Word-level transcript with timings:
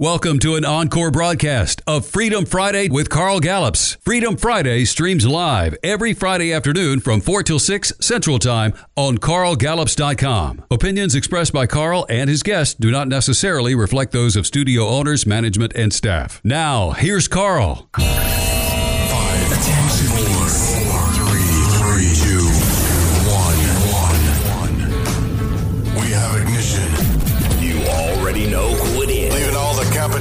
Welcome 0.00 0.40
to 0.40 0.56
an 0.56 0.64
encore 0.64 1.12
broadcast 1.12 1.80
of 1.86 2.04
Freedom 2.04 2.44
Friday 2.44 2.88
with 2.88 3.08
Carl 3.08 3.38
Gallups. 3.38 3.96
Freedom 4.02 4.36
Friday 4.36 4.84
streams 4.86 5.24
live 5.24 5.76
every 5.84 6.12
Friday 6.12 6.52
afternoon 6.52 6.98
from 6.98 7.20
4 7.20 7.44
till 7.44 7.60
6 7.60 7.92
Central 8.00 8.40
Time 8.40 8.74
on 8.96 9.18
carlgallups.com. 9.18 10.64
Opinions 10.68 11.14
expressed 11.14 11.52
by 11.52 11.68
Carl 11.68 12.06
and 12.08 12.28
his 12.28 12.42
guests 12.42 12.74
do 12.74 12.90
not 12.90 13.06
necessarily 13.06 13.76
reflect 13.76 14.10
those 14.10 14.34
of 14.34 14.48
studio 14.48 14.88
owners, 14.88 15.26
management, 15.26 15.72
and 15.76 15.92
staff. 15.92 16.40
Now, 16.42 16.90
here's 16.90 17.28
Carl. 17.28 17.88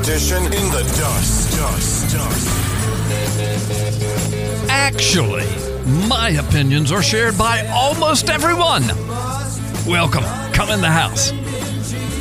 Competition 0.03 0.43
in 0.47 0.69
the 0.69 0.83
dust. 0.99 1.57
Dust, 1.57 2.13
dust. 2.13 2.47
Actually, 4.69 5.47
my 6.09 6.31
opinions 6.31 6.91
are 6.91 7.01
shared 7.01 7.37
by 7.37 7.65
almost 7.67 8.29
everyone. 8.29 8.83
Welcome. 9.87 10.25
Come 10.51 10.71
in 10.71 10.81
the 10.81 10.91
house. 10.91 11.31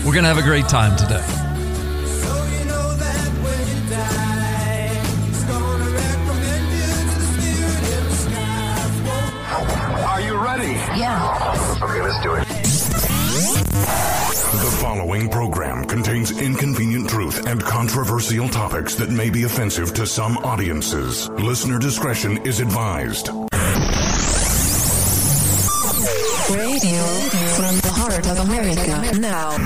We're 0.05 0.13
going 0.13 0.23
to 0.23 0.29
have 0.29 0.39
a 0.39 0.43
great 0.43 0.69
time 0.69 0.97
today. 0.97 1.25
Are 10.07 10.21
you 10.21 10.37
ready? 10.37 10.75
Yeah. 10.97 11.79
Okay, 11.83 12.01
let's 12.01 12.23
do 12.23 12.35
it. 12.37 14.12
The 14.63 14.71
following 14.71 15.29
program 15.29 15.85
contains 15.87 16.41
inconvenient 16.41 17.11
truth 17.11 17.49
and 17.49 17.61
controversial 17.61 18.49
topics 18.49 18.95
that 18.95 19.11
may 19.11 19.29
be 19.29 19.43
offensive 19.43 19.93
to 19.95 20.07
some 20.07 20.39
audiences. 20.39 21.29
Listener 21.31 21.81
discretion 21.81 22.39
is 22.47 22.61
advised. 22.61 23.27
Radio 23.27 23.41
from 27.57 27.75
the 27.81 27.91
heart 27.93 28.29
of 28.29 28.39
America 28.39 29.19
now. 29.19 29.57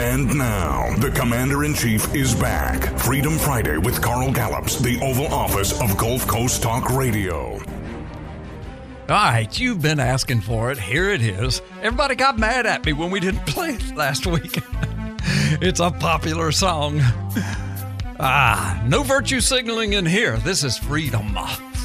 And 0.00 0.38
now, 0.38 0.94
the 0.98 1.10
Commander 1.10 1.64
in 1.64 1.74
Chief 1.74 2.14
is 2.14 2.36
back. 2.36 2.96
Freedom 3.00 3.36
Friday 3.36 3.78
with 3.78 4.00
Carl 4.00 4.30
Gallups, 4.30 4.78
the 4.78 5.00
Oval 5.02 5.26
Office 5.34 5.72
of 5.80 5.96
Gulf 5.96 6.24
Coast 6.28 6.62
Talk 6.62 6.90
Radio. 6.90 7.58
All 9.08 9.14
right, 9.14 9.58
you've 9.58 9.80
been 9.80 10.00
asking 10.00 10.42
for 10.42 10.70
it. 10.70 10.76
Here 10.76 11.08
it 11.08 11.22
is. 11.22 11.62
Everybody 11.80 12.14
got 12.14 12.38
mad 12.38 12.66
at 12.66 12.84
me 12.84 12.92
when 12.92 13.10
we 13.10 13.20
didn't 13.20 13.40
play 13.46 13.70
it 13.70 13.96
last 13.96 14.26
week. 14.26 14.58
it's 15.62 15.80
a 15.80 15.90
popular 15.90 16.52
song. 16.52 17.00
Ah, 18.20 18.82
no 18.86 19.02
virtue 19.02 19.40
signaling 19.40 19.94
in 19.94 20.04
here. 20.04 20.36
This 20.36 20.62
is 20.62 20.76
Freedom 20.76 21.38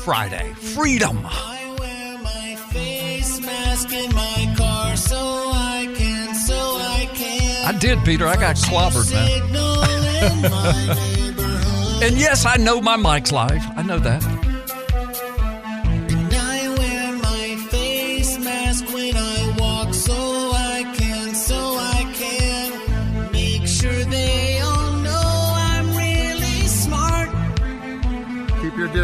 Friday. 0.03 0.51
Freedom. 0.75 1.21
I 1.23 1.73
wear 1.79 2.17
my 2.17 2.57
face 2.73 3.39
mask 3.39 3.93
in 3.93 4.13
my 4.13 4.53
car 4.57 4.97
so 4.97 5.15
I 5.15 5.93
can, 5.95 6.35
so 6.35 6.53
I 6.55 7.09
can. 7.13 7.73
I 7.73 7.79
did, 7.79 8.03
Peter. 8.03 8.27
I 8.27 8.35
got 8.35 8.57
clobbered, 8.57 9.09
man. 9.13 9.29
Signal 9.29 9.83
in 9.83 10.41
my 10.51 10.87
neighborhood. 10.87 12.03
And 12.03 12.17
yes, 12.17 12.45
I 12.45 12.57
know 12.57 12.81
my 12.81 12.97
mic's 12.97 13.31
live. 13.31 13.63
I 13.77 13.81
know 13.81 13.97
that. 13.99 14.42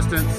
Distance. 0.01 0.38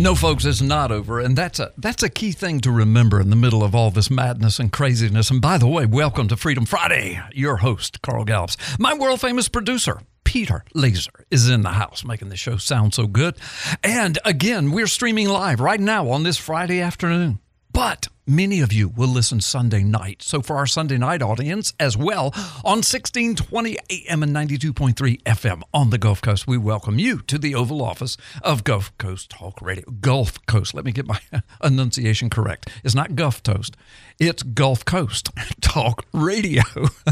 No, 0.00 0.14
folks, 0.14 0.44
it's 0.44 0.62
not 0.62 0.92
over, 0.92 1.18
and 1.18 1.36
that's 1.36 1.58
a 1.58 1.72
that's 1.76 2.04
a 2.04 2.08
key 2.08 2.30
thing 2.30 2.60
to 2.60 2.70
remember 2.70 3.20
in 3.20 3.30
the 3.30 3.36
middle 3.36 3.64
of 3.64 3.74
all 3.74 3.90
this 3.90 4.12
madness 4.12 4.60
and 4.60 4.72
craziness. 4.72 5.28
And 5.28 5.42
by 5.42 5.58
the 5.58 5.66
way, 5.66 5.86
welcome 5.86 6.28
to 6.28 6.36
Freedom 6.36 6.66
Friday. 6.66 7.20
Your 7.32 7.56
host, 7.56 8.00
Carl 8.00 8.24
Gallups, 8.24 8.56
my 8.78 8.94
world 8.94 9.20
famous 9.20 9.48
producer. 9.48 10.00
Peter 10.22 10.64
Laser 10.72 11.26
is 11.32 11.48
in 11.48 11.62
the 11.62 11.70
house 11.70 12.04
making 12.04 12.28
the 12.28 12.36
show 12.36 12.58
sound 12.58 12.94
so 12.94 13.08
good. 13.08 13.34
And 13.82 14.20
again, 14.24 14.70
we're 14.70 14.86
streaming 14.86 15.28
live 15.28 15.58
right 15.58 15.80
now 15.80 16.10
on 16.10 16.22
this 16.22 16.36
Friday 16.36 16.80
afternoon. 16.80 17.40
But 17.72 18.06
many 18.28 18.60
of 18.60 18.72
you 18.72 18.88
will 18.88 19.08
listen 19.08 19.40
Sunday 19.40 19.82
night. 19.82 20.22
So 20.22 20.42
for 20.42 20.56
our 20.56 20.66
Sunday 20.66 20.98
night 20.98 21.22
audience 21.22 21.72
as 21.80 21.96
well, 21.96 22.32
on 22.62 22.82
1620 22.84 23.78
AM 23.90 24.22
and 24.22 24.36
92.3 24.36 25.22
FM 25.22 25.62
on 25.72 25.90
the 25.90 25.98
Gulf 25.98 26.20
Coast, 26.20 26.46
we 26.46 26.58
welcome 26.58 26.98
you 26.98 27.20
to 27.22 27.38
the 27.38 27.54
Oval 27.54 27.82
Office 27.82 28.16
of 28.42 28.64
Gulf 28.64 28.96
Coast 28.98 29.30
Talk 29.30 29.62
Radio. 29.62 29.84
Gulf 30.00 30.44
Coast. 30.46 30.74
Let 30.74 30.84
me 30.84 30.92
get 30.92 31.06
my 31.06 31.20
enunciation 31.64 32.28
correct. 32.28 32.68
It's 32.84 32.94
not 32.94 33.16
Gulf 33.16 33.42
Toast. 33.42 33.76
It's 34.18 34.42
Gulf 34.42 34.84
Coast 34.84 35.30
Talk 35.60 36.04
Radio. 36.12 36.62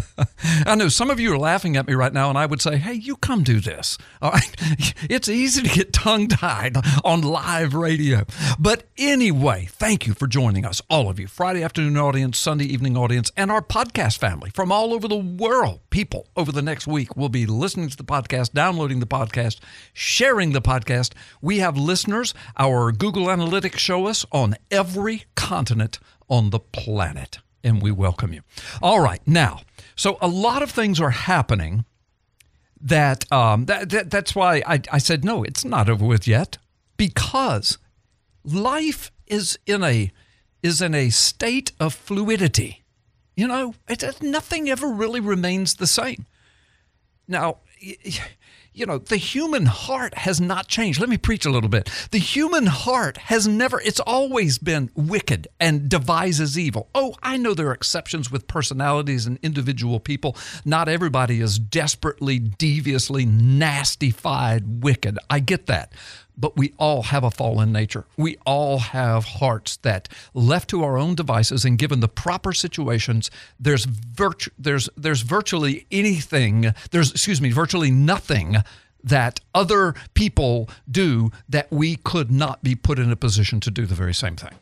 I 0.67 0.75
know 0.75 0.89
some 0.89 1.09
of 1.09 1.19
you 1.19 1.33
are 1.33 1.39
laughing 1.39 1.77
at 1.77 1.87
me 1.87 1.95
right 1.95 2.13
now, 2.13 2.29
and 2.29 2.37
I 2.37 2.47
would 2.47 2.61
say, 2.61 2.77
hey, 2.77 2.95
you 2.95 3.17
come 3.17 3.43
do 3.43 3.61
this. 3.61 3.97
All 4.21 4.33
right. 4.33 4.55
It's 5.09 5.29
easy 5.29 5.63
to 5.63 5.69
get 5.69 5.93
tongue 5.93 6.29
tied 6.29 6.77
on 7.05 7.23
live 7.23 7.75
radio. 7.75 8.25
But 8.59 8.85
anyway, 8.99 9.69
thank 9.71 10.07
you 10.07 10.15
for 10.15 10.27
joining 10.27 10.67
us, 10.67 10.83
all 10.91 11.06
of 11.09 11.21
you, 11.21 11.27
Friday 11.27 11.63
afternoon 11.63 11.97
audience, 11.97 12.39
Sunday 12.39 12.65
evening 12.65 12.97
audience, 12.97 13.31
and 13.37 13.51
our 13.51 13.63
podcast 13.63 14.19
family 14.19 14.51
from 14.51 14.73
all 14.73 14.93
over 14.93 15.07
the 15.07 15.17
world. 15.17 15.81
People 15.91 16.27
over 16.37 16.51
the 16.51 16.63
next 16.63 16.87
week 16.87 17.17
will 17.17 17.29
be 17.29 17.47
listening 17.47 17.89
to 17.89 17.97
the 17.97 18.05
podcast, 18.05 18.53
downloading 18.53 19.01
the 19.01 19.07
podcast, 19.07 19.59
sharing 19.93 20.53
the 20.53 20.61
podcast. 20.61 21.13
We 21.41 21.59
have 21.59 21.77
listeners. 21.77 22.35
Our 22.59 22.93
Google 22.93 23.27
Analytics 23.27 23.79
show 23.79 24.07
us 24.07 24.27
on 24.33 24.57
every 24.71 25.25
continent 25.35 25.99
on 26.29 26.51
the 26.51 26.61
planet, 26.61 27.39
and 27.63 27.81
we 27.81 27.93
welcome 27.93 28.33
you. 28.33 28.43
All 28.83 29.01
right, 29.01 29.21
now, 29.27 29.61
so 29.95 30.19
a 30.21 30.29
lot 30.29 30.63
of 30.63 30.71
things 30.71 31.01
are 31.01 31.11
happening 31.11 31.85
that, 32.81 33.31
um, 33.33 33.67
that, 33.67 33.91
that 33.91 34.11
that's 34.11 34.35
why 34.35 34.63
I, 34.67 34.81
I 34.93 34.99
said 34.99 35.25
no, 35.25 35.43
it's 35.45 35.65
not 35.65 35.89
over 35.89 36.05
with 36.05 36.27
yet, 36.27 36.59
because 36.97 37.79
life 38.45 39.11
is 39.27 39.59
in 39.67 39.83
a 39.83 40.11
is 40.63 40.81
in 40.83 40.95
a 40.95 41.11
state 41.11 41.73
of 41.79 41.95
fluidity. 41.95 42.85
You 43.37 43.49
know, 43.49 43.75
it, 43.89 44.23
nothing 44.23 44.69
ever 44.69 44.89
really 44.89 45.21
remains 45.21 45.75
the 45.75 45.87
same. 45.87 46.27
Now, 47.29 47.59
you 48.77 48.85
know, 48.85 48.99
the 48.99 49.17
human 49.17 49.65
heart 49.65 50.15
has 50.19 50.39
not 50.39 50.69
changed. 50.69 51.01
Let 51.01 51.09
me 51.09 51.17
preach 51.17 51.47
a 51.47 51.51
little 51.51 51.71
bit. 51.71 51.91
The 52.11 52.19
human 52.19 52.67
heart 52.67 53.17
has 53.17 53.49
never, 53.49 53.81
it's 53.81 54.01
always 54.01 54.59
been 54.59 54.91
wicked 54.95 55.49
and 55.59 55.89
devises 55.89 56.59
evil. 56.59 56.91
Oh, 56.95 57.15
I 57.23 57.39
know 57.39 57.55
there 57.55 57.69
are 57.69 57.73
exceptions 57.73 58.31
with 58.31 58.47
personalities 58.47 59.25
and 59.25 59.39
individual 59.43 59.99
people. 59.99 60.37
Not 60.67 60.91
everybody 60.91 61.41
is 61.41 61.59
desperately, 61.59 62.39
deviously, 62.39 63.25
nastified 63.25 64.83
wicked. 64.85 65.19
I 65.31 65.41
get 65.41 65.67
that. 65.67 65.93
But 66.39 66.57
we 66.57 66.75
all 66.77 67.03
have 67.05 67.25
a 67.25 67.31
fallen 67.31 67.73
nature. 67.73 68.05
We 68.17 68.37
all 68.45 68.79
have 68.79 69.25
hearts 69.25 69.79
that, 69.79 70.09
left 70.35 70.69
to 70.71 70.85
our 70.85 70.99
own 70.99 71.15
devices 71.15 71.65
and 71.65 71.79
given 71.79 72.01
the 72.01 72.09
proper 72.09 72.53
situations, 72.53 73.31
there's 73.59 73.87
virtu- 73.87 74.51
there's 74.59 74.89
there's 74.97 75.23
virtually 75.23 75.87
anything. 75.91 76.75
There's 76.91 77.11
excuse 77.11 77.41
me, 77.41 77.51
virtually 77.51 77.91
nothing 77.91 78.57
that 79.03 79.41
other 79.55 79.95
people 80.15 80.69
do 80.91 81.31
that 81.49 81.71
we 81.71 81.97
could 81.97 82.31
not 82.31 82.63
be 82.63 82.75
put 82.75 82.99
in 82.99 83.11
a 83.11 83.17
position 83.17 83.61
to 83.61 83.71
do 83.71 83.87
the 83.87 83.95
very 83.95 84.15
same 84.15 84.37
thing. 84.37 84.55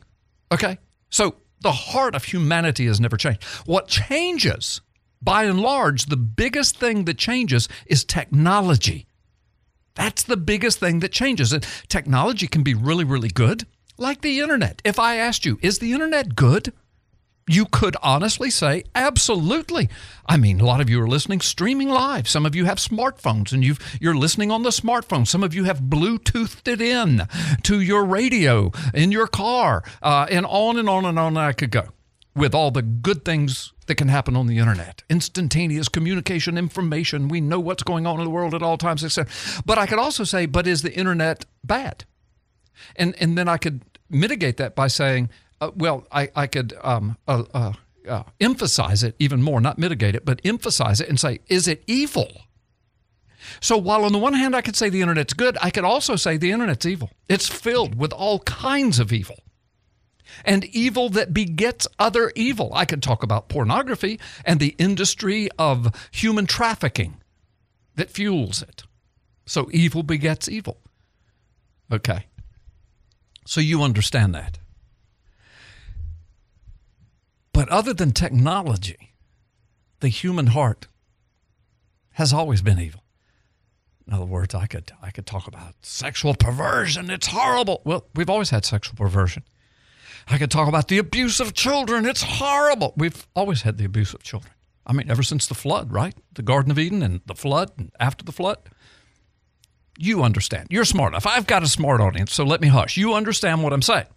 Okay, 0.51 0.77
so 1.09 1.35
the 1.61 1.71
heart 1.71 2.15
of 2.15 2.25
humanity 2.25 2.85
has 2.85 2.99
never 2.99 3.17
changed. 3.17 3.43
What 3.65 3.87
changes, 3.87 4.81
by 5.21 5.45
and 5.45 5.59
large, 5.59 6.05
the 6.05 6.17
biggest 6.17 6.77
thing 6.77 7.05
that 7.05 7.17
changes 7.17 7.67
is 7.87 8.03
technology. 8.03 9.07
That's 9.95 10.23
the 10.23 10.37
biggest 10.37 10.79
thing 10.79 10.99
that 10.99 11.11
changes. 11.11 11.53
And 11.53 11.65
technology 11.87 12.47
can 12.47 12.63
be 12.63 12.73
really, 12.73 13.03
really 13.03 13.29
good, 13.29 13.65
like 13.97 14.21
the 14.21 14.39
internet. 14.39 14.81
If 14.85 14.99
I 14.99 15.15
asked 15.15 15.45
you, 15.45 15.57
is 15.61 15.79
the 15.79 15.93
internet 15.93 16.35
good? 16.35 16.73
You 17.47 17.65
could 17.65 17.95
honestly 18.01 18.49
say, 18.49 18.85
absolutely. 18.95 19.87
I 20.25 20.35
mean, 20.35 20.59
a 20.59 20.65
lot 20.65 20.81
of 20.81 20.89
you 20.89 20.99
are 21.01 21.07
listening 21.07 21.41
streaming 21.41 21.89
live. 21.89 22.27
Some 22.27 22.43
of 22.43 22.55
you 22.55 22.65
have 22.65 22.79
smartphones 22.79 23.53
and 23.53 23.63
you've, 23.63 23.79
you're 24.01 24.15
listening 24.15 24.49
on 24.49 24.63
the 24.63 24.71
smartphone. 24.71 25.27
Some 25.27 25.43
of 25.43 25.53
you 25.53 25.65
have 25.65 25.81
Bluetoothed 25.81 26.67
it 26.67 26.81
in 26.81 27.27
to 27.61 27.79
your 27.79 28.03
radio 28.03 28.71
in 28.95 29.11
your 29.11 29.27
car, 29.27 29.83
uh, 30.01 30.25
and 30.31 30.47
on 30.47 30.79
and 30.79 30.89
on 30.89 31.05
and 31.05 31.19
on 31.19 31.37
I 31.37 31.53
could 31.53 31.69
go. 31.69 31.89
With 32.35 32.53
all 32.53 32.71
the 32.71 32.81
good 32.81 33.23
things 33.23 33.71
that 33.87 33.95
can 33.95 34.07
happen 34.07 34.35
on 34.35 34.47
the 34.47 34.57
internet. 34.57 35.03
Instantaneous 35.09 35.87
communication 35.87 36.57
information. 36.57 37.27
We 37.27 37.39
know 37.39 37.59
what's 37.59 37.83
going 37.83 38.05
on 38.05 38.19
in 38.19 38.25
the 38.25 38.29
world 38.29 38.53
at 38.53 38.61
all 38.61 38.77
times 38.77 39.03
etc 39.03 39.31
but 39.65 39.77
i 39.77 39.85
could 39.85 39.99
also 39.99 40.23
say 40.23 40.45
but 40.45 40.67
is 40.67 40.81
the 40.81 40.93
internet 40.93 41.45
bad? 41.63 42.05
And 42.95 43.15
and 43.19 43.37
then 43.37 43.47
i 43.47 43.57
could 43.57 43.81
mitigate 44.09 44.57
that 44.57 44.75
by 44.75 44.87
saying 44.87 45.29
uh, 45.61 45.71
well 45.75 46.07
i, 46.11 46.29
I 46.35 46.47
could 46.47 46.73
um, 46.83 47.17
uh, 47.27 47.43
uh, 47.53 47.73
uh, 48.07 48.23
emphasize 48.39 49.03
it 49.03 49.15
even 49.19 49.41
more 49.41 49.61
not 49.61 49.77
mitigate 49.77 50.15
it 50.15 50.25
but 50.25 50.41
emphasize 50.43 51.01
it 51.01 51.09
and 51.09 51.19
say 51.19 51.39
is 51.47 51.67
it 51.67 51.83
evil? 51.87 52.29
So 53.61 53.77
while 53.77 54.05
on 54.05 54.11
the 54.11 54.17
one 54.17 54.33
hand 54.33 54.55
I 54.55 54.61
could 54.61 54.75
say 54.75 54.89
the 54.89 55.01
internet's 55.01 55.33
good, 55.33 55.55
I 55.61 55.69
could 55.69 55.83
also 55.83 56.15
say 56.15 56.35
the 56.35 56.51
internet's 56.51 56.85
evil. 56.85 57.11
It's 57.29 57.47
filled 57.47 57.95
with 57.95 58.11
all 58.11 58.39
kinds 58.39 58.99
of 58.99 59.13
evil. 59.13 59.37
And 60.43 60.65
evil 60.65 61.09
that 61.09 61.33
begets 61.33 61.87
other 61.99 62.31
evil. 62.35 62.71
I 62.73 62.85
could 62.85 63.03
talk 63.03 63.23
about 63.23 63.49
pornography 63.49 64.19
and 64.43 64.59
the 64.59 64.75
industry 64.77 65.49
of 65.57 65.93
human 66.11 66.45
trafficking 66.45 67.17
that 67.95 68.09
fuels 68.09 68.61
it. 68.61 68.83
So 69.45 69.69
evil 69.71 70.03
begets 70.03 70.49
evil. 70.49 70.77
Okay. 71.91 72.25
So 73.45 73.61
you 73.61 73.83
understand 73.83 74.33
that. 74.33 74.59
But 77.53 77.69
other 77.69 77.93
than 77.93 78.11
technology, 78.11 79.13
the 79.99 80.09
human 80.09 80.47
heart 80.47 80.87
has 82.13 82.33
always 82.33 82.61
been 82.61 82.79
evil. 82.79 83.03
In 84.07 84.13
other 84.13 84.25
words, 84.25 84.53
I 84.53 84.67
could 84.67 84.91
I 85.01 85.09
could 85.11 85.25
talk 85.25 85.47
about 85.47 85.73
sexual 85.81 86.35
perversion. 86.35 87.09
It's 87.09 87.27
horrible. 87.27 87.81
Well, 87.85 88.05
we've 88.13 88.29
always 88.29 88.49
had 88.49 88.65
sexual 88.65 88.95
perversion. 88.95 89.43
I 90.27 90.37
could 90.37 90.51
talk 90.51 90.67
about 90.67 90.87
the 90.87 90.97
abuse 90.97 91.39
of 91.39 91.53
children. 91.53 92.05
It's 92.05 92.23
horrible. 92.23 92.93
We've 92.97 93.27
always 93.35 93.61
had 93.61 93.77
the 93.77 93.85
abuse 93.85 94.13
of 94.13 94.23
children. 94.23 94.53
I 94.85 94.93
mean, 94.93 95.09
ever 95.09 95.23
since 95.23 95.47
the 95.47 95.55
flood, 95.55 95.91
right? 95.91 96.15
The 96.33 96.41
Garden 96.41 96.71
of 96.71 96.79
Eden 96.79 97.01
and 97.01 97.21
the 97.25 97.35
flood 97.35 97.71
and 97.77 97.91
after 97.99 98.23
the 98.23 98.31
flood. 98.31 98.57
You 99.97 100.23
understand. 100.23 100.67
You're 100.69 100.85
smart 100.85 101.13
enough. 101.13 101.25
I've 101.25 101.47
got 101.47 101.63
a 101.63 101.67
smart 101.67 102.01
audience, 102.01 102.33
so 102.33 102.43
let 102.43 102.61
me 102.61 102.67
hush. 102.67 102.97
You 102.97 103.13
understand 103.13 103.63
what 103.63 103.71
I'm 103.71 103.81
saying. 103.81 104.07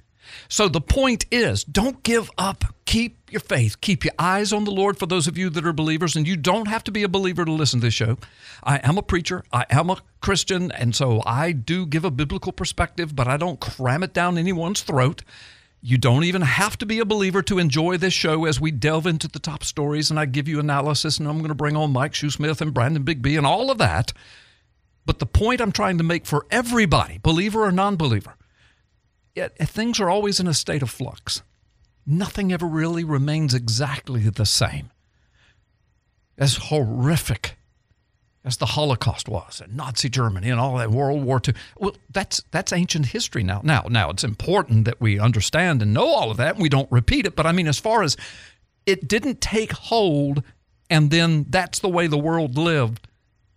So 0.49 0.69
the 0.69 0.81
point 0.81 1.27
is 1.31 1.65
don't 1.65 2.03
give 2.03 2.31
up. 2.37 2.65
Keep 2.85 3.31
your 3.31 3.41
faith. 3.41 3.81
Keep 3.81 4.05
your 4.05 4.15
eyes 4.19 4.53
on 4.53 4.65
the 4.65 4.71
Lord 4.71 4.99
for 4.99 5.07
those 5.07 5.27
of 5.27 5.39
you 5.39 5.51
that 5.51 5.67
are 5.67 5.73
believers. 5.73 6.17
And 6.17 6.27
you 6.27 6.37
don't 6.37 6.69
have 6.69 6.85
to 6.85 6.91
be 6.91 7.03
a 7.03 7.09
believer 7.09 7.45
to 7.45 7.53
listen 7.53 7.81
to 7.81 7.87
this 7.87 7.95
show. 7.95 8.19
I 8.63 8.79
am 8.79 8.99
a 8.99 9.03
preacher, 9.03 9.45
I 9.53 9.67
am 9.71 9.91
a 9.91 9.99
Christian. 10.21 10.73
And 10.73 10.95
so 10.95 11.23
I 11.25 11.53
do 11.53 11.87
give 11.87 12.05
a 12.05 12.11
biblical 12.11 12.53
perspective, 12.53 13.15
but 13.15 13.29
I 13.29 13.37
don't 13.37 13.61
cram 13.61 14.03
it 14.03 14.13
down 14.13 14.39
anyone's 14.39 14.83
throat. 14.83 15.23
You 15.81 15.97
don't 15.97 16.25
even 16.25 16.43
have 16.43 16.77
to 16.79 16.87
be 16.87 16.99
a 16.99 17.05
believer 17.05 17.41
to 17.43 17.59
enjoy 17.59 17.97
this 17.97 18.13
show 18.13 18.47
as 18.47 18.61
we 18.61 18.71
delve 18.71 19.07
into 19.07 19.29
the 19.29 19.39
top 19.39 19.63
stories 19.63 20.11
and 20.11 20.19
I 20.19 20.27
give 20.27 20.49
you 20.49 20.59
analysis. 20.59 21.19
And 21.19 21.29
I'm 21.29 21.39
going 21.39 21.49
to 21.49 21.55
bring 21.55 21.77
on 21.77 21.93
Mike 21.93 22.13
Shoesmith 22.13 22.61
and 22.61 22.75
Brandon 22.75 23.05
Bigby 23.05 23.37
and 23.37 23.47
all 23.47 23.71
of 23.71 23.79
that. 23.79 24.13
But 25.07 25.21
the 25.21 25.27
point 25.27 25.61
I'm 25.61 25.73
trying 25.73 25.99
to 25.99 26.05
make 26.05 26.27
for 26.27 26.47
everybody, 26.51 27.19
believer 27.19 27.65
or 27.65 27.73
non 27.73 27.97
believer, 27.97 28.35
things 29.37 30.01
are 30.01 30.11
always 30.11 30.41
in 30.41 30.47
a 30.47 30.55
state 30.55 30.83
of 30.83 30.91
flux. 30.91 31.43
Nothing 32.05 32.53
ever 32.53 32.67
really 32.67 33.05
remains 33.05 33.55
exactly 33.55 34.29
the 34.29 34.47
same. 34.47 34.91
As 36.37 36.57
horrific 36.57 37.58
as 38.45 38.57
the 38.57 38.67
Holocaust 38.67 39.29
was, 39.29 39.61
and 39.61 39.77
Nazi 39.77 40.09
Germany, 40.09 40.49
and 40.49 40.61
all 40.61 40.77
that 40.79 40.91
World 40.91 41.25
War 41.25 41.41
II. 41.47 41.55
Well, 41.77 41.97
that's 42.11 42.43
that's 42.51 42.73
ancient 42.73 43.07
history 43.07 43.43
now. 43.43 43.61
Now, 43.63 43.87
now 43.89 44.11
it's 44.11 44.25
important 44.25 44.85
that 44.85 45.01
we 45.01 45.19
understand 45.19 45.83
and 45.83 45.93
know 45.93 46.07
all 46.07 46.31
of 46.31 46.37
that, 46.39 46.55
and 46.55 46.63
we 46.63 46.69
don't 46.69 46.91
repeat 46.91 47.27
it. 47.27 47.37
But 47.37 47.47
I 47.47 47.53
mean, 47.53 47.67
as 47.67 47.79
far 47.79 48.03
as 48.03 48.17
it 48.87 49.09
didn't 49.09 49.41
take 49.41 49.73
hold, 49.73 50.43
and 50.89 51.11
then 51.11 51.47
that's 51.49 51.81
the 51.81 51.89
way 51.89 52.07
the 52.07 52.19
world 52.19 52.57
lived 52.57 53.07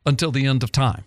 until 0.06 0.32
the 0.32 0.46
end 0.46 0.64
of 0.64 0.72
time. 0.72 1.04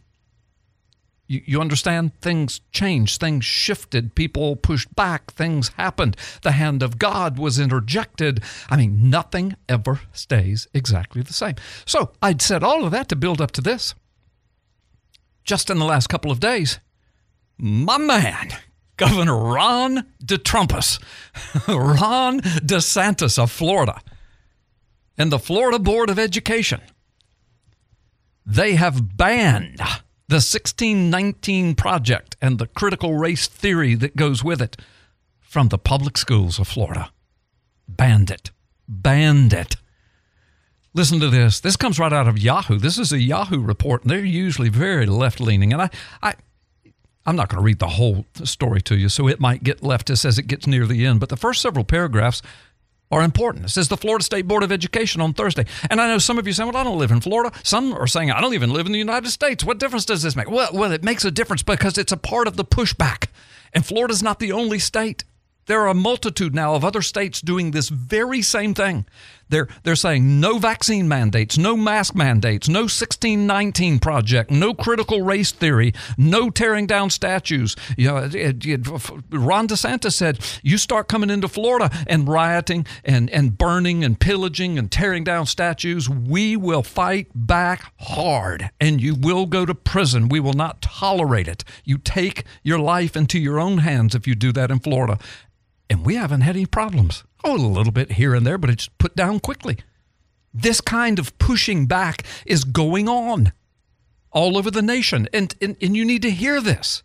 You, 1.26 1.42
you 1.46 1.60
understand? 1.60 2.20
Things 2.20 2.60
changed, 2.70 3.20
things 3.20 3.44
shifted, 3.44 4.14
people 4.14 4.56
pushed 4.56 4.94
back, 4.94 5.32
things 5.32 5.68
happened. 5.76 6.16
The 6.42 6.52
hand 6.52 6.82
of 6.82 6.98
God 6.98 7.38
was 7.38 7.58
interjected. 7.58 8.42
I 8.68 8.76
mean, 8.76 9.08
nothing 9.08 9.56
ever 9.68 10.00
stays 10.12 10.68
exactly 10.74 11.22
the 11.22 11.32
same. 11.32 11.54
So 11.86 12.12
I'd 12.20 12.42
said 12.42 12.62
all 12.62 12.84
of 12.84 12.90
that 12.92 13.08
to 13.08 13.16
build 13.16 13.40
up 13.40 13.52
to 13.52 13.62
this. 13.62 13.94
Just 15.44 15.70
in 15.70 15.78
the 15.78 15.84
last 15.84 16.08
couple 16.08 16.30
of 16.30 16.40
days, 16.40 16.78
my 17.56 17.98
man, 17.98 18.48
Governor 18.96 19.36
Ron 19.36 20.06
DeTrumpus, 20.24 21.02
Ron 21.68 22.40
DeSantis 22.40 23.38
of 23.38 23.50
Florida, 23.50 24.00
and 25.16 25.32
the 25.32 25.38
Florida 25.38 25.78
Board 25.78 26.10
of 26.10 26.18
Education, 26.18 26.80
they 28.46 28.74
have 28.74 29.16
banned 29.16 29.80
the 30.28 30.36
1619 30.36 31.74
Project 31.74 32.36
and 32.40 32.58
the 32.58 32.66
critical 32.66 33.16
race 33.16 33.46
theory 33.46 33.94
that 33.94 34.16
goes 34.16 34.42
with 34.42 34.62
it 34.62 34.76
from 35.40 35.68
the 35.68 35.78
public 35.78 36.16
schools 36.16 36.58
of 36.58 36.66
Florida. 36.66 37.10
Banned 37.86 38.30
it. 38.30 38.50
Banned 38.88 39.52
it. 39.52 39.76
Listen 40.94 41.20
to 41.20 41.28
this. 41.28 41.60
This 41.60 41.76
comes 41.76 41.98
right 41.98 42.12
out 42.12 42.28
of 42.28 42.38
Yahoo. 42.38 42.78
This 42.78 42.98
is 42.98 43.12
a 43.12 43.20
Yahoo 43.20 43.60
report, 43.60 44.02
and 44.02 44.10
they're 44.10 44.24
usually 44.24 44.68
very 44.68 45.06
left 45.06 45.40
leaning. 45.40 45.72
And 45.72 45.82
I, 45.82 45.90
I, 46.22 46.34
I'm 47.26 47.36
not 47.36 47.48
going 47.48 47.60
to 47.60 47.64
read 47.64 47.80
the 47.80 47.88
whole 47.88 48.24
story 48.44 48.80
to 48.82 48.96
you, 48.96 49.08
so 49.08 49.28
it 49.28 49.40
might 49.40 49.64
get 49.64 49.80
leftist 49.80 50.24
as 50.24 50.38
it 50.38 50.46
gets 50.46 50.66
near 50.66 50.86
the 50.86 51.04
end. 51.04 51.20
But 51.20 51.28
the 51.28 51.36
first 51.36 51.60
several 51.60 51.84
paragraphs 51.84 52.42
are 53.10 53.22
important. 53.22 53.70
Says 53.70 53.88
the 53.88 53.96
Florida 53.96 54.24
State 54.24 54.48
Board 54.48 54.62
of 54.62 54.72
Education 54.72 55.20
on 55.20 55.34
Thursday. 55.34 55.66
And 55.90 56.00
I 56.00 56.08
know 56.08 56.18
some 56.18 56.38
of 56.38 56.46
you 56.46 56.52
saying, 56.52 56.70
well, 56.72 56.80
I 56.80 56.84
don't 56.84 56.98
live 56.98 57.10
in 57.10 57.20
Florida. 57.20 57.56
Some 57.62 57.92
are 57.92 58.06
saying, 58.06 58.30
I 58.30 58.40
don't 58.40 58.54
even 58.54 58.72
live 58.72 58.86
in 58.86 58.92
the 58.92 58.98
United 58.98 59.30
States. 59.30 59.64
What 59.64 59.78
difference 59.78 60.04
does 60.04 60.22
this 60.22 60.36
make? 60.36 60.50
Well, 60.50 60.70
well 60.72 60.92
it 60.92 61.04
makes 61.04 61.24
a 61.24 61.30
difference 61.30 61.62
because 61.62 61.98
it's 61.98 62.12
a 62.12 62.16
part 62.16 62.48
of 62.48 62.56
the 62.56 62.64
pushback. 62.64 63.28
And 63.72 63.84
Florida's 63.84 64.22
not 64.22 64.38
the 64.38 64.52
only 64.52 64.78
state. 64.78 65.24
There 65.66 65.80
are 65.80 65.88
a 65.88 65.94
multitude 65.94 66.54
now 66.54 66.74
of 66.74 66.84
other 66.84 67.02
states 67.02 67.40
doing 67.40 67.70
this 67.70 67.88
very 67.88 68.42
same 68.42 68.74
thing. 68.74 69.06
They're, 69.48 69.68
they're 69.82 69.96
saying 69.96 70.40
no 70.40 70.58
vaccine 70.58 71.08
mandates, 71.08 71.58
no 71.58 71.76
mask 71.76 72.14
mandates, 72.14 72.68
no 72.68 72.80
1619 72.80 73.98
project, 73.98 74.50
no 74.50 74.74
critical 74.74 75.22
race 75.22 75.52
theory, 75.52 75.92
no 76.16 76.50
tearing 76.50 76.86
down 76.86 77.10
statues. 77.10 77.76
You 77.96 78.08
know, 78.08 78.16
it, 78.18 78.64
it, 78.66 78.88
Ron 79.30 79.68
DeSantis 79.68 80.12
said, 80.12 80.40
you 80.62 80.78
start 80.78 81.08
coming 81.08 81.30
into 81.30 81.48
Florida 81.48 81.90
and 82.06 82.28
rioting 82.28 82.86
and, 83.04 83.30
and 83.30 83.56
burning 83.56 84.04
and 84.04 84.18
pillaging 84.18 84.78
and 84.78 84.90
tearing 84.90 85.24
down 85.24 85.46
statues, 85.46 86.08
we 86.08 86.56
will 86.56 86.82
fight 86.82 87.28
back 87.34 87.92
hard 88.00 88.70
and 88.80 89.00
you 89.00 89.14
will 89.14 89.46
go 89.46 89.66
to 89.66 89.74
prison. 89.74 90.28
We 90.28 90.40
will 90.40 90.52
not 90.52 90.82
tolerate 90.82 91.48
it. 91.48 91.64
You 91.84 91.98
take 91.98 92.44
your 92.62 92.78
life 92.78 93.16
into 93.16 93.38
your 93.38 93.60
own 93.60 93.78
hands 93.78 94.14
if 94.14 94.26
you 94.26 94.34
do 94.34 94.52
that 94.52 94.70
in 94.70 94.80
Florida. 94.80 95.18
And 95.90 96.04
we 96.04 96.16
haven't 96.16 96.42
had 96.42 96.56
any 96.56 96.66
problems. 96.66 97.24
Oh, 97.44 97.56
a 97.56 97.58
little 97.58 97.92
bit 97.92 98.12
here 98.12 98.34
and 98.34 98.46
there, 98.46 98.58
but 98.58 98.70
it's 98.70 98.88
put 98.88 99.14
down 99.14 99.40
quickly. 99.40 99.78
This 100.52 100.80
kind 100.80 101.18
of 101.18 101.36
pushing 101.38 101.86
back 101.86 102.24
is 102.46 102.64
going 102.64 103.08
on 103.08 103.52
all 104.30 104.56
over 104.56 104.70
the 104.70 104.82
nation. 104.82 105.28
And, 105.32 105.54
and, 105.60 105.76
and 105.80 105.96
you 105.96 106.04
need 106.04 106.22
to 106.22 106.30
hear 106.30 106.60
this. 106.60 107.02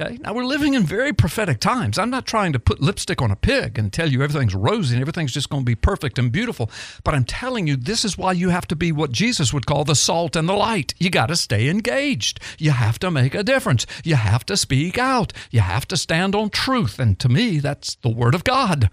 Okay. 0.00 0.18
Now 0.22 0.34
we're 0.34 0.44
living 0.44 0.74
in 0.74 0.82
very 0.82 1.12
prophetic 1.12 1.60
times. 1.60 2.00
I'm 2.00 2.10
not 2.10 2.26
trying 2.26 2.52
to 2.52 2.58
put 2.58 2.80
lipstick 2.80 3.22
on 3.22 3.30
a 3.30 3.36
pig 3.36 3.78
and 3.78 3.92
tell 3.92 4.10
you 4.10 4.22
everything's 4.22 4.54
rosy 4.54 4.96
and 4.96 5.00
everything's 5.00 5.32
just 5.32 5.50
going 5.50 5.62
to 5.62 5.66
be 5.66 5.76
perfect 5.76 6.18
and 6.18 6.32
beautiful. 6.32 6.68
But 7.04 7.14
I'm 7.14 7.24
telling 7.24 7.68
you, 7.68 7.76
this 7.76 8.04
is 8.04 8.18
why 8.18 8.32
you 8.32 8.48
have 8.48 8.66
to 8.68 8.76
be 8.76 8.90
what 8.90 9.12
Jesus 9.12 9.52
would 9.52 9.66
call 9.66 9.84
the 9.84 9.94
salt 9.94 10.34
and 10.34 10.48
the 10.48 10.54
light. 10.54 10.94
You 10.98 11.10
got 11.10 11.26
to 11.26 11.36
stay 11.36 11.68
engaged. 11.68 12.40
You 12.58 12.72
have 12.72 12.98
to 13.00 13.10
make 13.12 13.36
a 13.36 13.44
difference. 13.44 13.86
You 14.02 14.16
have 14.16 14.44
to 14.46 14.56
speak 14.56 14.98
out. 14.98 15.32
You 15.52 15.60
have 15.60 15.86
to 15.86 15.96
stand 15.96 16.34
on 16.34 16.50
truth. 16.50 16.98
And 16.98 17.16
to 17.20 17.28
me, 17.28 17.60
that's 17.60 17.94
the 17.96 18.08
Word 18.08 18.34
of 18.34 18.42
God. 18.42 18.90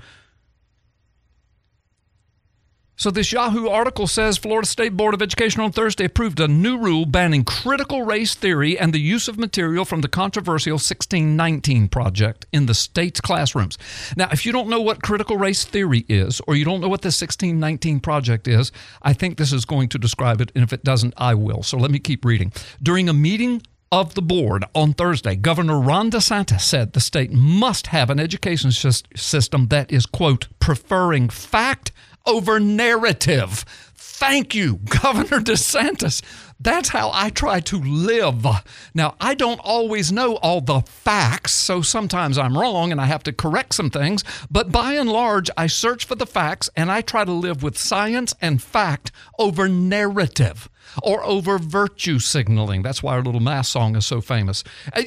So, 3.02 3.10
this 3.10 3.32
Yahoo 3.32 3.68
article 3.68 4.06
says 4.06 4.38
Florida 4.38 4.68
State 4.68 4.96
Board 4.96 5.16
of 5.16 5.24
Education 5.24 5.62
on 5.62 5.72
Thursday 5.72 6.06
approved 6.06 6.40
a 6.40 6.48
new 6.48 6.78
rule 6.78 7.08
banning 7.08 7.44
critical 7.44 8.04
race 8.04 8.36
theory 8.36 8.78
and 8.78 8.94
the 8.94 9.00
use 9.00 9.28
of 9.28 9.40
material 9.40 9.86
from 9.86 10.02
the 10.02 10.08
controversial 10.08 10.74
1619 10.74 11.88
project 11.88 12.46
in 12.54 12.68
the 12.68 12.76
state's 12.76 13.20
classrooms. 13.20 13.80
Now, 14.16 14.30
if 14.32 14.46
you 14.46 14.52
don't 14.52 14.70
know 14.70 14.82
what 14.82 15.02
critical 15.02 15.36
race 15.36 15.66
theory 15.66 16.06
is, 16.08 16.44
or 16.46 16.56
you 16.56 16.64
don't 16.64 16.80
know 16.80 16.90
what 16.90 17.02
the 17.02 17.08
1619 17.08 18.02
project 18.02 18.48
is, 18.48 18.72
I 19.02 19.14
think 19.14 19.40
this 19.40 19.52
is 19.52 19.66
going 19.66 19.90
to 19.90 19.98
describe 19.98 20.40
it. 20.40 20.52
And 20.54 20.64
if 20.64 20.72
it 20.72 20.84
doesn't, 20.84 21.16
I 21.18 21.34
will. 21.34 21.64
So, 21.64 21.80
let 21.80 21.90
me 21.90 21.98
keep 21.98 22.24
reading. 22.24 22.54
During 22.84 23.10
a 23.10 23.14
meeting 23.14 23.64
of 23.92 24.14
the 24.14 24.22
board 24.22 24.64
on 24.76 24.94
Thursday, 24.94 25.36
Governor 25.36 25.80
Ron 25.80 26.12
DeSantis 26.12 26.62
said 26.62 26.94
the 26.94 27.00
state 27.00 27.32
must 27.32 27.88
have 27.88 28.12
an 28.12 28.20
education 28.20 28.72
system 28.72 29.70
that 29.70 29.92
is, 29.92 30.06
quote, 30.06 30.50
preferring 30.60 31.30
fact 31.30 31.92
over 32.26 32.60
narrative. 32.60 33.66
Thank 33.96 34.54
you, 34.54 34.76
Governor 35.02 35.40
DeSantis. 35.40 36.22
That's 36.60 36.90
how 36.90 37.10
I 37.12 37.32
try 37.32 37.60
to 37.62 37.80
live. 37.80 38.46
Now, 38.94 39.16
I 39.20 39.34
don't 39.34 39.60
always 39.64 40.12
know 40.12 40.36
all 40.36 40.62
the 40.62 40.82
facts, 40.82 41.54
so 41.54 41.82
sometimes 41.82 42.38
I'm 42.38 42.56
wrong 42.56 42.92
and 42.92 43.02
I 43.02 43.06
have 43.06 43.24
to 43.24 43.34
correct 43.34 43.74
some 43.74 43.90
things, 43.90 44.24
but 44.52 44.72
by 44.72 44.94
and 44.94 45.10
large, 45.10 45.50
I 45.58 45.66
search 45.66 46.06
for 46.06 46.14
the 46.14 46.28
facts 46.28 46.70
and 46.76 46.92
I 46.92 47.02
try 47.02 47.26
to 47.26 47.32
live 47.32 47.64
with 47.64 47.80
science 47.80 48.36
and 48.40 48.62
fact 48.62 49.12
over 49.40 49.68
narrative 49.68 50.70
or 51.02 51.24
over 51.24 51.58
virtue 51.58 52.20
signaling. 52.20 52.84
That's 52.84 53.02
why 53.02 53.14
our 53.14 53.24
little 53.24 53.42
mass 53.42 53.70
song 53.70 53.96
is 53.96 54.06
so 54.06 54.22
famous. 54.22 54.64
Uh, 54.94 55.02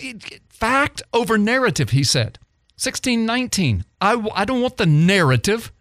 Fact 0.48 1.02
over 1.12 1.36
narrative, 1.36 1.90
he 1.90 2.04
said. 2.04 2.38
1619. 2.76 3.84
I, 4.00 4.28
I 4.34 4.44
don't 4.44 4.62
want 4.62 4.76
the 4.76 4.86
narrative, 4.86 5.72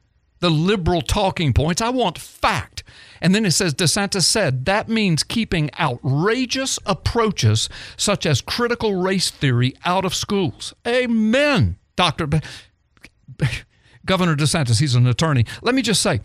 the 0.44 0.50
liberal 0.50 1.02
talking 1.02 1.54
points. 1.54 1.82
I 1.82 1.90
want 1.90 2.18
fact. 2.18 2.84
And 3.22 3.34
then 3.34 3.46
it 3.46 3.52
says 3.52 3.74
DeSantis 3.74 4.24
said 4.24 4.66
that 4.66 4.90
means 4.90 5.24
keeping 5.24 5.70
outrageous 5.80 6.78
approaches 6.86 7.70
such 7.96 8.26
as 8.26 8.42
critical 8.42 9.02
race 9.02 9.32
theory 9.32 9.74
out 9.86 10.04
of 10.04 10.14
schools. 10.14 10.74
Amen, 10.86 11.78
Dr. 11.96 12.28
Governor 14.06 14.36
DeSantis, 14.36 14.82
he's 14.82 14.96
an 14.96 15.08
attorney. 15.08 15.46
Let 15.62 15.76
me 15.76 15.82
just 15.82 16.02
say 16.02 16.20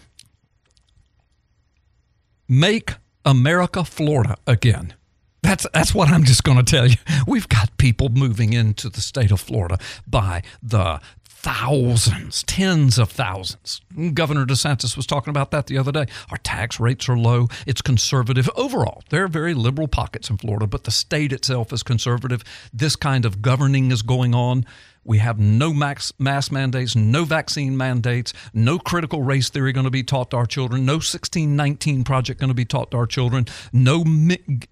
make 2.48 2.94
America 3.24 3.84
Florida 3.84 4.36
again. 4.48 4.94
That's 5.42 5.64
that's 5.72 5.94
what 5.94 6.08
I'm 6.08 6.24
just 6.24 6.42
going 6.42 6.58
to 6.58 6.64
tell 6.64 6.88
you. 6.88 6.96
We've 7.24 7.48
got 7.48 7.78
people 7.78 8.08
moving 8.08 8.52
into 8.52 8.88
the 8.88 9.00
state 9.00 9.30
of 9.30 9.40
Florida 9.40 9.78
by 10.08 10.42
the 10.60 11.00
thousands, 11.40 12.42
tens 12.42 12.98
of 12.98 13.10
thousands. 13.10 13.80
Governor 14.12 14.44
DeSantis 14.44 14.96
was 14.96 15.06
talking 15.06 15.30
about 15.30 15.52
that 15.52 15.68
the 15.68 15.78
other 15.78 15.92
day. 15.92 16.06
Our 16.30 16.36
tax 16.38 16.80
rates 16.80 17.08
are 17.08 17.16
low. 17.16 17.46
It's 17.64 17.80
conservative 17.80 18.50
overall. 18.56 19.04
There 19.10 19.22
are 19.22 19.28
very 19.28 19.54
liberal 19.54 19.86
pockets 19.86 20.30
in 20.30 20.38
Florida, 20.38 20.66
but 20.66 20.82
the 20.82 20.90
state 20.90 21.32
itself 21.32 21.72
is 21.72 21.84
conservative. 21.84 22.42
This 22.72 22.96
kind 22.96 23.24
of 23.24 23.40
governing 23.40 23.92
is 23.92 24.02
going 24.02 24.34
on. 24.34 24.66
We 25.04 25.18
have 25.18 25.38
no 25.38 25.72
max, 25.72 26.12
mass 26.18 26.50
mandates, 26.50 26.96
no 26.96 27.24
vaccine 27.24 27.76
mandates, 27.76 28.32
no 28.52 28.80
critical 28.80 29.22
race 29.22 29.48
theory 29.48 29.72
going 29.72 29.84
to 29.84 29.90
be 29.90 30.02
taught 30.02 30.32
to 30.32 30.36
our 30.36 30.44
children, 30.44 30.84
no 30.84 30.94
1619 30.94 32.02
project 32.02 32.40
going 32.40 32.48
to 32.48 32.54
be 32.54 32.64
taught 32.64 32.90
to 32.90 32.96
our 32.96 33.06
children, 33.06 33.46
no 33.72 34.04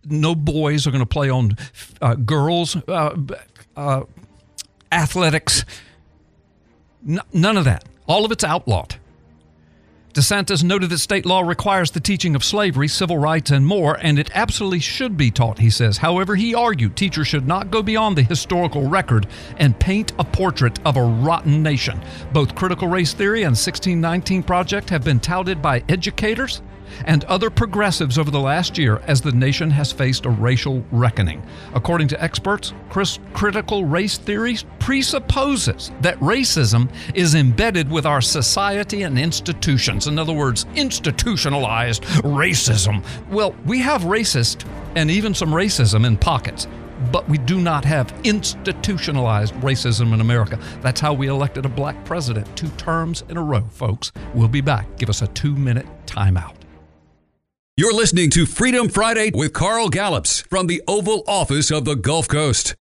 no 0.05 0.35
boys 0.35 0.87
are 0.87 0.91
going 0.91 1.01
to 1.01 1.07
play 1.07 1.31
on 1.31 1.57
uh, 2.03 2.17
girls 2.17 2.77
uh, 2.89 3.17
uh, 3.77 4.03
athletics. 4.91 5.65
N- 7.07 7.21
none 7.33 7.57
of 7.57 7.65
that. 7.65 7.85
All 8.07 8.25
of 8.25 8.33
it's 8.33 8.45
outlawed. 8.45 8.97
DeSantis 10.17 10.65
noted 10.65 10.89
that 10.89 10.99
state 10.99 11.27
law 11.27 11.43
requires 11.43 11.91
the 11.91 12.01
teaching 12.01 12.35
of 12.35 12.43
slavery, 12.43 12.89
civil 12.89 13.19
rights, 13.19 13.51
and 13.51 13.67
more, 13.67 13.99
and 14.01 14.19
it 14.19 14.31
absolutely 14.35 14.79
should 14.79 15.15
be 15.15 15.31
taught, 15.31 15.59
he 15.59 15.69
says. 15.69 15.99
However, 15.99 16.35
he 16.35 16.55
argued 16.55 16.97
teachers 16.97 17.27
should 17.27 17.47
not 17.47 17.71
go 17.71 17.83
beyond 17.83 18.17
the 18.17 18.23
historical 18.23 18.89
record 18.89 19.27
and 19.59 19.79
paint 19.79 20.13
a 20.19 20.25
portrait 20.25 20.79
of 20.87 20.97
a 20.97 21.03
rotten 21.03 21.63
nation. 21.63 22.01
Both 22.33 22.55
critical 22.55 22.89
race 22.89 23.13
theory 23.13 23.43
and 23.43 23.51
1619 23.51 24.43
Project 24.43 24.89
have 24.89 25.05
been 25.05 25.21
touted 25.21 25.61
by 25.61 25.85
educators 25.87 26.63
and 27.05 27.25
other 27.25 27.51
progressives 27.51 28.19
over 28.19 28.31
the 28.31 28.41
last 28.41 28.79
year 28.79 29.03
as 29.07 29.21
the 29.21 29.33
nation 29.33 29.71
has 29.71 29.93
faced 29.93 30.27
a 30.27 30.31
racial 30.31 30.85
reckoning. 30.91 31.43
According 31.75 32.09
to 32.09 32.23
experts, 32.23 32.73
critical 33.35 33.85
race 33.85 34.19
theory 34.19 34.57
presupposes 34.79 35.91
that 36.01 36.19
racism 36.21 36.89
is 37.15 37.35
embedded 37.35 37.91
with 37.91 38.07
our 38.07 38.21
society 38.21 39.03
and 39.03 39.19
institutions. 39.19 40.07
In 40.07 40.19
other 40.19 40.33
words, 40.33 40.67
institutionalized 40.75 42.03
racism. 42.23 43.05
Well, 43.31 43.55
we 43.67 43.81
have 43.81 44.03
racist 44.03 44.67
and 44.95 45.11
even 45.11 45.35
some 45.35 45.51
racism 45.51 46.07
in 46.07 46.17
pockets. 46.17 46.67
But 47.13 47.29
we 47.29 47.37
do 47.37 47.61
not 47.61 47.85
have 47.85 48.13
institutionalized 48.25 49.55
racism 49.57 50.15
in 50.15 50.21
America. 50.23 50.59
That's 50.81 50.99
how 50.99 51.13
we 51.13 51.29
elected 51.29 51.67
a 51.67 51.69
black 51.69 52.03
president 52.07 52.55
two 52.57 52.71
terms 52.71 53.23
in 53.29 53.37
a 53.37 53.43
row, 53.43 53.65
folks. 53.71 54.13
We'll 54.35 54.49
be 54.49 54.63
back. 54.63 54.97
Give 54.97 55.11
us 55.11 55.21
a 55.21 55.27
two 55.29 55.55
minute 55.55 55.87
timeout. 56.07 56.56
You're 57.79 57.93
listening 57.93 58.31
to 58.31 58.47
Freedom 58.47 58.89
Friday 58.89 59.33
with 59.35 59.53
Carl 59.53 59.91
Gallups 59.91 60.41
from 60.41 60.67
the 60.67 60.83
Oval 60.89 61.23
Office 61.27 61.71
of 61.71 61.85
the 61.85 61.95
Gulf 61.95 62.27
Coast. 62.27 62.75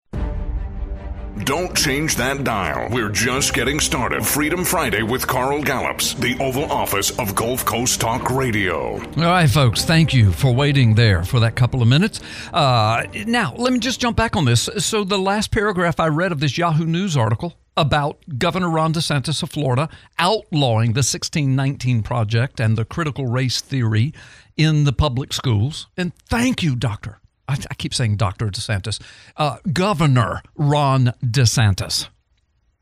Don't 1.46 1.76
change 1.76 2.16
that 2.18 2.44
dial. 2.44 2.90
We're 2.92 3.10
just 3.10 3.56
getting 3.56 3.80
started. 3.80 4.24
Freedom 4.24 4.64
Friday 4.64 5.02
with 5.02 5.26
Carl 5.26 5.64
Gallups, 5.64 6.14
the 6.14 6.38
Oval 6.40 6.72
Office 6.72 7.10
of 7.18 7.34
Gulf 7.34 7.66
Coast 7.66 8.00
Talk 8.00 8.30
Radio. 8.30 9.02
All 9.02 9.24
right, 9.24 9.50
folks, 9.50 9.84
thank 9.84 10.14
you 10.14 10.32
for 10.32 10.54
waiting 10.54 10.94
there 10.94 11.24
for 11.24 11.40
that 11.40 11.56
couple 11.56 11.82
of 11.82 11.88
minutes. 11.88 12.20
Uh, 12.54 13.08
now, 13.26 13.56
let 13.56 13.74
me 13.74 13.80
just 13.80 14.00
jump 14.00 14.16
back 14.16 14.36
on 14.36 14.46
this. 14.46 14.70
So, 14.78 15.04
the 15.04 15.18
last 15.18 15.50
paragraph 15.50 16.00
I 16.00 16.10
read 16.10 16.32
of 16.32 16.40
this 16.40 16.56
Yahoo 16.56 16.86
News 16.86 17.18
article 17.18 17.56
about 17.76 18.20
Governor 18.38 18.70
Ron 18.70 18.94
DeSantis 18.94 19.42
of 19.42 19.50
Florida 19.50 19.90
outlawing 20.20 20.94
the 20.94 21.00
1619 21.00 22.04
Project 22.04 22.60
and 22.60 22.78
the 22.78 22.86
critical 22.86 23.26
race 23.26 23.62
theory 23.62 24.14
in 24.58 24.84
the 24.84 24.94
public 24.94 25.34
schools. 25.34 25.88
And 25.98 26.16
thank 26.30 26.64
you, 26.64 26.76
Doctor. 26.76 27.20
I, 27.48 27.58
I 27.70 27.74
keep 27.76 27.94
saying 27.94 28.18
Dr. 28.18 28.48
DeSantis. 28.48 29.02
Uh, 29.38 29.58
Governor 29.72 30.42
Ron 30.56 31.14
DeSantis. 31.24 32.08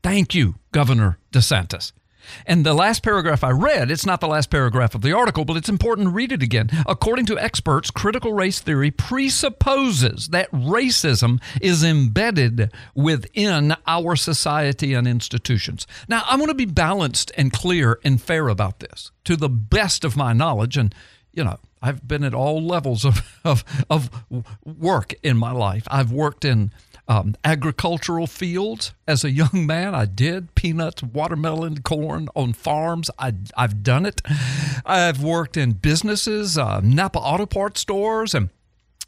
Thank 0.02 0.34
you, 0.34 0.56
Governor 0.72 1.18
DeSantis. 1.32 1.92
And 2.46 2.64
the 2.64 2.74
last 2.74 3.02
paragraph 3.02 3.42
I 3.42 3.50
read, 3.50 3.90
it's 3.90 4.06
not 4.06 4.20
the 4.20 4.28
last 4.28 4.50
paragraph 4.50 4.94
of 4.94 5.02
the 5.02 5.12
article, 5.12 5.44
but 5.44 5.56
it's 5.56 5.68
important 5.68 6.06
to 6.06 6.12
read 6.12 6.32
it 6.32 6.42
again. 6.42 6.70
According 6.86 7.26
to 7.26 7.38
experts, 7.38 7.90
critical 7.90 8.32
race 8.32 8.60
theory 8.60 8.90
presupposes 8.90 10.28
that 10.28 10.50
racism 10.52 11.40
is 11.60 11.82
embedded 11.82 12.72
within 12.94 13.74
our 13.86 14.16
society 14.16 14.94
and 14.94 15.06
institutions. 15.06 15.86
Now, 16.08 16.22
I 16.28 16.36
want 16.36 16.50
to 16.50 16.54
be 16.54 16.64
balanced 16.64 17.32
and 17.36 17.52
clear 17.52 17.98
and 18.04 18.20
fair 18.22 18.48
about 18.48 18.80
this 18.80 19.10
to 19.24 19.36
the 19.36 19.48
best 19.48 20.04
of 20.04 20.16
my 20.16 20.32
knowledge. 20.32 20.76
And, 20.76 20.94
you 21.32 21.44
know, 21.44 21.58
I've 21.80 22.06
been 22.06 22.24
at 22.24 22.34
all 22.34 22.62
levels 22.62 23.04
of, 23.04 23.22
of, 23.44 23.64
of 23.90 24.10
work 24.64 25.14
in 25.22 25.36
my 25.36 25.52
life. 25.52 25.84
I've 25.90 26.12
worked 26.12 26.44
in 26.44 26.72
um, 27.08 27.34
agricultural 27.44 28.26
fields 28.26 28.92
as 29.08 29.24
a 29.24 29.30
young 29.30 29.66
man. 29.66 29.94
I 29.94 30.04
did 30.04 30.54
peanuts, 30.54 31.02
watermelon, 31.02 31.82
corn 31.82 32.28
on 32.36 32.52
farms. 32.52 33.10
I, 33.18 33.34
I've 33.56 33.82
done 33.82 34.06
it. 34.06 34.22
I've 34.86 35.22
worked 35.22 35.56
in 35.56 35.72
businesses, 35.72 36.56
uh, 36.56 36.80
Napa 36.82 37.18
Auto 37.18 37.46
Parts 37.46 37.80
stores, 37.80 38.34
and 38.34 38.50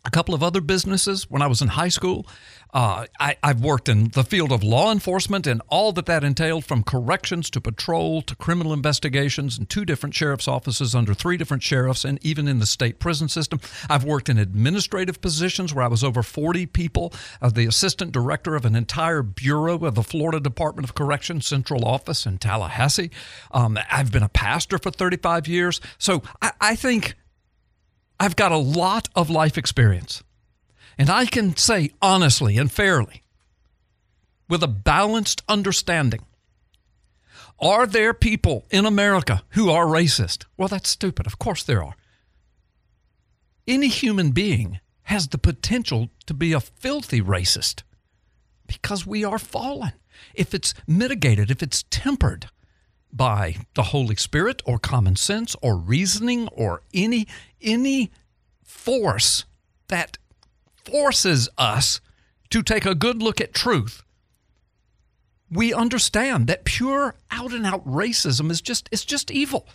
a 0.05 0.11
couple 0.11 0.35
of 0.35 0.43
other 0.43 0.61
businesses 0.61 1.31
when 1.31 1.41
I 1.41 1.47
was 1.47 1.63
in 1.63 1.69
high 1.69 1.89
school. 1.89 2.27
Uh, 2.75 3.07
I, 3.21 3.37
I've 3.41 3.61
worked 3.61 3.89
in 3.89 4.09
the 4.09 4.25
field 4.25 4.51
of 4.51 4.65
law 4.65 4.91
enforcement 4.91 5.47
and 5.47 5.63
all 5.69 5.93
that 5.93 6.07
that 6.07 6.25
entailed 6.25 6.65
from 6.65 6.83
corrections 6.83 7.49
to 7.51 7.61
patrol 7.61 8.21
to 8.23 8.35
criminal 8.35 8.73
investigations 8.73 9.57
in 9.57 9.67
two 9.67 9.85
different 9.85 10.13
sheriff's 10.15 10.49
offices 10.49 10.93
under 10.93 11.15
three 11.15 11.37
different 11.37 11.63
sheriffs 11.63 12.05
and 12.05 12.19
even 12.23 12.49
in 12.49 12.59
the 12.59 12.67
state 12.67 12.99
prison 12.99 13.29
system. 13.29 13.61
I've 13.89 14.03
worked 14.03 14.29
in 14.29 14.39
administrative 14.39 15.21
positions 15.21 15.73
where 15.73 15.85
I 15.85 15.89
was 15.89 16.03
over 16.03 16.25
40 16.25 16.67
people, 16.67 17.13
uh, 17.41 17.49
the 17.49 17.67
assistant 17.67 18.11
director 18.11 18.57
of 18.57 18.65
an 18.65 18.75
entire 18.75 19.23
bureau 19.23 19.85
of 19.85 19.95
the 19.95 20.03
Florida 20.03 20.41
Department 20.41 20.89
of 20.89 20.97
Corrections 20.97 21.47
Central 21.47 21.85
Office 21.85 22.27
in 22.27 22.39
Tallahassee. 22.39 23.13
Um, 23.53 23.79
I've 23.89 24.11
been 24.11 24.25
a 24.25 24.29
pastor 24.29 24.79
for 24.79 24.91
35 24.91 25.47
years. 25.47 25.81
So 25.99 26.25
I, 26.43 26.53
I 26.61 26.75
think 26.75 27.15
I've 28.19 28.35
got 28.35 28.51
a 28.51 28.57
lot 28.57 29.09
of 29.15 29.31
life 29.31 29.57
experience. 29.57 30.25
And 30.99 31.11
I 31.11 31.27
can 31.27 31.57
say 31.57 31.91
honestly 32.01 32.59
and 32.59 32.71
fairly, 32.71 33.23
with 34.49 34.63
a 34.63 34.69
balanced 34.69 35.43
understanding, 35.49 36.25
are 37.59 37.87
there 37.87 38.15
people 38.15 38.67
in 38.71 38.85
America 38.85 39.43
who 39.51 39.71
are 39.71 39.87
racist? 39.87 40.45
Well, 40.57 40.69
that's 40.69 40.89
stupid. 40.89 41.27
Of 41.27 41.39
course 41.39 41.63
there 41.63 41.83
are. 41.83 41.95
Any 43.67 43.89
human 43.89 44.33
being 44.33 44.81
has 45.05 45.29
the 45.29 45.39
potential 45.39 46.11
to 46.27 46.35
be 46.35 46.53
a 46.53 46.61
filthy 46.61 47.21
racist 47.21 47.83
because 48.67 49.07
we 49.07 49.25
are 49.25 49.39
fallen. 49.39 49.93
If 50.35 50.55
it's 50.55 50.75
mitigated, 50.87 51.51
if 51.51 51.63
it's 51.63 51.85
tempered 51.91 52.49
by 53.13 53.57
the 53.75 53.85
Holy 53.85 54.17
Spirit 54.17 54.63
or 54.65 54.79
common 54.79 55.17
sense 55.17 55.55
or 55.63 55.77
reasoning 55.77 56.49
or 56.49 56.83
any 56.93 57.27
any 57.63 58.11
force 58.65 59.45
that 59.89 60.19
forces 60.85 61.49
us 61.59 62.01
to 62.51 62.63
take 62.63 62.87
a 62.87 62.95
good 62.95 63.23
look 63.23 63.41
at 63.41 63.55
truth, 63.55 64.03
we 65.51 65.73
understand 65.73 66.47
that 66.47 66.65
pure 66.65 67.15
out 67.31 67.53
and 67.53 67.67
out 67.67 67.87
racism 67.87 68.51
is 68.51 68.61
just 68.61 68.89
it's 68.91 69.05
just 69.05 69.31
evil. 69.31 69.67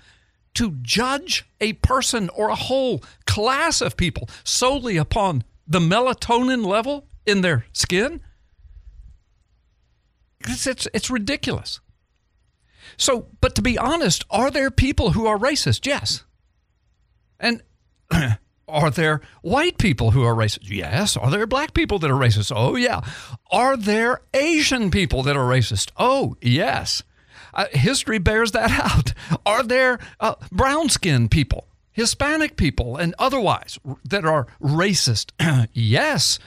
To 0.56 0.72
judge 0.82 1.48
a 1.62 1.74
person 1.74 2.30
or 2.30 2.50
a 2.50 2.56
whole 2.56 3.04
class 3.28 3.82
of 3.82 3.96
people 3.96 4.28
solely 4.44 4.98
upon 4.98 5.44
the 5.68 5.80
melatonin 5.80 6.66
level 6.66 7.08
in 7.26 7.42
their 7.42 7.66
skin, 7.72 8.22
it's, 10.42 10.66
it's, 10.66 10.88
it's 10.94 11.10
ridiculous. 11.10 11.80
So, 12.98 13.28
but 13.42 13.56
to 13.56 13.62
be 13.62 13.78
honest, 13.78 14.26
are 14.30 14.50
there 14.50 14.72
people 14.72 15.12
who 15.12 15.28
are 15.28 15.38
racist? 15.38 15.86
Yes. 15.86 16.24
And 17.40 17.62
Are 18.70 18.90
there 18.90 19.22
white 19.42 19.78
people 19.78 20.12
who 20.12 20.24
are 20.24 20.36
racist? 20.36 20.70
Yes. 20.70 21.18
Are 21.18 21.30
there 21.30 21.48
black 21.48 21.74
people 21.74 22.00
that 22.00 22.10
are 22.10 22.16
racist? 22.16 22.52
Oh, 22.56 22.76
yeah. 22.76 23.02
Are 23.52 23.76
there 23.76 24.22
Asian 24.34 24.92
people 24.92 25.24
that 25.24 25.36
are 25.36 25.48
racist? 25.48 25.92
Oh, 25.98 26.36
yes. 26.42 27.04
Uh, 27.54 27.66
history 27.72 28.20
bears 28.20 28.52
that 28.52 28.72
out. 28.80 29.14
Are 29.46 29.64
there 29.64 30.00
uh, 30.20 30.36
brown 30.52 30.90
skinned 30.90 31.32
people, 31.32 31.68
Hispanic 31.92 32.56
people, 32.56 32.98
and 32.98 33.16
otherwise 33.18 33.80
that 34.06 34.26
are 34.26 34.48
racist? 34.62 35.32
yes. 35.74 36.40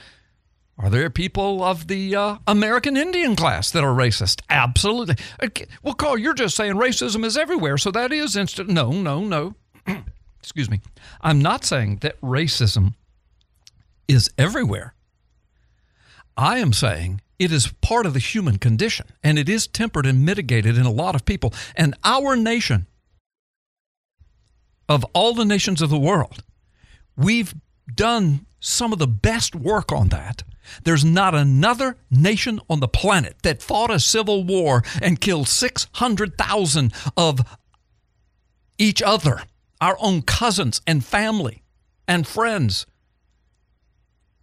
Are 0.77 0.89
there 0.89 1.09
people 1.09 1.63
of 1.63 1.87
the 1.87 2.15
uh, 2.15 2.37
American 2.47 2.97
Indian 2.97 3.35
class 3.35 3.69
that 3.71 3.83
are 3.83 3.93
racist? 3.95 4.41
Absolutely. 4.49 5.15
Okay. 5.41 5.67
Well, 5.83 5.93
Carl, 5.93 6.17
you're 6.17 6.33
just 6.33 6.55
saying 6.55 6.73
racism 6.73 7.23
is 7.23 7.37
everywhere, 7.37 7.77
so 7.77 7.91
that 7.91 8.11
is 8.11 8.35
instant. 8.35 8.69
No, 8.69 8.91
no, 8.91 9.23
no. 9.23 9.55
Excuse 10.43 10.69
me. 10.69 10.81
I'm 11.21 11.41
not 11.41 11.63
saying 11.63 11.99
that 12.01 12.19
racism 12.19 12.95
is 14.09 14.29
everywhere. 14.37 14.93
I 16.35 16.57
am 16.57 16.73
saying 16.73 17.21
it 17.39 17.53
is 17.53 17.73
part 17.81 18.05
of 18.05 18.13
the 18.13 18.19
human 18.19 18.57
condition, 18.57 19.07
and 19.23 19.39
it 19.39 19.47
is 19.47 19.67
tempered 19.67 20.05
and 20.05 20.25
mitigated 20.25 20.77
in 20.77 20.85
a 20.85 20.91
lot 20.91 21.15
of 21.15 21.23
people. 21.23 21.53
And 21.77 21.95
our 22.03 22.35
nation, 22.35 22.87
of 24.89 25.05
all 25.13 25.33
the 25.33 25.45
nations 25.45 25.81
of 25.81 25.89
the 25.89 25.97
world, 25.97 26.43
we've 27.15 27.55
done 27.93 28.45
some 28.59 28.91
of 28.91 28.99
the 28.99 29.07
best 29.07 29.55
work 29.55 29.93
on 29.93 30.09
that. 30.09 30.43
There's 30.83 31.05
not 31.05 31.33
another 31.33 31.95
nation 32.11 32.59
on 32.69 32.81
the 32.81 32.87
planet 32.89 33.37
that 33.43 33.61
fought 33.61 33.91
a 33.91 33.99
civil 33.99 34.43
war 34.43 34.83
and 35.01 35.21
killed 35.21 35.47
600,000 35.47 36.93
of 37.15 37.41
each 38.77 39.01
other, 39.01 39.43
our 39.83 39.97
own 39.99 40.21
cousins 40.21 40.81
and 40.87 41.03
family 41.03 41.61
and 42.07 42.25
friends, 42.25 42.85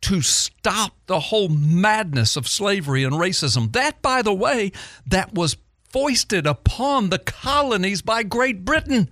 to 0.02 0.20
stop 0.20 0.92
the 1.06 1.18
whole 1.20 1.48
madness 1.48 2.36
of 2.36 2.46
slavery 2.46 3.04
and 3.04 3.14
racism. 3.14 3.72
That, 3.72 4.02
by 4.02 4.20
the 4.20 4.34
way, 4.34 4.70
that 5.06 5.32
was 5.32 5.56
foisted 5.88 6.46
upon 6.46 7.08
the 7.08 7.18
colonies 7.18 8.02
by 8.02 8.22
Great 8.22 8.64
Britain. 8.66 9.10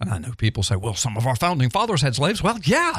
And 0.00 0.10
I 0.10 0.16
know 0.16 0.32
people 0.38 0.62
say, 0.62 0.76
well, 0.76 0.94
some 0.94 1.18
of 1.18 1.26
our 1.26 1.36
founding 1.36 1.68
fathers 1.68 2.00
had 2.00 2.14
slaves. 2.14 2.42
Well, 2.42 2.58
yeah, 2.64 2.96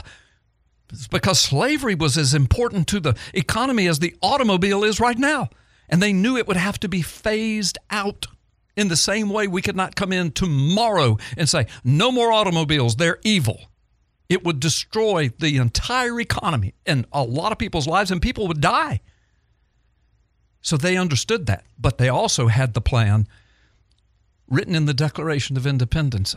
it's 0.92 1.08
because 1.08 1.40
slavery 1.40 1.96
was 1.96 2.20
as 2.20 2.36
important 2.36 2.88
to 2.90 3.00
the 3.00 3.18
economy 3.34 3.88
as 3.88 3.98
the 3.98 4.16
automobile 4.22 4.84
is 4.84 5.00
right 5.00 5.18
now. 5.18 5.50
And 5.90 6.02
they 6.02 6.14
knew 6.14 6.38
it 6.38 6.48
would 6.48 6.58
have 6.58 6.80
to 6.82 6.88
be 6.88 7.02
phased 7.02 7.80
out. 7.90 8.28
In 8.76 8.88
the 8.88 8.96
same 8.96 9.30
way, 9.30 9.48
we 9.48 9.62
could 9.62 9.76
not 9.76 9.96
come 9.96 10.14
in 10.14 10.32
tomorrow 10.32 11.18
and 11.38 11.50
say, 11.50 11.68
no 11.84 12.12
more 12.12 12.32
automobiles, 12.32 12.96
they're 12.96 13.20
evil. 13.24 13.70
It 14.30 14.46
would 14.46 14.62
destroy 14.62 15.30
the 15.40 15.58
entire 15.58 16.20
economy 16.22 16.74
and 16.86 17.06
a 17.12 17.24
lot 17.24 17.52
of 17.52 17.58
people's 17.58 17.88
lives, 17.88 18.12
and 18.12 18.22
people 18.22 18.48
would 18.48 18.62
die. 18.62 19.02
So 20.62 20.78
they 20.78 20.96
understood 20.96 21.48
that. 21.48 21.66
But 21.78 21.98
they 21.98 22.08
also 22.08 22.48
had 22.48 22.74
the 22.74 22.82
plan 22.82 23.28
written 24.48 24.76
in 24.76 24.86
the 24.86 24.94
Declaration 24.94 25.58
of 25.58 25.68
Independence. 25.68 26.36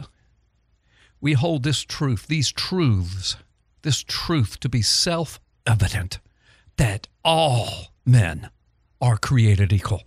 We 1.20 1.34
hold 1.34 1.62
this 1.62 1.82
truth, 1.82 2.26
these 2.26 2.50
truths, 2.50 3.36
this 3.82 4.02
truth 4.02 4.58
to 4.60 4.68
be 4.68 4.82
self 4.82 5.38
evident 5.66 6.18
that 6.76 7.06
all 7.24 7.92
men 8.04 8.50
are 9.00 9.16
created 9.16 9.72
equal 9.72 10.02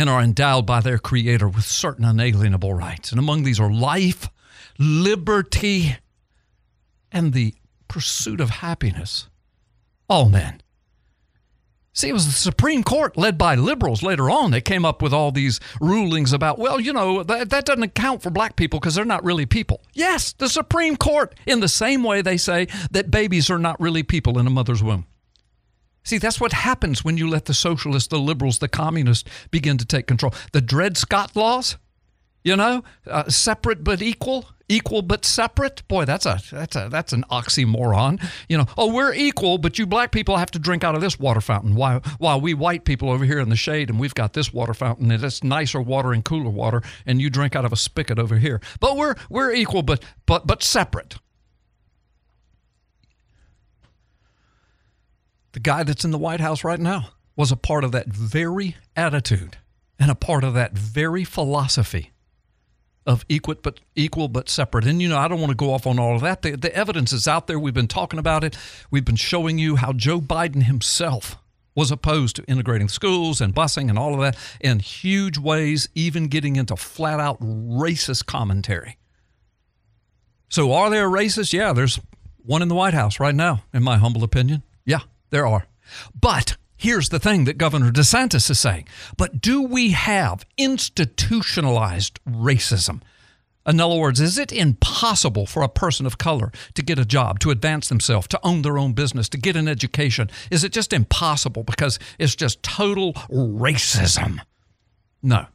and 0.00 0.08
are 0.08 0.22
endowed 0.22 0.64
by 0.64 0.80
their 0.80 0.96
Creator 0.96 1.46
with 1.46 1.66
certain 1.66 2.06
unalienable 2.06 2.72
rights. 2.72 3.10
And 3.10 3.18
among 3.18 3.42
these 3.42 3.60
are 3.60 3.70
life, 3.70 4.30
liberty, 4.78 5.94
and 7.12 7.34
the 7.34 7.54
pursuit 7.86 8.40
of 8.40 8.48
happiness. 8.48 9.28
All 10.08 10.30
men. 10.30 10.62
See, 11.92 12.08
it 12.08 12.14
was 12.14 12.24
the 12.24 12.32
Supreme 12.32 12.82
Court, 12.82 13.18
led 13.18 13.36
by 13.36 13.56
liberals 13.56 14.02
later 14.02 14.30
on, 14.30 14.52
that 14.52 14.64
came 14.64 14.86
up 14.86 15.02
with 15.02 15.12
all 15.12 15.32
these 15.32 15.60
rulings 15.82 16.32
about, 16.32 16.58
well, 16.58 16.80
you 16.80 16.94
know, 16.94 17.22
that, 17.22 17.50
that 17.50 17.66
doesn't 17.66 17.82
account 17.82 18.22
for 18.22 18.30
black 18.30 18.56
people 18.56 18.80
because 18.80 18.94
they're 18.94 19.04
not 19.04 19.22
really 19.22 19.44
people. 19.44 19.82
Yes, 19.92 20.32
the 20.32 20.48
Supreme 20.48 20.96
Court, 20.96 21.34
in 21.46 21.60
the 21.60 21.68
same 21.68 22.02
way 22.02 22.22
they 22.22 22.38
say 22.38 22.68
that 22.92 23.10
babies 23.10 23.50
are 23.50 23.58
not 23.58 23.78
really 23.78 24.02
people 24.02 24.38
in 24.38 24.46
a 24.46 24.50
mother's 24.50 24.82
womb. 24.82 25.04
See, 26.02 26.18
that's 26.18 26.40
what 26.40 26.52
happens 26.52 27.04
when 27.04 27.16
you 27.16 27.28
let 27.28 27.44
the 27.44 27.54
socialists, 27.54 28.08
the 28.08 28.18
liberals, 28.18 28.58
the 28.58 28.68
communists 28.68 29.28
begin 29.50 29.78
to 29.78 29.84
take 29.84 30.06
control. 30.06 30.32
The 30.52 30.60
Dred 30.60 30.96
Scott 30.96 31.36
laws, 31.36 31.76
you 32.42 32.56
know, 32.56 32.82
uh, 33.06 33.28
separate 33.28 33.84
but 33.84 34.00
equal, 34.00 34.46
equal 34.66 35.02
but 35.02 35.26
separate. 35.26 35.86
Boy, 35.88 36.06
that's 36.06 36.24
a 36.24 36.40
that's 36.50 36.74
a 36.74 36.88
that's 36.90 37.12
an 37.12 37.24
oxymoron. 37.30 38.22
You 38.48 38.58
know, 38.58 38.66
oh, 38.78 38.92
we're 38.92 39.12
equal, 39.12 39.58
but 39.58 39.78
you 39.78 39.86
black 39.86 40.10
people 40.10 40.38
have 40.38 40.50
to 40.52 40.58
drink 40.58 40.84
out 40.84 40.94
of 40.94 41.02
this 41.02 41.18
water 41.18 41.42
fountain, 41.42 41.74
while 41.74 42.00
while 42.18 42.40
we 42.40 42.54
white 42.54 42.84
people 42.84 43.10
over 43.10 43.26
here 43.26 43.40
in 43.40 43.50
the 43.50 43.56
shade 43.56 43.90
and 43.90 44.00
we've 44.00 44.14
got 44.14 44.32
this 44.32 44.54
water 44.54 44.72
fountain 44.72 45.10
and 45.10 45.22
it's 45.22 45.44
nicer 45.44 45.80
water 45.80 46.12
and 46.12 46.24
cooler 46.24 46.50
water, 46.50 46.82
and 47.04 47.20
you 47.20 47.28
drink 47.28 47.54
out 47.54 47.66
of 47.66 47.72
a 47.72 47.76
spigot 47.76 48.18
over 48.18 48.38
here. 48.38 48.60
But 48.80 48.96
we're 48.96 49.16
we're 49.28 49.52
equal, 49.52 49.82
but 49.82 50.02
but 50.24 50.46
but 50.46 50.62
separate. 50.62 51.16
The 55.52 55.60
guy 55.60 55.82
that's 55.82 56.04
in 56.04 56.10
the 56.10 56.18
White 56.18 56.40
House 56.40 56.64
right 56.64 56.80
now 56.80 57.08
was 57.36 57.50
a 57.50 57.56
part 57.56 57.84
of 57.84 57.92
that 57.92 58.08
very 58.08 58.76
attitude 58.96 59.58
and 59.98 60.10
a 60.10 60.14
part 60.14 60.44
of 60.44 60.54
that 60.54 60.72
very 60.72 61.24
philosophy 61.24 62.12
of 63.06 63.24
equal 63.28 63.56
but 63.62 63.80
equal 63.96 64.28
but 64.28 64.48
separate. 64.48 64.86
And 64.86 65.00
you 65.00 65.08
know, 65.08 65.18
I 65.18 65.28
don't 65.28 65.40
want 65.40 65.50
to 65.50 65.56
go 65.56 65.72
off 65.72 65.86
on 65.86 65.98
all 65.98 66.14
of 66.14 66.22
that. 66.22 66.42
The, 66.42 66.56
the 66.56 66.74
evidence 66.74 67.12
is 67.12 67.26
out 67.26 67.46
there. 67.46 67.58
We've 67.58 67.74
been 67.74 67.88
talking 67.88 68.18
about 68.18 68.44
it. 68.44 68.56
We've 68.90 69.04
been 69.04 69.16
showing 69.16 69.58
you 69.58 69.76
how 69.76 69.92
Joe 69.92 70.20
Biden 70.20 70.64
himself 70.64 71.36
was 71.74 71.90
opposed 71.90 72.36
to 72.36 72.44
integrating 72.44 72.88
schools 72.88 73.40
and 73.40 73.54
busing 73.54 73.88
and 73.88 73.98
all 73.98 74.14
of 74.14 74.20
that 74.20 74.36
in 74.60 74.80
huge 74.80 75.38
ways, 75.38 75.88
even 75.94 76.26
getting 76.26 76.56
into 76.56 76.76
flat 76.76 77.20
out 77.20 77.40
racist 77.40 78.26
commentary. 78.26 78.98
So, 80.48 80.72
are 80.72 80.90
there 80.90 81.08
racists? 81.08 81.52
Yeah, 81.52 81.72
there's 81.72 82.00
one 82.44 82.60
in 82.60 82.68
the 82.68 82.74
White 82.74 82.94
House 82.94 83.20
right 83.20 83.34
now, 83.34 83.62
in 83.72 83.82
my 83.82 83.98
humble 83.98 84.24
opinion. 84.24 84.62
Yeah, 84.84 85.00
there 85.30 85.46
are. 85.46 85.66
But 86.18 86.56
here's 86.76 87.08
the 87.08 87.18
thing 87.18 87.44
that 87.44 87.58
Governor 87.58 87.90
DeSantis 87.90 88.50
is 88.50 88.58
saying. 88.58 88.88
But 89.16 89.40
do 89.40 89.62
we 89.62 89.90
have 89.90 90.44
institutionalized 90.56 92.20
racism? 92.24 93.02
In 93.66 93.78
other 93.78 93.96
words, 93.96 94.20
is 94.20 94.38
it 94.38 94.52
impossible 94.52 95.46
for 95.46 95.62
a 95.62 95.68
person 95.68 96.06
of 96.06 96.18
color 96.18 96.50
to 96.74 96.82
get 96.82 96.98
a 96.98 97.04
job, 97.04 97.38
to 97.40 97.50
advance 97.50 97.88
themselves, 97.88 98.26
to 98.28 98.40
own 98.42 98.62
their 98.62 98.78
own 98.78 98.94
business, 98.94 99.28
to 99.28 99.38
get 99.38 99.54
an 99.54 99.68
education? 99.68 100.30
Is 100.50 100.64
it 100.64 100.72
just 100.72 100.92
impossible 100.92 101.62
because 101.62 101.98
it's 102.18 102.34
just 102.34 102.62
total 102.62 103.12
racism? 103.12 104.40
No. 105.22 105.46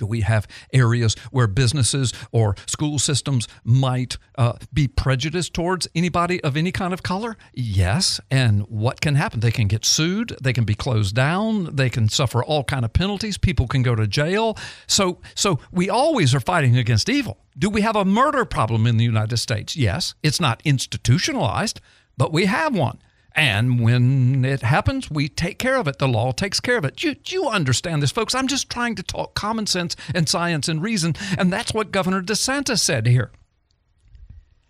Do 0.00 0.06
we 0.06 0.22
have 0.22 0.48
areas 0.72 1.14
where 1.30 1.46
businesses 1.46 2.14
or 2.32 2.56
school 2.66 2.98
systems 2.98 3.46
might 3.64 4.16
uh, 4.38 4.54
be 4.72 4.88
prejudiced 4.88 5.52
towards 5.52 5.86
anybody 5.94 6.42
of 6.42 6.56
any 6.56 6.72
kind 6.72 6.94
of 6.94 7.02
color? 7.02 7.36
Yes. 7.52 8.18
And 8.30 8.62
what 8.62 9.02
can 9.02 9.14
happen? 9.14 9.40
They 9.40 9.50
can 9.50 9.68
get 9.68 9.84
sued. 9.84 10.34
They 10.40 10.54
can 10.54 10.64
be 10.64 10.74
closed 10.74 11.14
down. 11.14 11.76
They 11.76 11.90
can 11.90 12.08
suffer 12.08 12.42
all 12.42 12.64
kind 12.64 12.86
of 12.86 12.94
penalties. 12.94 13.36
People 13.36 13.68
can 13.68 13.82
go 13.82 13.94
to 13.94 14.06
jail. 14.06 14.56
So, 14.86 15.20
so 15.34 15.58
we 15.70 15.90
always 15.90 16.34
are 16.34 16.40
fighting 16.40 16.78
against 16.78 17.10
evil. 17.10 17.36
Do 17.58 17.68
we 17.68 17.82
have 17.82 17.94
a 17.94 18.06
murder 18.06 18.46
problem 18.46 18.86
in 18.86 18.96
the 18.96 19.04
United 19.04 19.36
States? 19.36 19.76
Yes. 19.76 20.14
It's 20.22 20.40
not 20.40 20.62
institutionalized, 20.64 21.78
but 22.16 22.32
we 22.32 22.46
have 22.46 22.74
one. 22.74 23.00
And 23.34 23.80
when 23.80 24.44
it 24.44 24.62
happens, 24.62 25.10
we 25.10 25.28
take 25.28 25.58
care 25.58 25.76
of 25.76 25.86
it. 25.86 25.98
The 25.98 26.08
law 26.08 26.32
takes 26.32 26.60
care 26.60 26.76
of 26.76 26.84
it. 26.84 27.02
You, 27.02 27.16
you 27.26 27.48
understand 27.48 28.02
this, 28.02 28.10
folks. 28.10 28.34
I'm 28.34 28.48
just 28.48 28.68
trying 28.70 28.96
to 28.96 29.02
talk 29.02 29.34
common 29.34 29.66
sense 29.66 29.96
and 30.14 30.28
science 30.28 30.68
and 30.68 30.82
reason. 30.82 31.14
And 31.38 31.52
that's 31.52 31.72
what 31.72 31.92
Governor 31.92 32.22
DeSantis 32.22 32.80
said 32.80 33.06
here. 33.06 33.30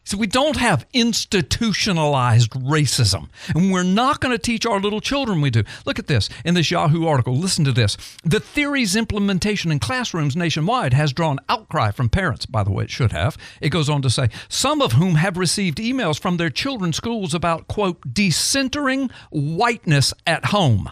So 0.05 0.17
we 0.17 0.27
don't 0.27 0.57
have 0.57 0.87
institutionalized 0.93 2.51
racism. 2.53 3.29
And 3.55 3.71
we're 3.71 3.83
not 3.83 4.21
going 4.21 4.33
to 4.33 4.43
teach 4.43 4.67
our 4.67 4.81
little 4.81 5.01
children 5.01 5.41
we 5.41 5.51
do. 5.51 5.63
Look 5.85 5.99
at 5.99 6.07
this 6.07 6.29
in 6.45 6.55
this 6.55 6.71
Yahoo 6.71 7.07
article. 7.07 7.37
Listen 7.37 7.65
to 7.65 7.73
this. 7.73 7.97
The 8.25 8.41
theory's 8.41 8.97
implementation 8.97 9.71
in 9.71 9.79
classrooms 9.79 10.35
nationwide 10.35 10.95
has 10.95 11.13
drawn 11.13 11.39
outcry 11.49 11.91
from 11.91 12.09
parents. 12.09 12.47
By 12.47 12.65
the 12.65 12.73
way, 12.73 12.85
it 12.85 12.91
should 12.91 13.13
have. 13.13 13.37
It 13.61 13.69
goes 13.69 13.89
on 13.89 14.03
to 14.03 14.11
say, 14.11 14.31
some 14.49 14.81
of 14.81 14.93
whom 14.93 15.17
have 15.17 15.37
received 15.37 15.79
emails 15.79 16.19
from 16.19 16.39
their 16.39 16.51
children's 16.51 16.97
schools 16.97 17.35
about, 17.35 17.69
quote, 17.69 18.01
decentering 18.01 19.11
whiteness 19.31 20.15
at 20.27 20.47
home. 20.47 20.91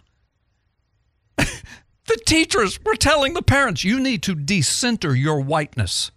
the 1.36 2.20
teachers 2.26 2.78
were 2.84 2.94
telling 2.94 3.34
the 3.34 3.42
parents, 3.42 3.84
you 3.84 3.98
need 3.98 4.22
to 4.24 4.34
decenter 4.34 5.14
your 5.14 5.40
whiteness. 5.40 6.10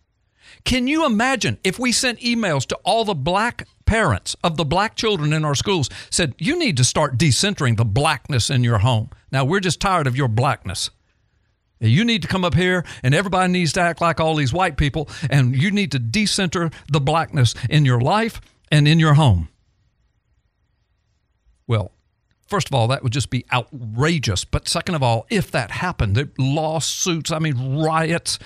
Can 0.64 0.88
you 0.88 1.06
imagine 1.06 1.58
if 1.64 1.80
we 1.80 1.92
sent 1.92 2.20
emails 2.20 2.66
to 2.68 2.76
all 2.84 3.04
the 3.04 3.16
black 3.16 3.68
parents 3.92 4.38
of 4.42 4.56
the 4.56 4.64
black 4.64 4.96
children 4.96 5.34
in 5.34 5.44
our 5.44 5.54
schools 5.54 5.90
said, 6.10 6.34
you 6.38 6.58
need 6.58 6.78
to 6.78 6.84
start 6.84 7.18
decentering 7.18 7.76
the 7.76 7.84
blackness 7.84 8.50
in 8.50 8.64
your 8.64 8.78
home. 8.78 9.10
Now, 9.34 9.44
we're 9.44 9.60
just 9.60 9.82
tired 9.82 10.08
of 10.08 10.16
your 10.16 10.30
blackness. 10.30 10.92
You 11.82 12.06
need 12.06 12.22
to 12.22 12.28
come 12.30 12.46
up 12.46 12.54
here, 12.54 12.86
and 13.04 13.14
everybody 13.14 13.52
needs 13.52 13.74
to 13.74 13.82
act 13.82 14.00
like 14.00 14.22
all 14.22 14.36
these 14.36 14.54
white 14.54 14.78
people, 14.78 15.10
and 15.30 15.62
you 15.62 15.72
need 15.72 15.92
to 15.92 16.00
decenter 16.00 16.70
the 16.90 17.02
blackness 17.02 17.54
in 17.70 17.84
your 17.84 18.00
life 18.00 18.40
and 18.72 18.88
in 18.88 18.98
your 18.98 19.16
home. 19.16 19.50
Well, 21.68 21.92
first 22.48 22.70
of 22.70 22.76
all, 22.76 22.88
that 22.88 23.04
would 23.04 23.12
just 23.12 23.30
be 23.30 23.46
outrageous. 23.52 24.46
But 24.46 24.70
second 24.70 24.96
of 24.96 25.04
all, 25.04 25.26
if 25.30 25.52
that 25.52 25.72
happened, 25.72 26.32
lawsuits, 26.38 27.30
I 27.30 27.40
mean, 27.40 27.82
riots, 27.84 28.40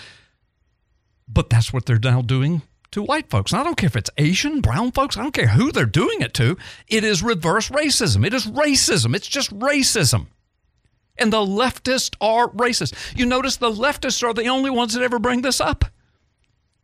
but 1.27 1.49
that's 1.49 1.73
what 1.73 1.85
they're 1.85 1.99
now 2.01 2.21
doing 2.21 2.61
to 2.91 3.03
white 3.03 3.29
folks. 3.29 3.51
And 3.51 3.59
I 3.59 3.63
don't 3.63 3.75
care 3.75 3.87
if 3.87 3.95
it's 3.95 4.09
Asian, 4.17 4.61
brown 4.61 4.91
folks, 4.91 5.17
I 5.17 5.23
don't 5.23 5.33
care 5.33 5.49
who 5.49 5.71
they're 5.71 5.85
doing 5.85 6.21
it 6.21 6.33
to. 6.35 6.57
It 6.87 7.03
is 7.03 7.21
reverse 7.21 7.69
racism. 7.69 8.25
It 8.25 8.33
is 8.33 8.45
racism. 8.45 9.15
It's 9.15 9.27
just 9.27 9.57
racism. 9.57 10.27
And 11.17 11.31
the 11.31 11.37
leftists 11.37 12.15
are 12.21 12.49
racist. 12.49 12.93
You 13.17 13.25
notice 13.25 13.57
the 13.57 13.71
leftists 13.71 14.23
are 14.23 14.33
the 14.33 14.47
only 14.47 14.69
ones 14.69 14.93
that 14.93 15.03
ever 15.03 15.19
bring 15.19 15.41
this 15.41 15.59
up. 15.59 15.85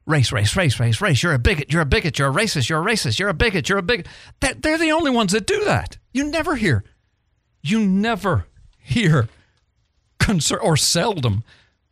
Race, 0.06 0.32
race, 0.32 0.56
race, 0.56 0.80
race, 0.80 1.00
race. 1.00 1.22
You're 1.22 1.34
a 1.34 1.40
bigot. 1.40 1.72
You're 1.72 1.84
a 1.84 1.86
bigot. 1.86 2.18
You're 2.18 2.30
a 2.30 2.34
racist. 2.34 2.68
You're 2.70 2.82
a 2.82 2.86
racist. 2.86 3.20
You're 3.20 3.30
a 3.30 3.34
bigot. 3.34 3.70
You're 3.70 3.78
a 3.78 3.84
bigot. 3.84 4.08
They're 4.40 4.78
the 4.78 4.92
only 4.92 5.12
ones 5.12 5.32
that 5.32 5.46
do 5.46 5.64
that. 5.66 5.98
You 6.12 6.26
never 6.26 6.56
hear, 6.56 6.84
you 7.62 7.80
never 7.80 8.48
hear, 8.80 9.30
conser- 10.20 10.62
or 10.62 10.76
seldom, 10.76 11.44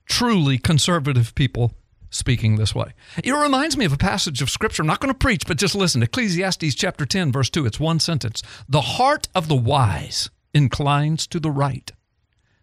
truly 0.07 0.57
conservative 0.57 1.35
people 1.35 1.73
speaking 2.09 2.55
this 2.55 2.73
way. 2.73 2.93
It 3.23 3.31
reminds 3.31 3.77
me 3.77 3.85
of 3.85 3.93
a 3.93 3.97
passage 3.97 4.41
of 4.41 4.49
scripture. 4.49 4.83
I'm 4.83 4.87
not 4.87 4.99
going 4.99 5.13
to 5.13 5.17
preach, 5.17 5.45
but 5.47 5.57
just 5.57 5.75
listen. 5.75 6.03
Ecclesiastes 6.03 6.75
chapter 6.75 7.05
10, 7.05 7.31
verse 7.31 7.49
2. 7.49 7.65
It's 7.65 7.79
one 7.79 7.99
sentence. 7.99 8.41
The 8.67 8.81
heart 8.81 9.27
of 9.35 9.47
the 9.47 9.55
wise 9.55 10.29
inclines 10.53 11.27
to 11.27 11.39
the 11.39 11.51
right, 11.51 11.91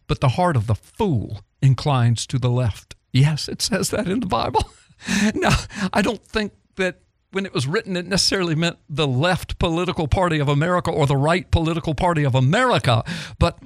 but 0.07 0.21
the 0.21 0.31
heart 0.31 0.57
of 0.57 0.67
the 0.67 0.75
fool 0.75 1.41
inclines 1.63 2.27
to 2.29 2.39
the 2.39 2.51
left. 2.51 2.95
Yes, 3.13 3.49
it 3.49 3.63
says 3.63 3.91
that 3.91 4.09
in 4.09 4.21
the 4.21 4.27
Bible. 4.27 4.71
now, 5.35 5.57
I 5.93 6.03
don't 6.03 6.23
think 6.23 6.53
that 6.77 7.01
when 7.33 7.47
it 7.47 7.55
was 7.55 7.67
written, 7.67 7.97
it 7.97 8.07
necessarily 8.07 8.55
meant 8.55 8.79
the 8.89 9.07
left 9.07 9.59
political 9.59 10.09
party 10.09 10.39
of 10.39 10.49
America 10.49 10.91
or 10.91 11.07
the 11.07 11.17
right 11.17 11.51
political 11.51 11.95
party 11.95 12.25
of 12.25 12.35
America. 12.35 13.05
But 13.39 13.59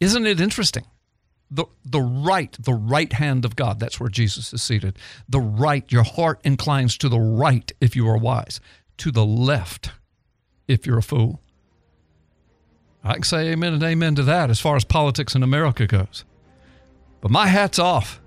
isn't 0.00 0.26
it 0.26 0.40
interesting? 0.40 0.84
The, 1.50 1.64
the 1.84 2.00
right, 2.00 2.54
the 2.58 2.74
right 2.74 3.12
hand 3.12 3.44
of 3.44 3.56
God, 3.56 3.80
that's 3.80 3.98
where 3.98 4.10
Jesus 4.10 4.52
is 4.52 4.62
seated. 4.62 4.98
The 5.28 5.40
right, 5.40 5.90
your 5.90 6.02
heart 6.02 6.40
inclines 6.44 6.98
to 6.98 7.08
the 7.08 7.18
right 7.18 7.72
if 7.80 7.96
you 7.96 8.06
are 8.08 8.18
wise, 8.18 8.60
to 8.98 9.10
the 9.10 9.24
left 9.24 9.92
if 10.66 10.86
you're 10.86 10.98
a 10.98 11.02
fool. 11.02 11.40
I 13.02 13.14
can 13.14 13.22
say 13.22 13.50
amen 13.50 13.72
and 13.72 13.82
amen 13.82 14.16
to 14.16 14.22
that 14.24 14.50
as 14.50 14.60
far 14.60 14.76
as 14.76 14.84
politics 14.84 15.34
in 15.34 15.42
America 15.42 15.86
goes. 15.86 16.24
But 17.20 17.30
my 17.30 17.46
hat's 17.46 17.78
off 17.78 18.20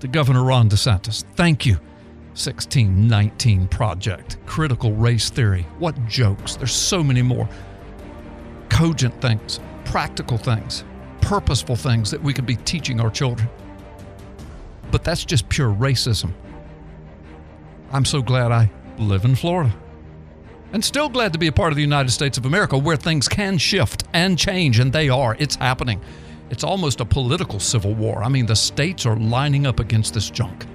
to 0.00 0.08
Governor 0.08 0.44
Ron 0.44 0.68
DeSantis. 0.68 1.24
Thank 1.34 1.66
you. 1.66 1.74
1619 2.34 3.68
Project, 3.68 4.38
critical 4.44 4.92
race 4.92 5.30
theory. 5.30 5.66
What 5.78 5.94
jokes. 6.06 6.56
There's 6.56 6.74
so 6.74 7.02
many 7.02 7.22
more 7.22 7.48
cogent 8.70 9.20
things, 9.20 9.60
practical 9.84 10.36
things, 10.36 10.84
purposeful 11.24 11.74
things 11.74 12.10
that 12.10 12.22
we 12.22 12.34
could 12.34 12.44
be 12.44 12.56
teaching 12.56 13.00
our 13.00 13.10
children. 13.10 13.48
But 14.90 15.04
that's 15.04 15.24
just 15.24 15.48
pure 15.48 15.70
racism. 15.70 16.32
I'm 17.92 18.04
so 18.04 18.20
glad 18.20 18.52
I 18.52 18.70
live 18.98 19.24
in 19.24 19.34
Florida. 19.34 19.74
And 20.74 20.84
still 20.84 21.08
glad 21.08 21.32
to 21.32 21.38
be 21.38 21.46
a 21.46 21.52
part 21.52 21.72
of 21.72 21.76
the 21.76 21.82
United 21.82 22.10
States 22.10 22.36
of 22.36 22.44
America 22.44 22.76
where 22.76 22.96
things 22.96 23.26
can 23.26 23.56
shift 23.56 24.04
and 24.12 24.38
change, 24.38 24.78
and 24.80 24.92
they 24.92 25.08
are. 25.08 25.34
It's 25.38 25.54
happening. 25.54 26.00
It's 26.50 26.62
almost 26.62 27.00
a 27.00 27.06
political 27.06 27.58
civil 27.58 27.94
war. 27.94 28.22
I 28.22 28.28
mean, 28.28 28.44
the 28.44 28.56
states 28.56 29.06
are 29.06 29.16
lining 29.16 29.66
up 29.66 29.80
against 29.80 30.12
this 30.12 30.28
junk. 30.28 30.66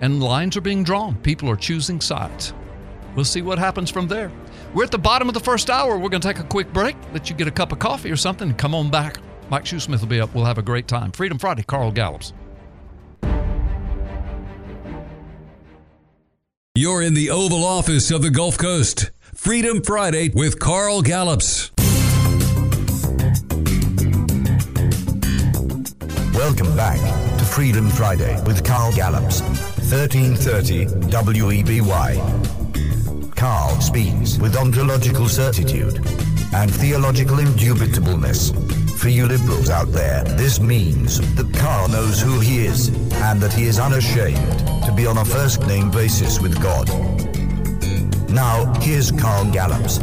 And 0.00 0.22
lines 0.22 0.56
are 0.56 0.62
being 0.62 0.84
drawn. 0.84 1.16
People 1.16 1.50
are 1.50 1.56
choosing 1.56 2.00
sides. 2.00 2.54
We'll 3.14 3.26
see 3.26 3.42
what 3.42 3.58
happens 3.58 3.90
from 3.90 4.08
there. 4.08 4.32
We're 4.72 4.84
at 4.84 4.90
the 4.90 4.98
bottom 4.98 5.28
of 5.28 5.34
the 5.34 5.40
first 5.40 5.68
hour. 5.68 5.98
We're 5.98 6.08
going 6.08 6.22
to 6.22 6.28
take 6.32 6.40
a 6.40 6.48
quick 6.48 6.72
break, 6.72 6.96
let 7.12 7.28
you 7.28 7.36
get 7.36 7.46
a 7.46 7.52
cup 7.52 7.72
of 7.72 7.78
coffee 7.78 8.10
or 8.10 8.16
something, 8.16 8.48
and 8.48 8.58
come 8.58 8.74
on 8.74 8.90
back. 8.90 9.18
Mike 9.50 9.64
Shoesmith 9.64 10.00
will 10.00 10.08
be 10.08 10.20
up. 10.20 10.34
We'll 10.34 10.44
have 10.44 10.58
a 10.58 10.62
great 10.62 10.88
time. 10.88 11.12
Freedom 11.12 11.38
Friday, 11.38 11.62
Carl 11.62 11.92
Gallups. 11.92 12.32
You're 16.76 17.02
in 17.02 17.14
the 17.14 17.30
Oval 17.30 17.64
Office 17.64 18.10
of 18.10 18.22
the 18.22 18.30
Gulf 18.30 18.58
Coast. 18.58 19.10
Freedom 19.34 19.80
Friday 19.80 20.30
with 20.34 20.58
Carl 20.58 21.02
Gallups. 21.02 21.70
Welcome 26.34 26.74
back 26.76 26.98
to 27.38 27.44
Freedom 27.44 27.88
Friday 27.88 28.34
with 28.44 28.64
Carl 28.64 28.92
Gallups, 28.92 29.40
1330 29.40 30.86
WEBY. 31.10 32.63
Carl 33.36 33.80
speaks 33.80 34.38
with 34.38 34.56
ontological 34.56 35.28
certitude 35.28 35.96
and 36.54 36.72
theological 36.72 37.36
indubitableness. 37.36 38.52
For 38.98 39.08
you 39.08 39.26
liberals 39.26 39.70
out 39.70 39.90
there, 39.92 40.24
this 40.24 40.60
means 40.60 41.20
that 41.34 41.52
Carl 41.54 41.88
knows 41.88 42.20
who 42.20 42.40
he 42.40 42.64
is 42.64 42.88
and 43.22 43.40
that 43.40 43.52
he 43.52 43.64
is 43.64 43.78
unashamed 43.78 44.58
to 44.84 44.92
be 44.96 45.06
on 45.06 45.18
a 45.18 45.24
first 45.24 45.66
name 45.66 45.90
basis 45.90 46.40
with 46.40 46.60
God. 46.62 46.88
Now, 48.30 48.72
here's 48.80 49.10
Carl 49.10 49.44
Gallups. 49.52 49.98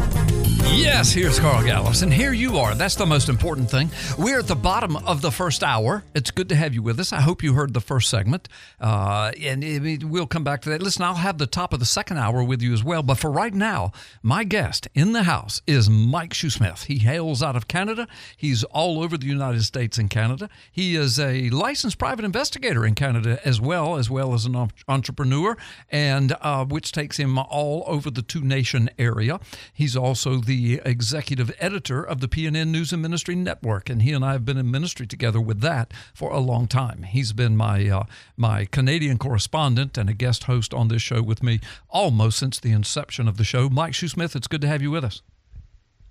Yes, 0.63 1.11
here's 1.11 1.39
Carl 1.39 1.63
Gallups, 1.63 2.01
and 2.01 2.13
here 2.13 2.33
you 2.33 2.57
are. 2.57 2.75
That's 2.75 2.95
the 2.95 3.05
most 3.05 3.27
important 3.27 3.69
thing. 3.69 3.89
We're 4.17 4.39
at 4.39 4.47
the 4.47 4.55
bottom 4.55 4.95
of 4.95 5.21
the 5.21 5.31
first 5.31 5.63
hour. 5.63 6.03
It's 6.13 6.31
good 6.31 6.47
to 6.49 6.55
have 6.55 6.73
you 6.73 6.81
with 6.81 6.99
us. 6.99 7.11
I 7.11 7.21
hope 7.21 7.43
you 7.43 7.53
heard 7.53 7.73
the 7.73 7.81
first 7.81 8.09
segment, 8.09 8.47
uh, 8.79 9.31
and 9.41 9.63
it, 9.63 10.03
we'll 10.03 10.27
come 10.27 10.43
back 10.43 10.61
to 10.61 10.69
that. 10.69 10.81
Listen, 10.81 11.03
I'll 11.03 11.15
have 11.15 11.37
the 11.37 11.47
top 11.47 11.73
of 11.73 11.79
the 11.79 11.85
second 11.85 12.17
hour 12.17 12.43
with 12.43 12.61
you 12.61 12.71
as 12.73 12.83
well. 12.83 13.03
But 13.03 13.17
for 13.17 13.31
right 13.31 13.53
now, 13.53 13.91
my 14.21 14.43
guest 14.43 14.87
in 14.93 15.11
the 15.11 15.23
house 15.23 15.61
is 15.67 15.89
Mike 15.89 16.33
Shoesmith. 16.33 16.85
He 16.85 16.99
hails 16.99 17.43
out 17.43 17.55
of 17.55 17.67
Canada. 17.67 18.07
He's 18.37 18.63
all 18.63 19.03
over 19.03 19.17
the 19.17 19.27
United 19.27 19.63
States 19.63 19.97
and 19.97 20.09
Canada. 20.09 20.49
He 20.71 20.95
is 20.95 21.19
a 21.19 21.49
licensed 21.49 21.97
private 21.97 22.25
investigator 22.25 22.85
in 22.85 22.95
Canada 22.95 23.39
as 23.43 23.59
well, 23.59 23.97
as 23.97 24.09
well 24.09 24.33
as 24.33 24.45
an 24.45 24.69
entrepreneur, 24.87 25.57
and 25.89 26.35
uh, 26.41 26.63
which 26.65 26.91
takes 26.91 27.17
him 27.17 27.37
all 27.37 27.83
over 27.87 28.09
the 28.09 28.21
two 28.21 28.41
nation 28.41 28.89
area. 28.97 29.39
He's 29.73 29.97
also 29.97 30.37
the 30.37 30.50
executive 30.85 31.51
editor 31.59 32.03
of 32.03 32.19
the 32.19 32.27
PNN 32.27 32.69
News 32.69 32.93
and 32.93 33.01
Ministry 33.01 33.35
Network, 33.35 33.89
and 33.89 34.01
he 34.01 34.11
and 34.11 34.23
I 34.23 34.33
have 34.33 34.45
been 34.45 34.57
in 34.57 34.69
ministry 34.69 35.07
together 35.07 35.41
with 35.41 35.61
that 35.61 35.93
for 36.13 36.31
a 36.31 36.39
long 36.39 36.67
time. 36.67 37.03
He's 37.03 37.33
been 37.33 37.55
my 37.57 37.87
uh, 37.89 38.03
my 38.37 38.65
Canadian 38.65 39.17
correspondent 39.17 39.97
and 39.97 40.09
a 40.09 40.13
guest 40.13 40.45
host 40.45 40.73
on 40.73 40.87
this 40.87 41.01
show 41.01 41.21
with 41.21 41.43
me 41.43 41.59
almost 41.89 42.39
since 42.39 42.59
the 42.59 42.71
inception 42.71 43.27
of 43.27 43.37
the 43.37 43.43
show. 43.43 43.69
Mike 43.69 43.93
Shoesmith, 43.93 44.35
it's 44.35 44.47
good 44.47 44.61
to 44.61 44.67
have 44.67 44.81
you 44.81 44.91
with 44.91 45.03
us. 45.03 45.21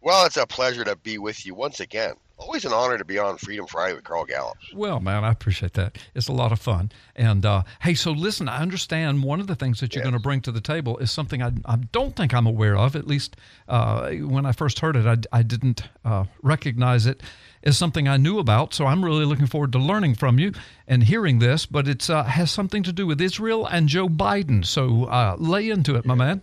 Well, 0.02 0.24
it's 0.26 0.36
a 0.36 0.46
pleasure 0.46 0.84
to 0.84 0.96
be 0.96 1.18
with 1.18 1.44
you 1.44 1.54
once 1.54 1.80
again. 1.80 2.14
Always 2.38 2.64
an 2.64 2.72
honor 2.72 2.96
to 2.96 3.04
be 3.04 3.18
on 3.18 3.36
Freedom 3.36 3.66
Friday 3.66 3.94
with 3.94 4.04
Carl 4.04 4.24
Gallups. 4.24 4.72
Well, 4.74 4.98
man, 4.98 5.24
I 5.24 5.30
appreciate 5.30 5.74
that. 5.74 5.98
It's 6.14 6.26
a 6.28 6.32
lot 6.32 6.52
of 6.52 6.58
fun. 6.58 6.90
And 7.14 7.44
uh, 7.44 7.64
hey, 7.82 7.92
so 7.92 8.12
listen, 8.12 8.48
I 8.48 8.62
understand 8.62 9.22
one 9.22 9.40
of 9.40 9.46
the 9.46 9.54
things 9.54 9.80
that 9.80 9.94
you're 9.94 10.00
Yes. 10.00 10.10
going 10.10 10.18
to 10.18 10.22
bring 10.22 10.40
to 10.42 10.52
the 10.52 10.62
table 10.62 10.96
is 10.98 11.10
something 11.12 11.42
I, 11.42 11.52
I 11.66 11.76
don't 11.76 12.16
think 12.16 12.32
I'm 12.32 12.46
aware 12.46 12.78
of. 12.78 12.96
At 12.96 13.06
least 13.06 13.36
uh, 13.68 14.08
when 14.12 14.46
I 14.46 14.52
first 14.52 14.78
heard 14.80 14.96
it, 14.96 15.04
I, 15.06 15.18
I 15.38 15.42
didn't 15.42 15.82
uh, 16.02 16.24
recognize 16.42 17.04
it 17.04 17.20
as 17.62 17.76
something 17.76 18.08
I 18.08 18.16
knew 18.16 18.38
about. 18.38 18.72
So 18.72 18.86
I'm 18.86 19.04
really 19.04 19.26
looking 19.26 19.46
forward 19.46 19.72
to 19.72 19.78
learning 19.78 20.14
from 20.14 20.38
you 20.38 20.52
and 20.88 21.02
hearing 21.04 21.40
this. 21.40 21.66
But 21.66 21.86
it 21.88 22.08
uh, 22.08 22.22
has 22.22 22.50
something 22.50 22.82
to 22.84 22.92
do 22.92 23.06
with 23.06 23.20
Israel 23.20 23.66
and 23.66 23.86
Joe 23.86 24.08
Biden. 24.08 24.64
So 24.64 25.04
uh, 25.04 25.36
lay 25.38 25.68
into 25.68 25.94
it, 25.96 26.06
my 26.06 26.14
man. 26.14 26.40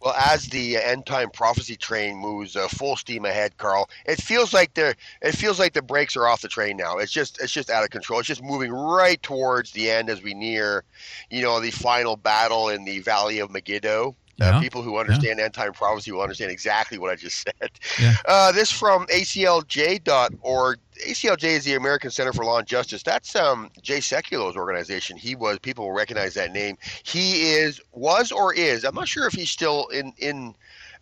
Well, 0.00 0.14
as 0.14 0.46
the 0.48 0.76
end 0.76 1.06
time 1.06 1.30
prophecy 1.30 1.76
train 1.76 2.16
moves 2.16 2.54
uh, 2.56 2.68
full 2.68 2.96
steam 2.96 3.24
ahead, 3.24 3.56
Carl, 3.58 3.90
it 4.06 4.20
feels 4.22 4.52
like 4.52 4.74
the 4.74 4.94
it 5.22 5.32
feels 5.36 5.58
like 5.58 5.72
the 5.72 5.82
brakes 5.82 6.16
are 6.16 6.28
off 6.28 6.42
the 6.42 6.48
train 6.48 6.76
now. 6.76 6.98
It's 6.98 7.10
just 7.12 7.40
it's 7.42 7.52
just 7.52 7.70
out 7.70 7.82
of 7.84 7.90
control. 7.90 8.20
It's 8.20 8.28
just 8.28 8.42
moving 8.42 8.70
right 8.72 9.20
towards 9.22 9.72
the 9.72 9.90
end 9.90 10.08
as 10.08 10.22
we 10.22 10.34
near, 10.34 10.84
you 11.30 11.42
know, 11.42 11.60
the 11.60 11.72
final 11.72 12.16
battle 12.16 12.68
in 12.68 12.84
the 12.84 13.00
Valley 13.00 13.40
of 13.40 13.50
Megiddo. 13.50 14.14
Yeah. 14.38 14.56
Uh, 14.56 14.60
people 14.60 14.82
who 14.82 14.98
understand 14.98 15.40
end 15.40 15.54
time 15.54 15.72
prophecy 15.72 16.12
will 16.12 16.20
understand 16.20 16.50
exactly 16.50 16.98
what 16.98 17.10
I 17.10 17.16
just 17.16 17.44
said. 17.60 17.70
Yeah. 18.00 18.14
Uh, 18.26 18.52
this 18.52 18.70
from 18.70 19.06
ACLJ.org. 19.06 20.78
ACLJ 21.06 21.44
is 21.44 21.64
the 21.64 21.74
American 21.74 22.10
Center 22.10 22.32
for 22.32 22.44
Law 22.44 22.58
and 22.58 22.66
Justice. 22.66 23.02
That's 23.02 23.36
um, 23.36 23.70
Jay 23.82 23.98
Sekulow's 23.98 24.56
organization. 24.56 25.16
He 25.16 25.36
was 25.36 25.58
people 25.60 25.86
will 25.86 25.94
recognize 25.94 26.34
that 26.34 26.52
name. 26.52 26.76
He 27.04 27.52
is 27.52 27.80
was 27.92 28.32
or 28.32 28.52
is 28.52 28.84
I'm 28.84 28.94
not 28.94 29.08
sure 29.08 29.26
if 29.26 29.32
he's 29.32 29.50
still 29.50 29.86
in 29.88 30.12
in 30.18 30.54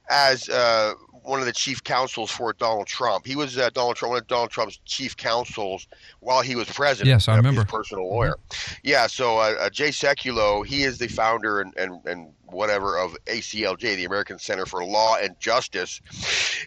as 0.08 0.48
uh, 0.48 0.94
one 1.26 1.40
of 1.40 1.46
the 1.46 1.52
chief 1.52 1.82
counsels 1.82 2.30
for 2.30 2.52
Donald 2.52 2.86
Trump. 2.86 3.26
He 3.26 3.34
was 3.34 3.58
uh, 3.58 3.70
Donald 3.70 3.96
Trump, 3.96 4.10
one 4.10 4.20
of 4.20 4.26
Donald 4.28 4.50
Trump's 4.50 4.78
chief 4.84 5.16
counsels 5.16 5.88
while 6.20 6.40
he 6.40 6.54
was 6.54 6.68
president. 6.68 7.08
Yes, 7.08 7.28
I 7.28 7.36
remember. 7.36 7.62
His 7.62 7.70
personal 7.70 8.08
lawyer. 8.08 8.36
Yeah, 8.84 9.06
so 9.08 9.38
uh, 9.38 9.54
uh, 9.60 9.70
Jay 9.70 9.88
Sekulow, 9.88 10.64
he 10.64 10.84
is 10.84 10.98
the 10.98 11.08
founder 11.08 11.60
and, 11.60 11.76
and, 11.76 12.04
and 12.06 12.32
whatever 12.46 12.98
of 12.98 13.16
ACLJ, 13.26 13.96
the 13.96 14.04
American 14.04 14.38
Center 14.38 14.66
for 14.66 14.84
Law 14.84 15.16
and 15.16 15.38
Justice. 15.40 16.00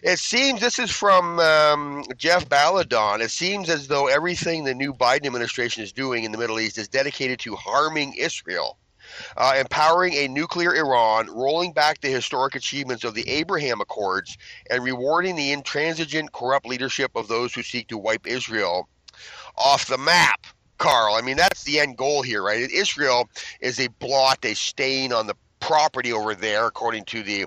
It 0.02 0.18
seems 0.18 0.60
this 0.60 0.78
is 0.78 0.90
from 0.90 1.38
um, 1.40 2.04
Jeff 2.16 2.48
Ballabon. 2.48 3.20
It 3.20 3.30
seems 3.30 3.68
as 3.68 3.88
though 3.88 4.06
everything 4.06 4.64
the 4.64 4.74
new 4.74 4.92
Biden 4.92 5.26
administration 5.26 5.82
is 5.82 5.92
doing 5.92 6.24
in 6.24 6.32
the 6.32 6.38
Middle 6.38 6.60
East 6.60 6.78
is 6.78 6.88
dedicated 6.88 7.38
to 7.40 7.56
harming 7.56 8.14
Israel 8.14 8.78
uh, 9.36 9.54
empowering 9.58 10.14
a 10.14 10.28
nuclear 10.28 10.74
Iran, 10.74 11.28
rolling 11.28 11.72
back 11.72 12.00
the 12.00 12.08
historic 12.08 12.54
achievements 12.54 13.04
of 13.04 13.14
the 13.14 13.28
Abraham 13.28 13.80
Accords, 13.80 14.36
and 14.70 14.82
rewarding 14.82 15.36
the 15.36 15.52
intransigent, 15.52 16.32
corrupt 16.32 16.66
leadership 16.66 17.10
of 17.14 17.28
those 17.28 17.54
who 17.54 17.62
seek 17.62 17.88
to 17.88 17.98
wipe 17.98 18.26
Israel 18.26 18.88
off 19.56 19.86
the 19.86 19.98
map. 19.98 20.46
Carl, 20.78 21.14
I 21.14 21.20
mean 21.20 21.36
that's 21.36 21.64
the 21.64 21.78
end 21.78 21.98
goal 21.98 22.22
here, 22.22 22.42
right? 22.42 22.70
Israel 22.70 23.28
is 23.60 23.78
a 23.78 23.88
blot, 23.88 24.44
a 24.44 24.54
stain 24.54 25.12
on 25.12 25.26
the 25.26 25.34
property 25.60 26.12
over 26.12 26.34
there, 26.34 26.66
according 26.66 27.04
to 27.04 27.22
the 27.22 27.46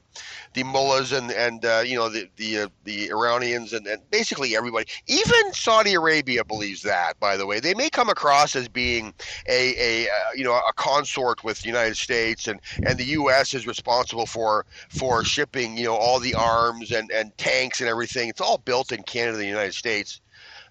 the 0.54 0.64
mullahs 0.64 1.12
and 1.12 1.32
and 1.32 1.66
uh, 1.66 1.84
you 1.86 1.96
know 1.96 2.10
the 2.10 2.30
the 2.38 2.60
uh, 2.60 2.68
the 2.84 3.10
Iranians 3.10 3.74
and, 3.74 3.86
and 3.88 4.02
basically 4.12 4.56
everybody. 4.56 4.86
Even 5.08 5.54
Saudi 5.54 5.94
Arabia 5.94 6.46
believes 6.46 6.82
that. 6.84 7.20
By 7.20 7.36
the 7.38 7.46
way, 7.46 7.60
they 7.60 7.74
may 7.74 7.90
come 7.90 8.10
across 8.10 8.56
as 8.56 8.68
being 8.68 9.14
a 9.48 10.06
a 10.06 10.10
uh, 10.10 10.34
you 10.36 10.44
know 10.44 10.54
a 10.54 10.74
consort 10.76 11.44
with 11.44 11.62
the 11.62 11.68
United 11.68 11.98
States 11.98 12.48
and 12.48 12.60
and 12.86 12.98
the 12.98 13.06
U.S. 13.06 13.54
is 13.54 13.68
responsible 13.68 14.26
for 14.26 14.66
for 14.90 15.24
shipping 15.24 15.78
you 15.78 15.86
know 15.86 15.96
all 15.96 16.20
the 16.20 16.36
arms 16.36 16.92
and 16.92 17.12
and 17.12 17.36
tanks 17.38 17.82
and 17.82 17.90
everything. 17.90 18.30
It's 18.30 18.42
all 18.42 18.60
built 18.60 18.92
in 18.92 19.04
Canada, 19.04 19.38
the 19.38 19.46
United 19.46 19.74
States. 19.74 20.22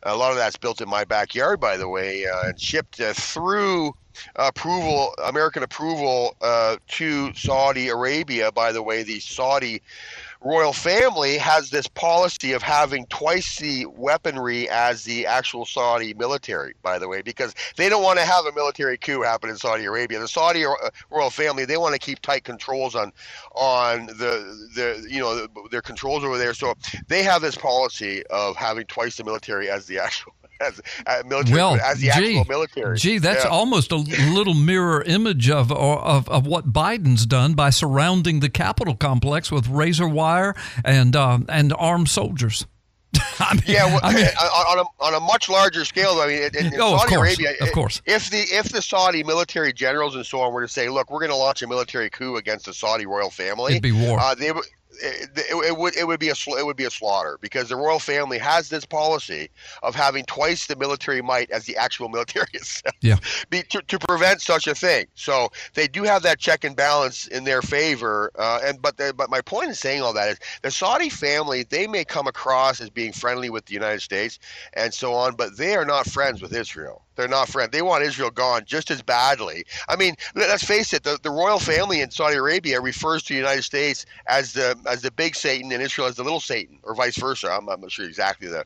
A 0.04 0.16
lot 0.16 0.32
of 0.32 0.36
that's 0.36 0.56
built 0.56 0.80
in 0.80 0.88
my 0.88 1.04
backyard, 1.04 1.60
by 1.60 1.76
the 1.76 1.88
way, 1.88 2.26
uh, 2.26 2.48
and 2.48 2.60
shipped 2.60 3.00
uh, 3.00 3.12
through 3.12 3.94
approval, 4.36 5.14
American 5.24 5.62
approval 5.62 6.36
uh, 6.40 6.76
to 6.88 7.32
Saudi 7.34 7.88
Arabia. 7.88 8.52
By 8.52 8.72
the 8.72 8.82
way, 8.82 9.02
the 9.02 9.20
Saudi 9.20 9.82
royal 10.44 10.72
family 10.72 11.38
has 11.38 11.70
this 11.70 11.86
policy 11.86 12.52
of 12.52 12.62
having 12.62 13.06
twice 13.06 13.58
the 13.58 13.86
weaponry 13.86 14.68
as 14.68 15.04
the 15.04 15.26
actual 15.26 15.64
Saudi 15.64 16.14
military, 16.14 16.74
by 16.82 16.98
the 16.98 17.08
way, 17.08 17.22
because 17.22 17.54
they 17.76 17.88
don't 17.88 18.02
want 18.02 18.18
to 18.18 18.24
have 18.24 18.44
a 18.46 18.52
military 18.52 18.98
coup 18.98 19.22
happen 19.22 19.50
in 19.50 19.56
Saudi 19.56 19.84
Arabia. 19.84 20.18
The 20.18 20.28
Saudi 20.28 20.64
royal 21.10 21.30
family 21.30 21.64
they 21.64 21.76
want 21.76 21.94
to 21.94 21.98
keep 21.98 22.20
tight 22.20 22.44
controls 22.44 22.94
on 22.94 23.12
on 23.54 24.06
the 24.06 24.68
the 24.74 25.06
you 25.08 25.20
know 25.20 25.46
their 25.70 25.82
controls 25.82 26.24
over 26.24 26.38
there. 26.38 26.54
So 26.54 26.74
they 27.08 27.22
have 27.22 27.42
this 27.42 27.56
policy 27.56 28.24
of 28.26 28.56
having 28.56 28.86
twice 28.86 29.16
the 29.16 29.24
military 29.24 29.70
as 29.70 29.86
the 29.86 29.98
actual 29.98 30.32
as 30.62 30.80
uh, 31.06 31.22
military 31.26 31.54
well, 31.56 31.74
as 31.80 31.98
the 31.98 32.06
gee, 32.06 32.10
actual 32.38 32.44
military. 32.48 32.96
Gee, 32.98 33.18
that's 33.18 33.44
Yeah. 33.44 33.50
almost 33.50 33.92
a 33.92 33.96
little 33.96 34.54
mirror 34.54 35.02
image 35.02 35.50
of, 35.50 35.70
of 35.72 36.28
of 36.28 36.46
what 36.46 36.72
Biden's 36.72 37.26
done 37.26 37.54
by 37.54 37.70
surrounding 37.70 38.40
the 38.40 38.48
Capitol 38.48 38.94
complex 38.94 39.50
with 39.50 39.68
razor 39.68 40.08
wire 40.08 40.54
and 40.84 41.14
uh, 41.16 41.38
and 41.48 41.72
armed 41.78 42.08
soldiers. 42.08 42.66
I 43.38 43.52
mean, 43.54 43.62
Yeah, 43.66 43.84
well, 43.86 44.00
I 44.02 44.14
mean, 44.14 44.24
on, 44.24 44.78
a, 44.78 45.04
on 45.04 45.14
a 45.14 45.20
much 45.20 45.50
larger 45.50 45.84
scale, 45.84 46.14
though, 46.16 46.22
I 46.24 46.28
mean, 46.28 46.42
in, 46.58 46.72
in 46.72 46.80
Oh, 46.80 46.94
of 46.94 47.00
Saudi 47.00 47.14
course, 47.14 47.38
Arabia, 47.38 47.54
of 47.60 47.72
course. 47.72 48.00
if 48.06 48.30
the 48.30 48.38
if 48.38 48.70
the 48.70 48.80
Saudi 48.80 49.22
military 49.22 49.72
generals 49.74 50.14
and 50.16 50.24
so 50.24 50.40
on 50.40 50.52
were 50.54 50.62
to 50.62 50.68
say, 50.68 50.88
"Look, 50.88 51.10
we're 51.10 51.18
going 51.20 51.30
to 51.30 51.36
launch 51.36 51.60
a 51.62 51.66
military 51.66 52.08
coup 52.08 52.36
against 52.36 52.64
the 52.66 52.72
Saudi 52.72 53.04
royal 53.04 53.28
family," 53.30 53.72
It'd 53.72 53.82
be 53.82 53.92
war. 53.92 54.18
Uh, 54.18 54.34
they 54.34 54.50
would. 54.52 54.64
It, 55.00 55.30
it, 55.36 55.66
it 55.68 55.76
would 55.76 55.96
it 55.96 56.06
would 56.06 56.20
be 56.20 56.28
a 56.28 56.34
it 56.34 56.66
would 56.66 56.76
be 56.76 56.84
a 56.84 56.90
slaughter 56.90 57.38
because 57.40 57.68
the 57.68 57.76
royal 57.76 57.98
family 57.98 58.38
has 58.38 58.68
this 58.68 58.84
policy 58.84 59.48
of 59.82 59.94
having 59.94 60.24
twice 60.24 60.66
the 60.66 60.76
military 60.76 61.22
might 61.22 61.50
as 61.50 61.64
the 61.64 61.76
actual 61.76 62.08
military 62.08 62.46
itself 62.52 62.94
yeah. 63.00 63.16
be, 63.50 63.62
to, 63.64 63.80
to 63.82 63.98
prevent 63.98 64.40
such 64.40 64.66
a 64.66 64.74
thing. 64.74 65.06
So 65.14 65.48
they 65.74 65.88
do 65.88 66.02
have 66.02 66.22
that 66.22 66.38
check 66.38 66.64
and 66.64 66.76
balance 66.76 67.26
in 67.28 67.44
their 67.44 67.62
favor. 67.62 68.30
Uh, 68.38 68.60
and 68.64 68.82
but 68.82 68.96
the, 68.96 69.14
but 69.16 69.30
my 69.30 69.40
point 69.40 69.68
in 69.68 69.74
saying 69.74 70.02
all 70.02 70.12
that 70.12 70.28
is 70.28 70.38
the 70.62 70.70
Saudi 70.70 71.08
family 71.08 71.62
they 71.64 71.86
may 71.86 72.04
come 72.04 72.26
across 72.26 72.80
as 72.80 72.90
being 72.90 73.12
friendly 73.12 73.50
with 73.50 73.66
the 73.66 73.74
United 73.74 74.00
States 74.00 74.38
and 74.74 74.92
so 74.92 75.14
on, 75.14 75.34
but 75.34 75.56
they 75.56 75.74
are 75.74 75.84
not 75.84 76.06
friends 76.06 76.42
with 76.42 76.52
Israel. 76.54 77.02
They're 77.16 77.28
not 77.28 77.48
friends. 77.48 77.70
They 77.72 77.82
want 77.82 78.04
Israel 78.04 78.30
gone 78.30 78.64
just 78.66 78.90
as 78.90 79.02
badly. 79.02 79.64
I 79.88 79.96
mean, 79.96 80.14
let- 80.34 80.48
let's 80.48 80.64
face 80.64 80.92
it. 80.92 81.02
The, 81.04 81.18
the 81.22 81.30
royal 81.30 81.58
family 81.58 82.00
in 82.00 82.10
Saudi 82.10 82.36
Arabia 82.36 82.80
refers 82.80 83.22
to 83.24 83.34
the 83.34 83.38
United 83.38 83.62
States 83.62 84.06
as 84.26 84.52
the 84.52 84.76
as 84.86 85.02
the 85.02 85.10
big 85.10 85.34
Satan 85.36 85.72
and 85.72 85.82
Israel 85.82 86.08
as 86.08 86.16
the 86.16 86.24
little 86.24 86.40
Satan, 86.40 86.78
or 86.82 86.94
vice 86.94 87.16
versa. 87.18 87.48
I'm, 87.50 87.68
I'm 87.68 87.80
not 87.80 87.92
sure 87.92 88.06
exactly 88.06 88.48
the, 88.48 88.64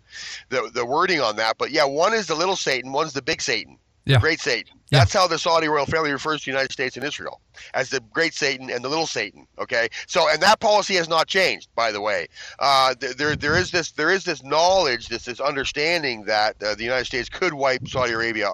the 0.51 0.71
the 0.75 0.85
wording 0.87 1.21
on 1.21 1.37
that, 1.37 1.59
but 1.59 1.71
yeah, 1.71 1.85
one 1.85 2.15
is 2.15 2.27
the 2.27 2.35
little 2.35 2.57
Satan, 2.57 2.93
one's 2.93 3.13
the 3.13 3.23
big 3.23 3.43
Satan. 3.43 3.79
Yeah. 4.07 4.21
Great 4.21 4.41
Satan. 4.41 4.73
Yeah. 4.91 5.01
That's 5.01 5.13
how 5.13 5.27
the 5.27 5.39
Saudi 5.39 5.67
royal 5.67 5.85
family 5.85 6.13
refers 6.13 6.43
to 6.43 6.45
the 6.47 6.53
United 6.53 6.71
States 6.71 6.97
and 6.97 7.05
Israel 7.05 7.41
as 7.75 7.91
the 7.91 8.01
great 8.13 8.35
Satan 8.35 8.71
and 8.71 8.85
the 8.85 8.89
little 8.89 9.07
Satan. 9.07 9.45
Okay, 9.59 9.89
so 10.07 10.31
and 10.31 10.41
that 10.43 10.61
policy 10.61 10.95
has 10.95 11.09
not 11.09 11.27
changed, 11.27 11.69
by 11.75 11.91
the 11.91 12.01
way. 12.01 12.29
Uh, 12.61 12.95
there 13.17 13.35
there 13.35 13.57
is 13.57 13.73
this 13.73 13.91
there 13.91 14.13
is 14.13 14.23
this 14.23 14.45
knowledge, 14.45 15.09
this 15.09 15.25
this 15.25 15.41
understanding 15.41 16.25
that 16.27 16.63
uh, 16.63 16.77
the 16.77 16.85
United 16.85 17.05
States 17.05 17.29
could 17.29 17.55
wipe 17.55 17.89
Saudi 17.89 18.13
Arabia, 18.13 18.53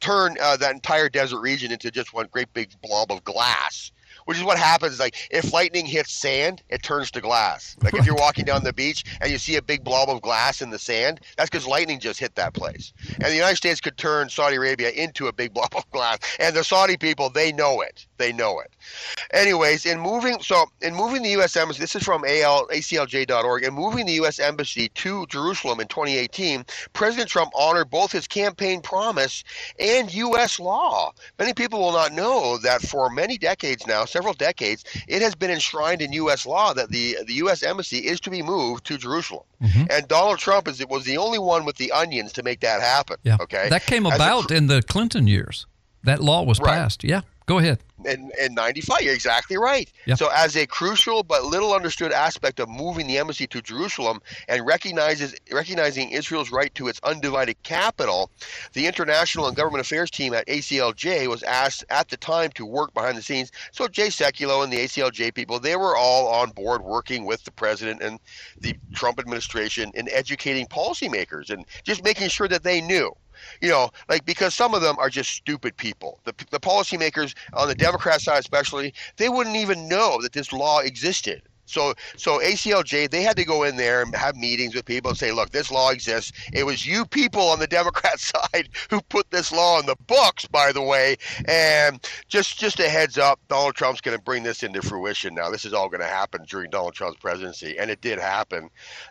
turn 0.00 0.36
uh, 0.40 0.56
that 0.56 0.74
entire 0.74 1.10
desert 1.10 1.40
region 1.40 1.70
into 1.70 1.90
just 1.90 2.14
one 2.14 2.28
great 2.30 2.52
big 2.54 2.70
blob 2.82 3.12
of 3.12 3.22
glass. 3.24 3.92
Which 4.24 4.38
is 4.38 4.44
what 4.44 4.58
happens. 4.58 4.98
Like 4.98 5.28
if 5.30 5.52
lightning 5.52 5.86
hits 5.86 6.12
sand, 6.12 6.62
it 6.68 6.82
turns 6.82 7.10
to 7.12 7.20
glass. 7.20 7.76
Like 7.82 7.94
if 7.94 8.06
you're 8.06 8.14
walking 8.14 8.44
down 8.44 8.64
the 8.64 8.72
beach 8.72 9.04
and 9.20 9.30
you 9.30 9.38
see 9.38 9.56
a 9.56 9.62
big 9.62 9.84
blob 9.84 10.08
of 10.08 10.22
glass 10.22 10.62
in 10.62 10.70
the 10.70 10.78
sand, 10.78 11.20
that's 11.36 11.50
because 11.50 11.66
lightning 11.66 12.00
just 12.00 12.20
hit 12.20 12.34
that 12.36 12.54
place. 12.54 12.92
And 13.16 13.24
the 13.24 13.34
United 13.34 13.56
States 13.56 13.80
could 13.80 13.96
turn 13.96 14.28
Saudi 14.28 14.56
Arabia 14.56 14.90
into 14.90 15.26
a 15.26 15.32
big 15.32 15.52
blob 15.54 15.74
of 15.76 15.90
glass. 15.90 16.18
And 16.38 16.54
the 16.54 16.64
Saudi 16.64 16.96
people, 16.96 17.30
they 17.30 17.52
know 17.52 17.80
it. 17.80 18.06
They 18.16 18.32
know 18.32 18.60
it. 18.60 18.70
Anyways, 19.32 19.86
in 19.86 19.98
moving, 19.98 20.40
so 20.40 20.66
in 20.80 20.94
moving 20.94 21.22
the 21.22 21.30
U.S. 21.30 21.56
embassy, 21.56 21.80
this 21.80 21.96
is 21.96 22.02
from 22.02 22.24
AL, 22.24 22.68
ACLJ.org, 22.68 23.64
in 23.64 23.74
moving 23.74 24.06
the 24.06 24.12
U.S. 24.14 24.38
embassy 24.38 24.88
to 24.90 25.26
Jerusalem 25.26 25.80
in 25.80 25.88
2018, 25.88 26.64
President 26.92 27.28
Trump 27.28 27.50
honored 27.54 27.90
both 27.90 28.12
his 28.12 28.28
campaign 28.28 28.80
promise 28.80 29.42
and 29.78 30.12
U.S. 30.14 30.60
law. 30.60 31.12
Many 31.38 31.54
people 31.54 31.80
will 31.80 31.92
not 31.92 32.12
know 32.12 32.58
that 32.58 32.82
for 32.82 33.10
many 33.10 33.36
decades 33.38 33.86
now, 33.86 34.04
several 34.16 34.34
decades, 34.48 34.80
it 35.16 35.20
has 35.26 35.34
been 35.34 35.50
enshrined 35.58 36.00
in 36.04 36.08
U.S. 36.22 36.46
law 36.54 36.68
that 36.78 36.88
the 36.96 37.04
the 37.28 37.34
U.S. 37.44 37.62
embassy 37.72 37.98
is 38.12 38.18
to 38.20 38.30
be 38.30 38.42
moved 38.54 38.80
to 38.88 38.94
Jerusalem. 39.06 39.46
Mm-hmm. 39.62 39.84
And 39.94 40.02
Donald 40.08 40.38
Trump 40.46 40.64
is 40.68 40.76
was 40.86 41.04
the 41.04 41.18
only 41.24 41.38
one 41.38 41.62
with 41.68 41.76
the 41.82 41.90
onions 42.02 42.30
to 42.36 42.42
make 42.42 42.60
that 42.60 42.80
happen. 42.80 43.16
Yeah. 43.30 43.36
Okay. 43.44 43.66
That 43.68 43.84
came 43.92 44.06
about 44.06 44.50
in 44.50 44.66
the 44.72 44.80
Clinton 44.82 45.26
years. 45.26 45.66
That 46.04 46.20
law 46.20 46.42
was 46.50 46.58
Right. 46.60 46.74
passed. 46.74 47.00
Yeah. 47.04 47.22
Go 47.46 47.58
ahead. 47.58 47.78
in, 48.06 48.30
in 48.40 48.54
95 48.54 49.02
you're 49.02 49.14
exactly 49.14 49.56
right 49.56 49.90
Yeah. 50.06 50.14
so 50.14 50.28
as 50.34 50.56
a 50.56 50.66
crucial 50.66 51.22
but 51.22 51.44
little 51.44 51.72
understood 51.74 52.10
aspect 52.12 52.58
of 52.58 52.68
moving 52.68 53.06
the 53.06 53.18
embassy 53.18 53.46
to 53.48 53.62
jerusalem 53.62 54.20
and 54.48 54.66
recognizes 54.66 55.34
recognizing 55.52 56.10
israel's 56.10 56.50
right 56.50 56.74
to 56.74 56.88
its 56.88 57.00
undivided 57.04 57.62
capital 57.62 58.30
the 58.72 58.86
international 58.86 59.46
and 59.46 59.56
government 59.56 59.80
affairs 59.80 60.10
team 60.10 60.34
at 60.34 60.46
aclj 60.48 61.26
was 61.28 61.42
asked 61.44 61.84
at 61.90 62.08
the 62.08 62.16
time 62.16 62.50
to 62.52 62.66
work 62.66 62.92
behind 62.94 63.16
the 63.16 63.22
scenes 63.22 63.52
so 63.72 63.88
jay 63.88 64.08
sekulow 64.08 64.64
and 64.64 64.72
the 64.72 64.78
aclj 64.78 65.32
people 65.34 65.58
they 65.60 65.76
were 65.76 65.96
all 65.96 66.26
on 66.28 66.50
board 66.50 66.82
working 66.82 67.24
with 67.24 67.44
the 67.44 67.50
president 67.52 68.02
and 68.02 68.18
the 68.60 68.74
trump 68.94 69.18
administration 69.18 69.90
in 69.94 70.08
educating 70.10 70.66
policymakers 70.66 71.48
and 71.50 71.64
just 71.84 72.02
making 72.04 72.28
sure 72.28 72.48
that 72.48 72.64
they 72.64 72.80
knew 72.80 73.12
you 73.60 73.68
know, 73.68 73.90
like 74.08 74.24
because 74.24 74.54
some 74.54 74.74
of 74.74 74.82
them 74.82 74.96
are 74.98 75.10
just 75.10 75.30
stupid 75.30 75.76
people. 75.76 76.20
The, 76.24 76.34
the 76.50 76.60
policymakers 76.60 77.34
on 77.52 77.68
the 77.68 77.74
Democrat 77.74 78.20
side, 78.20 78.40
especially, 78.40 78.94
they 79.16 79.28
wouldn't 79.28 79.56
even 79.56 79.88
know 79.88 80.20
that 80.22 80.32
this 80.32 80.52
law 80.52 80.80
existed. 80.80 81.42
So, 81.66 81.94
so 82.16 82.40
ACLJ 82.40 83.10
they 83.10 83.22
had 83.22 83.36
to 83.36 83.44
go 83.44 83.62
in 83.62 83.76
there 83.76 84.02
and 84.02 84.14
have 84.14 84.36
meetings 84.36 84.74
with 84.74 84.84
people 84.84 85.10
and 85.10 85.18
say, 85.18 85.32
look, 85.32 85.50
this 85.50 85.70
law 85.70 85.90
exists. 85.90 86.32
It 86.52 86.64
was 86.64 86.86
you 86.86 87.04
people 87.06 87.42
on 87.42 87.58
the 87.58 87.66
Democrat 87.74 88.20
side 88.20 88.68
who 88.90 89.00
put 89.02 89.30
this 89.30 89.52
law 89.52 89.80
in 89.80 89.86
the 89.86 89.96
books, 90.06 90.46
by 90.46 90.72
the 90.72 90.82
way. 90.82 91.16
And 91.46 92.06
just 92.28 92.58
just 92.58 92.80
a 92.80 92.88
heads 92.88 93.18
up, 93.18 93.40
Donald 93.48 93.74
Trump's 93.74 94.00
going 94.00 94.16
to 94.16 94.22
bring 94.22 94.42
this 94.42 94.62
into 94.62 94.82
fruition. 94.82 95.34
Now, 95.34 95.50
this 95.50 95.64
is 95.64 95.72
all 95.72 95.88
going 95.88 96.00
to 96.00 96.06
happen 96.06 96.44
during 96.48 96.70
Donald 96.70 96.94
Trump's 96.94 97.18
presidency, 97.18 97.78
and 97.78 97.90
it 97.90 98.00
did 98.00 98.18
happen. 98.18 98.64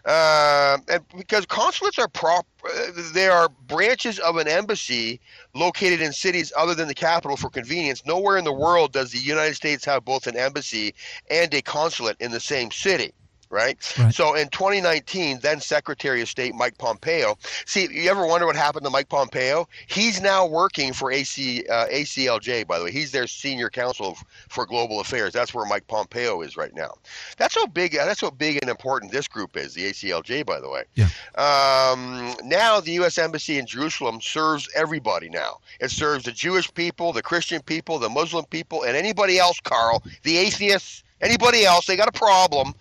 Um, 0.06 0.84
and 0.88 1.02
because 1.18 1.46
consulates 1.46 2.00
are 2.00 2.08
prop, 2.08 2.46
uh, 2.66 2.92
they 3.13 3.28
are 3.28 3.50
branches 3.68 4.20
of 4.20 4.38
an 4.38 4.48
embassy 4.48 5.20
located 5.54 6.02
in 6.02 6.13
cities 6.13 6.54
other 6.58 6.74
than 6.74 6.88
the 6.88 6.94
capital 6.94 7.38
for 7.38 7.50
convenience. 7.50 8.04
Nowhere 8.06 8.38
in 8.38 8.44
the 8.44 8.54
world 8.54 8.94
does 8.94 9.12
the 9.12 9.20
United 9.20 9.56
States 9.56 9.84
have 9.86 10.06
both 10.06 10.28
an 10.28 10.38
embassy 10.38 10.94
and 11.30 11.54
a 11.54 11.62
consulate 11.62 12.18
in 12.20 12.32
the 12.32 12.39
same 12.43 12.71
city. 12.71 13.13
right? 13.53 13.77
Right. 13.99 14.13
So 14.13 14.34
in 14.34 14.49
2019, 14.49 15.39
then 15.41 15.62
Secretary 15.62 16.21
of 16.21 16.27
State 16.27 16.56
Mike 16.56 16.77
Pompeo. 16.79 17.38
See, 17.65 17.88
you 17.91 18.10
ever 18.10 18.25
wonder 18.25 18.47
what 18.47 18.56
happened 18.56 18.84
to 18.86 18.89
Mike 18.89 19.10
Pompeo? 19.10 19.67
He's 19.86 20.19
now 20.19 20.47
working 20.47 20.91
for 20.91 21.12
AC, 21.12 21.63
uh, 21.67 21.86
ACLJ, 21.86 22.65
by 22.65 22.79
the 22.79 22.86
way. 22.86 22.91
He's 22.91 23.12
their 23.12 23.27
senior 23.27 23.69
counsel 23.69 24.17
for 24.49 24.65
global 24.65 24.99
affairs. 24.99 25.34
That's 25.34 25.53
where 25.53 25.65
Mike 25.67 25.86
Pompeo 25.88 26.41
is 26.41 26.58
right 26.58 26.73
now. 26.73 26.95
That's 27.38 27.53
how 27.53 27.67
big. 27.67 27.93
That's 27.93 28.21
how 28.21 28.32
big 28.32 28.58
and 28.62 28.71
important 28.71 29.12
this 29.12 29.27
group 29.27 29.56
is, 29.56 29.75
the 29.75 29.84
ACLJ, 29.91 30.45
by 30.47 30.60
the 30.60 30.69
way. 30.69 30.86
Yeah. 30.95 31.10
Um, 31.36 32.34
now 32.43 32.79
the 32.79 32.93
U.S. 32.93 33.19
Embassy 33.19 33.60
in 33.60 33.67
Jerusalem 33.67 34.19
serves 34.19 34.67
everybody. 34.75 35.29
Now 35.29 35.60
it 35.79 35.91
serves 35.91 36.25
the 36.25 36.32
Jewish 36.32 36.73
people, 36.73 37.13
the 37.13 37.21
Christian 37.21 37.62
people, 37.62 37.99
the 37.99 38.10
Muslim 38.10 38.45
people, 38.45 38.82
and 38.82 38.97
anybody 38.97 39.38
else. 39.38 39.60
Carl, 39.60 40.01
the 40.23 40.38
atheists, 40.38 41.03
anybody 41.23 41.65
else. 41.65 41.86
They 41.86 41.95
got 41.95 42.07
a 42.07 42.17
problem. 42.17 42.73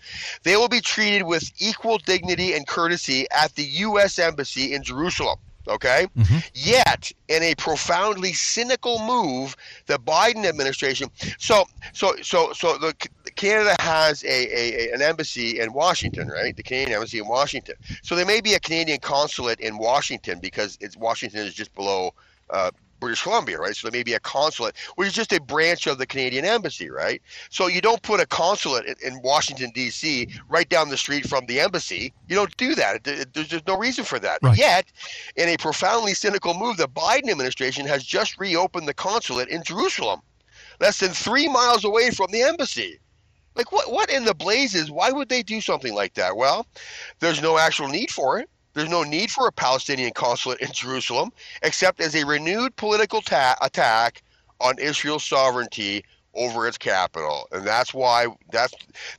They 0.42 0.56
will 0.56 0.68
be 0.68 0.80
treated 0.80 1.22
with 1.22 1.50
equal 1.58 1.98
dignity 1.98 2.54
and 2.54 2.66
courtesy 2.66 3.26
at 3.30 3.54
the 3.54 3.64
U.S. 3.64 4.18
Embassy 4.18 4.74
in 4.74 4.82
Jerusalem. 4.82 5.38
Okay. 5.68 6.08
Yet, 6.54 7.12
in 7.28 7.42
a 7.42 7.54
profoundly 7.54 8.32
cynical 8.32 8.98
move, 9.06 9.56
the 9.86 9.98
Biden 9.98 10.44
administration. 10.44 11.08
So, 11.38 11.64
so, 11.92 12.16
so, 12.22 12.52
so 12.52 12.78
the 12.78 12.94
Canada 13.36 13.76
has 13.78 14.24
a, 14.24 14.28
a, 14.28 14.90
a 14.90 14.94
an 14.94 15.02
embassy 15.02 15.60
in 15.60 15.72
Washington, 15.72 16.28
right? 16.28 16.56
The 16.56 16.62
Canadian 16.62 16.96
embassy 16.96 17.18
in 17.18 17.28
Washington. 17.28 17.76
So 18.02 18.16
there 18.16 18.26
may 18.26 18.40
be 18.40 18.54
a 18.54 18.60
Canadian 18.60 18.98
consulate 18.98 19.60
in 19.60 19.78
Washington 19.78 20.40
because 20.40 20.76
it's 20.80 20.96
Washington 20.96 21.46
is 21.46 21.54
just 21.54 21.74
below. 21.74 22.12
Uh, 22.50 22.70
British 23.02 23.22
Columbia, 23.24 23.58
right? 23.58 23.74
So 23.74 23.88
there 23.90 23.98
may 23.98 24.04
be 24.04 24.14
a 24.14 24.20
consulate, 24.20 24.76
which 24.94 25.08
is 25.08 25.12
just 25.14 25.32
a 25.32 25.40
branch 25.40 25.88
of 25.88 25.98
the 25.98 26.06
Canadian 26.06 26.44
embassy, 26.44 26.88
right? 26.88 27.20
So 27.50 27.66
you 27.66 27.80
don't 27.80 28.00
put 28.02 28.20
a 28.20 28.26
consulate 28.26 28.86
in, 28.86 28.94
in 29.04 29.20
Washington 29.22 29.72
D.C. 29.74 30.28
right 30.48 30.68
down 30.68 30.88
the 30.88 30.96
street 30.96 31.28
from 31.28 31.44
the 31.46 31.58
embassy. 31.58 32.14
You 32.28 32.36
don't 32.36 32.56
do 32.56 32.76
that. 32.76 32.96
It- 32.96 33.08
it- 33.08 33.34
there's 33.34 33.48
just 33.48 33.66
no 33.66 33.76
reason 33.76 34.04
for 34.04 34.20
that. 34.20 34.38
Right. 34.40 34.56
Yet, 34.56 34.86
in 35.34 35.48
a 35.48 35.56
profoundly 35.56 36.14
cynical 36.14 36.54
move, 36.54 36.76
the 36.76 36.88
Biden 36.88 37.28
administration 37.28 37.86
has 37.86 38.04
just 38.04 38.38
reopened 38.38 38.86
the 38.86 38.94
consulate 38.94 39.48
in 39.48 39.64
Jerusalem, 39.64 40.20
less 40.80 40.98
than 41.00 41.10
three 41.10 41.48
miles 41.48 41.84
away 41.84 42.12
from 42.12 42.28
the 42.30 42.42
embassy. 42.42 43.00
Like 43.56 43.72
what? 43.72 43.90
What 43.92 44.10
in 44.10 44.24
the 44.24 44.34
blazes? 44.34 44.90
Why 44.90 45.10
would 45.10 45.28
they 45.28 45.42
do 45.42 45.60
something 45.60 45.92
like 45.92 46.14
that? 46.14 46.36
Well, 46.36 46.66
there's 47.20 47.42
no 47.42 47.58
actual 47.58 47.88
need 47.88 48.10
for 48.10 48.38
it. 48.38 48.48
There's 48.74 48.88
no 48.88 49.02
need 49.02 49.30
for 49.30 49.46
a 49.46 49.52
Palestinian 49.52 50.12
consulate 50.14 50.60
in 50.60 50.72
Jerusalem, 50.72 51.32
except 51.62 52.00
as 52.00 52.14
a 52.14 52.24
renewed 52.24 52.74
political 52.76 53.20
ta- 53.20 53.56
attack 53.60 54.22
on 54.60 54.78
Israel's 54.78 55.24
sovereignty 55.24 56.04
over 56.34 56.66
its 56.66 56.78
capital. 56.78 57.46
And 57.52 57.66
that's 57.66 57.92
why 57.92 58.26
that's 58.50 58.74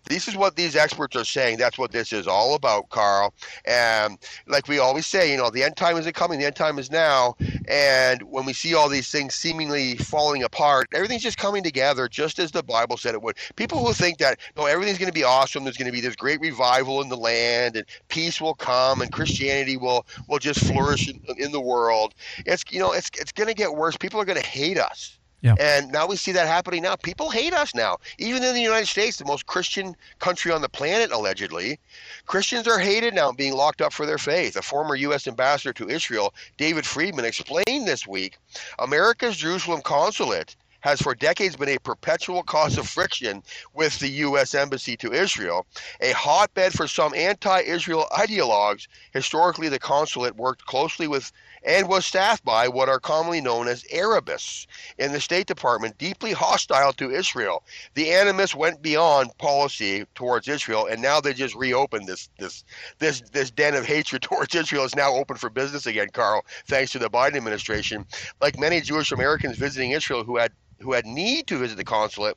this 0.06 0.28
is 0.28 0.36
what 0.36 0.56
these 0.56 0.76
experts 0.76 1.16
are 1.16 1.26
saying. 1.26 1.58
That's 1.58 1.78
what 1.78 1.92
this 1.92 2.12
is 2.12 2.28
all 2.28 2.56
about, 2.56 2.90
Carl. 2.90 3.34
And 3.66 4.18
like 4.48 4.68
we 4.68 4.80
always 4.80 5.06
say, 5.06 5.32
you 5.32 5.38
know, 5.38 5.50
the 5.50 5.64
end 5.64 5.78
time 5.78 5.98
isn't 5.98 6.16
coming, 6.16 6.40
the 6.40 6.46
end 6.46 6.56
time 6.56 6.80
is 6.80 6.92
now. 6.92 7.36
And 7.68 8.24
when 8.24 8.46
we 8.46 8.54
see 8.54 8.74
all 8.74 8.90
these 8.90 9.10
things 9.10 9.36
seemingly 9.36 9.98
falling 9.98 10.44
apart, 10.44 10.88
everything's 10.94 11.24
just 11.24 11.38
coming 11.38 11.64
together 11.64 12.08
just 12.08 12.40
as 12.40 12.52
the 12.52 12.64
Bible 12.64 12.98
said 12.98 13.14
it 13.14 13.22
would. 13.22 13.38
People 13.56 13.86
who 13.86 13.94
think 13.94 14.18
that 14.18 14.40
no, 14.58 14.66
everything's 14.66 14.98
going 14.98 15.12
to 15.12 15.14
be 15.14 15.24
awesome, 15.24 15.64
there's 15.64 15.78
going 15.78 15.92
to 15.92 15.94
be 15.94 16.02
this 16.02 16.16
great 16.16 16.42
revival 16.42 17.02
in 17.02 17.10
the 17.10 17.18
land 17.18 17.76
and 17.76 17.86
peace 18.10 18.42
will 18.42 18.56
come 18.56 19.02
and 19.02 19.12
Christianity 19.12 19.78
will 19.78 20.06
will 20.28 20.40
just 20.40 20.66
flourish 20.66 21.10
in, 21.10 21.22
in 21.38 21.52
the 21.52 21.62
world. 21.62 22.14
It's 22.46 22.64
you 22.72 22.80
know, 22.80 22.92
it's 22.92 23.10
it's 23.20 23.32
going 23.32 23.48
to 23.48 23.54
get 23.54 23.74
worse. 23.74 23.98
People 23.98 24.20
are 24.20 24.26
going 24.26 24.42
to 24.42 24.48
hate 24.48 24.78
us. 24.78 25.20
Yeah. 25.44 25.56
And 25.60 25.92
now 25.92 26.08
we 26.08 26.16
see 26.16 26.32
that 26.32 26.48
happening 26.48 26.84
now. 26.84 26.96
People 26.96 27.30
hate 27.30 27.54
us 27.54 27.76
now. 27.76 27.98
Even 28.18 28.44
in 28.44 28.54
the 28.54 28.62
United 28.62 28.88
States, 28.88 29.18
the 29.18 29.26
most 29.26 29.46
Christian 29.46 29.94
country 30.20 30.54
on 30.54 30.62
the 30.62 30.70
planet, 30.70 31.12
allegedly, 31.12 31.80
Christians 32.26 32.66
are 32.66 32.80
hated 32.80 33.14
now 33.14 33.34
being 33.34 33.54
locked 33.54 33.82
up 33.82 33.92
for 33.92 34.06
their 34.06 34.18
faith. 34.18 34.56
A 34.56 34.62
former 34.62 34.96
U.S. 34.96 35.28
ambassador 35.28 35.74
to 35.74 35.90
Israel, 35.90 36.34
David 36.58 36.86
Friedman, 36.86 37.26
explained 37.26 37.86
this 37.86 38.08
week 38.08 38.38
America's 38.80 39.36
Jerusalem 39.36 39.82
consulate 39.82 40.56
has 40.84 41.02
for 41.02 41.16
decades 41.16 41.56
been 41.56 41.70
a 41.70 41.80
perpetual 41.80 42.44
cause 42.44 42.78
of 42.78 42.88
friction 42.88 43.42
with 43.74 43.98
the 44.00 44.10
U.S. 44.10 44.54
Embassy 44.54 44.98
to 44.98 45.14
Israel, 45.14 45.66
a 46.02 46.12
hotbed 46.12 46.74
for 46.74 46.88
some 46.88 47.14
anti 47.14 47.62
Israel 47.62 48.06
ideologues. 48.12 48.88
Historically, 49.14 49.70
the 49.70 49.80
consulate 49.80 50.36
worked 50.36 50.66
closely 50.66 51.08
with 51.08 51.32
and 51.66 51.88
was 51.88 52.06
staffed 52.06 52.44
by 52.44 52.68
what 52.68 52.90
are 52.90 53.00
commonly 53.00 53.42
known 53.42 53.68
as 53.68 53.86
Arabists 53.92 54.68
in 54.98 55.12
the 55.12 55.22
State 55.22 55.48
Department, 55.48 55.98
deeply 55.98 56.34
hostile 56.34 56.94
to 56.94 57.12
Israel. 57.12 57.64
The 57.94 58.12
animus 58.12 58.54
went 58.56 58.82
beyond 58.82 59.38
policy 59.38 60.06
towards 60.16 60.48
Israel, 60.48 60.88
and 60.88 61.02
now 61.02 61.22
they 61.22 61.34
just 61.34 61.56
reopened 61.56 62.08
this 62.08 62.30
this 62.38 62.64
this 63.00 63.22
this 63.32 63.52
den 63.52 63.76
of 63.76 63.86
hatred 63.86 64.22
towards 64.24 64.56
Israel 64.56 64.84
is 64.84 64.96
now 64.96 65.14
open 65.14 65.38
for 65.38 65.50
business 65.50 65.86
again, 65.86 66.10
Carl, 66.12 66.46
thanks 66.68 66.92
to 66.94 67.00
the 67.00 67.10
Biden 67.10 67.38
administration. 67.38 68.06
Like 68.42 68.60
many 68.60 68.82
Jewish 68.82 69.12
Americans 69.12 69.58
visiting 69.58 69.92
Israel 69.92 70.24
who 70.24 70.38
had 70.38 70.52
who 70.82 70.92
had 70.92 71.06
need 71.06 71.48
to 71.48 71.58
visit 71.58 71.78
the 71.78 71.84
consulate. 71.84 72.36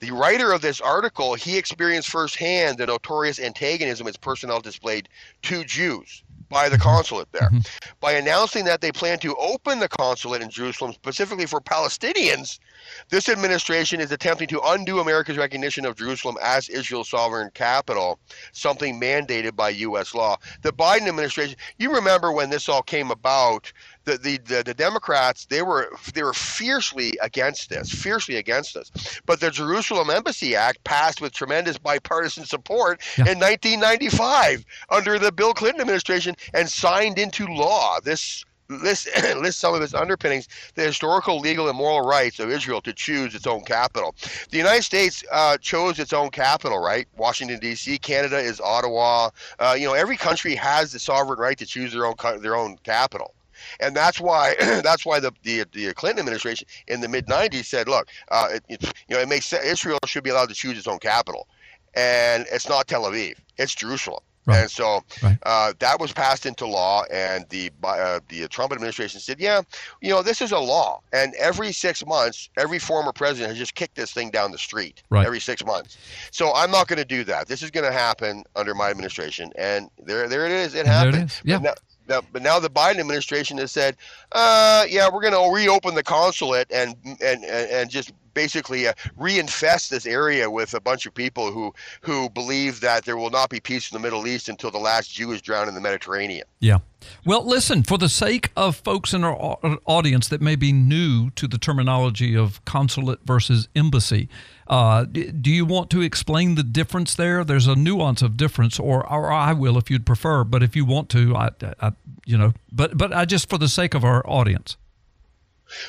The 0.00 0.10
writer 0.10 0.52
of 0.52 0.62
this 0.62 0.80
article, 0.80 1.34
he 1.34 1.56
experienced 1.56 2.10
firsthand 2.10 2.78
the 2.78 2.86
notorious 2.86 3.38
antagonism 3.38 4.08
its 4.08 4.16
personnel 4.16 4.60
displayed 4.60 5.08
to 5.42 5.64
Jews 5.64 6.24
by 6.54 6.68
the 6.68 6.78
consulate 6.78 7.30
there. 7.32 7.48
Mm-hmm. 7.48 7.58
By 7.98 8.12
announcing 8.12 8.64
that 8.66 8.80
they 8.80 8.92
plan 8.92 9.18
to 9.18 9.34
open 9.34 9.80
the 9.80 9.88
consulate 9.88 10.40
in 10.40 10.48
Jerusalem 10.48 10.92
specifically 10.92 11.46
for 11.46 11.60
Palestinians, 11.60 12.60
this 13.08 13.28
administration 13.28 13.98
is 14.00 14.12
attempting 14.12 14.46
to 14.48 14.60
undo 14.66 15.00
America's 15.00 15.36
recognition 15.36 15.84
of 15.84 15.96
Jerusalem 15.96 16.36
as 16.40 16.68
Israel's 16.68 17.08
sovereign 17.08 17.50
capital, 17.54 18.20
something 18.52 19.00
mandated 19.00 19.56
by 19.56 19.70
U.S. 19.70 20.14
law. 20.14 20.36
The 20.62 20.72
Biden 20.72 21.08
administration, 21.08 21.56
you 21.78 21.92
remember 21.92 22.30
when 22.30 22.50
this 22.50 22.68
all 22.68 22.82
came 22.82 23.10
about, 23.10 23.72
the, 24.04 24.18
the, 24.18 24.36
the, 24.38 24.62
the 24.64 24.74
Democrats, 24.74 25.46
they 25.46 25.62
were 25.62 25.90
they 26.12 26.22
were 26.22 26.34
fiercely 26.34 27.12
against 27.22 27.70
this, 27.70 27.90
fiercely 27.90 28.36
against 28.36 28.74
this. 28.74 29.20
But 29.26 29.40
the 29.40 29.50
Jerusalem 29.50 30.10
Embassy 30.10 30.54
Act 30.56 30.82
passed 30.84 31.20
with 31.20 31.32
tremendous 31.32 31.78
bipartisan 31.78 32.44
support 32.44 33.00
Yeah. 33.18 33.30
in 33.32 33.38
1995 33.38 34.64
under 34.90 35.18
the 35.18 35.32
Bill 35.32 35.54
Clinton 35.54 35.80
administration 35.80 36.34
and 36.52 36.68
signed 36.68 37.18
into 37.18 37.46
law. 37.46 37.98
This 38.02 38.44
lists 38.68 39.08
lists 39.36 39.60
some 39.60 39.74
of 39.74 39.82
its 39.82 39.94
underpinnings, 39.94 40.48
the 40.74 40.82
historical, 40.82 41.38
legal, 41.38 41.68
and 41.68 41.76
moral 41.76 42.06
rights 42.06 42.38
of 42.40 42.50
Israel 42.50 42.80
to 42.82 42.92
choose 42.92 43.34
its 43.34 43.46
own 43.46 43.62
capital. 43.62 44.14
The 44.50 44.56
United 44.58 44.82
States 44.82 45.22
uh, 45.32 45.58
chose 45.58 45.98
its 45.98 46.12
own 46.12 46.30
capital, 46.30 46.78
right? 46.78 47.06
Washington 47.16 47.58
D.C. 47.60 47.98
Canada 47.98 48.38
is 48.38 48.60
Ottawa. 48.60 49.30
Uh, 49.58 49.76
you 49.78 49.86
know, 49.86 49.94
every 49.94 50.16
country 50.16 50.54
has 50.54 50.92
the 50.92 50.98
sovereign 50.98 51.38
right 51.38 51.58
to 51.58 51.66
choose 51.66 51.92
their 51.92 52.06
own 52.06 52.14
their 52.40 52.56
own 52.56 52.76
capital. 52.84 53.34
And 53.80 53.94
that's 53.96 54.20
why 54.20 54.54
that's 54.82 55.04
why 55.06 55.20
the, 55.20 55.32
the 55.42 55.64
the 55.72 55.92
Clinton 55.94 56.20
administration 56.20 56.66
in 56.88 57.00
the 57.00 57.08
mid 57.08 57.26
'90s 57.26 57.64
said, 57.66 57.88
look, 57.88 58.08
uh, 58.30 58.48
it, 58.52 58.64
it- 58.68 58.92
you 59.08 59.16
know, 59.16 59.20
it 59.22 59.28
makes 59.28 59.46
sense. 59.46 59.64
Israel 59.64 59.98
should 60.06 60.24
be 60.24 60.30
allowed 60.30 60.48
to 60.48 60.54
choose 60.54 60.78
its 60.78 60.86
own 60.86 60.98
capital, 60.98 61.46
and 61.94 62.46
it's 62.52 62.68
not 62.68 62.86
Tel 62.88 63.02
Aviv, 63.04 63.34
it's 63.58 63.74
Jerusalem. 63.74 64.20
Right. 64.46 64.58
And 64.60 64.70
so 64.70 65.00
Right. 65.22 65.38
uh, 65.44 65.72
that 65.78 65.98
was 65.98 66.12
passed 66.12 66.44
into 66.44 66.66
law, 66.66 67.04
and 67.10 67.46
the 67.48 67.70
uh, 67.82 68.20
the 68.28 68.46
Trump 68.48 68.72
administration 68.72 69.18
said, 69.20 69.40
yeah, 69.40 69.62
you 70.02 70.10
know, 70.10 70.20
this 70.22 70.42
is 70.42 70.52
a 70.52 70.58
law, 70.58 71.00
and 71.14 71.34
every 71.36 71.72
six 71.72 72.04
months, 72.04 72.50
every 72.58 72.78
former 72.78 73.10
president 73.12 73.48
has 73.50 73.58
just 73.58 73.74
kicked 73.74 73.94
this 73.96 74.12
thing 74.12 74.30
down 74.30 74.52
the 74.52 74.58
street 74.58 75.02
Right. 75.08 75.24
every 75.26 75.40
six 75.40 75.64
months. 75.64 75.96
So 76.30 76.52
I'm 76.54 76.70
not 76.70 76.88
going 76.88 76.98
to 76.98 77.06
do 77.06 77.24
that. 77.24 77.48
This 77.48 77.62
is 77.62 77.70
going 77.70 77.86
to 77.86 77.92
happen 77.92 78.44
under 78.54 78.74
my 78.74 78.90
administration, 78.90 79.50
and 79.56 79.88
there 79.98 80.28
there 80.28 80.44
it 80.44 80.52
is. 80.52 80.74
It 80.74 80.86
And 80.86 80.88
there 80.88 81.20
it 81.20 81.24
is. 81.24 81.40
Yeah. 81.42 81.58
Now, 81.58 81.72
but 82.06 82.42
now 82.42 82.58
the 82.58 82.70
Biden 82.70 82.98
administration 82.98 83.58
has 83.58 83.72
said, 83.72 83.96
uh, 84.32 84.84
yeah, 84.88 85.08
we're 85.12 85.22
going 85.22 85.32
to 85.32 85.54
reopen 85.54 85.94
the 85.94 86.02
consulate 86.02 86.70
and 86.72 86.96
and, 87.20 87.44
and 87.44 87.90
just 87.90 88.12
basically 88.34 88.86
uh, 88.86 88.92
reinfest 89.18 89.88
this 89.88 90.06
area 90.06 90.50
with 90.50 90.74
a 90.74 90.80
bunch 90.80 91.06
of 91.06 91.14
people 91.14 91.52
who 91.52 91.72
who 92.00 92.28
believe 92.30 92.80
that 92.80 93.04
there 93.04 93.16
will 93.16 93.30
not 93.30 93.50
be 93.50 93.60
peace 93.60 93.90
in 93.90 93.96
the 93.96 94.02
Middle 94.02 94.26
East 94.26 94.48
until 94.48 94.70
the 94.70 94.78
last 94.78 95.12
Jew 95.12 95.32
is 95.32 95.40
drowned 95.40 95.68
in 95.68 95.74
the 95.74 95.80
Mediterranean. 95.80 96.44
Yeah. 96.60 96.78
Well, 97.26 97.46
listen, 97.46 97.82
for 97.82 97.98
the 97.98 98.08
sake 98.08 98.50
of 98.56 98.76
folks 98.76 99.12
in 99.12 99.24
our 99.24 99.36
audience 99.84 100.28
that 100.28 100.40
may 100.40 100.56
be 100.56 100.72
new 100.72 101.30
to 101.30 101.46
the 101.46 101.58
terminology 101.58 102.34
of 102.34 102.64
consulate 102.64 103.20
versus 103.24 103.68
embassy, 103.76 104.28
uh, 104.68 105.04
do 105.04 105.50
you 105.50 105.66
want 105.66 105.90
to 105.90 106.00
explain 106.00 106.54
the 106.54 106.62
difference 106.62 107.14
there? 107.14 107.44
There's 107.44 107.66
a 107.66 107.76
nuance 107.76 108.22
of 108.22 108.36
difference, 108.36 108.78
or, 108.78 109.06
or 109.10 109.30
I 109.30 109.52
will 109.52 109.76
if 109.76 109.90
you'd 109.90 110.06
prefer, 110.06 110.44
but 110.44 110.62
if 110.62 110.74
you 110.74 110.84
want 110.84 111.10
to, 111.10 111.36
I, 111.36 111.50
I 111.80 111.92
you 112.24 112.38
know, 112.38 112.54
but 112.72 112.96
but 112.96 113.12
I 113.12 113.24
just 113.24 113.50
for 113.50 113.58
the 113.58 113.68
sake 113.68 113.94
of 113.94 114.04
our 114.04 114.26
audience. 114.26 114.76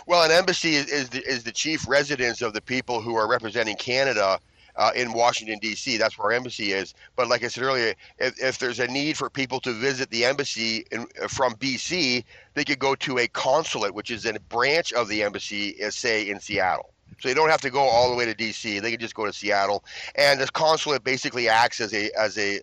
Well, 0.06 0.24
an 0.24 0.32
embassy 0.32 0.76
is, 0.76 0.88
is, 0.88 1.10
the, 1.10 1.24
is 1.24 1.44
the 1.44 1.52
chief 1.52 1.88
residence 1.88 2.42
of 2.42 2.54
the 2.54 2.62
people 2.62 3.02
who 3.02 3.16
are 3.16 3.28
representing 3.28 3.76
Canada 3.78 4.40
uh, 4.76 4.92
in 4.96 5.14
Washington, 5.14 5.60
D.C. 5.60 5.98
That's 5.98 6.18
where 6.18 6.28
our 6.28 6.34
embassy 6.34 6.72
is. 6.74 6.94
But 7.16 7.28
like 7.28 7.44
I 7.44 7.48
said 7.48 7.64
earlier, 7.64 7.94
if, 8.20 8.42
if 8.42 8.60
there's 8.60 8.80
a 8.80 8.88
need 8.88 9.18
for 9.18 9.30
people 9.30 9.60
to 9.62 9.72
visit 9.72 10.10
the 10.10 10.26
embassy 10.26 10.86
in, 10.92 11.08
from 11.30 11.56
B.C., 11.60 12.26
they 12.54 12.64
could 12.64 12.80
go 12.80 12.96
to 12.96 13.20
a 13.20 13.28
consulate, 13.28 13.94
which 13.94 14.12
is 14.12 14.26
a 14.26 14.38
branch 14.50 14.94
of 14.94 15.08
the 15.08 15.24
embassy, 15.24 15.82
uh, 15.84 15.90
say 15.90 16.30
in 16.30 16.40
Seattle. 16.40 16.92
So 17.20 17.30
they 17.30 17.34
don't 17.34 17.50
have 17.50 17.62
to 17.62 17.70
go 17.70 17.80
all 17.80 18.10
the 18.10 18.16
way 18.16 18.26
to 18.26 18.34
D.C. 18.34 18.80
They 18.80 18.92
can 18.92 19.00
just 19.00 19.16
go 19.16 19.26
to 19.26 19.32
Seattle, 19.32 19.86
and 20.16 20.40
this 20.40 20.50
consulate 20.50 21.04
basically 21.04 21.48
acts 21.48 21.80
as 21.80 21.94
a 21.94 22.12
as 22.20 22.38
a 22.38 22.60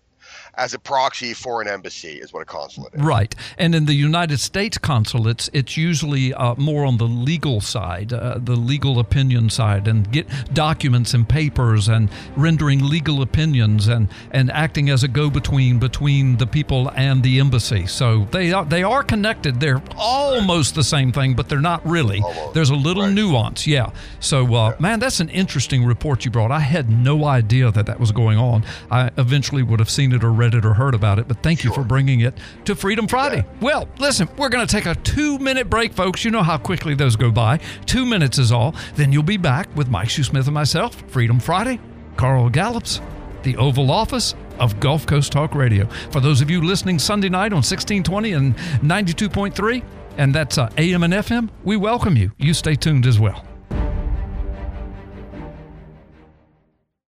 as 0.55 0.75
a 0.75 0.79
proxy 0.79 1.33
for 1.35 1.63
an 1.63 1.69
embassy 1.69 2.19
is 2.21 2.33
what 2.33 2.43
a 2.43 2.45
consulate 2.45 2.95
is. 2.95 3.01
Right. 3.01 3.35
And 3.59 3.75
in 3.75 3.87
the 3.87 3.95
United 3.95 4.39
States 4.39 4.77
consulates, 4.79 5.49
it's 5.53 5.77
usually 5.77 6.35
uh, 6.35 6.55
more 6.57 6.85
on 6.85 6.99
the 6.99 7.05
legal 7.05 7.61
side, 7.61 8.13
uh, 8.13 8.39
the 8.39 8.57
legal 8.57 8.99
opinion 8.99 9.51
side, 9.51 9.89
and 9.89 10.11
get 10.13 10.27
documents 10.55 11.15
and 11.15 11.29
papers 11.29 11.89
and 11.89 12.11
rendering 12.37 12.85
legal 12.87 13.23
opinions 13.23 13.89
and, 13.89 14.09
and 14.31 14.51
acting 14.51 14.91
as 14.91 15.03
a 15.03 15.09
go 15.09 15.31
between 15.31 15.79
between 15.79 16.37
the 16.37 16.47
people 16.47 16.91
and 16.97 17.23
the 17.23 17.41
embassy. 17.41 17.87
So 17.87 18.27
they 18.31 18.53
are, 18.53 18.65
they 18.65 18.83
are 18.83 19.03
connected. 19.03 19.59
They're 19.61 19.83
almost 19.97 20.75
the 20.75 20.85
same 20.85 21.13
thing, 21.13 21.35
but 21.35 21.49
they're 21.49 21.61
not 21.61 21.85
really. 21.87 22.21
Almost. 22.21 22.55
There's 22.55 22.71
a 22.71 22.75
little 22.75 23.03
Right. 23.05 23.15
nuance. 23.15 23.67
Yeah. 23.67 23.91
So, 24.21 24.55
uh, 24.55 24.77
man, 24.79 25.01
that's 25.01 25.19
an 25.21 25.29
interesting 25.31 25.85
report 25.85 26.25
you 26.25 26.31
brought. 26.31 26.53
I 26.53 26.61
had 26.61 26.91
no 26.91 27.25
idea 27.25 27.71
that 27.71 27.87
that 27.87 27.99
was 27.99 28.13
going 28.13 28.39
on. 28.39 28.65
I 28.91 29.11
eventually 29.17 29.63
would 29.63 29.81
have 29.81 29.91
seen 29.91 30.13
it 30.13 30.23
or 30.23 30.31
read 30.43 30.55
it 30.55 30.65
or 30.65 30.75
heard 30.75 30.93
about 30.95 31.21
it, 31.21 31.29
but 31.29 31.41
thank 31.41 31.63
you 31.63 31.73
for 31.73 31.85
bringing 31.85 32.21
it 32.21 32.37
to 32.65 32.75
Freedom 32.75 33.07
Friday. 33.07 33.47
Well, 33.61 33.89
listen, 34.01 34.29
we're 34.37 34.49
going 34.49 34.67
to 34.67 34.71
take 34.71 34.87
a 34.87 34.97
two 34.97 35.39
minute 35.39 35.71
break, 35.71 35.93
folks. 35.93 36.25
You 36.25 36.33
know 36.33 36.43
how 36.43 36.59
quickly 36.59 36.95
those 36.97 37.15
go 37.15 37.31
by. 37.31 37.61
Two 37.87 38.05
minutes 38.05 38.39
is 38.39 38.51
all. 38.51 38.75
Then 38.97 39.13
you'll 39.13 39.23
be 39.23 39.37
back 39.37 39.75
with 39.77 39.89
Mike 39.89 40.09
Shoesmith 40.09 40.47
and 40.47 40.55
myself, 40.55 41.01
Freedom 41.09 41.39
Friday, 41.39 41.79
Carl 42.17 42.51
Gallups, 42.51 43.01
the 43.45 43.57
Oval 43.57 43.93
Office 43.93 44.35
of 44.59 44.81
Gulf 44.81 45.07
Coast 45.07 45.31
Talk 45.31 45.55
Radio. 45.55 45.87
For 46.11 46.19
those 46.19 46.41
of 46.41 46.51
you 46.51 46.61
listening 46.61 46.99
Sunday 46.99 47.29
night 47.29 47.53
on 47.53 47.63
1620 47.63 48.33
and 48.33 48.57
92.3, 48.81 49.85
and 50.19 50.35
that's 50.35 50.59
uh, 50.59 50.71
AM 50.77 51.05
and 51.05 51.15
FM, 51.15 51.51
we 51.63 51.77
welcome 51.77 52.17
you. 52.17 52.33
You 52.37 52.53
stay 52.53 52.75
tuned 52.75 53.07
as 53.07 53.21
well. 53.21 53.47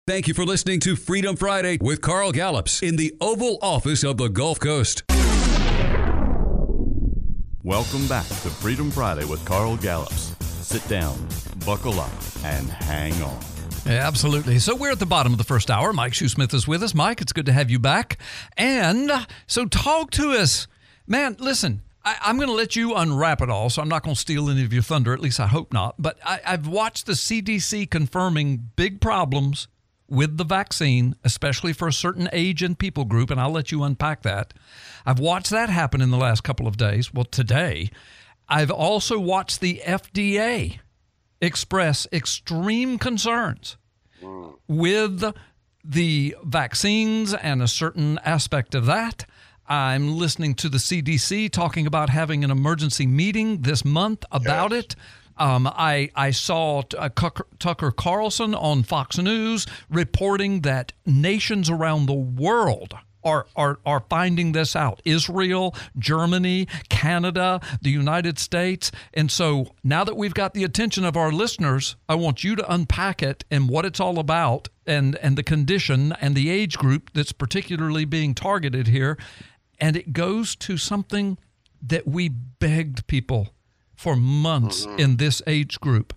Thank 0.09 0.28
you 0.28 0.34
for 0.34 0.44
listening 0.44 0.78
to 0.80 0.94
Freedom 0.94 1.34
Friday 1.34 1.78
with 1.80 2.00
Carl 2.00 2.30
Gallups 2.30 2.80
in 2.80 2.94
the 2.94 3.12
Oval 3.20 3.59
Office 3.61 4.04
of 4.04 4.18
the 4.18 4.28
Gulf 4.28 4.61
Coast. 4.61 5.02
Welcome 7.64 8.07
back 8.07 8.24
to 8.28 8.48
Freedom 8.48 8.92
Friday 8.92 9.24
with 9.24 9.44
Carl 9.44 9.76
Gallups. 9.76 10.36
Sit 10.64 10.88
down, 10.88 11.18
buckle 11.66 11.98
up, 11.98 12.12
and 12.44 12.68
hang 12.68 13.20
on. 13.20 13.36
Absolutely. 13.84 14.61
So 14.61 14.76
we're 14.76 14.92
at 14.92 15.00
the 15.00 15.07
bottom 15.07 15.32
of 15.32 15.38
the 15.38 15.44
first 15.44 15.72
hour. 15.72 15.92
Mike 15.92 16.12
Shoesmith 16.12 16.54
is 16.54 16.68
with 16.68 16.84
us. 16.84 16.94
Mike, 16.94 17.20
it's 17.20 17.32
good 17.32 17.46
to 17.46 17.52
have 17.52 17.68
you 17.68 17.80
back. 17.80 18.18
And 18.57 19.11
so 19.48 19.66
talk 19.66 20.12
to 20.12 20.30
us. 20.30 20.68
Man, 21.09 21.34
listen, 21.40 21.82
I, 22.04 22.16
I'm 22.20 22.36
going 22.36 22.48
to 22.48 22.54
let 22.54 22.76
you 22.76 22.94
unwrap 22.94 23.42
it 23.42 23.50
all, 23.50 23.70
so 23.70 23.82
I'm 23.82 23.88
not 23.88 24.04
going 24.04 24.14
to 24.14 24.20
steal 24.20 24.50
any 24.50 24.64
of 24.64 24.72
your 24.72 24.84
thunder. 24.84 25.12
At 25.12 25.18
least 25.18 25.40
I 25.40 25.48
hope 25.48 25.72
not. 25.72 25.96
But 25.98 26.16
I, 26.24 26.38
I've 26.46 26.68
watched 26.68 27.07
the 27.07 27.14
CDC 27.14 27.90
confirming 27.90 28.70
big 28.76 29.00
problems 29.00 29.66
with 30.09 30.36
the 30.36 30.44
vaccine, 30.44 31.16
especially 31.24 31.72
for 31.72 31.88
a 31.88 31.92
certain 31.92 32.28
age 32.32 32.62
and 32.62 32.78
people 32.78 33.04
group, 33.04 33.30
and 33.30 33.40
I'll 33.40 33.50
let 33.50 33.72
you 33.72 33.82
unpack 33.82 34.22
that. 34.22 34.54
I've 35.04 35.18
watched 35.18 35.50
that 35.50 35.68
happen 35.68 36.00
in 36.00 36.11
the 36.11 36.16
last 36.16 36.42
couple 36.44 36.66
of 36.66 36.76
days. 36.76 37.12
Well, 37.12 37.24
today, 37.24 37.90
I've 38.48 38.70
also 38.70 39.18
watched 39.18 39.61
the 39.61 39.82
FDA 39.84 40.78
express 41.40 42.07
extreme 42.12 42.98
concerns 42.98 43.76
with 44.68 45.34
the 45.84 46.36
vaccines 46.42 47.34
and 47.34 47.62
a 47.62 47.68
certain 47.68 48.18
aspect 48.24 48.74
of 48.74 48.86
that. 48.86 49.26
I'm 49.68 50.16
listening 50.16 50.54
to 50.57 50.68
the 50.68 50.78
CDC 50.78 51.50
talking 51.50 51.86
about 51.86 52.09
having 52.11 52.44
an 52.44 52.50
emergency 52.50 53.07
meeting 53.07 53.62
this 53.62 53.84
month 53.84 54.24
about 54.30 54.72
it. 54.72 54.94
Um, 55.39 55.66
I, 55.66 56.11
I 56.14 56.30
saw 56.30 56.82
uh, 56.97 57.09
Tucker, 57.14 57.47
Tucker 57.59 57.91
Carlson 57.91 58.55
on 58.55 58.82
Fox 58.82 59.18
News 59.18 59.66
reporting 59.91 60.62
that 60.62 60.93
nations 61.05 61.68
around 61.68 62.07
the 62.07 62.14
world 62.14 62.95
are, 63.26 63.47
are, 63.57 63.80
are 63.84 64.05
finding 64.09 64.53
this 64.53 64.76
out 64.76 65.03
Israel, 65.05 65.74
Germany, 65.99 66.68
Canada, 66.89 67.61
the 67.82 67.91
United 67.91 68.39
States. 68.39 68.93
And 69.12 69.30
so 69.30 69.74
now 69.82 70.05
that 70.05 70.16
we've 70.16 70.32
got 70.32 70.55
the 70.55 70.64
attention 70.64 71.05
of 71.05 71.16
our 71.16 71.32
listeners, 71.32 71.97
I 72.09 72.14
want 72.14 72.45
you 72.45 72.55
to 72.57 72.72
unpack 72.72 73.22
it 73.22 73.45
and 73.51 73.68
what 73.68 73.84
it's 73.84 74.01
all 74.01 74.18
about 74.18 74.68
and, 74.87 75.16
and 75.16 75.37
the 75.37 75.43
condition 75.43 76.12
and 76.20 76.34
the 76.34 76.49
age 76.49 76.78
group 76.78 77.11
that's 77.12 77.32
particularly 77.32 78.05
being 78.05 78.32
targeted 78.32 78.87
here. 78.87 79.18
And 79.80 79.97
it 79.97 80.12
goes 80.12 80.55
to 80.57 80.76
something 80.76 81.37
that 81.82 82.07
we 82.07 82.28
begged 82.28 83.07
people 83.09 83.49
for 83.97 84.14
months 84.14 84.86
in 84.99 85.16
this 85.16 85.42
age 85.47 85.80
group. 85.80 86.14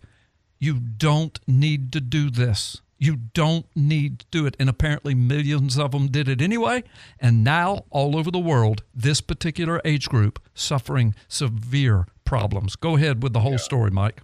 You 0.59 0.79
don't 0.79 1.39
need 1.47 1.91
to 1.93 2.01
do 2.01 2.29
this. 2.29 2.81
You 2.97 3.15
don't 3.33 3.65
need 3.75 4.19
to 4.19 4.25
do 4.29 4.45
it. 4.45 4.57
And 4.59 4.69
apparently, 4.69 5.15
millions 5.15 5.77
of 5.77 5.91
them 5.91 6.07
did 6.07 6.27
it 6.27 6.41
anyway. 6.41 6.83
And 7.19 7.43
now, 7.45 7.85
all 7.89 8.17
over 8.17 8.29
the 8.29 8.39
world, 8.39 8.83
this 8.93 9.21
particular 9.21 9.81
age 9.85 10.09
group 10.09 10.37
suffering 10.53 11.15
severe 11.29 12.07
problems. 12.25 12.75
Go 12.75 12.97
ahead 12.97 13.23
with 13.23 13.31
the 13.31 13.39
whole 13.39 13.57
story, 13.57 13.89
Mike. 13.89 14.21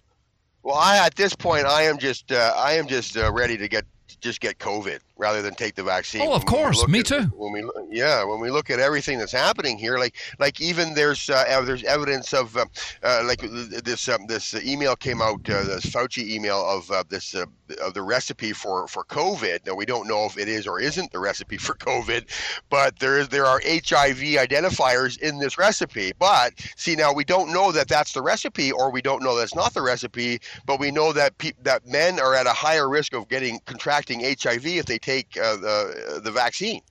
Well, 0.62 0.76
I 0.76 0.98
at 1.06 1.16
this 1.16 1.34
point, 1.36 1.66
I 1.66 1.84
am 1.84 1.98
just 1.98 2.32
uh, 2.32 2.54
I 2.58 2.74
am 2.74 2.88
just 2.88 3.16
uh, 3.16 3.32
ready 3.32 3.56
to 3.56 3.68
get 3.68 3.86
just 4.22 4.42
get 4.42 4.60
COVID 4.60 5.00
rather 5.18 5.42
than 5.42 5.54
take 5.56 5.76
the 5.76 5.84
vaccine. 5.84 6.22
Oh, 6.22 6.34
of 6.34 6.44
When 6.44 6.54
course. 6.54 6.88
Me 6.88 7.00
at- 7.00 7.06
too. 7.06 7.22
When 7.36 7.52
we 7.54 7.70
yeah, 7.90 8.24
when 8.24 8.40
we 8.40 8.50
look 8.52 8.70
at 8.70 8.80
everything 8.80 9.18
that's 9.18 9.32
happening 9.32 9.78
here, 9.78 9.98
like 9.98 10.16
like 10.40 10.60
even 10.62 10.94
there's 10.94 11.30
uh, 11.30 11.62
there's 11.66 11.84
evidence 11.84 12.34
of 12.34 12.56
uh, 12.58 12.66
uh, 13.04 13.24
like 13.26 13.40
this 13.42 14.08
um, 14.10 14.26
this 14.28 14.54
email 14.66 14.96
came 14.96 15.22
out 15.22 15.50
uh, 15.50 15.64
this 15.64 15.86
Fauci 15.86 16.28
email 16.30 16.66
of 16.68 16.90
uh, 16.92 17.04
this 17.10 17.36
uh, 17.36 17.46
of 17.82 17.94
the 17.94 18.02
recipe 18.02 18.52
for 18.54 18.88
for 18.88 19.04
COVID. 19.06 19.66
Now 19.66 19.76
we 19.76 19.86
don't 19.86 20.08
know 20.08 20.26
if 20.26 20.38
it 20.38 20.48
is 20.48 20.68
or 20.68 20.80
isn't 20.80 21.12
the 21.12 21.20
recipe 21.20 21.58
for 21.58 21.74
COVID, 21.76 22.30
but 22.70 23.00
there 23.00 23.18
is 23.20 23.30
there 23.30 23.46
are 23.46 23.62
HIV 23.66 24.18
identifiers 24.20 25.18
in 25.20 25.40
this 25.40 25.58
recipe. 25.58 26.12
But 26.20 26.54
see 26.76 26.96
now 26.96 27.14
we 27.14 27.24
don't 27.24 27.54
know 27.54 27.72
that 27.72 27.88
that's 27.88 28.14
the 28.14 28.22
recipe, 28.22 28.72
or 28.72 28.92
we 28.92 29.02
don't 29.02 29.24
know 29.24 29.38
that's 29.38 29.56
not 29.56 29.74
the 29.74 29.82
recipe. 29.82 30.40
But 30.66 30.80
we 30.80 30.92
know 30.92 31.14
that 31.14 31.38
pe- 31.38 31.54
that 31.64 31.86
men 31.88 32.20
are 32.20 32.36
at 32.36 32.48
a 32.48 32.54
higher 32.54 32.90
risk 32.90 33.14
of 33.14 33.28
getting 33.30 33.60
contracting 33.96 34.38
HIV 34.42 34.66
if 34.66 34.86
they 34.86 34.98
take 34.98 35.38
uh, 35.38 35.56
the 35.58 36.22
the 36.24 36.32
vaccine, 36.32 36.82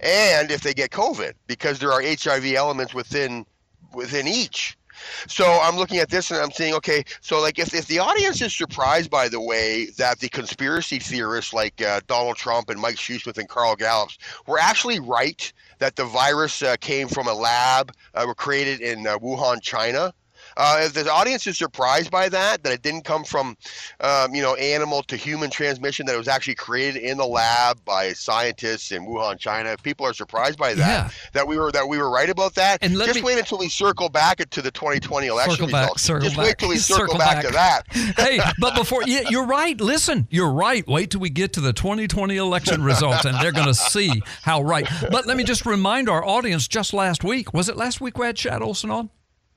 and 0.00 0.50
if 0.50 0.62
they 0.62 0.74
get 0.74 0.90
COVID 0.90 1.34
because 1.46 1.78
there 1.78 1.92
are 1.92 2.02
HIV 2.02 2.54
elements 2.54 2.94
within 2.94 3.46
within 3.94 4.26
each. 4.26 4.76
So 5.26 5.44
I'm 5.62 5.76
looking 5.76 5.98
at 5.98 6.10
this 6.10 6.30
and 6.30 6.38
I'm 6.38 6.52
saying, 6.52 6.74
okay, 6.74 7.02
so 7.22 7.40
like 7.40 7.58
if, 7.58 7.74
if 7.74 7.86
the 7.86 7.98
audience 7.98 8.42
is 8.42 8.54
surprised 8.54 9.10
by 9.10 9.28
the 9.28 9.40
way 9.40 9.86
that 9.96 10.20
the 10.20 10.28
conspiracy 10.28 10.98
theorists 10.98 11.52
like 11.52 11.80
uh, 11.80 12.00
Donald 12.06 12.36
Trump 12.36 12.68
and 12.68 12.80
Mike 12.80 12.96
Shoesmith 12.96 13.38
and 13.38 13.48
Carl 13.48 13.74
Gallups 13.74 14.18
were 14.46 14.58
actually 14.58 15.00
right 15.00 15.52
that 15.78 15.96
the 15.96 16.04
virus 16.04 16.62
uh, 16.62 16.76
came 16.80 17.08
from 17.08 17.26
a 17.26 17.32
lab, 17.32 17.92
uh, 18.14 18.24
were 18.26 18.34
created 18.34 18.80
in 18.80 19.06
uh, 19.06 19.18
Wuhan, 19.18 19.60
China. 19.62 20.12
Uh, 20.56 20.80
if 20.82 20.92
the 20.92 21.10
audience 21.10 21.46
is 21.46 21.56
surprised 21.58 22.10
by 22.10 22.28
that, 22.28 22.62
that 22.62 22.72
it 22.72 22.82
didn't 22.82 23.04
come 23.04 23.24
from, 23.24 23.56
um, 24.00 24.34
you 24.34 24.42
know, 24.42 24.54
animal 24.56 25.02
to 25.04 25.16
human 25.16 25.50
transmission, 25.50 26.06
that 26.06 26.14
it 26.14 26.18
was 26.18 26.28
actually 26.28 26.54
created 26.54 27.02
in 27.02 27.18
the 27.18 27.26
lab 27.26 27.82
by 27.84 28.12
scientists 28.12 28.92
in 28.92 29.06
Wuhan, 29.06 29.38
China. 29.38 29.70
If 29.70 29.82
people 29.82 30.06
are 30.06 30.12
surprised 30.14 30.58
by 30.58 30.74
that, 30.74 31.04
Yeah. 31.06 31.10
that 31.32 31.46
we 31.46 31.58
were 31.58 31.72
that 31.72 31.88
we 31.88 31.98
were 31.98 32.10
right 32.10 32.28
about 32.30 32.54
that, 32.56 32.78
And 32.82 32.94
just 32.94 33.16
me- 33.16 33.22
wait 33.22 33.38
until 33.38 33.58
we 33.58 33.68
circle 33.68 34.08
back 34.08 34.38
to 34.50 34.62
the 34.62 34.70
2020 34.70 35.26
election 35.28 35.52
Circle 35.52 35.66
results. 35.68 36.02
circle 36.02 36.24
just 36.24 36.36
back, 36.36 36.46
wait 36.46 36.58
till 36.58 36.68
we 36.68 36.76
circle, 36.78 37.02
circle 37.06 37.18
back, 37.18 37.36
back. 37.42 37.44
to 37.46 37.52
that. 37.52 37.82
hey, 38.18 38.40
but 38.58 38.74
before, 38.74 39.02
yeah, 39.06 39.22
you're 39.30 39.46
right. 39.46 39.80
Listen, 39.80 40.26
you're 40.30 40.52
right. 40.52 40.86
Wait 40.86 41.10
till 41.10 41.20
we 41.20 41.30
get 41.30 41.52
to 41.54 41.60
the 41.60 41.72
2020 41.72 42.36
election 42.36 42.82
results 42.92 43.24
and 43.24 43.38
they're 43.40 43.52
going 43.52 43.66
to 43.66 43.74
see 43.74 44.22
how 44.42 44.62
right. 44.62 44.86
But 45.10 45.26
let 45.26 45.36
me 45.36 45.44
just 45.44 45.64
remind 45.66 46.08
our 46.08 46.24
audience 46.24 46.68
just 46.68 46.92
last 46.92 47.24
week, 47.24 47.52
was 47.54 47.68
it 47.68 47.76
last 47.76 48.00
week 48.00 48.18
we 48.18 48.26
had 48.26 48.38
Shad 48.38 48.62
Olson 48.62 48.90
on? 48.90 49.10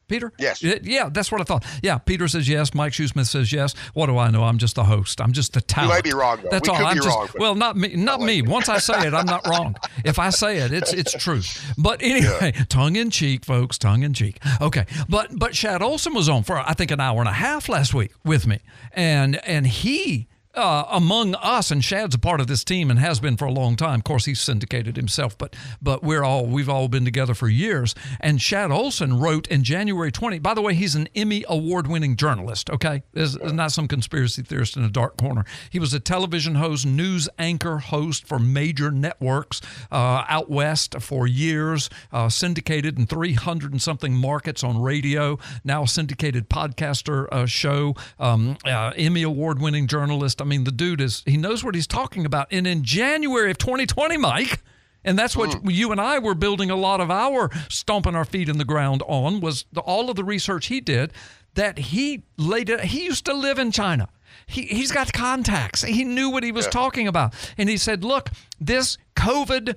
Peter? 0.07 0.31
Yes. 0.39 0.61
Yeah, 0.63 1.09
that's 1.09 1.31
what 1.31 1.41
I 1.41 1.43
thought. 1.43 1.65
Yeah, 1.81 1.97
Peter 1.97 2.27
says 2.27 2.47
yes. 2.47 2.73
Mike 2.73 2.93
Shoesmith 2.93 3.27
says 3.27 3.51
yes. 3.51 3.73
What 3.93 4.05
do 4.07 4.17
I 4.17 4.29
know? 4.29 4.43
I'm 4.43 4.57
just 4.57 4.75
the 4.75 4.83
host. 4.83 5.19
I'm 5.21 5.31
just 5.31 5.53
the 5.53 5.61
talent. 5.61 5.93
might 5.93 6.03
be 6.03 6.13
wrong, 6.13 6.39
though. 6.43 6.49
That's 6.49 6.67
We 6.69 6.73
all. 6.73 6.79
could 6.79 6.87
I'm 6.87 6.95
be 6.97 7.03
just, 7.03 7.17
wrong, 7.17 7.27
well, 7.37 7.55
not 7.55 7.75
me. 7.77 7.95
Not 7.95 8.21
me. 8.21 8.41
Once 8.41 8.69
I 8.69 8.77
say 8.77 9.07
it, 9.07 9.13
I'm 9.13 9.25
not 9.25 9.45
wrong. 9.47 9.75
If 10.03 10.19
I 10.19 10.29
say 10.29 10.57
it, 10.57 10.71
it's 10.73 10.93
it's 10.93 11.13
true. 11.13 11.41
But 11.77 12.01
anyway, 12.01 12.53
tongue 12.69 12.95
in 12.95 13.09
cheek, 13.09 13.45
folks. 13.45 13.77
Tongue 13.77 14.03
in 14.03 14.13
cheek. 14.13 14.39
Okay. 14.61 14.85
But 15.09 15.37
but 15.37 15.55
Shad 15.55 15.81
Olson 15.81 16.13
was 16.13 16.29
on 16.29 16.43
for 16.43 16.57
I 16.57 16.73
think 16.73 16.91
an 16.91 16.99
hour 16.99 17.19
and 17.19 17.29
a 17.29 17.33
half 17.33 17.67
last 17.69 17.93
week 17.93 18.11
with 18.23 18.45
me, 18.47 18.59
and 18.93 19.37
and 19.45 19.65
he 19.67 20.27
uh, 20.55 20.85
among 20.89 21.35
us, 21.35 21.71
and 21.71 21.83
Shad's 21.83 22.15
a 22.15 22.19
part 22.19 22.39
of 22.39 22.47
this 22.47 22.63
team 22.63 22.89
and 22.89 22.99
has 22.99 23.19
been 23.19 23.37
for 23.37 23.45
a 23.45 23.51
long 23.51 23.75
time. 23.75 23.99
Of 23.99 24.03
course, 24.03 24.25
he's 24.25 24.39
syndicated 24.39 24.95
himself, 24.95 25.37
but 25.37 25.55
but 25.81 26.03
we're 26.03 26.23
all 26.23 26.45
we've 26.45 26.69
all 26.69 26.87
been 26.87 27.05
together 27.05 27.33
for 27.33 27.47
years. 27.47 27.95
And 28.19 28.41
Shad 28.41 28.71
Olson 28.71 29.19
wrote 29.19 29.47
in 29.47 29.63
January 29.63 30.11
20. 30.11 30.39
By 30.39 30.53
the 30.53 30.61
way, 30.61 30.73
he's 30.73 30.95
an 30.95 31.07
Emmy 31.15 31.43
award-winning 31.47 32.15
journalist. 32.15 32.69
Okay, 32.69 33.03
is 33.13 33.37
not 33.37 33.71
some 33.71 33.87
conspiracy 33.87 34.41
theorist 34.41 34.77
in 34.77 34.83
a 34.83 34.89
dark 34.89 35.17
corner. 35.17 35.45
He 35.69 35.79
was 35.79 35.93
a 35.93 35.99
television 35.99 36.55
host, 36.55 36.85
news 36.85 37.27
anchor, 37.37 37.77
host 37.77 38.27
for 38.27 38.39
major 38.39 38.91
networks 38.91 39.61
uh, 39.91 40.23
out 40.27 40.49
west 40.49 40.95
for 41.01 41.27
years, 41.27 41.89
uh, 42.11 42.29
syndicated 42.29 42.97
in 42.97 43.05
300 43.05 43.71
and 43.71 43.81
something 43.81 44.13
markets 44.13 44.63
on 44.63 44.81
radio. 44.81 45.37
Now 45.63 45.85
syndicated 45.85 46.49
podcaster 46.49 47.27
uh, 47.31 47.45
show, 47.45 47.95
um, 48.19 48.57
uh, 48.65 48.93
Emmy 48.95 49.23
award-winning 49.23 49.87
journalist. 49.87 50.41
I 50.45 50.47
mean, 50.47 50.63
the 50.63 50.71
dude 50.71 51.01
is, 51.01 51.23
he 51.25 51.37
knows 51.37 51.63
what 51.63 51.73
he's 51.73 51.87
talking 51.87 52.23
about. 52.23 52.47
And 52.51 52.67
in 52.67 52.83
January 52.83 53.49
of 53.49 53.57
2020, 53.57 54.15
Mike, 54.17 54.61
and 55.03 55.17
that's 55.17 55.35
what 55.35 55.49
mm. 55.49 55.73
you 55.73 55.91
and 55.91 55.99
I 55.99 56.19
were 56.19 56.35
building 56.35 56.69
a 56.69 56.75
lot 56.75 57.01
of 57.01 57.09
our 57.09 57.49
stomping 57.67 58.15
our 58.15 58.25
feet 58.25 58.47
in 58.47 58.59
the 58.59 58.65
ground 58.65 59.01
on 59.07 59.39
was 59.39 59.65
the, 59.73 59.81
all 59.81 60.09
of 60.09 60.15
the 60.15 60.23
research 60.23 60.67
he 60.67 60.81
did 60.81 61.13
that 61.55 61.79
he 61.79 62.23
laid 62.37 62.69
it. 62.69 62.79
He 62.81 63.05
used 63.05 63.25
to 63.25 63.33
live 63.33 63.57
in 63.57 63.71
China. 63.71 64.07
He, 64.45 64.63
he's 64.63 64.91
got 64.91 65.11
contacts. 65.13 65.81
He 65.81 66.03
knew 66.03 66.29
what 66.29 66.43
he 66.43 66.51
was 66.51 66.67
talking 66.67 67.07
about. 67.07 67.33
And 67.57 67.67
he 67.67 67.77
said, 67.77 68.03
look, 68.03 68.29
this 68.59 68.97
COVID 69.15 69.75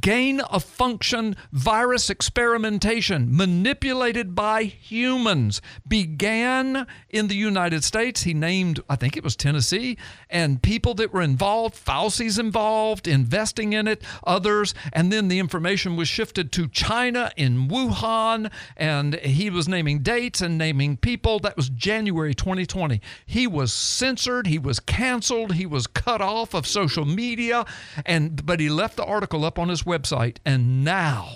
gain 0.00 0.40
of 0.40 0.64
function 0.64 1.36
virus 1.52 2.10
experimentation 2.10 3.34
manipulated 3.34 4.34
by 4.34 4.64
humans 4.64 5.60
began 5.86 6.86
in 7.10 7.28
the 7.28 7.36
United 7.36 7.84
States. 7.84 8.22
He 8.22 8.34
named, 8.34 8.80
I 8.88 8.96
think 8.96 9.16
it 9.16 9.24
was 9.24 9.36
Tennessee, 9.36 9.96
and 10.28 10.62
people 10.62 10.94
that 10.94 11.12
were 11.12 11.22
involved, 11.22 11.74
Fauci's 11.76 12.38
involved, 12.38 13.06
investing 13.06 13.72
in 13.72 13.86
it, 13.86 14.02
others, 14.26 14.74
and 14.92 15.12
then 15.12 15.28
the 15.28 15.38
information 15.38 15.96
was 15.96 16.08
shifted 16.08 16.50
to 16.52 16.68
China 16.68 17.30
in 17.36 17.68
Wuhan, 17.68 18.50
and 18.76 19.14
he 19.16 19.50
was 19.50 19.68
naming 19.68 20.00
dates 20.00 20.40
and 20.40 20.58
naming 20.58 20.96
people. 20.96 21.38
That 21.38 21.56
was 21.56 21.68
January 21.68 22.34
2020. 22.34 23.00
He 23.26 23.46
was 23.46 23.72
censored, 23.72 24.46
he 24.46 24.58
was 24.58 24.80
canceled, 24.80 25.54
he 25.54 25.66
was 25.66 25.86
cut 25.86 26.20
off 26.20 26.54
of 26.54 26.66
social 26.66 27.04
media, 27.04 27.64
and 28.04 28.44
but 28.44 28.60
he 28.60 28.68
left 28.68 28.96
the 28.96 29.04
article 29.04 29.44
up 29.44 29.58
on 29.58 29.68
his 29.68 29.83
website, 29.84 30.38
and 30.44 30.84
now, 30.84 31.28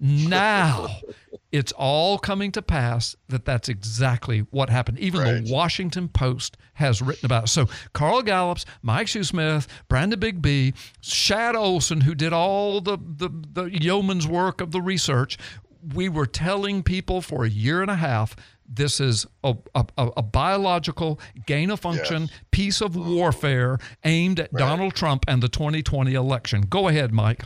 now, 0.00 0.88
it's 1.52 1.72
all 1.72 2.18
coming 2.18 2.52
to 2.52 2.62
pass 2.62 3.16
that 3.28 3.44
that's 3.44 3.68
exactly 3.68 4.40
what 4.50 4.70
happened. 4.70 4.98
Even 4.98 5.44
the 5.44 5.52
Washington 5.52 6.08
Post 6.08 6.56
has 6.74 7.00
written 7.00 7.26
about 7.26 7.44
it. 7.44 7.48
So 7.48 7.66
Carl 7.92 8.22
Gallups, 8.22 8.64
Mike 8.82 9.06
Shoesmith, 9.06 9.66
Brandon 9.88 10.20
Big 10.20 10.42
B, 10.42 10.74
Shad 11.00 11.56
Olson, 11.56 12.02
who 12.02 12.14
did 12.14 12.32
all 12.32 12.80
the, 12.80 12.98
the, 12.98 13.30
the 13.52 13.64
yeoman's 13.64 14.26
work 14.26 14.60
of 14.60 14.72
the 14.72 14.82
research, 14.82 15.38
we 15.94 16.08
were 16.08 16.26
telling 16.26 16.82
people 16.82 17.22
for 17.22 17.44
a 17.44 17.48
year 17.48 17.82
and 17.82 17.90
a 17.90 17.96
half 17.96 18.36
this 18.68 19.00
is 19.00 19.26
a, 19.42 19.56
a, 19.74 19.86
a 19.96 20.22
biological 20.22 21.18
gain 21.46 21.70
of 21.70 21.80
function 21.80 22.28
piece 22.50 22.80
of 22.82 22.94
warfare 22.96 23.78
aimed 24.04 24.38
at 24.40 24.52
Donald 24.52 24.94
Trump 24.94 25.24
and 25.26 25.42
the 25.42 25.48
2020 25.48 26.12
election. 26.12 26.62
Go 26.68 26.88
ahead, 26.88 27.12
Mike. 27.12 27.44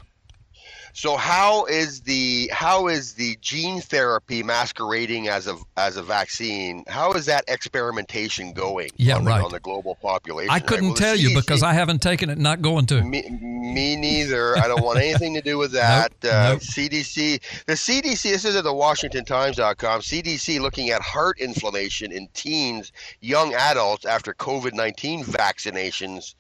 So 0.95 1.17
how 1.17 1.65
is 1.67 2.01
the 2.03 2.51
how 2.53 2.89
is 2.89 3.15
the 3.15 3.37
gene 3.41 3.81
therapy 3.81 4.43
masquerading 4.43 5.29
as 5.29 5.47
a 5.47 5.57
as 5.77 5.97
a 5.97 6.03
vaccine? 6.03 6.85
How 6.87 7.13
is 7.13 7.27
that 7.27 7.45
experimentation 7.49 8.53
going? 8.53 8.91
Yeah, 8.97 9.17
on 9.17 9.25
the, 9.25 9.31
right. 9.31 9.43
on 9.43 9.51
the 9.53 9.61
global 9.61 9.95
population. 9.97 10.51
I 10.51 10.61
couldn't 10.61 10.89
Well, 10.89 10.95
tell 10.95 11.17
you 11.17 11.35
because 11.35 11.63
I 11.63 11.73
haven't 11.73 12.03
taken 12.03 12.29
it, 12.29 12.39
not 12.39 12.61
going 12.61 12.87
to. 12.87 13.03
Me, 13.03 13.23
me 13.31 13.97
neither. 13.97 14.59
I 14.59 14.69
don't 14.69 14.85
want 14.85 14.99
anything 14.99 15.33
to 15.35 15.41
do 15.41 15.57
with 15.57 15.73
that. 15.83 16.13
Nope, 16.23 16.33
uh, 16.33 16.49
nope. 16.53 16.61
CDC, 16.61 17.41
the 17.67 17.73
CDC, 17.73 18.23
this 18.23 18.45
is 18.45 18.55
at 18.55 18.65
the 18.65 18.73
WashingtonTimes.com. 18.73 20.01
CDC 20.01 20.61
looking 20.61 20.91
at 20.91 21.01
heart 21.01 21.41
inflammation 21.41 22.13
in 22.13 22.29
teens, 22.35 22.93
young 23.21 23.55
adults 23.55 24.05
after 24.05 24.35
COVID 24.35 24.75
19 24.75 25.25
vaccinations. 25.25 26.35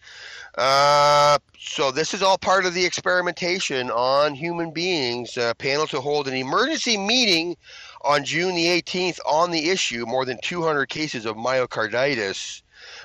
Uh, 0.56 1.38
so 1.58 1.90
this 1.90 2.12
is 2.12 2.22
all 2.22 2.36
part 2.36 2.66
of 2.66 2.74
the 2.74 2.84
experimentation 2.84 3.90
on 3.90 4.34
human 4.34 4.70
beings. 4.70 5.36
Uh, 5.38 5.54
panel 5.54 5.86
to 5.86 6.00
hold 6.00 6.28
an 6.28 6.34
emergency 6.34 6.96
meeting 6.96 7.56
on 8.02 8.24
June 8.24 8.54
the 8.54 8.66
18th 8.66 9.18
on 9.24 9.50
the 9.50 9.70
issue. 9.70 10.04
More 10.06 10.24
than 10.24 10.38
200 10.42 10.86
cases 10.88 11.24
of 11.24 11.36
myocarditis. 11.36 12.61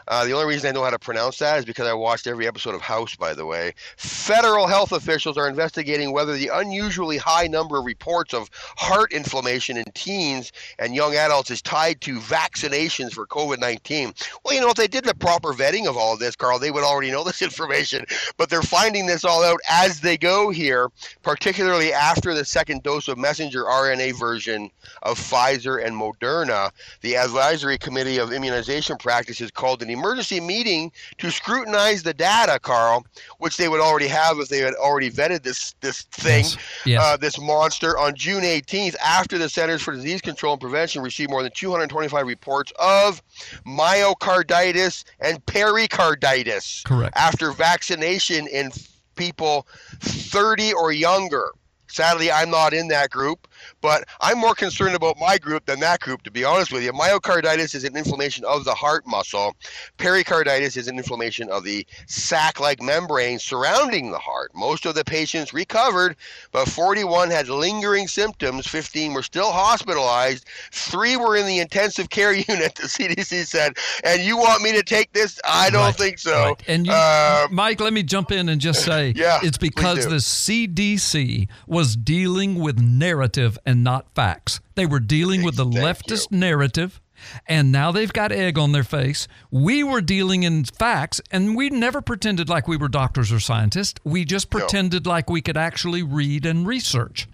Uh, 0.08 0.26
the 0.26 0.32
only 0.32 0.46
reason 0.46 0.70
I 0.70 0.72
know 0.72 0.84
how 0.84 0.90
to 0.90 1.00
pronounce 1.00 1.40
that 1.40 1.60
is 1.60 1.66
because 1.66 1.88
I 1.88 1.94
watched 1.94 2.28
every 2.28 2.48
episode 2.48 2.76
of 2.76 2.82
House, 2.82 3.16
by 3.16 3.34
the 3.34 3.46
way. 3.46 3.74
Federal 3.98 4.68
health 4.68 4.92
officials 4.92 5.38
are 5.38 5.50
investigating 5.50 6.14
whether 6.14 6.38
the 6.38 6.50
unusually 6.54 7.18
high 7.18 7.48
number 7.48 7.78
of 7.78 7.86
reports 7.86 8.34
of 8.34 8.50
heart 8.78 9.12
inflammation 9.12 9.76
in 9.76 9.84
teens 9.94 10.52
and 10.80 10.96
young 10.96 11.16
adults 11.16 11.52
is 11.52 11.62
tied 11.62 12.00
to 12.02 12.20
vaccinations 12.20 13.14
for 13.14 13.28
COVID 13.28 13.60
19. 13.60 14.14
Well, 14.44 14.54
you 14.54 14.62
know, 14.62 14.70
if 14.70 14.76
they 14.76 14.88
did 14.88 15.04
the 15.04 15.16
proper 15.16 15.54
vetting 15.54 15.88
of 15.88 15.98
all 15.98 16.14
of 16.14 16.20
this, 16.20 16.36
Carl, 16.36 16.60
they 16.60 16.72
would 16.72 16.84
already 16.84 17.12
know 17.12 17.24
this 17.24 17.42
information. 17.48 18.06
But 18.38 18.50
they're 18.50 18.62
finding 18.62 19.08
this 19.08 19.26
all 19.26 19.44
out 19.44 19.60
as 19.70 20.00
they 20.00 20.18
go 20.18 20.50
here, 20.50 20.90
particularly 21.22 21.92
after 21.92 22.34
the 22.34 22.46
second 22.46 22.84
dose 22.84 23.08
of 23.08 23.18
messenger 23.18 23.64
RNA 23.64 24.18
version 24.18 24.70
of 25.04 25.20
Pfizer 25.20 25.84
and 25.84 25.96
Moderna. 25.96 26.72
The 27.02 27.18
Advisory 27.18 27.78
Committee 27.78 28.20
of 28.20 28.32
Immunization 28.32 28.98
Practices 28.98 29.52
called 29.52 29.82
an 29.82 29.90
emergency 29.98 30.40
meeting 30.40 30.92
to 31.18 31.32
scrutinize 31.32 32.04
the 32.04 32.14
data, 32.14 32.60
Carl, 32.60 33.06
which 33.40 33.58
they 33.58 33.68
would 33.68 33.82
already 33.82 34.08
have 34.08 34.40
if 34.40 34.50
they 34.50 34.60
had 34.60 34.74
already 34.76 35.10
vetted 35.10 35.44
this 35.44 35.76
this 35.82 36.04
thing, 36.04 36.44
Yes, 36.44 36.58
yes. 36.86 37.04
Uh, 37.04 37.18
this 37.18 37.40
monster, 37.40 37.98
on 37.98 38.16
June 38.16 38.44
18th, 38.44 38.96
after 39.04 39.38
the 39.38 39.50
Centers 39.50 39.82
for 39.82 39.94
Disease 39.94 40.22
Control 40.22 40.54
and 40.54 40.62
Prevention 40.62 41.02
received 41.02 41.32
more 41.32 41.44
than 41.44 41.52
225 41.52 42.26
reports 42.26 42.72
of 42.80 43.22
myocarditis 43.66 45.04
and 45.20 45.44
pericarditis 45.46 46.84
Correct. 46.86 47.16
after 47.18 47.52
vaccination 47.52 48.48
in 48.48 48.72
people 49.16 49.68
30 50.00 50.74
or 50.74 50.92
younger. 50.92 51.52
Sadly, 51.88 52.32
I'm 52.32 52.50
not 52.50 52.74
in 52.74 52.90
that 52.90 53.10
group, 53.10 53.48
but 53.82 54.06
I'm 54.22 54.38
more 54.40 54.56
concerned 54.56 54.96
about 54.96 55.18
my 55.20 55.38
group 55.38 55.66
than 55.66 55.80
that 55.82 56.00
group, 56.00 56.24
to 56.24 56.32
be 56.32 56.44
honest 56.44 56.72
with 56.72 56.84
you. 56.84 56.92
Myocarditis 56.94 57.76
is 57.76 57.84
an 57.84 57.96
inflammation 57.96 58.44
of 58.46 58.66
the 58.66 58.74
heart 58.74 59.06
muscle. 59.08 59.56
Pericarditis 59.98 60.78
is 60.78 60.88
an 60.88 60.98
inflammation 60.98 61.50
of 61.50 61.64
the 61.64 61.86
sac 62.08 62.60
like 62.60 62.82
membrane 62.82 63.40
surrounding 63.40 64.12
the 64.12 64.18
heart. 64.18 64.52
Most 64.56 64.86
of 64.86 64.96
the 64.96 65.04
patients 65.04 65.54
recovered, 65.54 66.16
but 66.52 66.68
41 66.68 67.30
had 67.30 67.50
lingering 67.50 68.08
symptoms. 68.08 68.68
15 68.68 69.14
were 69.14 69.24
still 69.24 69.52
hospitalized. 69.52 70.46
Three 70.72 71.18
were 71.18 71.36
in 71.36 71.46
the 71.46 71.60
intensive 71.60 72.10
care 72.10 72.34
unit, 72.34 72.76
the 72.76 72.84
CDC 72.88 73.46
said. 73.46 73.78
And 74.04 74.22
you 74.22 74.38
want 74.38 74.62
me 74.62 74.72
to 74.74 74.84
take 74.84 75.14
this? 75.14 75.40
I 75.46 75.70
don't 75.70 75.84
Right, 75.84 75.96
think 75.96 76.20
so. 76.20 76.34
right. 76.34 76.64
And 76.68 76.86
you, 76.88 76.94
Uh, 76.94 77.48
Mike, 77.52 77.80
let 77.80 77.94
me 77.94 78.04
jump 78.04 78.32
in 78.32 78.50
and 78.50 78.60
just 78.60 78.84
say 78.84 79.14
Yeah, 79.16 79.40
it's 79.44 79.58
because 79.58 80.06
the 80.06 80.20
CDC 80.20 81.48
was 81.68 81.96
dealing 81.96 82.56
with 82.56 82.80
narrative 82.80 83.58
and 83.68 83.84
not 83.84 84.08
facts. 84.16 84.62
They 84.76 84.86
were 84.88 85.02
dealing 85.02 85.44
with 85.44 85.58
the 85.58 85.66
Thank 85.66 85.76
leftist 85.76 86.32
narrative. 86.32 87.02
And 87.48 87.72
now 87.72 87.92
they've 87.92 88.14
got 88.14 88.32
egg 88.32 88.58
on 88.58 88.72
their 88.72 88.84
face. 88.84 89.28
We 89.52 89.84
were 89.84 90.02
dealing 90.02 90.44
in 90.44 90.64
facts, 90.64 91.20
and 91.32 91.58
we 91.58 91.70
never 91.70 92.00
pretended 92.00 92.48
like 92.48 92.68
we 92.68 92.78
were 92.78 92.88
doctors 92.88 93.32
or 93.32 93.40
scientists. 93.40 94.00
We 94.04 94.24
just 94.24 94.50
pretended 94.50 95.06
like 95.06 95.30
we 95.30 95.42
could 95.42 95.58
actually 95.58 96.04
read 96.04 96.46
and 96.46 96.66
research. 96.66 97.28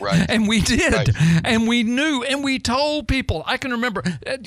Right. 0.00 0.26
and 0.28 0.48
we 0.48 0.62
did. 0.62 0.92
Right. 0.92 1.10
And 1.44 1.68
we 1.68 1.82
knew, 1.82 2.24
and 2.24 2.42
we 2.42 2.58
told 2.58 3.06
people. 3.06 3.44
I 3.46 3.58
can 3.58 3.70
remember. 3.72 4.02
Uh, 4.26 4.38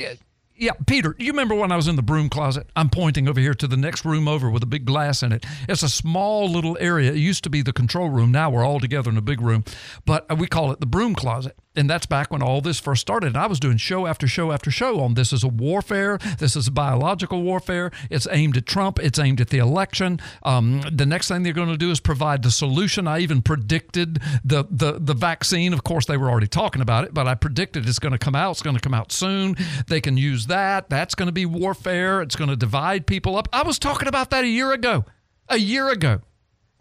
uh, 0.62 0.66
Yeah, 0.66 0.74
Peter, 0.86 1.16
you 1.18 1.32
remember 1.32 1.56
when 1.56 1.72
I 1.72 1.76
was 1.76 1.88
in 1.88 1.96
the 1.96 2.04
broom 2.04 2.30
closet? 2.30 2.68
I'm 2.76 2.90
pointing 2.90 3.28
over 3.28 3.40
here 3.40 3.56
to 3.56 3.68
the 3.68 3.78
next 3.78 4.06
room 4.06 4.28
over 4.28 4.50
with 4.50 4.62
a 4.62 4.68
big 4.68 4.86
glass 4.86 5.24
in 5.24 5.32
it. 5.32 5.44
It's 5.68 5.84
a 5.84 5.90
small 5.90 6.48
little 6.50 6.78
area. 6.80 7.12
It 7.12 7.18
used 7.18 7.44
to 7.46 7.50
be 7.50 7.62
the 7.62 7.74
control 7.74 8.10
room. 8.10 8.32
Now 8.32 8.50
we're 8.50 8.66
all 8.66 8.80
together 8.80 9.10
in 9.10 9.18
a 9.18 9.22
big 9.22 9.42
room, 9.42 9.64
but 10.06 10.38
we 10.38 10.48
call 10.48 10.72
it 10.72 10.80
the 10.80 10.86
broom 10.86 11.16
closet. 11.16 11.56
And 11.74 11.90
that's 11.90 12.06
back 12.06 12.32
when 12.32 12.42
all 12.42 12.60
this 12.60 12.82
first 12.82 13.00
started. 13.00 13.28
And 13.28 13.38
I 13.38 13.48
was 13.48 13.58
doing 13.58 13.78
show 13.78 14.06
after 14.06 14.28
show 14.28 14.52
after 14.52 14.70
show 14.70 15.00
on 15.00 15.14
this 15.14 15.32
is 15.32 15.42
a 15.42 15.48
warfare. 15.48 16.18
This 16.38 16.58
is 16.58 16.68
a 16.68 16.72
biological 16.72 17.44
warfare. 17.44 17.92
It's 18.10 18.28
aimed 18.30 18.58
at 18.58 18.66
Trump. 18.66 19.00
It's 19.00 19.18
aimed 19.18 19.40
at 19.40 19.52
the 19.52 19.60
election. 19.60 20.20
Um, 20.44 20.82
the 20.92 21.06
next 21.06 21.30
thing 21.30 21.44
they're 21.44 21.54
going 21.54 21.70
to 21.70 21.78
do 21.78 21.90
is 21.90 22.02
provide 22.02 22.44
the 22.44 22.52
solution. 22.52 23.08
I 23.08 23.20
even 23.20 23.42
predicted 23.42 24.20
the, 24.44 24.66
the, 24.70 25.00
the 25.00 25.14
vaccine. 25.14 25.72
Of 25.72 25.86
course, 25.86 26.06
they 26.08 26.18
were 26.18 26.30
already 26.30 26.48
talking 26.48 26.82
about 26.82 27.06
it, 27.06 27.14
but 27.14 27.26
I 27.26 27.36
predicted 27.36 27.88
it's 27.88 28.00
going 28.00 28.12
to 28.12 28.18
come 28.18 28.36
out. 28.36 28.52
It's 28.52 28.62
going 28.62 28.76
to 28.76 28.82
come 28.82 28.94
out 28.94 29.14
soon. 29.14 29.56
They 29.88 30.02
can 30.02 30.18
use 30.18 30.48
that. 30.52 30.90
That's 30.90 31.16
going 31.16 31.28
to 31.28 31.34
be 31.34 31.46
warfare. 31.46 32.22
It's 32.22 32.36
going 32.36 32.50
to 32.50 32.56
divide 32.56 33.08
people 33.08 33.36
up. 33.36 33.50
I 33.52 33.64
was 33.64 33.80
talking 33.80 34.08
about 34.08 34.30
that 34.30 34.44
a 34.44 34.48
year 34.48 34.72
ago. 34.72 35.06
A 35.50 35.58
year 35.58 35.90
ago. 35.90 36.22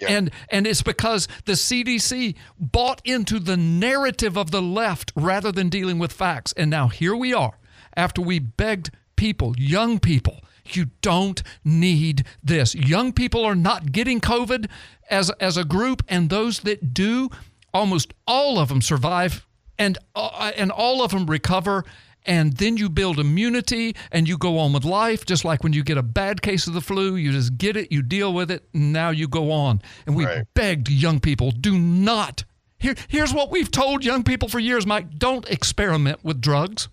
And 0.07 0.31
and 0.49 0.67
it's 0.67 0.83
because 0.83 1.29
the 1.45 1.53
CDC 1.53 2.35
bought 2.59 3.03
into 3.05 3.39
the 3.39 3.57
narrative 3.57 4.39
of 4.39 4.51
the 4.51 4.63
left 4.63 5.13
rather 5.15 5.53
than 5.53 5.69
dealing 5.69 5.99
with 5.99 6.13
facts. 6.13 6.55
And 6.57 6.71
now 6.71 6.89
here 6.89 7.15
we 7.15 7.35
are 7.35 7.59
after 7.97 8.23
we 8.23 8.39
begged 8.39 8.91
people, 9.17 9.55
young 9.59 9.99
people, 9.99 10.41
You 10.73 10.87
don't 11.03 11.43
need 11.65 12.25
this. 12.43 12.75
Young 12.75 13.13
people 13.13 13.45
are 13.45 13.55
not 13.55 13.93
getting 13.93 14.21
COVID 14.21 14.69
as, 15.11 15.31
as 15.41 15.57
a 15.57 15.65
group, 15.65 16.03
and 16.09 16.31
those 16.31 16.61
that 16.61 16.95
do, 16.95 17.29
almost 17.75 18.15
all 18.27 18.59
of 18.59 18.69
them 18.69 18.81
survive 18.81 19.47
and, 19.79 19.99
uh, 20.15 20.53
and 20.57 20.71
all 20.71 21.03
of 21.03 21.11
them 21.11 21.27
recover 21.27 21.85
and 22.27 22.53
then 22.55 22.77
you 22.77 22.89
build 22.89 23.19
immunity 23.19 23.95
and 24.13 24.29
you 24.29 24.37
go 24.37 24.59
on 24.59 24.73
with 24.73 24.85
life 24.85 25.25
just 25.25 25.45
like 25.45 25.63
when 25.63 25.73
you 25.73 25.83
get 25.83 25.97
a 25.99 26.03
bad 26.03 26.43
case 26.43 26.67
of 26.67 26.75
the 26.75 26.81
flu 26.81 27.17
you 27.17 27.33
just 27.33 27.57
get 27.57 27.77
it 27.77 27.91
you 27.91 28.03
deal 28.03 28.33
with 28.33 28.51
it 28.51 28.65
and 28.75 28.93
now 28.93 29.11
you 29.11 29.27
go 29.29 29.51
on. 29.51 29.81
And 30.07 30.15
we 30.17 30.25
Right. 30.27 30.45
begged 30.55 30.91
young 30.91 31.21
people 31.21 31.51
do 31.51 31.79
not. 31.79 32.45
Here, 32.79 32.95
here's 33.09 33.33
what 33.35 33.51
we've 33.51 33.71
told 33.71 34.05
young 34.05 34.23
people 34.23 34.49
for 34.49 34.59
years 34.59 34.87
mike 34.87 35.19
don't 35.19 35.49
experiment 35.51 36.23
with 36.25 36.41
drugs 36.41 36.89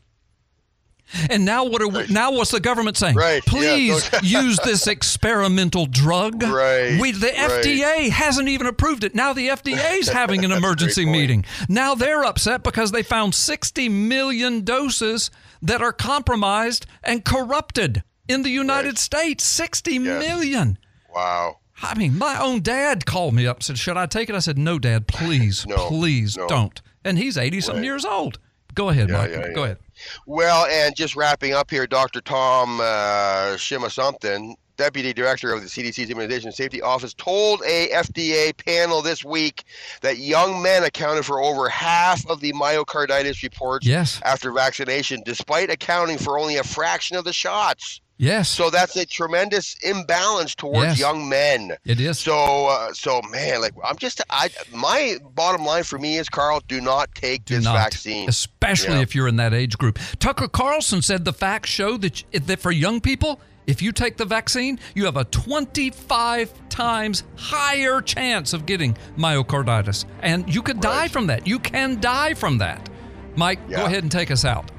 and 1.30 1.46
now 1.46 1.64
what 1.66 1.82
are 1.82 1.88
we, 1.88 2.06
now 2.08 2.32
what's 2.32 2.52
the 2.52 2.60
government 2.60 2.98
saying 2.98 3.16
Right, 3.16 3.42
please 3.46 4.10
don't- 4.10 4.24
use 4.44 4.60
this 4.64 4.88
experimental 4.88 5.86
drug 5.86 6.44
Right, 6.44 7.00
we, 7.00 7.12
the 7.12 7.28
right. 7.28 7.64
fda 7.64 8.10
hasn't 8.10 8.50
even 8.50 8.68
approved 8.68 9.04
it 9.04 9.16
now 9.16 9.34
the 9.34 9.48
fda 9.50 9.98
is 10.00 10.10
having 10.22 10.44
an 10.44 10.50
That's 10.50 10.60
a 10.60 10.62
great 10.62 10.68
emergency 10.70 11.06
meeting 11.06 11.46
now 11.70 11.96
they're 11.96 12.24
upset 12.26 12.64
because 12.64 12.92
they 12.92 13.04
found 13.04 13.34
60 13.36 13.90
million 13.90 14.62
doses 14.62 15.32
that 15.62 15.82
are 15.82 15.94
compromised 15.94 16.86
and 17.04 17.24
corrupted 17.26 18.04
in 18.28 18.44
the 18.44 18.50
United 18.50 18.90
Right. 18.90 18.98
States. 19.00 19.44
Sixty 19.46 19.98
million. 20.00 20.78
Wow. 21.16 21.60
I 21.82 21.98
mean, 21.98 22.18
my 22.18 22.40
own 22.40 22.62
dad 22.62 23.06
called 23.06 23.34
me 23.34 23.48
up 23.48 23.58
and 23.58 23.64
said, 23.64 23.78
Should 23.80 23.98
I 23.98 24.06
take 24.06 24.30
it? 24.30 24.36
I 24.36 24.40
said, 24.40 24.58
No, 24.58 24.78
Dad, 24.78 25.08
please, 25.08 25.66
No, 25.68 25.88
please 25.88 26.36
no. 26.38 26.48
don't. 26.48 26.82
And 27.06 27.18
he's 27.18 27.38
80 27.38 27.62
something 27.62 27.84
years 27.84 28.04
old. 28.04 28.38
Go 28.76 28.90
ahead, 28.90 29.10
Yeah, 29.10 29.18
Mike. 29.18 29.32
yeah, 29.32 29.54
Go 29.54 29.64
ahead. 29.64 29.78
Well, 30.26 30.66
and 30.66 30.96
just 30.96 31.16
wrapping 31.16 31.54
up 31.54 31.70
here, 31.70 31.88
Dr. 31.88 32.22
Tom 32.22 32.80
uh, 32.82 33.58
Shima 33.58 33.90
something, 33.90 34.56
Deputy 34.78 35.12
Director 35.12 35.52
of 35.54 35.62
the 35.62 35.68
CDC's 35.68 36.10
Immunization 36.10 36.52
Safety 36.52 36.82
Office, 36.82 37.14
told 37.16 37.62
a 37.66 37.90
FDA 37.90 38.56
panel 38.66 39.02
this 39.02 39.26
week 39.26 39.64
that 40.02 40.18
young 40.18 40.62
men 40.62 40.84
accounted 40.84 41.26
for 41.26 41.42
over 41.42 41.68
half 41.68 42.26
of 42.30 42.42
the 42.42 42.54
myocarditis 42.54 43.42
reports 43.42 43.88
Yes. 43.88 44.22
after 44.24 44.52
vaccination, 44.52 45.22
despite 45.26 45.72
accounting 45.72 46.18
for 46.18 46.38
only 46.38 46.58
a 46.58 46.64
fraction 46.64 47.18
of 47.18 47.24
the 47.26 47.34
shots. 47.34 48.02
Yes. 48.20 48.50
So 48.50 48.70
that's 48.72 48.96
a 48.96 49.06
tremendous 49.06 49.76
imbalance 49.84 50.56
towards 50.56 50.78
Yes. 50.92 51.00
young 51.00 51.30
men. 51.30 51.78
it 51.86 52.00
is. 52.00 52.18
So, 52.18 52.68
uh, 52.68 52.92
so 52.94 53.22
man, 53.32 53.62
like 53.62 53.74
I'm 53.84 53.96
just, 53.98 54.22
I 54.30 54.50
my 54.74 55.18
bottom 55.36 55.64
line 55.66 55.84
for 55.84 56.00
me 56.00 56.18
is, 56.18 56.28
Carl, 56.28 56.62
do 56.68 56.82
not 56.82 57.14
take 57.14 57.46
Do 57.46 57.56
this 57.56 57.64
not, 57.64 57.76
vaccine. 57.76 58.28
especially 58.28 58.96
Yeah. 58.96 59.02
if 59.02 59.14
you're 59.14 59.28
in 59.28 59.36
that 59.36 59.54
age 59.54 59.78
group. 59.78 60.00
Tucker 60.20 60.48
Carlson 60.48 61.02
said 61.04 61.26
the 61.26 61.34
facts 61.34 61.70
show 61.70 61.96
that 61.98 62.24
that 62.48 62.60
for 62.60 62.72
young 62.72 63.02
people, 63.02 63.40
if 63.68 63.82
you 63.82 63.92
take 63.92 64.18
the 64.18 64.26
vaccine, 64.26 64.80
you 64.96 65.06
have 65.06 65.18
a 65.18 65.26
25 65.26 66.52
times 66.70 67.24
higher 67.36 68.02
chance 68.02 68.54
of 68.54 68.66
getting 68.66 68.98
myocarditis, 69.18 70.06
and 70.22 70.52
you 70.54 70.62
could 70.62 70.80
die 70.80 71.08
from 71.08 71.28
that. 71.28 71.46
You 71.46 71.60
can 71.60 72.00
die 72.00 72.34
from 72.34 72.58
that. 72.60 72.90
Mike, 73.36 73.70
go 73.70 73.86
ahead 73.86 74.02
and 74.04 74.12
take 74.12 74.32
us 74.32 74.44
out. 74.46 74.72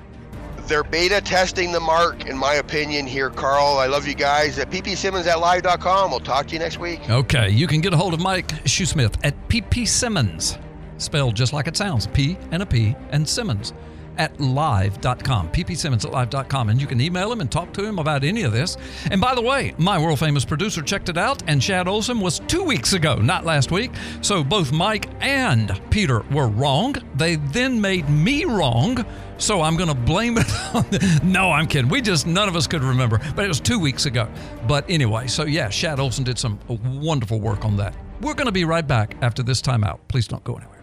They're 0.68 0.84
beta 0.84 1.22
testing 1.22 1.72
the 1.72 1.80
mark, 1.80 2.26
in 2.26 2.36
my 2.36 2.54
opinion, 2.54 3.06
here, 3.06 3.30
Carl. 3.30 3.78
I 3.78 3.86
love 3.86 4.06
you 4.06 4.14
guys. 4.14 4.58
At 4.58 4.70
ppsimmons 4.70 5.26
at 5.26 5.40
live.com. 5.40 6.10
We'll 6.10 6.20
talk 6.20 6.46
to 6.48 6.52
you 6.52 6.58
next 6.58 6.78
week. 6.78 7.08
Okay, 7.08 7.48
you 7.48 7.66
can 7.66 7.80
get 7.80 7.94
a 7.94 7.96
hold 7.96 8.12
of 8.12 8.20
Mike 8.20 8.48
Shoesmith 8.64 9.16
at 9.24 9.48
PP 9.48 9.88
Simmons, 9.88 10.58
spelled 10.98 11.34
just 11.34 11.54
like 11.54 11.66
it 11.66 11.76
sounds 11.76 12.06
P 12.08 12.36
and 12.50 12.62
a 12.62 12.66
P 12.66 12.94
and 13.10 13.26
Simmons 13.26 13.72
at 14.18 14.38
live.com. 14.40 15.48
PP 15.50 15.76
Simmons 15.76 16.04
at 16.04 16.12
live.com. 16.12 16.68
And 16.68 16.80
you 16.80 16.86
can 16.86 17.00
email 17.00 17.32
him 17.32 17.40
and 17.40 17.50
talk 17.50 17.72
to 17.74 17.84
him 17.84 17.98
about 17.98 18.24
any 18.24 18.42
of 18.42 18.52
this. 18.52 18.76
And 19.10 19.20
by 19.20 19.34
the 19.34 19.40
way, 19.40 19.74
my 19.78 19.98
world 19.98 20.18
famous 20.18 20.44
producer 20.44 20.82
checked 20.82 21.08
it 21.08 21.16
out, 21.16 21.42
and 21.46 21.62
Shad 21.62 21.88
Olson 21.88 22.20
was 22.20 22.40
two 22.40 22.64
weeks 22.64 22.92
ago, 22.92 23.16
not 23.16 23.46
last 23.46 23.70
week. 23.70 23.92
So 24.20 24.44
both 24.44 24.72
Mike 24.72 25.08
and 25.20 25.80
Peter 25.90 26.20
were 26.30 26.48
wrong. 26.48 26.96
They 27.14 27.36
then 27.36 27.80
made 27.80 28.08
me 28.10 28.44
wrong. 28.44 29.06
So 29.38 29.62
I'm 29.62 29.76
going 29.76 29.88
to 29.88 29.94
blame 29.94 30.36
it 30.36 30.46
on. 30.74 30.82
The, 30.90 31.20
no, 31.24 31.50
I'm 31.50 31.66
kidding. 31.66 31.88
We 31.90 32.00
just 32.00 32.26
none 32.26 32.48
of 32.48 32.56
us 32.56 32.66
could 32.66 32.82
remember, 32.82 33.20
but 33.34 33.44
it 33.44 33.48
was 33.48 33.60
two 33.60 33.78
weeks 33.78 34.06
ago. 34.06 34.28
But 34.66 34.84
anyway, 34.88 35.28
so 35.28 35.44
yeah, 35.44 35.68
Shad 35.70 36.00
Olson 36.00 36.24
did 36.24 36.38
some 36.38 36.58
uh, 36.68 36.74
wonderful 36.74 37.40
work 37.40 37.64
on 37.64 37.76
that. 37.76 37.94
We're 38.20 38.34
going 38.34 38.46
to 38.46 38.52
be 38.52 38.64
right 38.64 38.86
back 38.86 39.16
after 39.22 39.42
this 39.42 39.62
timeout. 39.62 40.00
Please 40.08 40.26
don't 40.26 40.42
go 40.44 40.54
anywhere. 40.56 40.77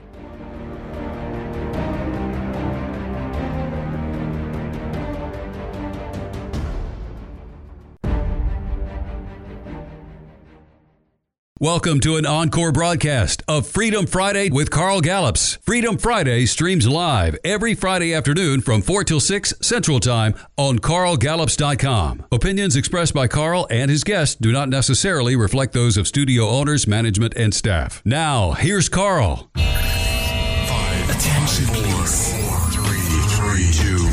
Welcome 11.62 12.01
to 12.01 12.18
an 12.18 12.26
encore 12.26 12.74
broadcast 12.74 13.41
of 13.47 13.66
Freedom 13.66 14.06
Friday 14.06 14.49
with 14.49 14.70
Carl 14.70 14.99
Gallups. 14.99 15.58
Freedom 15.64 15.97
Friday 15.97 16.45
streams 16.47 16.86
live 16.86 17.38
every 17.45 17.74
Friday 17.74 18.14
afternoon 18.14 18.60
from 18.60 18.82
4 18.82 19.06
till 19.06 19.22
6 19.22 19.53
Central 19.62 20.01
Time 20.01 20.36
on 20.58 20.80
carlgallups.com. 20.80 22.26
Opinions 22.30 22.76
expressed 22.76 23.14
by 23.14 23.30
Carl 23.30 23.68
and 23.70 23.89
his 23.89 24.03
guests 24.03 24.36
do 24.36 24.51
not 24.51 24.68
necessarily 24.68 25.38
reflect 25.38 25.72
those 25.72 25.95
of 25.95 26.10
studio 26.10 26.45
owners, 26.49 26.88
management, 26.88 27.34
and 27.38 27.53
staff. 27.53 28.01
Now, 28.03 28.51
here's 28.51 28.89
Carl. 28.89 29.49
Five, 29.56 31.10
Attention, 31.10 31.68
four, 31.68 32.06
four, 32.06 32.60
three, 32.72 32.99
three, 33.32 33.72
two, 33.72 34.03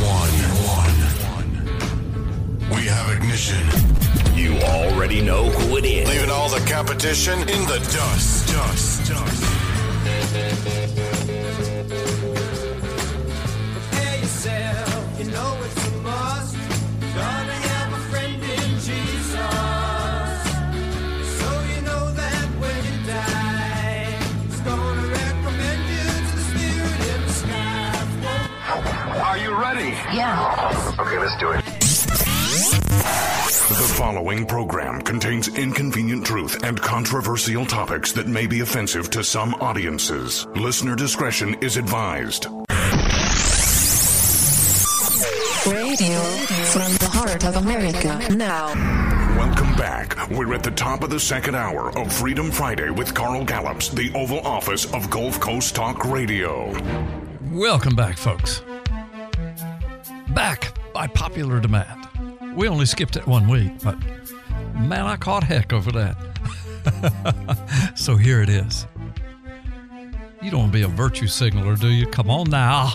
one, 0.00 0.32
one. 2.64 2.70
We 2.70 2.86
have 2.86 3.10
ignition. 3.14 4.11
You 4.62 4.68
already 4.68 5.20
know 5.20 5.44
who 5.50 5.76
it 5.78 5.84
is. 5.84 6.08
Leaving 6.08 6.30
all 6.30 6.48
the 6.48 6.60
competition 6.70 7.40
in 7.40 7.66
the 7.66 7.78
dust. 7.90 8.48
Dust. 8.48 9.08
Dust. 9.08 9.42
Prepare 13.74 14.18
yourself, 14.20 15.18
you 15.18 15.24
know 15.32 15.58
it's 15.64 15.86
a 15.88 15.90
must. 16.02 16.56
Gonna 17.00 17.58
have 17.70 17.92
a 17.92 17.96
friend 18.10 18.40
in 18.40 18.70
Jesus. 18.78 19.34
So 21.38 21.48
you 21.74 21.80
know 21.82 22.12
that 22.12 22.46
when 22.60 22.84
you 22.86 23.06
die, 23.06 24.16
he's 24.46 24.60
gonna 24.60 25.06
recommend 25.08 25.82
you 25.90 26.06
to 26.28 26.36
the 26.36 26.44
spirit 26.50 27.00
in 27.14 27.20
the 27.26 27.32
sky. 27.32 29.22
Are 29.24 29.38
you 29.38 29.54
ready? 29.54 29.90
Yeah. 30.14 30.94
Okay, 31.00 31.18
let's 31.18 31.36
do 31.40 31.50
it. 31.50 31.71
The 33.02 33.94
following 33.96 34.46
program 34.46 35.02
contains 35.02 35.48
inconvenient 35.48 36.24
truth 36.24 36.62
and 36.62 36.80
controversial 36.80 37.66
topics 37.66 38.12
that 38.12 38.28
may 38.28 38.46
be 38.46 38.60
offensive 38.60 39.10
to 39.10 39.24
some 39.24 39.54
audiences. 39.54 40.46
Listener 40.54 40.94
discretion 40.94 41.54
is 41.60 41.76
advised. 41.76 42.46
Radio 45.66 46.20
from 46.70 46.92
the 46.94 47.08
heart 47.12 47.44
of 47.44 47.56
America. 47.56 48.20
Now. 48.34 48.68
Welcome 49.36 49.74
back. 49.74 50.30
We're 50.30 50.54
at 50.54 50.62
the 50.62 50.70
top 50.70 51.02
of 51.02 51.10
the 51.10 51.20
second 51.20 51.56
hour 51.56 51.96
of 51.98 52.12
Freedom 52.12 52.52
Friday 52.52 52.90
with 52.90 53.14
Carl 53.14 53.44
Gallups, 53.44 53.88
the 53.88 54.12
Oval 54.14 54.40
Office 54.46 54.84
of 54.92 55.10
Gulf 55.10 55.40
Coast 55.40 55.74
Talk 55.74 56.04
Radio. 56.04 56.72
Welcome 57.50 57.96
back, 57.96 58.16
folks. 58.16 58.62
Back 60.28 60.72
by 60.92 61.06
popular 61.08 61.58
demand. 61.58 62.08
We 62.54 62.68
only 62.68 62.86
skipped 62.86 63.16
it 63.16 63.26
one 63.26 63.48
week, 63.48 63.72
but 63.82 63.98
man, 64.74 65.06
I 65.06 65.16
caught 65.16 65.44
heck 65.44 65.72
over 65.72 65.90
that. 65.92 67.92
so 67.94 68.16
here 68.16 68.42
it 68.42 68.48
is. 68.48 68.86
You 70.42 70.50
don't 70.50 70.60
want 70.60 70.72
to 70.72 70.78
be 70.78 70.82
a 70.82 70.88
virtue 70.88 71.28
signaler, 71.28 71.76
do 71.76 71.88
you? 71.88 72.06
Come 72.06 72.28
on 72.28 72.50
now. 72.50 72.92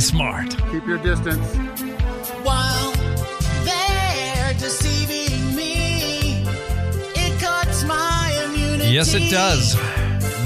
Smart. 0.00 0.56
Keep 0.72 0.86
your 0.86 0.98
distance. 0.98 1.46
While 2.42 2.92
they're 3.64 4.54
deceiving 4.54 5.54
me, 5.54 6.42
it 7.14 7.40
cuts 7.40 7.84
my 7.84 8.44
immunity. 8.46 8.90
Yes, 8.90 9.14
it 9.14 9.30
does. 9.30 9.76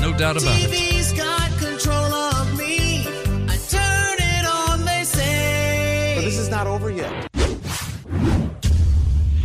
No 0.00 0.12
doubt 0.16 0.42
about 0.42 0.58
it. 0.60 0.70
TV's 0.70 1.12
got 1.12 1.50
control 1.58 2.12
of 2.12 2.58
me. 2.58 3.06
I 3.48 3.56
turn 3.68 4.16
it 4.18 4.44
on, 4.44 4.84
they 4.84 5.04
say. 5.04 6.14
But 6.16 6.24
this 6.24 6.38
is 6.38 6.48
not 6.50 6.66
over 6.66 6.90
yet. 6.90 7.28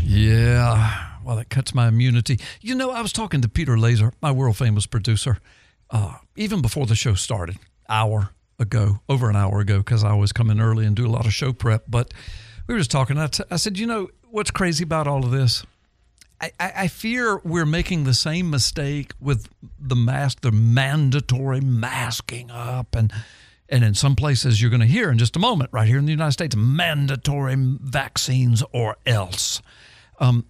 Yeah. 0.04 1.14
well, 1.24 1.36
that 1.38 1.50
cuts 1.50 1.74
my 1.74 1.88
immunity. 1.88 2.40
You 2.62 2.76
know, 2.76 2.92
I 2.92 3.02
was 3.02 3.14
talking 3.14 3.42
to 3.42 3.48
Peter 3.48 3.78
Laser, 3.78 4.12
my 4.22 4.32
world 4.32 4.58
famous 4.58 4.86
producer, 4.86 5.38
uh, 5.92 6.16
even 6.36 6.62
before 6.62 6.86
the 6.86 6.96
show 6.96 7.14
started, 7.14 7.58
hour 7.88 8.32
ago, 8.60 9.00
over 9.10 9.30
an 9.30 9.36
hour 9.36 9.60
ago, 9.60 9.80
because 9.80 10.04
I 10.04 10.10
always 10.10 10.32
come 10.32 10.50
in 10.50 10.60
early 10.60 10.86
and 10.86 10.96
do 10.96 11.08
a 11.08 11.10
lot 11.10 11.26
of 11.26 11.34
show 11.34 11.54
prep. 11.54 11.86
But 11.88 12.14
we 12.68 12.74
were 12.74 12.80
just 12.80 12.92
talking. 12.92 13.18
I, 13.18 13.28
t- 13.28 13.44
I 13.50 13.56
said, 13.56 13.80
you 13.80 13.88
know, 13.88 14.10
what's 14.30 14.52
crazy 14.52 14.84
about 14.84 15.08
all 15.08 15.24
of 15.24 15.32
this? 15.32 15.66
I, 16.42 16.52
I, 16.60 16.88
fear 16.88 17.40
we're 17.44 17.66
making 17.66 18.06
the 18.06 18.14
same 18.14 18.50
mistake 18.50 19.12
with 19.20 19.50
the 19.78 19.96
mask, 19.96 20.40
the 20.40 20.54
mandatory 20.54 21.60
masking 21.60 22.50
up, 22.50 22.96
and 22.96 23.12
and 23.68 23.84
in 23.84 23.94
some 23.94 24.16
places 24.16 24.62
you're 24.62 24.70
going 24.70 24.80
to 24.80 24.88
hear 24.88 25.12
in 25.12 25.18
just 25.18 25.36
a 25.36 25.40
moment, 25.40 25.70
right 25.74 25.88
here 25.88 25.98
in 25.98 26.06
the 26.06 26.12
United 26.12 26.32
States, 26.32 26.56
mandatory 26.56 27.56
vaccines 27.58 28.64
or 28.72 28.96
else. 29.06 29.62
Um, 30.20 30.46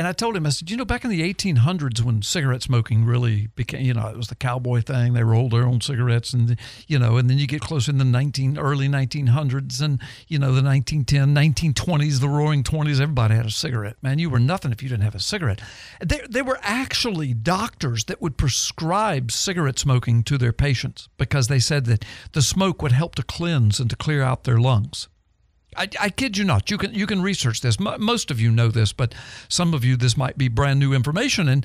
and 0.00 0.06
I 0.06 0.14
told 0.14 0.34
him, 0.34 0.46
I 0.46 0.48
said, 0.48 0.70
you 0.70 0.78
know, 0.78 0.86
back 0.86 1.04
in 1.04 1.10
the 1.10 1.20
1800s 1.20 2.00
when 2.00 2.22
cigarette 2.22 2.62
smoking 2.62 3.04
really 3.04 3.48
became, 3.48 3.82
you 3.82 3.92
know, 3.92 4.08
it 4.08 4.16
was 4.16 4.28
the 4.28 4.34
cowboy 4.34 4.80
thing. 4.80 5.12
They 5.12 5.22
rolled 5.22 5.52
their 5.52 5.66
own 5.66 5.82
cigarettes, 5.82 6.32
and 6.32 6.56
you 6.86 6.98
know, 6.98 7.18
and 7.18 7.28
then 7.28 7.36
you 7.36 7.46
get 7.46 7.60
closer 7.60 7.90
in 7.90 7.98
the 7.98 8.06
19 8.06 8.56
early 8.56 8.88
1900s, 8.88 9.82
and 9.82 10.00
you 10.26 10.38
know, 10.38 10.54
the 10.54 10.62
1910, 10.62 11.34
1920s, 11.74 12.18
the 12.18 12.30
Roaring 12.30 12.64
20s. 12.64 12.98
Everybody 12.98 13.34
had 13.34 13.44
a 13.44 13.50
cigarette. 13.50 13.96
Man, 14.00 14.18
you 14.18 14.30
were 14.30 14.40
nothing 14.40 14.72
if 14.72 14.82
you 14.82 14.88
didn't 14.88 15.04
have 15.04 15.14
a 15.14 15.20
cigarette. 15.20 15.60
There, 16.00 16.24
there 16.26 16.44
were 16.44 16.60
actually 16.62 17.34
doctors 17.34 18.04
that 18.04 18.22
would 18.22 18.38
prescribe 18.38 19.30
cigarette 19.30 19.78
smoking 19.78 20.22
to 20.22 20.38
their 20.38 20.54
patients 20.54 21.10
because 21.18 21.48
they 21.48 21.58
said 21.58 21.84
that 21.84 22.06
the 22.32 22.40
smoke 22.40 22.80
would 22.80 22.92
help 22.92 23.16
to 23.16 23.22
cleanse 23.22 23.78
and 23.78 23.90
to 23.90 23.96
clear 23.96 24.22
out 24.22 24.44
their 24.44 24.56
lungs. 24.56 25.08
I, 25.76 25.88
I, 26.00 26.10
kid 26.10 26.36
you 26.36 26.44
not. 26.44 26.70
You 26.70 26.78
can 26.78 26.92
you 26.94 27.06
can 27.06 27.22
research 27.22 27.60
this. 27.60 27.78
M- 27.80 28.02
most 28.02 28.30
of 28.30 28.40
you 28.40 28.50
know 28.50 28.68
this, 28.68 28.92
but 28.92 29.14
some 29.48 29.72
of 29.72 29.84
you 29.84 29.96
this 29.96 30.16
might 30.16 30.36
be 30.36 30.48
brand 30.48 30.80
new 30.80 30.92
information. 30.92 31.48
And 31.48 31.64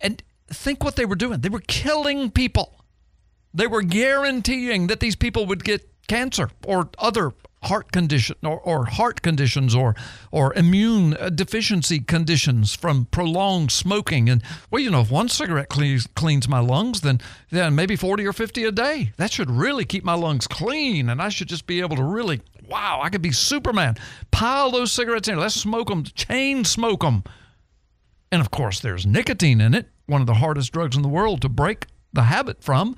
and 0.00 0.22
think 0.48 0.82
what 0.82 0.96
they 0.96 1.04
were 1.04 1.16
doing. 1.16 1.40
They 1.40 1.48
were 1.48 1.62
killing 1.66 2.30
people. 2.30 2.84
They 3.54 3.66
were 3.66 3.82
guaranteeing 3.82 4.86
that 4.86 5.00
these 5.00 5.16
people 5.16 5.46
would 5.46 5.64
get 5.64 5.91
cancer 6.08 6.50
or 6.64 6.90
other 6.98 7.32
heart 7.64 7.92
condition 7.92 8.36
or, 8.42 8.60
or 8.60 8.86
heart 8.86 9.22
conditions 9.22 9.74
or 9.74 9.94
or 10.30 10.52
immune 10.54 11.16
deficiency 11.34 12.00
conditions 12.00 12.74
from 12.74 13.06
prolonged 13.06 13.70
smoking. 13.70 14.28
And 14.28 14.42
well 14.70 14.82
you 14.82 14.90
know 14.90 15.00
if 15.00 15.10
one 15.10 15.28
cigarette 15.28 15.68
cleans 15.68 16.06
cleans 16.14 16.48
my 16.48 16.58
lungs 16.58 17.00
then 17.00 17.20
then 17.50 17.74
maybe 17.74 17.96
40 17.96 18.26
or 18.26 18.32
50 18.32 18.64
a 18.64 18.72
day. 18.72 19.12
That 19.16 19.32
should 19.32 19.50
really 19.50 19.84
keep 19.84 20.04
my 20.04 20.14
lungs 20.14 20.46
clean 20.46 21.08
and 21.08 21.22
I 21.22 21.28
should 21.28 21.48
just 21.48 21.66
be 21.66 21.80
able 21.80 21.96
to 21.96 22.04
really 22.04 22.40
wow 22.68 23.00
I 23.02 23.10
could 23.10 23.22
be 23.22 23.32
superman. 23.32 23.96
Pile 24.30 24.70
those 24.70 24.92
cigarettes 24.92 25.28
in. 25.28 25.38
Let's 25.38 25.54
smoke 25.54 25.88
them 25.88 26.04
chain 26.04 26.64
smoke 26.64 27.02
them 27.02 27.22
and 28.30 28.40
of 28.40 28.50
course 28.50 28.80
there's 28.80 29.06
nicotine 29.06 29.60
in 29.60 29.74
it 29.74 29.88
one 30.06 30.20
of 30.20 30.26
the 30.26 30.34
hardest 30.34 30.72
drugs 30.72 30.96
in 30.96 31.02
the 31.02 31.08
world 31.08 31.40
to 31.42 31.48
break 31.48 31.86
the 32.12 32.22
habit 32.24 32.62
from 32.62 32.96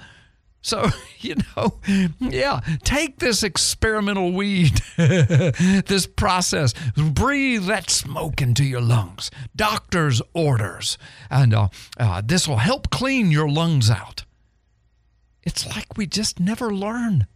so, 0.64 0.88
you 1.20 1.36
know, 1.56 1.74
yeah, 2.18 2.60
take 2.84 3.18
this 3.18 3.42
experimental 3.42 4.32
weed, 4.32 4.80
this 4.96 6.06
process, 6.06 6.72
breathe 6.96 7.66
that 7.66 7.90
smoke 7.90 8.40
into 8.40 8.64
your 8.64 8.80
lungs, 8.80 9.30
doctor's 9.54 10.22
orders, 10.32 10.96
and 11.30 11.52
uh, 11.52 11.68
uh, 11.98 12.22
this 12.24 12.48
will 12.48 12.56
help 12.56 12.88
clean 12.88 13.30
your 13.30 13.48
lungs 13.48 13.90
out. 13.90 14.24
It's 15.42 15.66
like 15.66 15.98
we 15.98 16.06
just 16.06 16.40
never 16.40 16.74
learn. 16.74 17.26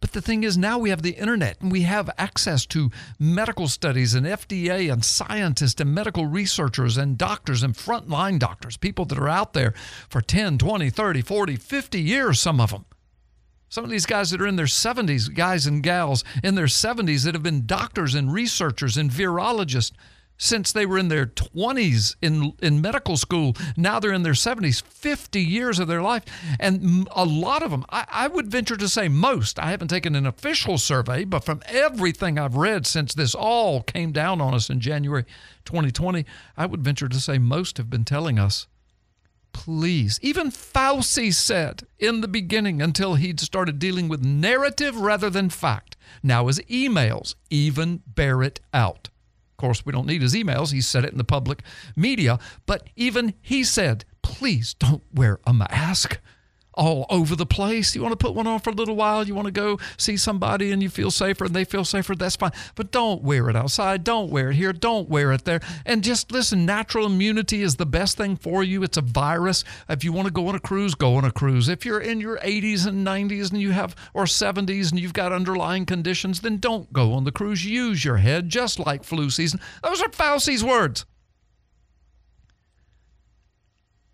But 0.00 0.12
the 0.12 0.20
thing 0.20 0.44
is, 0.44 0.56
now 0.56 0.78
we 0.78 0.90
have 0.90 1.02
the 1.02 1.14
internet 1.14 1.60
and 1.60 1.72
we 1.72 1.82
have 1.82 2.08
access 2.18 2.64
to 2.66 2.90
medical 3.18 3.66
studies 3.66 4.14
and 4.14 4.26
FDA 4.26 4.92
and 4.92 5.04
scientists 5.04 5.80
and 5.80 5.92
medical 5.92 6.26
researchers 6.26 6.96
and 6.96 7.18
doctors 7.18 7.62
and 7.62 7.74
frontline 7.74 8.38
doctors, 8.38 8.76
people 8.76 9.04
that 9.06 9.18
are 9.18 9.28
out 9.28 9.54
there 9.54 9.74
for 10.08 10.20
10, 10.20 10.58
20, 10.58 10.90
30, 10.90 11.22
40, 11.22 11.56
50 11.56 12.00
years, 12.00 12.40
some 12.40 12.60
of 12.60 12.70
them. 12.70 12.84
Some 13.70 13.84
of 13.84 13.90
these 13.90 14.06
guys 14.06 14.30
that 14.30 14.40
are 14.40 14.46
in 14.46 14.56
their 14.56 14.66
70s, 14.66 15.34
guys 15.34 15.66
and 15.66 15.82
gals 15.82 16.24
in 16.42 16.54
their 16.54 16.66
70s 16.66 17.24
that 17.24 17.34
have 17.34 17.42
been 17.42 17.66
doctors 17.66 18.14
and 18.14 18.32
researchers 18.32 18.96
and 18.96 19.10
virologists 19.10 19.92
since 20.38 20.72
they 20.72 20.86
were 20.86 20.98
in 20.98 21.08
their 21.08 21.26
20s 21.26 22.16
in, 22.22 22.54
in 22.62 22.80
medical 22.80 23.16
school. 23.16 23.54
Now 23.76 23.98
they're 23.98 24.12
in 24.12 24.22
their 24.22 24.32
70s, 24.32 24.82
50 24.82 25.40
years 25.40 25.78
of 25.78 25.88
their 25.88 26.00
life. 26.00 26.24
And 26.58 27.08
a 27.10 27.24
lot 27.24 27.62
of 27.62 27.70
them, 27.70 27.84
I, 27.90 28.06
I, 28.08 28.28
would 28.28 28.50
venture 28.50 28.76
to 28.76 28.88
say 28.88 29.08
most, 29.08 29.58
I 29.58 29.70
haven't 29.70 29.88
taken 29.88 30.14
an 30.14 30.26
official 30.26 30.78
survey, 30.78 31.24
but 31.24 31.44
from 31.44 31.60
everything 31.66 32.38
I've 32.38 32.56
read 32.56 32.86
since 32.86 33.12
this 33.12 33.34
all 33.34 33.82
came 33.82 34.12
down 34.12 34.40
on 34.40 34.54
us 34.54 34.70
in 34.70 34.80
January 34.80 35.24
2020, 35.64 36.24
I 36.56 36.66
would 36.66 36.84
venture 36.84 37.08
to 37.08 37.20
say 37.20 37.38
most 37.38 37.76
have 37.76 37.90
been 37.90 38.04
telling 38.04 38.38
us. 38.38 38.68
Please. 39.52 40.20
Even 40.22 40.50
Fauci 40.50 41.34
said 41.34 41.84
in 41.98 42.20
the 42.20 42.28
beginning, 42.28 42.80
until 42.80 43.16
he'd 43.16 43.40
started 43.40 43.78
dealing 43.80 44.06
with 44.06 44.22
narrative 44.22 44.96
rather 44.96 45.30
than 45.30 45.50
fact. 45.50 45.96
Now, 46.22 46.46
his 46.46 46.60
emails 46.60 47.34
even 47.50 48.02
bear 48.06 48.42
it 48.42 48.60
out. 48.72 49.08
Course, 49.58 49.84
we 49.84 49.92
don't 49.92 50.06
need 50.06 50.22
his 50.22 50.34
emails. 50.34 50.72
He 50.72 50.80
said 50.80 51.04
it 51.04 51.10
in 51.10 51.18
the 51.18 51.24
public 51.24 51.62
media. 51.96 52.38
But 52.64 52.88
even 52.94 53.34
he 53.42 53.64
said, 53.64 54.04
please 54.22 54.72
don't 54.74 55.02
wear 55.12 55.40
a 55.44 55.52
mask 55.52 56.20
all 56.78 57.06
over 57.10 57.34
the 57.34 57.44
place. 57.44 57.94
You 57.94 58.02
want 58.02 58.12
to 58.12 58.16
put 58.16 58.34
one 58.34 58.46
on 58.46 58.60
for 58.60 58.70
a 58.70 58.72
little 58.72 58.94
while. 58.94 59.26
You 59.26 59.34
want 59.34 59.46
to 59.46 59.52
go 59.52 59.78
see 59.96 60.16
somebody 60.16 60.70
and 60.70 60.80
you 60.80 60.88
feel 60.88 61.10
safer 61.10 61.44
and 61.44 61.54
they 61.54 61.64
feel 61.64 61.84
safer. 61.84 62.14
That's 62.14 62.36
fine. 62.36 62.52
But 62.76 62.92
don't 62.92 63.22
wear 63.22 63.50
it 63.50 63.56
outside. 63.56 64.04
Don't 64.04 64.30
wear 64.30 64.50
it 64.50 64.54
here. 64.56 64.72
Don't 64.72 65.08
wear 65.08 65.32
it 65.32 65.44
there. 65.44 65.60
And 65.84 66.04
just 66.04 66.30
listen, 66.30 66.64
natural 66.64 67.06
immunity 67.06 67.62
is 67.62 67.76
the 67.76 67.84
best 67.84 68.16
thing 68.16 68.36
for 68.36 68.62
you. 68.62 68.84
It's 68.84 68.96
a 68.96 69.02
virus. 69.02 69.64
If 69.88 70.04
you 70.04 70.12
want 70.12 70.26
to 70.26 70.32
go 70.32 70.46
on 70.46 70.54
a 70.54 70.60
cruise, 70.60 70.94
go 70.94 71.16
on 71.16 71.24
a 71.24 71.32
cruise. 71.32 71.68
If 71.68 71.84
you're 71.84 72.00
in 72.00 72.20
your 72.20 72.38
80s 72.38 72.86
and 72.86 73.04
90s 73.04 73.50
and 73.50 73.60
you 73.60 73.72
have, 73.72 73.96
or 74.14 74.24
70s 74.24 74.90
and 74.90 75.00
you've 75.00 75.12
got 75.12 75.32
underlying 75.32 75.84
conditions, 75.84 76.40
then 76.40 76.58
don't 76.58 76.92
go 76.92 77.12
on 77.12 77.24
the 77.24 77.32
cruise. 77.32 77.66
Use 77.66 78.04
your 78.04 78.18
head, 78.18 78.48
just 78.48 78.78
like 78.78 79.02
flu 79.02 79.30
season. 79.30 79.58
Those 79.82 80.00
are 80.00 80.08
Fauci's 80.10 80.62
words. 80.62 81.04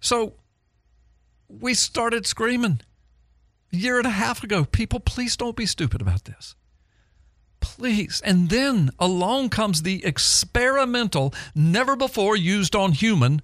So 0.00 0.34
we 1.60 1.74
started 1.74 2.26
screaming 2.26 2.80
a 3.72 3.76
year 3.76 3.98
and 3.98 4.06
a 4.06 4.10
half 4.10 4.42
ago 4.42 4.64
people, 4.64 5.00
please 5.00 5.36
don't 5.36 5.56
be 5.56 5.66
stupid 5.66 6.00
about 6.00 6.24
this. 6.24 6.54
Please. 7.60 8.20
And 8.24 8.50
then 8.50 8.90
along 8.98 9.48
comes 9.48 9.82
the 9.82 10.04
experimental, 10.04 11.32
never 11.54 11.96
before 11.96 12.36
used 12.36 12.76
on 12.76 12.92
human 12.92 13.40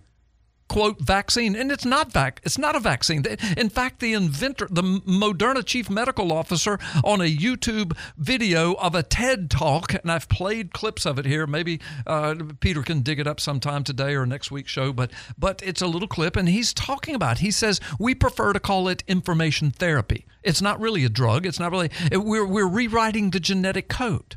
quote 0.71 1.01
vaccine. 1.01 1.57
And 1.57 1.73
it's 1.73 1.85
not 1.85 2.13
vac 2.13 2.41
it's 2.45 2.57
not 2.57 2.77
a 2.77 2.81
vaccine. 2.81 3.25
In 3.57 3.69
fact 3.69 3.99
the 3.99 4.13
inventor 4.13 4.69
the 4.71 4.83
moderna 4.83 5.67
chief 5.67 5.91
medical 5.91 6.33
officer 6.33 6.79
on 7.03 7.21
a 7.21 7.25
youtube 7.25 7.97
video 8.17 8.75
of 8.75 8.95
a 8.95 9.03
ted 9.03 9.51
talk 9.51 9.95
and 9.95 10.13
i've 10.13 10.29
played 10.29 10.73
clips 10.73 11.05
of 11.05 11.19
it 11.19 11.27
here. 11.27 11.45
Maybe 11.45 11.81
uh, 12.07 12.37
peter 12.61 12.83
can 12.83 13.01
dig 13.01 13.19
it 13.19 13.27
up 13.27 13.41
sometime 13.41 13.83
today 13.83 14.15
or 14.15 14.25
next 14.25 14.53
week's 14.53 14.71
show 14.71 14.93
but 14.93 15.11
but 15.37 15.61
it's 15.65 15.83
a 15.83 15.89
little 15.89 16.07
clip 16.07 16.37
and 16.37 16.49
he's 16.49 16.73
talking 16.73 17.17
about 17.17 17.39
he 17.39 17.51
says 17.51 17.81
we 17.99 18.15
prefer 18.15 18.53
to 18.53 18.61
call 18.61 18.87
it 18.87 19.03
information 19.09 19.73
therapy. 19.73 20.25
It's 20.45 20.63
not 20.63 20.79
really 20.79 21.05
a 21.05 21.09
drug. 21.09 21.47
It's 21.47 21.59
not 21.59 21.73
really 21.73 21.91
we're, 22.13 22.47
we're 22.47 22.69
rewriting 22.69 23.31
the 23.31 23.41
genetic 23.41 23.89
code. 23.89 24.37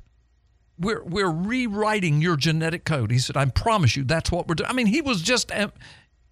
We're, 0.80 1.04
we're 1.04 1.32
rewriting 1.32 2.22
your 2.22 2.36
genetic 2.36 2.84
code. 2.84 3.12
He 3.12 3.20
said, 3.20 3.38
I 3.38 3.46
promise 3.46 3.96
you 3.96 4.04
that's 4.04 4.32
what 4.32 4.48
we're 4.48 4.56
doing. 4.56 4.70
I 4.70 4.74
mean, 4.74 4.88
he 4.88 5.02
was 5.02 5.22
just 5.22 5.52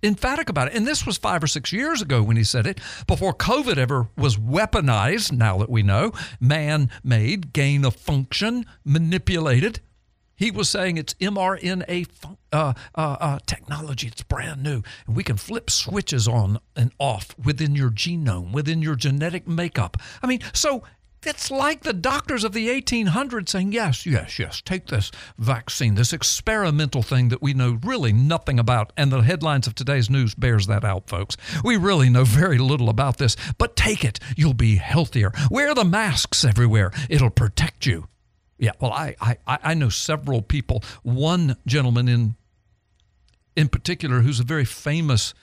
emphatic 0.03 0.49
about 0.49 0.67
it. 0.67 0.73
And 0.73 0.87
this 0.87 1.05
was 1.05 1.17
five 1.17 1.43
or 1.43 1.47
six 1.47 1.71
years 1.71 2.01
ago 2.01 2.23
when 2.23 2.37
he 2.37 2.43
said 2.43 2.65
it, 2.65 2.79
before 3.07 3.33
COVID 3.33 3.77
ever 3.77 4.07
was 4.17 4.37
weaponized, 4.37 5.31
now 5.31 5.57
that 5.57 5.69
we 5.69 5.83
know, 5.83 6.11
man 6.39 6.89
made, 7.03 7.53
gain 7.53 7.85
of 7.85 7.95
function, 7.95 8.65
manipulated. 8.83 9.81
He 10.35 10.49
was 10.49 10.69
saying 10.69 10.97
it's 10.97 11.13
mRNA 11.15 12.07
uh, 12.51 12.73
uh, 12.95 13.17
uh, 13.19 13.39
technology. 13.45 14.07
It's 14.07 14.23
brand 14.23 14.63
new. 14.63 14.81
And 15.05 15.15
we 15.15 15.23
can 15.23 15.37
flip 15.37 15.69
switches 15.69 16.27
on 16.27 16.59
and 16.75 16.91
off 16.97 17.35
within 17.37 17.75
your 17.75 17.91
genome, 17.91 18.51
within 18.51 18.81
your 18.81 18.95
genetic 18.95 19.47
makeup. 19.47 19.97
I 20.23 20.25
mean, 20.25 20.39
so 20.51 20.83
it's 21.25 21.51
like 21.51 21.81
the 21.81 21.93
doctors 21.93 22.43
of 22.43 22.53
the 22.53 22.67
1800s 22.69 23.49
saying, 23.49 23.71
yes, 23.71 24.05
yes, 24.05 24.39
yes, 24.39 24.61
take 24.61 24.87
this 24.87 25.11
vaccine, 25.37 25.95
this 25.95 26.13
experimental 26.13 27.03
thing 27.03 27.29
that 27.29 27.41
we 27.41 27.53
know 27.53 27.79
really 27.83 28.13
nothing 28.13 28.59
about. 28.59 28.93
And 28.97 29.11
the 29.11 29.21
headlines 29.21 29.67
of 29.67 29.75
today's 29.75 30.09
news 30.09 30.35
bears 30.35 30.67
that 30.67 30.83
out, 30.83 31.07
folks. 31.09 31.37
We 31.63 31.77
really 31.77 32.09
know 32.09 32.23
very 32.23 32.57
little 32.57 32.89
about 32.89 33.17
this, 33.17 33.35
but 33.57 33.75
take 33.75 34.03
it. 34.03 34.19
You'll 34.35 34.53
be 34.53 34.75
healthier. 34.77 35.31
Wear 35.49 35.73
the 35.73 35.85
masks 35.85 36.43
everywhere. 36.43 36.91
It'll 37.09 37.29
protect 37.29 37.85
you. 37.85 38.07
Yeah, 38.57 38.71
well, 38.79 38.91
I, 38.91 39.15
I, 39.19 39.37
I 39.47 39.73
know 39.73 39.89
several 39.89 40.41
people. 40.41 40.83
One 41.03 41.57
gentleman 41.65 42.07
in 42.07 42.35
in 43.55 43.67
particular 43.67 44.21
who's 44.21 44.39
a 44.39 44.45
very 44.45 44.65
famous 44.65 45.33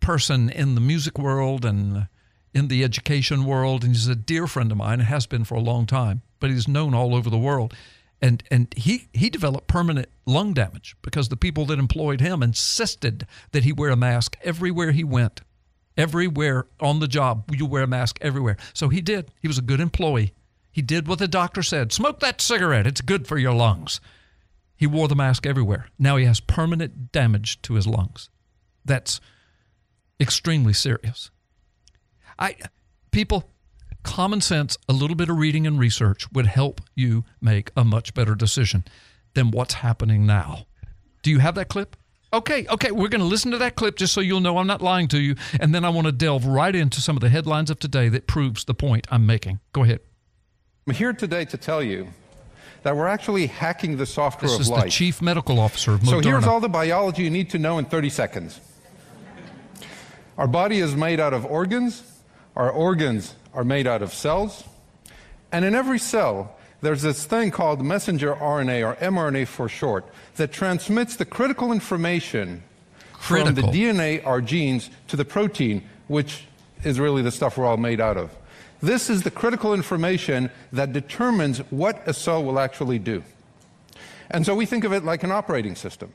person 0.00 0.50
in 0.50 0.74
the 0.74 0.80
music 0.80 1.18
world 1.18 1.64
and 1.64 2.08
in 2.54 2.68
the 2.68 2.84
education 2.84 3.44
world, 3.44 3.82
and 3.82 3.92
he's 3.92 4.06
a 4.06 4.14
dear 4.14 4.46
friend 4.46 4.70
of 4.70 4.78
mine, 4.78 5.00
has 5.00 5.26
been 5.26 5.44
for 5.44 5.56
a 5.56 5.60
long 5.60 5.86
time, 5.86 6.22
but 6.38 6.50
he's 6.50 6.68
known 6.68 6.94
all 6.94 7.14
over 7.14 7.28
the 7.28 7.38
world. 7.38 7.74
and 8.22 8.42
and 8.50 8.72
he 8.76 9.08
he 9.12 9.28
developed 9.28 9.66
permanent 9.66 10.08
lung 10.24 10.54
damage 10.54 10.96
because 11.02 11.28
the 11.28 11.36
people 11.36 11.66
that 11.66 11.78
employed 11.78 12.20
him 12.20 12.42
insisted 12.42 13.26
that 13.50 13.64
he 13.64 13.72
wear 13.72 13.90
a 13.90 13.96
mask 13.96 14.36
everywhere 14.42 14.92
he 14.92 15.04
went 15.04 15.40
everywhere 15.96 16.66
on 16.80 17.00
the 17.00 17.08
job. 17.08 17.50
You 17.52 17.66
wear 17.66 17.82
a 17.82 17.88
mask 17.88 18.18
everywhere. 18.20 18.56
So 18.72 18.88
he 18.88 19.00
did. 19.00 19.30
He 19.40 19.48
was 19.48 19.58
a 19.58 19.62
good 19.62 19.80
employee. 19.80 20.32
He 20.70 20.82
did 20.82 21.06
what 21.06 21.18
the 21.18 21.28
doctor 21.28 21.62
said 21.62 21.92
smoke 21.92 22.20
that 22.20 22.40
cigarette. 22.40 22.86
It's 22.86 23.00
good 23.00 23.26
for 23.26 23.38
your 23.38 23.54
lungs. 23.54 24.00
He 24.76 24.86
wore 24.86 25.08
the 25.08 25.14
mask 25.14 25.46
everywhere. 25.46 25.88
Now 25.98 26.16
he 26.16 26.24
has 26.24 26.40
permanent 26.40 27.12
damage 27.12 27.62
to 27.62 27.74
his 27.74 27.86
lungs. 27.86 28.28
That's 28.84 29.20
extremely 30.20 30.72
serious 30.72 31.30
i 32.38 32.56
people 33.10 33.50
common 34.04 34.40
sense, 34.40 34.76
a 34.88 34.92
little 34.92 35.16
bit 35.16 35.28
of 35.28 35.36
reading 35.36 35.66
and 35.66 35.80
research 35.80 36.30
would 36.32 36.46
help 36.46 36.80
you 36.94 37.24
make 37.40 37.72
a 37.76 37.84
much 37.84 38.14
better 38.14 38.36
decision 38.36 38.84
than 39.34 39.50
what's 39.50 39.74
happening 39.74 40.24
now. 40.24 40.66
Do 41.22 41.30
you 41.30 41.40
have 41.40 41.56
that 41.56 41.68
clip? 41.68 41.96
Okay, 42.32 42.66
okay, 42.68 42.90
we're 42.90 43.08
going 43.08 43.20
to 43.20 43.26
listen 43.26 43.50
to 43.52 43.58
that 43.58 43.76
clip 43.76 43.96
just 43.96 44.12
so 44.12 44.20
you'll 44.20 44.40
know 44.40 44.58
I'm 44.58 44.66
not 44.66 44.82
lying 44.82 45.08
to 45.08 45.20
you. 45.20 45.36
And 45.58 45.74
then 45.74 45.84
I 45.84 45.88
want 45.88 46.06
to 46.06 46.12
delve 46.12 46.46
right 46.46 46.74
into 46.74 47.00
some 47.00 47.16
of 47.16 47.20
the 47.20 47.28
headlines 47.28 47.70
of 47.70 47.78
today 47.78 48.08
that 48.08 48.26
proves 48.26 48.64
the 48.64 48.74
point 48.74 49.06
I'm 49.10 49.24
making. 49.24 49.60
Go 49.72 49.84
ahead. 49.84 50.00
I'm 50.86 50.94
here 50.94 51.12
today 51.12 51.44
to 51.46 51.56
tell 51.56 51.82
you 51.82 52.08
that 52.82 52.94
we're 52.94 53.06
actually 53.06 53.46
hacking 53.46 53.96
the 53.96 54.04
software 54.04 54.50
This 54.50 54.56
of 54.56 54.60
is 54.62 54.68
the 54.68 54.90
chief 54.90 55.22
medical 55.22 55.58
officer 55.58 55.92
of 55.92 56.00
Moderna. 56.00 56.22
So 56.22 56.28
here's 56.28 56.46
all 56.46 56.60
the 56.60 56.68
biology 56.68 57.22
you 57.22 57.30
need 57.30 57.50
to 57.50 57.58
know 57.58 57.78
in 57.78 57.84
30 57.86 58.10
seconds. 58.10 58.60
Our 60.36 60.48
body 60.48 60.80
is 60.80 60.94
made 60.96 61.20
out 61.20 61.32
of 61.32 61.46
organs. 61.46 62.02
Our 62.56 62.70
organs 62.70 63.34
are 63.52 63.64
made 63.64 63.86
out 63.86 64.02
of 64.02 64.12
cells. 64.12 64.64
And 65.50 65.64
in 65.64 65.74
every 65.74 65.98
cell, 65.98 66.56
there's 66.80 67.02
this 67.02 67.24
thing 67.24 67.50
called 67.50 67.82
messenger 67.82 68.34
RNA, 68.34 68.86
or 68.86 68.94
mRNA 68.96 69.46
for 69.46 69.68
short, 69.68 70.04
that 70.36 70.52
transmits 70.52 71.16
the 71.16 71.24
critical 71.24 71.72
information 71.72 72.62
from 73.18 73.54
the 73.54 73.62
DNA, 73.62 74.24
our 74.26 74.40
genes, 74.40 74.90
to 75.08 75.16
the 75.16 75.24
protein, 75.24 75.82
which 76.08 76.44
is 76.82 77.00
really 77.00 77.22
the 77.22 77.30
stuff 77.30 77.56
we're 77.56 77.64
all 77.64 77.76
made 77.76 78.00
out 78.00 78.16
of. 78.16 78.30
This 78.82 79.08
is 79.08 79.22
the 79.22 79.30
critical 79.30 79.72
information 79.72 80.50
that 80.72 80.92
determines 80.92 81.58
what 81.70 82.06
a 82.06 82.12
cell 82.12 82.44
will 82.44 82.58
actually 82.58 82.98
do. 82.98 83.24
And 84.30 84.44
so 84.44 84.54
we 84.54 84.66
think 84.66 84.84
of 84.84 84.92
it 84.92 85.04
like 85.04 85.22
an 85.22 85.32
operating 85.32 85.74
system. 85.74 86.12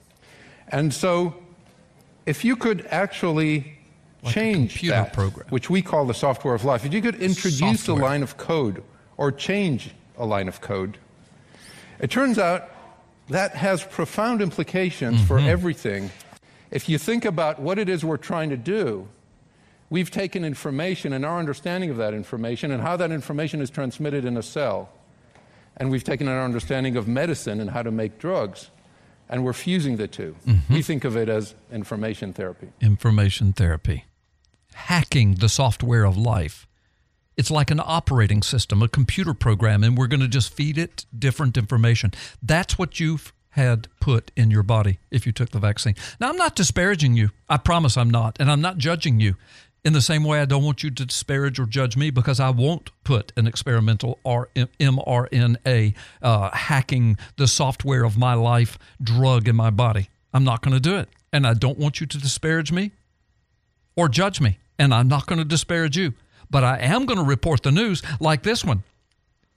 And 0.68 0.94
so 0.94 1.36
if 2.28 2.46
you 2.46 2.56
could 2.56 2.86
actually 2.92 3.79
change 4.26 4.72
computer 4.74 4.96
that, 4.96 5.14
program. 5.14 5.48
which 5.50 5.70
we 5.70 5.82
call 5.82 6.06
the 6.06 6.14
software 6.14 6.54
of 6.54 6.64
life, 6.66 6.86
if 6.86 6.94
you 6.94 7.02
could 7.02 7.16
introduce 7.16 7.84
Software. 7.84 7.98
a 8.06 8.10
line 8.10 8.24
of 8.24 8.38
code 8.38 8.84
or 9.18 9.32
change 9.32 9.92
a 10.18 10.26
line 10.26 10.48
of 10.48 10.62
code, 10.62 10.98
it 12.00 12.10
turns 12.12 12.38
out 12.38 12.70
that 13.30 13.56
has 13.56 13.84
profound 13.84 14.42
implications 14.42 15.22
for 15.22 15.38
Mhm. 15.40 15.46
everything. 15.48 16.12
If 16.72 16.90
you 16.90 16.98
think 16.98 17.26
about 17.26 17.60
what 17.62 17.78
it 17.80 17.88
is 17.90 18.04
we're 18.04 18.18
trying 18.18 18.50
to 18.50 18.58
do, 18.58 19.08
we've 19.90 20.12
taken 20.12 20.44
information 20.44 21.14
and 21.14 21.26
our 21.26 21.40
understanding 21.40 21.90
of 21.90 21.98
that 21.98 22.14
information 22.14 22.72
and 22.72 22.82
how 22.82 22.96
that 22.98 23.12
information 23.12 23.62
is 23.62 23.70
transmitted 23.70 24.26
in 24.26 24.36
a 24.38 24.44
cell. 24.44 24.90
And 25.78 25.90
we've 25.92 26.04
taken 26.04 26.28
our 26.28 26.44
understanding 26.44 26.96
of 26.98 27.08
medicine 27.08 27.60
and 27.62 27.70
how 27.72 27.84
to 27.84 27.92
make 27.92 28.20
drugs, 28.20 28.70
and 29.30 29.44
we're 29.46 29.54
fusing 29.54 29.98
the 29.98 30.08
2 30.08 30.36
We 30.70 30.82
think 30.82 31.06
of 31.06 31.16
it 31.16 31.30
as 31.30 31.56
information 31.72 32.34
therapy. 32.34 32.68
information 32.82 33.54
therapy, 33.54 34.06
hacking 34.88 35.36
the 35.36 35.50
software 35.50 36.06
of 36.06 36.18
life. 36.18 36.68
It's 37.38 37.52
like 37.52 37.72
an 37.72 37.82
operating 37.84 38.42
system, 38.42 38.82
a 38.82 38.88
computer 38.88 39.34
program, 39.34 39.84
and 39.84 39.98
we're 39.98 40.08
going 40.08 40.20
to 40.20 40.28
just 40.28 40.54
feed 40.54 40.78
it 40.78 41.06
different 41.18 41.58
information. 41.58 42.12
That's 42.42 42.78
what 42.78 43.00
you've 43.00 43.34
had 43.52 43.88
put 44.00 44.32
in 44.36 44.52
your 44.52 44.64
body 44.64 45.00
if 45.12 45.26
you 45.26 45.32
took 45.32 45.52
the 45.52 45.60
vaccine. 45.60 45.96
Now, 46.20 46.30
I'm 46.30 46.38
not 46.38 46.56
disparaging 46.56 47.16
you. 47.16 47.30
I 47.48 47.58
promise 47.58 47.98
I'm 47.98 48.10
not. 48.10 48.38
And 48.40 48.52
I'm 48.52 48.62
not 48.62 48.78
judging 48.78 49.20
you. 49.20 49.36
In 49.86 49.94
the 49.94 50.02
same 50.02 50.24
way, 50.26 50.42
I 50.42 50.46
don't 50.46 50.64
want 50.64 50.84
you 50.84 50.92
to 50.92 51.06
disparage 51.06 51.60
or 51.60 51.66
judge 51.66 51.96
me 51.96 52.10
because 52.10 52.40
I 52.40 52.50
won't 52.50 52.92
put 53.04 53.32
an 53.38 53.48
experimental 53.48 54.20
R- 54.26 54.50
mRNA 54.56 55.96
uh, 56.22 56.50
hacking 56.52 57.18
the 57.38 57.48
software 57.48 58.04
of 58.04 58.18
my 58.18 58.34
life 58.34 58.78
drug 59.02 59.48
in 59.48 59.56
my 59.56 59.70
body. 59.70 60.10
I'm 60.34 60.44
not 60.44 60.62
going 60.62 60.74
to 60.74 60.82
do 60.82 60.98
it. 60.98 61.10
And 61.32 61.48
I 61.48 61.54
don't 61.54 61.78
want 61.78 62.02
you 62.02 62.08
to 62.08 62.18
disparage 62.18 62.72
me 62.72 62.92
or 63.96 64.10
judge 64.10 64.42
me. 64.42 64.60
And 64.80 64.94
I'm 64.94 65.08
not 65.08 65.28
going 65.28 65.40
to 65.40 65.46
disparage 65.46 65.98
you. 65.98 66.14
But 66.50 66.64
I 66.64 66.80
am 66.80 67.06
going 67.06 67.20
to 67.20 67.24
report 67.24 67.62
the 67.62 67.72
news 67.72 68.02
like 68.20 68.42
this 68.42 68.66
one 68.66 68.84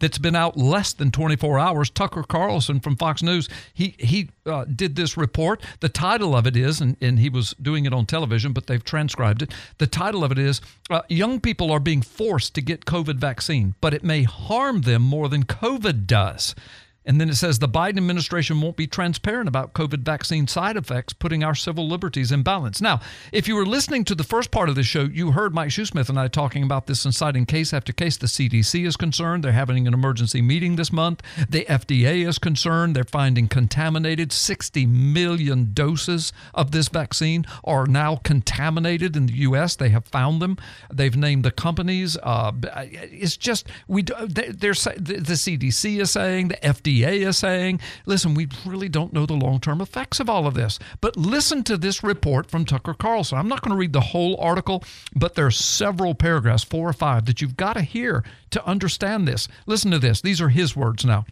that's 0.03 0.19
been 0.19 0.35
out 0.35 0.57
less 0.57 0.93
than 0.93 1.13
24 1.13 1.61
hours. 1.61 1.89
Tucker 1.89 2.25
Carlson 2.25 2.81
from 2.81 2.97
Fox 2.97 3.23
News, 3.23 3.49
he 3.73 3.95
he 3.99 4.31
uh, 4.45 4.65
did 4.65 4.97
this 4.97 5.17
report. 5.17 5.63
The 5.81 5.89
title 5.89 6.37
of 6.37 6.47
it 6.47 6.57
is, 6.57 6.81
and, 6.81 6.97
and 7.01 7.21
he 7.21 7.31
was 7.31 7.55
doing 7.63 7.87
it 7.87 7.95
on 7.95 8.05
television, 8.05 8.53
but 8.53 8.67
they've 8.67 8.85
transcribed 8.85 9.43
it. 9.43 9.55
The 9.79 9.87
title 9.87 10.25
of 10.25 10.33
it 10.33 10.39
is 10.39 10.61
uh, 10.91 11.03
Young 11.09 11.41
People 11.41 11.71
Are 11.71 11.81
Being 11.81 12.03
Forced 12.03 12.55
to 12.57 12.61
Get 12.61 12.85
COVID 12.85 13.17
Vaccine, 13.17 13.77
but 13.81 13.95
it 13.95 14.03
may 14.03 14.25
harm 14.25 14.83
them 14.83 15.03
more 15.03 15.29
than 15.29 15.45
COVID 15.45 16.07
does. 16.07 16.57
And 17.05 17.21
then 17.21 17.29
it 17.29 17.35
says 17.35 17.59
the 17.59 17.69
Biden 17.69 17.97
administration 17.97 18.61
won't 18.61 18.77
be 18.77 18.87
transparent 18.87 19.49
about 19.49 19.73
COVID 19.73 20.03
vaccine 20.03 20.47
side 20.47 20.77
effects, 20.77 21.13
putting 21.13 21.43
our 21.43 21.55
civil 21.55 21.89
liberties 21.89 22.31
in 22.31 22.43
balance. 22.43 22.81
Now, 22.81 23.01
if 23.33 23.49
you 23.49 23.57
were 23.57 23.67
listening 23.67 24.05
to 24.05 24.15
the 24.15 24.25
first 24.25 24.51
part 24.51 24.69
of 24.69 24.75
the 24.75 24.83
show, 24.83 25.03
you 25.05 25.33
heard 25.33 25.55
Mike 25.55 25.71
Shoesmith 25.71 26.09
and 26.09 26.19
I 26.19 26.29
talking 26.29 26.63
about 26.63 26.87
this 26.87 27.05
and 27.05 27.15
citing 27.15 27.47
case 27.47 27.73
after 27.73 27.93
case. 27.93 28.17
The 28.17 28.27
CDC 28.27 28.87
is 28.87 28.97
concerned. 28.97 29.43
They're 29.43 29.53
having 29.53 29.87
an 29.87 29.95
emergency 29.95 30.43
meeting 30.43 30.77
this 30.77 30.93
month. 30.93 31.23
The 31.49 31.65
FDA 31.65 32.27
is 32.27 32.39
concerned. 32.39 32.95
They're 32.95 33.05
finding 33.05 33.49
contaminated 33.49 34.33
60 34.33 34.87
million 34.87 35.73
doses 35.73 36.33
of 36.55 36.71
this 36.71 36.89
vaccine 36.89 37.45
are 37.65 37.87
now 37.87 38.17
contaminated 38.17 39.17
in 39.17 39.27
the 39.27 39.35
U.S. 39.35 39.75
They 39.75 39.89
have 39.89 40.07
found 40.07 40.41
them. 40.41 40.57
They've 40.93 41.17
named 41.17 41.45
the 41.45 41.51
companies. 41.51 42.17
Uh, 42.23 42.53
it's 42.75 43.37
just 43.37 43.69
we. 43.89 44.03
They're, 44.03 44.53
they're 44.53 44.73
the 44.75 45.23
the 45.23 45.35
CDC 45.35 46.01
is 46.01 46.11
saying 46.11 46.49
the 46.49 46.57
FDA 46.57 46.92
is 47.01 47.37
saying. 47.37 47.81
Listen, 48.07 48.35
we 48.35 48.49
really 48.65 48.89
don't 48.89 49.13
know 49.13 49.27
the 49.27 49.35
long-term 49.35 49.81
effects 49.81 50.21
of 50.21 50.29
all 50.29 50.47
of 50.47 50.55
this. 50.55 50.79
But 51.01 51.17
listen 51.17 51.63
to 51.65 51.77
this 51.77 52.03
report 52.03 52.51
from 52.51 52.65
Tucker 52.65 52.95
Carlson. 52.95 53.39
I'm 53.39 53.49
not 53.49 53.63
going 53.63 53.71
to 53.73 53.79
read 53.79 53.93
the 53.93 54.01
whole 54.01 54.37
article, 54.39 54.85
but 55.15 55.35
there 55.35 55.47
are 55.47 55.51
several 55.51 56.15
paragraphs, 56.15 56.65
four 56.65 56.89
or 56.89 56.93
five, 56.93 57.27
that 57.27 57.41
you've 57.41 57.57
got 57.57 57.75
to 57.75 57.83
hear 57.83 58.25
to 58.51 58.67
understand 58.67 59.27
this. 59.27 59.49
Listen 59.67 59.91
to 59.91 59.99
this. 59.99 60.21
These 60.21 60.41
are 60.41 60.51
his 60.51 60.77
words 60.77 61.05
now. 61.05 61.25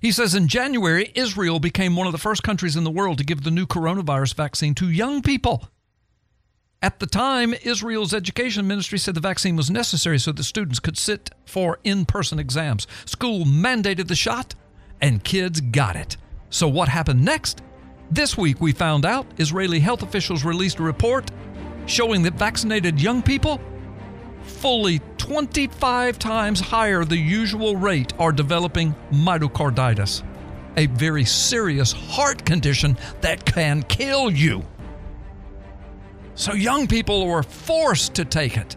He 0.00 0.12
says 0.12 0.34
in 0.34 0.48
January, 0.48 1.10
Israel 1.14 1.58
became 1.58 1.96
one 1.96 2.06
of 2.06 2.12
the 2.12 2.18
first 2.18 2.42
countries 2.42 2.76
in 2.76 2.84
the 2.84 2.90
world 2.90 3.18
to 3.18 3.24
give 3.24 3.42
the 3.42 3.50
new 3.50 3.66
coronavirus 3.66 4.34
vaccine 4.34 4.74
to 4.76 4.88
young 4.88 5.22
people. 5.22 5.68
At 6.82 6.98
the 6.98 7.06
time, 7.06 7.54
Israel's 7.62 8.12
education 8.12 8.66
ministry 8.66 8.98
said 8.98 9.14
the 9.14 9.20
vaccine 9.20 9.54
was 9.54 9.70
necessary 9.70 10.18
so 10.18 10.32
the 10.32 10.42
students 10.42 10.80
could 10.80 10.98
sit 10.98 11.30
for 11.44 11.78
in 11.84 12.04
person 12.06 12.40
exams. 12.40 12.88
School 13.04 13.44
mandated 13.44 14.08
the 14.08 14.16
shot, 14.16 14.56
and 15.00 15.22
kids 15.22 15.60
got 15.60 15.94
it. 15.94 16.16
So, 16.50 16.66
what 16.66 16.88
happened 16.88 17.24
next? 17.24 17.62
This 18.10 18.36
week, 18.36 18.60
we 18.60 18.72
found 18.72 19.06
out 19.06 19.26
Israeli 19.38 19.78
health 19.78 20.02
officials 20.02 20.42
released 20.42 20.80
a 20.80 20.82
report 20.82 21.30
showing 21.86 22.20
that 22.22 22.34
vaccinated 22.34 23.00
young 23.00 23.22
people, 23.22 23.60
fully 24.42 24.98
25 25.18 26.18
times 26.18 26.58
higher 26.58 27.04
the 27.04 27.16
usual 27.16 27.76
rate, 27.76 28.12
are 28.18 28.32
developing 28.32 28.92
myocarditis, 29.12 30.24
a 30.76 30.86
very 30.86 31.24
serious 31.24 31.92
heart 31.92 32.44
condition 32.44 32.98
that 33.20 33.44
can 33.44 33.84
kill 33.84 34.32
you. 34.32 34.64
So 36.34 36.54
young 36.54 36.86
people 36.86 37.26
were 37.26 37.42
forced 37.42 38.14
to 38.14 38.24
take 38.24 38.56
it. 38.56 38.76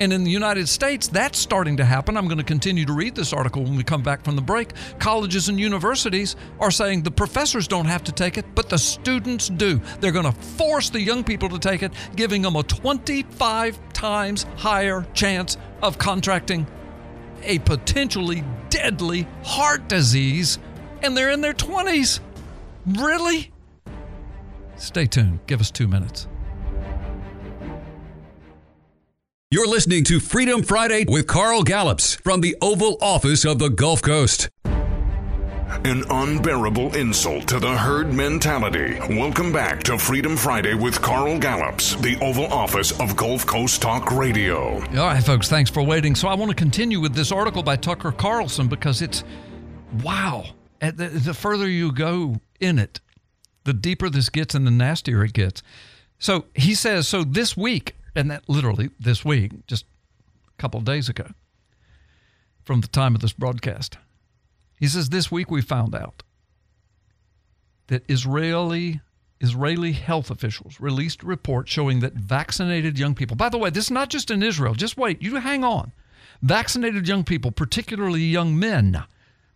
And 0.00 0.14
in 0.14 0.24
the 0.24 0.30
United 0.30 0.66
States, 0.66 1.08
that's 1.08 1.38
starting 1.38 1.76
to 1.76 1.84
happen. 1.84 2.16
I'm 2.16 2.26
going 2.26 2.38
to 2.38 2.44
continue 2.44 2.86
to 2.86 2.92
read 2.94 3.14
this 3.14 3.34
article 3.34 3.62
when 3.62 3.76
we 3.76 3.84
come 3.84 4.02
back 4.02 4.24
from 4.24 4.34
the 4.34 4.40
break. 4.40 4.72
Colleges 4.98 5.50
and 5.50 5.60
universities 5.60 6.36
are 6.58 6.70
saying 6.70 7.02
the 7.02 7.10
professors 7.10 7.68
don't 7.68 7.84
have 7.84 8.02
to 8.04 8.12
take 8.12 8.38
it, 8.38 8.46
but 8.54 8.70
the 8.70 8.78
students 8.78 9.50
do. 9.50 9.78
They're 10.00 10.10
going 10.10 10.24
to 10.24 10.32
force 10.32 10.88
the 10.88 11.00
young 11.00 11.22
people 11.22 11.50
to 11.50 11.58
take 11.58 11.82
it, 11.82 11.92
giving 12.16 12.40
them 12.40 12.56
a 12.56 12.62
25 12.62 13.92
times 13.92 14.46
higher 14.56 15.06
chance 15.12 15.58
of 15.82 15.98
contracting 15.98 16.66
a 17.42 17.58
potentially 17.58 18.42
deadly 18.70 19.26
heart 19.44 19.86
disease, 19.88 20.58
and 21.02 21.14
they're 21.14 21.30
in 21.30 21.42
their 21.42 21.52
20s. 21.52 22.20
Really? 22.86 23.52
Stay 24.76 25.04
tuned. 25.04 25.40
Give 25.46 25.60
us 25.60 25.70
two 25.70 25.88
minutes. 25.88 26.26
You're 29.52 29.66
listening 29.66 30.04
to 30.04 30.20
Freedom 30.20 30.62
Friday 30.62 31.06
with 31.08 31.26
Carl 31.26 31.64
Gallups 31.64 32.14
from 32.14 32.40
the 32.40 32.56
Oval 32.62 32.96
Office 33.00 33.44
of 33.44 33.58
the 33.58 33.68
Gulf 33.68 34.00
Coast. 34.00 34.48
An 34.64 36.04
unbearable 36.08 36.94
insult 36.94 37.48
to 37.48 37.58
the 37.58 37.76
herd 37.76 38.14
mentality. 38.14 38.96
Welcome 39.08 39.52
back 39.52 39.82
to 39.82 39.98
Freedom 39.98 40.36
Friday 40.36 40.74
with 40.74 41.02
Carl 41.02 41.36
Gallups, 41.36 41.96
the 41.96 42.16
Oval 42.20 42.44
Office 42.52 42.92
of 43.00 43.16
Gulf 43.16 43.44
Coast 43.44 43.82
Talk 43.82 44.12
Radio. 44.12 44.74
All 44.74 45.08
right, 45.08 45.20
folks, 45.20 45.48
thanks 45.48 45.68
for 45.68 45.82
waiting. 45.82 46.14
So 46.14 46.28
I 46.28 46.34
want 46.34 46.50
to 46.50 46.56
continue 46.56 47.00
with 47.00 47.16
this 47.16 47.32
article 47.32 47.64
by 47.64 47.74
Tucker 47.74 48.12
Carlson 48.12 48.68
because 48.68 49.02
it's 49.02 49.24
Wow. 50.04 50.44
The, 50.78 50.92
the 50.92 51.34
further 51.34 51.68
you 51.68 51.90
go 51.90 52.36
in 52.60 52.78
it, 52.78 53.00
the 53.64 53.72
deeper 53.72 54.10
this 54.10 54.28
gets 54.28 54.54
and 54.54 54.64
the 54.64 54.70
nastier 54.70 55.24
it 55.24 55.32
gets. 55.32 55.60
So 56.20 56.44
he 56.54 56.76
says, 56.76 57.08
so 57.08 57.24
this 57.24 57.56
week, 57.56 57.96
and 58.14 58.30
that 58.30 58.48
literally 58.48 58.90
this 58.98 59.24
week, 59.24 59.66
just 59.66 59.84
a 60.48 60.60
couple 60.60 60.78
of 60.78 60.84
days 60.84 61.08
ago, 61.08 61.26
from 62.64 62.80
the 62.80 62.88
time 62.88 63.14
of 63.14 63.20
this 63.20 63.32
broadcast, 63.32 63.98
he 64.78 64.86
says, 64.86 65.08
this 65.08 65.30
week 65.30 65.50
we 65.50 65.62
found 65.62 65.94
out 65.94 66.22
that 67.88 68.04
Israeli 68.08 69.00
Israeli 69.40 69.92
health 69.92 70.30
officials 70.30 70.80
released 70.80 71.22
a 71.22 71.26
report 71.26 71.66
showing 71.66 72.00
that 72.00 72.12
vaccinated 72.12 72.98
young 72.98 73.14
people, 73.14 73.36
by 73.36 73.48
the 73.48 73.56
way, 73.56 73.70
this 73.70 73.86
is 73.86 73.90
not 73.90 74.10
just 74.10 74.30
in 74.30 74.42
Israel, 74.42 74.74
just 74.74 74.98
wait, 74.98 75.22
you 75.22 75.36
hang 75.36 75.64
on. 75.64 75.92
Vaccinated 76.42 77.08
young 77.08 77.24
people, 77.24 77.50
particularly 77.50 78.20
young 78.20 78.58
men, 78.58 79.02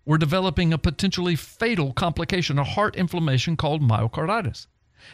were 0.06 0.18
developing 0.18 0.72
a 0.72 0.78
potentially 0.78 1.36
fatal 1.36 1.92
complication, 1.92 2.58
a 2.58 2.64
heart 2.64 2.96
inflammation 2.96 3.56
called 3.56 3.82
myocarditis. 3.82 4.66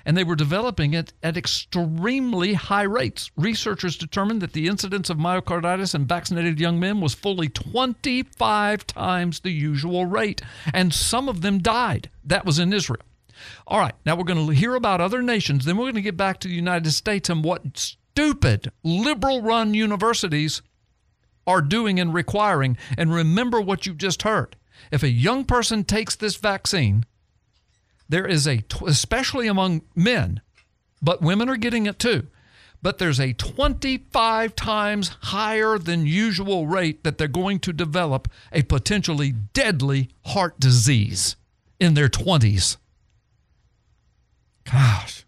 And 0.05 0.17
they 0.17 0.25
were 0.25 0.37
developing 0.37 0.95
it 0.95 1.13
at 1.23 1.37
extremely 1.37 2.55
high 2.55 2.83
rates. 2.83 3.31
Researchers 3.37 3.97
determined 3.97 4.41
that 4.41 4.53
the 4.53 4.67
incidence 4.67 5.11
of 5.11 5.19
myocarditis 5.19 5.95
in 5.95 6.07
vaccinated 6.07 6.59
young 6.61 6.81
men 6.81 7.01
was 7.01 7.15
fully 7.15 7.49
25 7.49 8.87
times 8.87 9.41
the 9.41 9.51
usual 9.51 10.07
rate, 10.07 10.43
and 10.73 10.95
some 10.95 11.29
of 11.29 11.41
them 11.43 11.59
died. 11.59 12.11
That 12.25 12.47
was 12.47 12.59
in 12.59 12.73
Israel. 12.73 13.03
All 13.67 13.79
right, 13.79 13.95
now 14.05 14.17
we're 14.17 14.25
going 14.25 14.47
to 14.47 14.55
hear 14.55 14.75
about 14.75 15.01
other 15.01 15.23
nations, 15.23 15.65
then 15.65 15.77
we're 15.77 15.85
going 15.85 15.95
to 15.95 16.03
get 16.03 16.17
back 16.17 16.41
to 16.41 16.49
the 16.49 16.55
United 16.55 16.91
States 16.93 17.31
and 17.31 17.43
what 17.43 17.79
stupid 17.79 18.71
liberal 18.83 19.43
run 19.43 19.75
universities 19.75 20.63
are 21.47 21.63
doing 21.63 21.99
and 21.99 22.15
requiring. 22.15 22.77
And 22.97 23.13
remember 23.13 23.61
what 23.61 23.87
you 23.87 23.95
just 23.95 24.23
heard. 24.23 24.57
If 24.91 25.03
a 25.03 25.11
young 25.11 25.45
person 25.45 25.85
takes 25.85 26.17
this 26.17 26.37
vaccine, 26.37 27.05
there 28.11 28.27
is 28.27 28.47
a, 28.49 28.65
especially 28.87 29.47
among 29.47 29.83
men, 29.95 30.41
but 31.01 31.23
women 31.23 31.49
are 31.49 31.57
getting 31.57 31.87
it 31.87 31.99
too, 31.99 32.27
but 32.83 32.99
there's 32.99 33.21
a 33.21 33.33
25 33.35 34.57
times 34.57 35.09
higher 35.23 35.79
than 35.79 36.07
usual 36.07 36.67
rate 36.67 37.05
that 37.05 37.19
they're 37.19 37.29
going 37.29 37.61
to 37.61 37.73
develop 37.73 38.29
a 38.53 38.63
potentially 38.63 39.33
deadly 39.33 40.11
heart 40.27 40.59
disease 40.59 41.37
in 41.79 41.95
their 41.95 42.09
20s. 42.09 42.79
Gosh. 44.65 45.25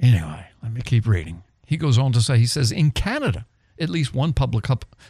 Anyway, 0.00 0.46
let 0.62 0.72
me 0.72 0.80
keep 0.82 1.06
reading. 1.06 1.44
He 1.66 1.76
goes 1.76 1.98
on 1.98 2.10
to 2.12 2.20
say, 2.20 2.38
he 2.38 2.46
says, 2.46 2.72
in 2.72 2.90
Canada, 2.90 3.46
at 3.78 3.90
least 3.90 4.12
one 4.12 4.32
public 4.32 4.66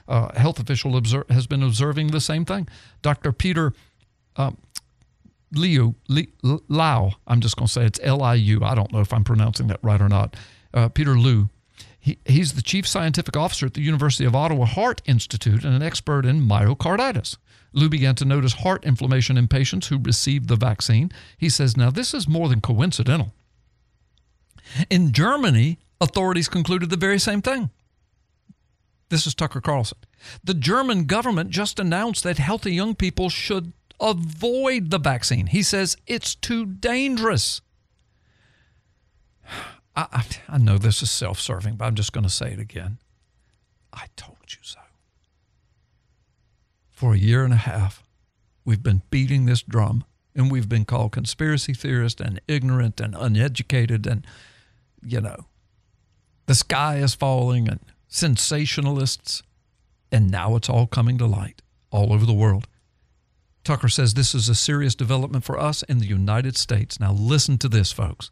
uh, 0.09 0.39
health 0.39 0.59
official 0.59 0.97
observe, 0.97 1.29
has 1.31 1.47
been 1.47 1.63
observing 1.63 2.09
the 2.09 2.21
same 2.21 2.45
thing. 2.45 2.69
Dr. 3.01 3.33
Peter 3.33 3.73
um, 4.37 4.57
Liu, 5.53 5.95
Li, 6.09 6.29
Lau, 6.43 7.13
I'm 7.27 7.41
just 7.41 7.57
going 7.57 7.67
to 7.67 7.73
say 7.73 7.85
it's 7.85 8.01
L 8.03 8.23
I 8.23 8.35
U. 8.35 8.63
I 8.63 8.75
don't 8.75 8.93
know 8.93 9.01
if 9.01 9.13
I'm 9.13 9.25
pronouncing 9.25 9.67
that 9.69 9.81
right 9.83 10.01
or 10.01 10.09
not. 10.09 10.37
Uh, 10.73 10.89
Peter 10.89 11.19
Liu. 11.19 11.49
He, 12.03 12.17
he's 12.25 12.55
the 12.55 12.63
chief 12.63 12.89
scientific 12.89 13.37
officer 13.37 13.67
at 13.67 13.75
the 13.75 13.83
University 13.83 14.25
of 14.25 14.35
Ottawa 14.35 14.65
Heart 14.65 15.03
Institute 15.05 15.65
and 15.65 15.75
an 15.75 15.83
expert 15.83 16.25
in 16.25 16.41
myocarditis. 16.41 17.37
Liu 17.75 17.91
began 17.91 18.15
to 18.15 18.25
notice 18.25 18.55
heart 18.55 18.87
inflammation 18.87 19.37
in 19.37 19.49
patients 19.49 19.89
who 19.89 19.99
received 19.99 20.49
the 20.49 20.57
vaccine. 20.57 21.13
He 21.37 21.51
says, 21.51 21.77
now 21.77 21.91
this 21.91 22.15
is 22.15 22.27
more 22.27 22.49
than 22.49 22.63
coincidental. 22.63 23.35
In 24.89 25.13
Germany, 25.13 25.79
authorities 26.01 26.49
concluded 26.49 26.89
the 26.89 26.97
very 26.97 27.19
same 27.19 27.43
thing. 27.43 27.69
This 29.11 29.27
is 29.27 29.35
Tucker 29.35 29.61
Carlson. 29.61 29.99
The 30.43 30.55
German 30.55 31.05
government 31.05 31.51
just 31.51 31.79
announced 31.79 32.25
that 32.25 32.39
healthy 32.39 32.73
young 32.73 32.95
people 32.95 33.29
should 33.29 33.75
avoid 34.01 34.91
the 34.91 34.99
vaccine. 34.99 35.47
He 35.47 35.63
says 35.63 35.97
it's 36.07 36.35
too 36.35 36.67
dangerous. 36.67 37.61
I, 39.97 40.25
I, 40.49 40.59
know 40.59 40.79
this 40.79 41.03
is 41.03 41.11
self 41.11 41.41
serving, 41.41 41.77
but 41.77 41.85
I'm 41.85 41.95
just 41.95 42.13
going 42.13 42.25
to 42.25 42.31
say 42.31 42.53
it 42.53 42.59
again. 42.59 42.99
I 43.93 44.07
told 44.17 44.39
you 44.49 44.59
so. 44.63 44.79
For 46.89 47.15
a 47.15 47.19
year 47.19 47.45
and 47.45 47.53
a 47.53 47.57
half, 47.57 48.05
we've 48.65 48.83
been 48.83 49.03
beating 49.11 49.47
this 49.47 49.63
drum 49.63 50.05
and 50.35 50.51
we've 50.51 50.69
been 50.69 50.85
called 50.85 51.13
conspiracy 51.13 51.75
theorists 51.75 52.21
and 52.21 52.41
ignorant 52.47 53.01
and 53.01 53.17
uneducated 53.19 54.07
and, 54.07 54.27
you 55.03 55.21
know, 55.21 55.47
the 56.47 56.55
sky 56.55 56.97
is 56.97 57.15
falling 57.15 57.69
and 57.69 57.81
sensationalists. 58.09 59.43
And 60.13 60.31
now 60.31 60.57
it's 60.57 60.69
all 60.69 60.87
coming 60.87 61.19
to 61.19 61.27
light 61.27 61.63
all 61.91 62.13
over 62.13 62.27
the 62.27 62.33
world. 62.33 62.67
Tucker 63.65 63.89
says 63.89 64.15
this 64.15 64.35
is 64.35 64.49
a 64.49 64.55
serious 64.55 64.95
development 64.95 65.45
for 65.45 65.59
us 65.59 65.83
in 65.85 65.99
the 65.99 66.07
United 66.07 66.57
States. 66.57 66.99
Now, 66.99 67.13
listen 67.13 67.59
to 67.59 67.69
this, 67.69 67.93
folks. 67.93 68.31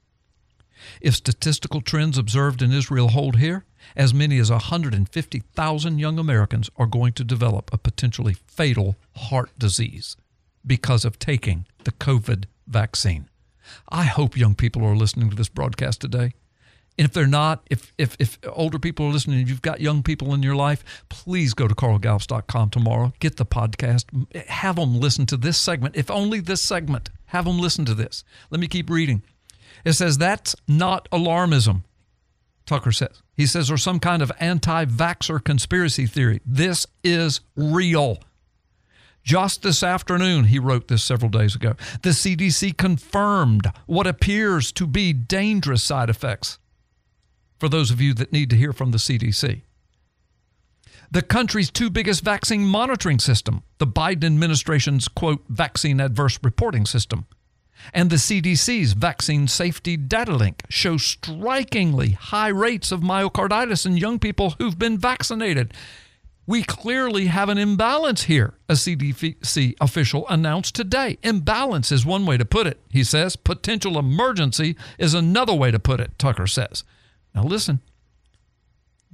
If 1.00 1.16
statistical 1.16 1.80
trends 1.80 2.18
observed 2.18 2.62
in 2.62 2.72
Israel 2.72 3.08
hold 3.08 3.36
here, 3.36 3.64
as 3.96 4.14
many 4.14 4.38
as 4.38 4.50
150,000 4.50 5.98
young 5.98 6.18
Americans 6.18 6.70
are 6.76 6.86
going 6.86 7.12
to 7.14 7.24
develop 7.24 7.70
a 7.72 7.78
potentially 7.78 8.36
fatal 8.46 8.96
heart 9.16 9.50
disease 9.58 10.16
because 10.66 11.04
of 11.04 11.18
taking 11.18 11.66
the 11.84 11.92
COVID 11.92 12.44
vaccine. 12.66 13.28
I 13.88 14.04
hope 14.04 14.36
young 14.36 14.54
people 14.54 14.84
are 14.84 14.96
listening 14.96 15.30
to 15.30 15.36
this 15.36 15.48
broadcast 15.48 16.00
today. 16.00 16.32
And 16.98 17.04
if 17.04 17.12
they're 17.12 17.28
not, 17.28 17.64
if, 17.70 17.92
if, 17.96 18.16
if 18.18 18.38
older 18.52 18.80
people 18.80 19.06
are 19.06 19.12
listening, 19.12 19.40
if 19.40 19.48
you've 19.48 19.62
got 19.62 19.80
young 19.80 20.02
people 20.02 20.34
in 20.34 20.42
your 20.42 20.56
life, 20.56 20.84
please 21.08 21.54
go 21.54 21.68
to 21.68 21.74
carlgallups.com 21.74 22.70
tomorrow. 22.70 23.12
Get 23.20 23.36
the 23.36 23.46
podcast. 23.46 24.06
Have 24.48 24.76
them 24.76 24.98
listen 24.98 25.24
to 25.26 25.36
this 25.36 25.56
segment. 25.58 25.96
If 25.96 26.10
only 26.10 26.40
this 26.40 26.60
segment, 26.60 27.10
have 27.26 27.44
them 27.44 27.60
listen 27.60 27.84
to 27.84 27.94
this. 27.94 28.24
Let 28.50 28.60
me 28.60 28.66
keep 28.66 28.90
reading. 28.90 29.22
It 29.84 29.92
says 29.92 30.18
that's 30.18 30.56
not 30.66 31.08
alarmism, 31.10 31.84
Tucker 32.66 32.90
says. 32.90 33.22
He 33.32 33.46
says, 33.46 33.70
or 33.70 33.76
some 33.76 34.00
kind 34.00 34.20
of 34.20 34.32
anti 34.40 34.84
vaxxer 34.84 35.42
conspiracy 35.42 36.06
theory. 36.06 36.40
This 36.44 36.84
is 37.04 37.40
real. 37.54 38.18
Just 39.22 39.62
this 39.62 39.84
afternoon, 39.84 40.44
he 40.44 40.58
wrote 40.58 40.88
this 40.88 41.04
several 41.04 41.30
days 41.30 41.54
ago, 41.54 41.74
the 42.02 42.10
CDC 42.10 42.76
confirmed 42.76 43.70
what 43.86 44.06
appears 44.06 44.72
to 44.72 44.86
be 44.86 45.12
dangerous 45.12 45.82
side 45.82 46.10
effects 46.10 46.58
for 47.58 47.68
those 47.68 47.90
of 47.90 48.00
you 48.00 48.14
that 48.14 48.32
need 48.32 48.50
to 48.50 48.56
hear 48.56 48.72
from 48.72 48.90
the 48.90 48.98
CDC. 48.98 49.62
The 51.10 51.22
country's 51.22 51.70
two 51.70 51.88
biggest 51.88 52.22
vaccine 52.22 52.64
monitoring 52.64 53.18
system, 53.18 53.62
the 53.78 53.86
Biden 53.86 54.24
administration's 54.24 55.08
quote 55.08 55.42
vaccine 55.48 56.00
adverse 56.00 56.38
reporting 56.42 56.84
system, 56.84 57.26
and 57.94 58.10
the 58.10 58.16
CDC's 58.16 58.92
vaccine 58.92 59.48
safety 59.48 59.96
data 59.96 60.34
link 60.34 60.64
show 60.68 60.96
strikingly 60.98 62.10
high 62.10 62.48
rates 62.48 62.92
of 62.92 63.00
myocarditis 63.00 63.86
in 63.86 63.96
young 63.96 64.18
people 64.18 64.54
who've 64.58 64.78
been 64.78 64.98
vaccinated. 64.98 65.72
We 66.46 66.62
clearly 66.62 67.26
have 67.26 67.48
an 67.48 67.58
imbalance 67.58 68.24
here, 68.24 68.54
a 68.68 68.72
CDC 68.72 69.74
official 69.80 70.26
announced 70.28 70.74
today. 70.74 71.18
Imbalance 71.22 71.92
is 71.92 72.06
one 72.06 72.24
way 72.26 72.36
to 72.38 72.44
put 72.44 72.66
it, 72.66 72.80
he 72.90 73.04
says. 73.04 73.36
Potential 73.36 73.98
emergency 73.98 74.76
is 74.98 75.14
another 75.14 75.54
way 75.54 75.70
to 75.70 75.78
put 75.78 76.00
it, 76.00 76.18
Tucker 76.18 76.46
says. 76.46 76.84
Now, 77.38 77.44
listen. 77.44 77.80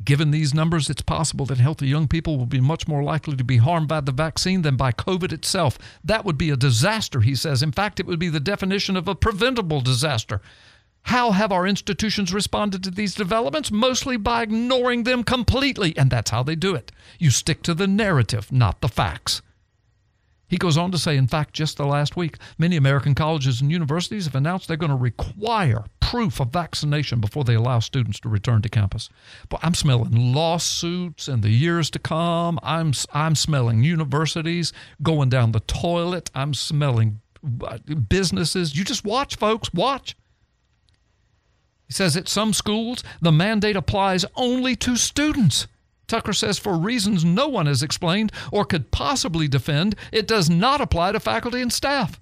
Given 0.02 0.30
these 0.30 0.54
numbers, 0.54 0.88
it's 0.88 1.02
possible 1.02 1.44
that 1.44 1.58
healthy 1.58 1.88
young 1.88 2.08
people 2.08 2.38
will 2.38 2.46
be 2.46 2.58
much 2.58 2.88
more 2.88 3.02
likely 3.02 3.36
to 3.36 3.44
be 3.44 3.58
harmed 3.58 3.86
by 3.86 4.00
the 4.00 4.12
vaccine 4.12 4.62
than 4.62 4.76
by 4.76 4.92
COVID 4.92 5.30
itself. 5.30 5.76
That 6.02 6.24
would 6.24 6.38
be 6.38 6.48
a 6.48 6.56
disaster, 6.56 7.20
he 7.20 7.34
says. 7.34 7.62
In 7.62 7.70
fact, 7.70 8.00
it 8.00 8.06
would 8.06 8.18
be 8.18 8.30
the 8.30 8.40
definition 8.40 8.96
of 8.96 9.08
a 9.08 9.14
preventable 9.14 9.82
disaster. 9.82 10.40
How 11.02 11.32
have 11.32 11.52
our 11.52 11.66
institutions 11.66 12.32
responded 12.32 12.82
to 12.84 12.90
these 12.90 13.14
developments? 13.14 13.70
Mostly 13.70 14.16
by 14.16 14.44
ignoring 14.44 15.02
them 15.02 15.22
completely. 15.22 15.94
And 15.94 16.08
that's 16.08 16.30
how 16.30 16.42
they 16.42 16.56
do 16.56 16.74
it. 16.74 16.92
You 17.18 17.28
stick 17.28 17.62
to 17.64 17.74
the 17.74 17.86
narrative, 17.86 18.50
not 18.50 18.80
the 18.80 18.88
facts. 18.88 19.42
He 20.54 20.58
goes 20.58 20.76
on 20.76 20.92
to 20.92 20.98
say, 20.98 21.16
in 21.16 21.26
fact, 21.26 21.52
just 21.52 21.78
the 21.78 21.84
last 21.84 22.16
week, 22.16 22.36
many 22.58 22.76
American 22.76 23.16
colleges 23.16 23.60
and 23.60 23.72
universities 23.72 24.26
have 24.26 24.36
announced 24.36 24.68
they're 24.68 24.76
going 24.76 24.88
to 24.88 24.96
require 24.96 25.82
proof 25.98 26.38
of 26.38 26.50
vaccination 26.50 27.18
before 27.18 27.42
they 27.42 27.56
allow 27.56 27.80
students 27.80 28.20
to 28.20 28.28
return 28.28 28.62
to 28.62 28.68
campus. 28.68 29.08
But 29.48 29.58
I'm 29.64 29.74
smelling 29.74 30.32
lawsuits 30.32 31.26
in 31.26 31.40
the 31.40 31.50
years 31.50 31.90
to 31.90 31.98
come. 31.98 32.60
I'm, 32.62 32.92
I'm 33.12 33.34
smelling 33.34 33.82
universities 33.82 34.72
going 35.02 35.28
down 35.28 35.50
the 35.50 35.58
toilet. 35.58 36.30
I'm 36.36 36.54
smelling 36.54 37.20
uh, 37.66 37.78
businesses. 38.08 38.78
You 38.78 38.84
just 38.84 39.04
watch, 39.04 39.34
folks, 39.34 39.74
watch. 39.74 40.16
He 41.88 41.92
says 41.94 42.16
at 42.16 42.28
some 42.28 42.52
schools, 42.52 43.02
the 43.20 43.32
mandate 43.32 43.74
applies 43.74 44.24
only 44.36 44.76
to 44.76 44.94
students. 44.94 45.66
Tucker 46.14 46.32
says 46.32 46.60
for 46.60 46.78
reasons 46.78 47.24
no 47.24 47.48
one 47.48 47.66
has 47.66 47.82
explained 47.82 48.30
or 48.52 48.64
could 48.64 48.92
possibly 48.92 49.48
defend, 49.48 49.96
it 50.12 50.28
does 50.28 50.48
not 50.48 50.80
apply 50.80 51.10
to 51.10 51.18
faculty 51.18 51.60
and 51.60 51.72
staff. 51.72 52.20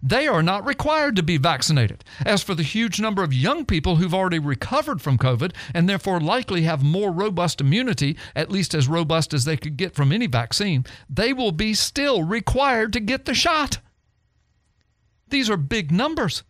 They 0.00 0.28
are 0.28 0.44
not 0.44 0.64
required 0.64 1.16
to 1.16 1.24
be 1.24 1.38
vaccinated. 1.38 2.04
As 2.24 2.40
for 2.44 2.54
the 2.54 2.62
huge 2.62 3.00
number 3.00 3.24
of 3.24 3.34
young 3.34 3.64
people 3.64 3.96
who've 3.96 4.14
already 4.14 4.38
recovered 4.38 5.02
from 5.02 5.18
COVID 5.18 5.56
and 5.74 5.88
therefore 5.88 6.20
likely 6.20 6.62
have 6.62 6.84
more 6.84 7.10
robust 7.10 7.60
immunity, 7.60 8.16
at 8.36 8.48
least 8.48 8.74
as 8.74 8.86
robust 8.86 9.34
as 9.34 9.44
they 9.44 9.56
could 9.56 9.76
get 9.76 9.96
from 9.96 10.12
any 10.12 10.28
vaccine, 10.28 10.86
they 11.10 11.32
will 11.32 11.50
be 11.50 11.74
still 11.74 12.22
required 12.22 12.92
to 12.92 13.00
get 13.00 13.24
the 13.24 13.34
shot. 13.34 13.80
These 15.30 15.50
are 15.50 15.56
big 15.56 15.90
numbers. 15.90 16.44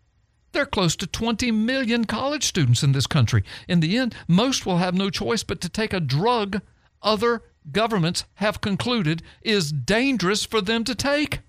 They're 0.52 0.66
close 0.66 0.94
to 0.96 1.06
20 1.06 1.50
million 1.52 2.04
college 2.04 2.44
students 2.44 2.82
in 2.82 2.92
this 2.92 3.06
country. 3.06 3.44
In 3.66 3.80
the 3.80 3.96
end, 3.96 4.14
most 4.28 4.66
will 4.66 4.76
have 4.76 4.94
no 4.94 5.08
choice 5.08 5.42
but 5.42 5.62
to 5.62 5.70
take 5.70 5.94
a 5.94 5.98
drug 6.00 6.60
other 7.02 7.42
governments 7.70 8.24
have 8.34 8.60
concluded 8.60 9.22
is 9.42 9.72
dangerous 9.72 10.44
for 10.44 10.60
them 10.60 10.84
to 10.84 10.94
take. 10.94 11.40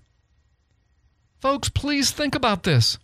Folks, 1.40 1.68
please 1.68 2.10
think 2.10 2.34
about 2.34 2.62
this. 2.62 2.98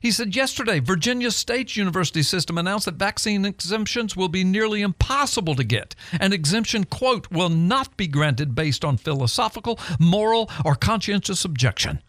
He 0.00 0.10
said 0.10 0.36
yesterday, 0.36 0.78
Virginia 0.78 1.30
State 1.30 1.76
University 1.76 2.22
system 2.22 2.56
announced 2.56 2.84
that 2.84 2.94
vaccine 2.94 3.44
exemptions 3.44 4.16
will 4.16 4.28
be 4.28 4.44
nearly 4.44 4.80
impossible 4.80 5.54
to 5.56 5.64
get. 5.64 5.94
An 6.20 6.32
exemption, 6.32 6.84
quote, 6.84 7.30
will 7.30 7.48
not 7.48 7.96
be 7.96 8.06
granted 8.06 8.54
based 8.54 8.84
on 8.84 8.96
philosophical, 8.96 9.78
moral, 9.98 10.50
or 10.64 10.74
conscientious 10.74 11.44
objection. 11.44 12.00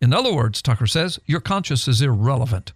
In 0.00 0.12
other 0.12 0.32
words, 0.32 0.62
Tucker 0.62 0.86
says, 0.86 1.18
your 1.26 1.40
conscience 1.40 1.88
is 1.88 2.00
irrelevant. 2.00 2.72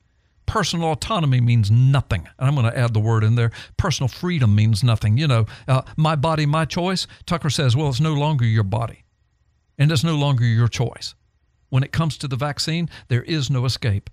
Personal 0.47 0.93
autonomy 0.93 1.41
means 1.41 1.71
nothing. 1.71 2.29
And 2.39 2.49
I'm 2.49 2.55
going 2.55 2.71
to 2.71 2.79
add 2.79 2.95
the 2.95 3.01
word 3.01 3.25
in 3.25 3.37
there. 3.37 3.51
Personal 3.77 4.09
freedom 4.09 4.55
means 4.55 4.83
nothing. 4.83 5.17
You 5.17 5.27
know, 5.27 5.47
uh, 5.69 5.83
my 5.97 6.17
body, 6.17 6.47
my 6.47 6.65
choice. 6.65 7.07
Tucker 7.27 7.51
says, 7.51 7.77
well, 7.77 7.89
it's 7.89 8.01
no 8.01 8.15
longer 8.15 8.45
your 8.45 8.65
body 8.65 9.05
and 9.79 9.91
it's 9.91 10.05
no 10.05 10.17
longer 10.17 10.45
your 10.45 10.69
choice. 10.69 11.15
When 11.71 11.83
it 11.83 11.93
comes 11.93 12.19
to 12.19 12.29
the 12.29 12.37
vaccine, 12.37 12.91
there 13.09 13.23
is 13.23 13.51
no 13.51 13.65
escape. 13.65 14.11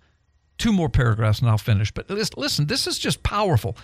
Two 0.57 0.71
more 0.71 0.89
paragraphs 0.89 1.39
and 1.39 1.49
I'll 1.49 1.57
finish. 1.57 1.91
But 1.91 2.09
listen, 2.09 2.67
this 2.67 2.87
is 2.87 2.99
just 2.99 3.23
powerful. 3.23 3.75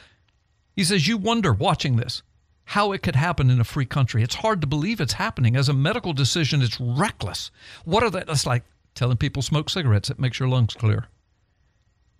He 0.75 0.83
says, 0.83 1.07
You 1.07 1.17
wonder 1.17 1.53
watching 1.53 1.95
this 1.95 2.21
how 2.69 2.91
it 2.91 3.01
could 3.01 3.15
happen 3.15 3.49
in 3.49 3.59
a 3.59 3.63
free 3.63 3.85
country. 3.85 4.23
It's 4.23 4.35
hard 4.35 4.61
to 4.61 4.67
believe 4.67 4.99
it's 4.99 5.13
happening. 5.13 5.55
As 5.55 5.69
a 5.69 5.73
medical 5.73 6.13
decision, 6.13 6.61
it's 6.61 6.79
reckless. 6.79 7.51
What 7.83 8.03
are 8.03 8.09
that? 8.09 8.29
It's 8.29 8.45
like 8.45 8.63
telling 8.95 9.17
people 9.17 9.41
smoke 9.41 9.69
cigarettes, 9.69 10.09
it 10.09 10.19
makes 10.19 10.39
your 10.39 10.49
lungs 10.49 10.73
clear. 10.73 11.05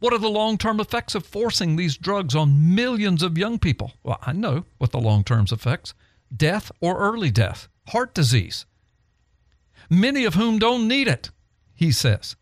What 0.05 0.13
are 0.13 0.19
the 0.19 0.29
long 0.29 0.59
term 0.59 0.79
effects 0.79 1.15
of 1.15 1.25
forcing 1.25 1.77
these 1.77 1.97
drugs 1.97 2.35
on 2.35 2.75
millions 2.75 3.23
of 3.23 3.39
young 3.39 3.57
people? 3.57 3.93
Well, 4.03 4.19
I 4.21 4.33
know 4.33 4.65
what 4.77 4.91
the 4.91 4.99
long 4.99 5.23
term 5.23 5.47
effects 5.51 5.95
death 6.37 6.71
or 6.79 6.99
early 6.99 7.31
death, 7.31 7.67
heart 7.87 8.13
disease. 8.13 8.67
Many 9.89 10.23
of 10.23 10.35
whom 10.35 10.59
don't 10.59 10.87
need 10.87 11.07
it, 11.07 11.31
he 11.73 11.91
says. 11.91 12.35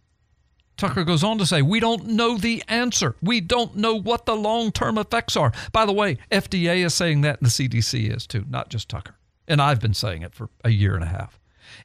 Tucker 0.76 1.06
goes 1.06 1.24
on 1.24 1.38
to 1.38 1.46
say, 1.46 1.62
We 1.62 1.80
don't 1.80 2.08
know 2.08 2.38
the 2.38 2.62
answer. 2.68 3.16
We 3.22 3.40
don't 3.40 3.78
know 3.78 3.96
what 3.96 4.26
the 4.26 4.36
long 4.36 4.74
term 4.74 4.98
effects 4.98 5.38
are. 5.38 5.54
By 5.72 5.86
the 5.86 5.94
way, 5.94 6.18
FDA 6.30 6.86
is 6.86 6.94
saying 6.94 7.22
that, 7.22 7.40
and 7.40 7.50
the 7.50 7.70
CDC 7.70 8.14
is 8.14 8.28
too, 8.28 8.44
not 8.50 8.68
just 8.68 8.90
Tucker. 8.90 9.16
And 9.48 9.62
I've 9.62 9.80
been 9.80 9.94
saying 9.94 10.24
it 10.24 10.36
for 10.36 10.50
a 10.66 10.70
year 10.70 10.96
and 10.96 11.04
a 11.06 11.08
half. 11.08 11.40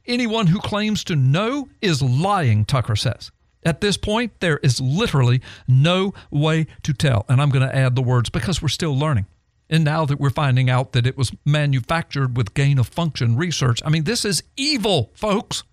Anyone 0.05 0.47
who 0.47 0.59
claims 0.59 1.05
to 1.05 1.15
know 1.15 1.69
is 1.81 2.01
lying, 2.01 2.65
Tucker 2.65 2.97
says. 2.97 3.31
At 3.63 3.81
this 3.81 3.97
point, 3.97 4.39
there 4.39 4.57
is 4.59 4.79
literally 4.79 5.41
no 5.67 6.13
way 6.31 6.67
to 6.83 6.93
tell. 6.93 7.25
And 7.27 7.41
I'm 7.41 7.49
going 7.49 7.67
to 7.67 7.75
add 7.75 7.95
the 7.95 8.01
words 8.01 8.29
because 8.29 8.61
we're 8.61 8.69
still 8.69 8.97
learning. 8.97 9.25
And 9.69 9.83
now 9.83 10.05
that 10.05 10.19
we're 10.19 10.29
finding 10.29 10.69
out 10.69 10.93
that 10.93 11.05
it 11.05 11.17
was 11.17 11.31
manufactured 11.45 12.35
with 12.35 12.53
gain 12.53 12.79
of 12.79 12.87
function 12.87 13.35
research, 13.35 13.81
I 13.85 13.89
mean, 13.89 14.05
this 14.05 14.25
is 14.25 14.43
evil, 14.57 15.11
folks. 15.13 15.63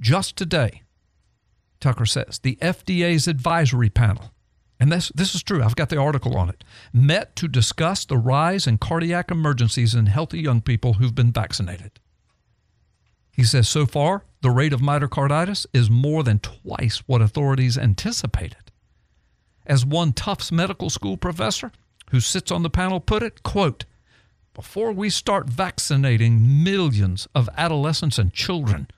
Just 0.00 0.36
today, 0.36 0.82
Tucker 1.80 2.06
says, 2.06 2.38
the 2.40 2.56
FDA's 2.60 3.26
advisory 3.26 3.90
panel, 3.90 4.32
and 4.78 4.90
this, 4.90 5.10
this 5.14 5.34
is 5.34 5.42
true, 5.42 5.62
I've 5.62 5.76
got 5.76 5.88
the 5.88 5.98
article 5.98 6.36
on 6.36 6.48
it, 6.48 6.62
met 6.92 7.34
to 7.36 7.48
discuss 7.48 8.04
the 8.04 8.16
rise 8.16 8.66
in 8.66 8.78
cardiac 8.78 9.30
emergencies 9.30 9.94
in 9.94 10.06
healthy 10.06 10.40
young 10.40 10.60
people 10.60 10.94
who've 10.94 11.14
been 11.14 11.32
vaccinated. 11.32 11.98
He 13.32 13.44
says 13.44 13.68
so 13.68 13.86
far, 13.86 14.24
the 14.42 14.50
rate 14.50 14.72
of 14.72 14.80
myocarditis 14.80 15.66
is 15.72 15.88
more 15.88 16.22
than 16.22 16.40
twice 16.40 16.98
what 17.06 17.22
authorities 17.22 17.78
anticipated. 17.78 18.70
As 19.64 19.86
one 19.86 20.12
Tufts 20.12 20.50
medical 20.50 20.90
school 20.90 21.16
professor 21.16 21.70
who 22.10 22.18
sits 22.18 22.50
on 22.50 22.64
the 22.64 22.70
panel 22.70 23.00
put 23.00 23.22
it, 23.22 23.44
quote, 23.44 23.84
before 24.52 24.92
we 24.92 25.08
start 25.08 25.48
vaccinating 25.48 26.62
millions 26.62 27.28
of 27.34 27.48
adolescents 27.56 28.18
and 28.18 28.34
children, 28.34 28.88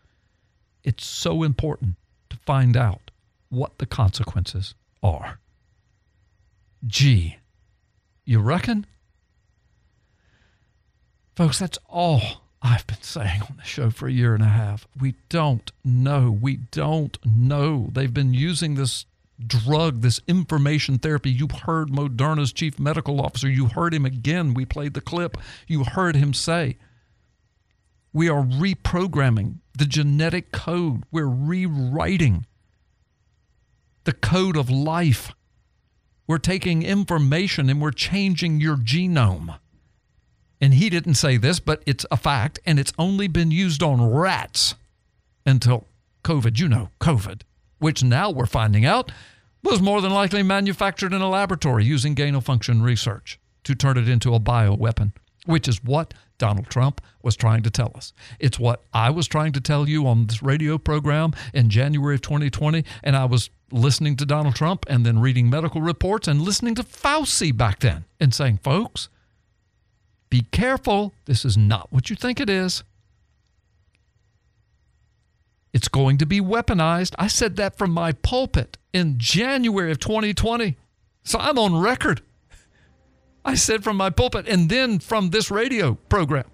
it's 0.82 1.06
so 1.06 1.42
important 1.42 1.96
to 2.30 2.38
find 2.38 2.76
out 2.76 3.10
what 3.50 3.78
the 3.78 3.86
consequences 3.86 4.74
are. 5.02 5.38
Gee, 6.86 7.36
you 8.24 8.40
reckon? 8.40 8.86
Folks, 11.36 11.58
that's 11.58 11.78
all 11.86 12.43
I've 12.66 12.86
been 12.86 13.02
saying 13.02 13.42
on 13.42 13.56
the 13.58 13.62
show 13.62 13.90
for 13.90 14.08
a 14.08 14.12
year 14.12 14.34
and 14.34 14.42
a 14.42 14.48
half. 14.48 14.88
We 14.98 15.16
don't 15.28 15.70
know. 15.84 16.30
We 16.30 16.56
don't 16.56 17.18
know. 17.24 17.90
They've 17.92 18.12
been 18.12 18.32
using 18.32 18.74
this 18.74 19.04
drug, 19.46 20.00
this 20.00 20.20
information 20.26 20.98
therapy. 20.98 21.30
You 21.30 21.46
heard 21.66 21.90
Moderna's 21.90 22.54
chief 22.54 22.78
medical 22.78 23.20
officer. 23.20 23.50
You 23.50 23.66
heard 23.66 23.92
him 23.92 24.06
again. 24.06 24.54
We 24.54 24.64
played 24.64 24.94
the 24.94 25.02
clip. 25.02 25.36
You 25.66 25.84
heard 25.84 26.16
him 26.16 26.32
say, 26.32 26.78
We 28.14 28.30
are 28.30 28.42
reprogramming 28.42 29.58
the 29.76 29.84
genetic 29.84 30.50
code, 30.50 31.04
we're 31.10 31.26
rewriting 31.26 32.46
the 34.04 34.12
code 34.12 34.56
of 34.56 34.70
life. 34.70 35.32
We're 36.26 36.38
taking 36.38 36.82
information 36.82 37.68
and 37.68 37.82
we're 37.82 37.90
changing 37.90 38.60
your 38.60 38.76
genome. 38.76 39.58
And 40.64 40.72
he 40.72 40.88
didn't 40.88 41.16
say 41.16 41.36
this, 41.36 41.60
but 41.60 41.82
it's 41.84 42.06
a 42.10 42.16
fact, 42.16 42.58
and 42.64 42.78
it's 42.78 42.94
only 42.98 43.28
been 43.28 43.50
used 43.50 43.82
on 43.82 44.10
rats 44.10 44.74
until 45.44 45.86
COVID, 46.22 46.58
you 46.58 46.70
know, 46.70 46.88
COVID, 47.02 47.42
which 47.80 48.02
now 48.02 48.30
we're 48.30 48.46
finding 48.46 48.86
out 48.86 49.12
was 49.62 49.82
more 49.82 50.00
than 50.00 50.10
likely 50.10 50.42
manufactured 50.42 51.12
in 51.12 51.20
a 51.20 51.28
laboratory 51.28 51.84
using 51.84 52.14
gain 52.14 52.34
of 52.34 52.46
function 52.46 52.80
research 52.80 53.38
to 53.64 53.74
turn 53.74 53.98
it 53.98 54.08
into 54.08 54.34
a 54.34 54.40
bioweapon, 54.40 55.12
which 55.44 55.68
is 55.68 55.84
what 55.84 56.14
Donald 56.38 56.70
Trump 56.70 57.02
was 57.22 57.36
trying 57.36 57.62
to 57.62 57.70
tell 57.70 57.92
us. 57.94 58.14
It's 58.40 58.58
what 58.58 58.84
I 58.94 59.10
was 59.10 59.28
trying 59.28 59.52
to 59.52 59.60
tell 59.60 59.86
you 59.86 60.06
on 60.06 60.28
this 60.28 60.42
radio 60.42 60.78
program 60.78 61.34
in 61.52 61.68
January 61.68 62.14
of 62.14 62.22
2020, 62.22 62.86
and 63.02 63.14
I 63.14 63.26
was 63.26 63.50
listening 63.70 64.16
to 64.16 64.24
Donald 64.24 64.54
Trump 64.54 64.86
and 64.88 65.04
then 65.04 65.20
reading 65.20 65.50
medical 65.50 65.82
reports 65.82 66.26
and 66.26 66.40
listening 66.40 66.74
to 66.76 66.82
Fauci 66.82 67.54
back 67.54 67.80
then 67.80 68.06
and 68.18 68.32
saying, 68.32 68.60
folks, 68.62 69.10
be 70.30 70.42
careful. 70.50 71.14
This 71.26 71.44
is 71.44 71.56
not 71.56 71.92
what 71.92 72.10
you 72.10 72.16
think 72.16 72.40
it 72.40 72.50
is. 72.50 72.82
It's 75.72 75.88
going 75.88 76.18
to 76.18 76.26
be 76.26 76.40
weaponized. 76.40 77.14
I 77.18 77.26
said 77.26 77.56
that 77.56 77.76
from 77.76 77.90
my 77.90 78.12
pulpit 78.12 78.78
in 78.92 79.18
January 79.18 79.90
of 79.90 79.98
2020. 79.98 80.76
So 81.24 81.38
I'm 81.38 81.58
on 81.58 81.76
record. 81.76 82.22
I 83.44 83.56
said 83.56 83.82
from 83.82 83.96
my 83.96 84.10
pulpit 84.10 84.46
and 84.48 84.68
then 84.68 85.00
from 85.00 85.30
this 85.30 85.50
radio 85.50 85.94
program. 86.08 86.44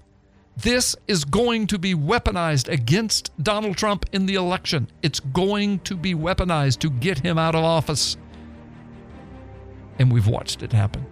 This 0.57 0.97
is 1.07 1.25
going 1.25 1.67
to 1.69 1.79
be 1.79 1.95
weaponized 1.95 2.69
against 2.69 3.31
Donald 3.43 3.77
Trump 3.77 4.07
in 4.13 4.27
the 4.27 4.35
election. 4.35 4.89
It's 5.03 5.21
going 5.21 5.81
to 5.81 5.97
be 5.97 6.15
weaponized 6.15 6.81
to 6.81 6.91
get 6.91 7.21
him 7.21 7.39
out 7.39 7.55
of 7.55 7.65
office. 7.65 8.17
And 9.99 10.13
we've 10.13 10.27
watched 10.27 10.63
it 10.63 10.73
happen. 10.73 11.07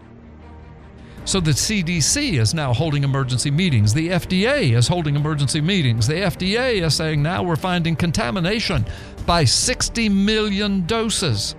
So 1.28 1.40
the 1.40 1.50
CDC 1.50 2.40
is 2.40 2.54
now 2.54 2.72
holding 2.72 3.04
emergency 3.04 3.50
meetings. 3.50 3.92
The 3.92 4.08
FDA 4.08 4.74
is 4.74 4.88
holding 4.88 5.14
emergency 5.14 5.60
meetings. 5.60 6.06
The 6.06 6.14
FDA 6.14 6.82
is 6.82 6.94
saying 6.94 7.22
now 7.22 7.42
we're 7.42 7.54
finding 7.54 7.96
contamination 7.96 8.86
by 9.26 9.44
60 9.44 10.08
million 10.08 10.86
doses. 10.86 11.54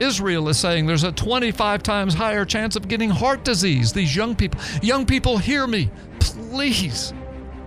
Israel 0.00 0.48
is 0.48 0.58
saying 0.58 0.86
there's 0.86 1.04
a 1.04 1.12
25 1.12 1.82
times 1.82 2.14
higher 2.14 2.46
chance 2.46 2.74
of 2.74 2.88
getting 2.88 3.10
heart 3.10 3.44
disease. 3.44 3.92
These 3.92 4.16
young 4.16 4.34
people, 4.34 4.58
young 4.80 5.04
people, 5.04 5.36
hear 5.36 5.66
me, 5.66 5.90
please. 6.18 7.12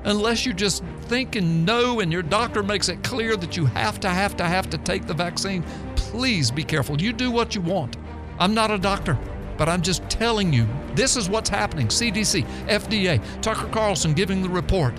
Unless 0.06 0.48
you 0.48 0.54
just 0.54 0.84
think 1.02 1.36
and 1.36 1.64
know 1.64 2.00
and 2.00 2.12
your 2.12 2.24
doctor 2.24 2.64
makes 2.64 2.90
it 2.90 3.04
clear 3.04 3.36
that 3.36 3.56
you 3.56 3.68
have 3.68 4.00
to, 4.00 4.10
have 4.10 4.36
to, 4.38 4.46
have 4.46 4.68
to 4.72 4.80
take 4.80 5.06
the 5.06 5.14
vaccine, 5.14 5.62
please 5.96 6.50
be 6.50 6.64
careful. 6.64 7.00
You 7.00 7.14
do 7.14 7.30
what 7.30 7.54
you 7.54 7.62
want. 7.62 7.98
I'm 8.40 8.56
not 8.56 8.72
a 8.72 8.80
doctor 8.80 9.16
but 9.60 9.68
I'm 9.68 9.82
just 9.82 10.10
telling 10.10 10.54
you 10.54 10.66
this 10.96 11.18
is 11.18 11.30
what's 11.30 11.50
happening. 11.50 11.90
CDC, 11.90 12.46
FDA, 12.68 13.22
Tucker 13.42 13.68
Carlson 13.68 14.14
giving 14.14 14.42
the 14.42 14.50
report. 14.50 14.94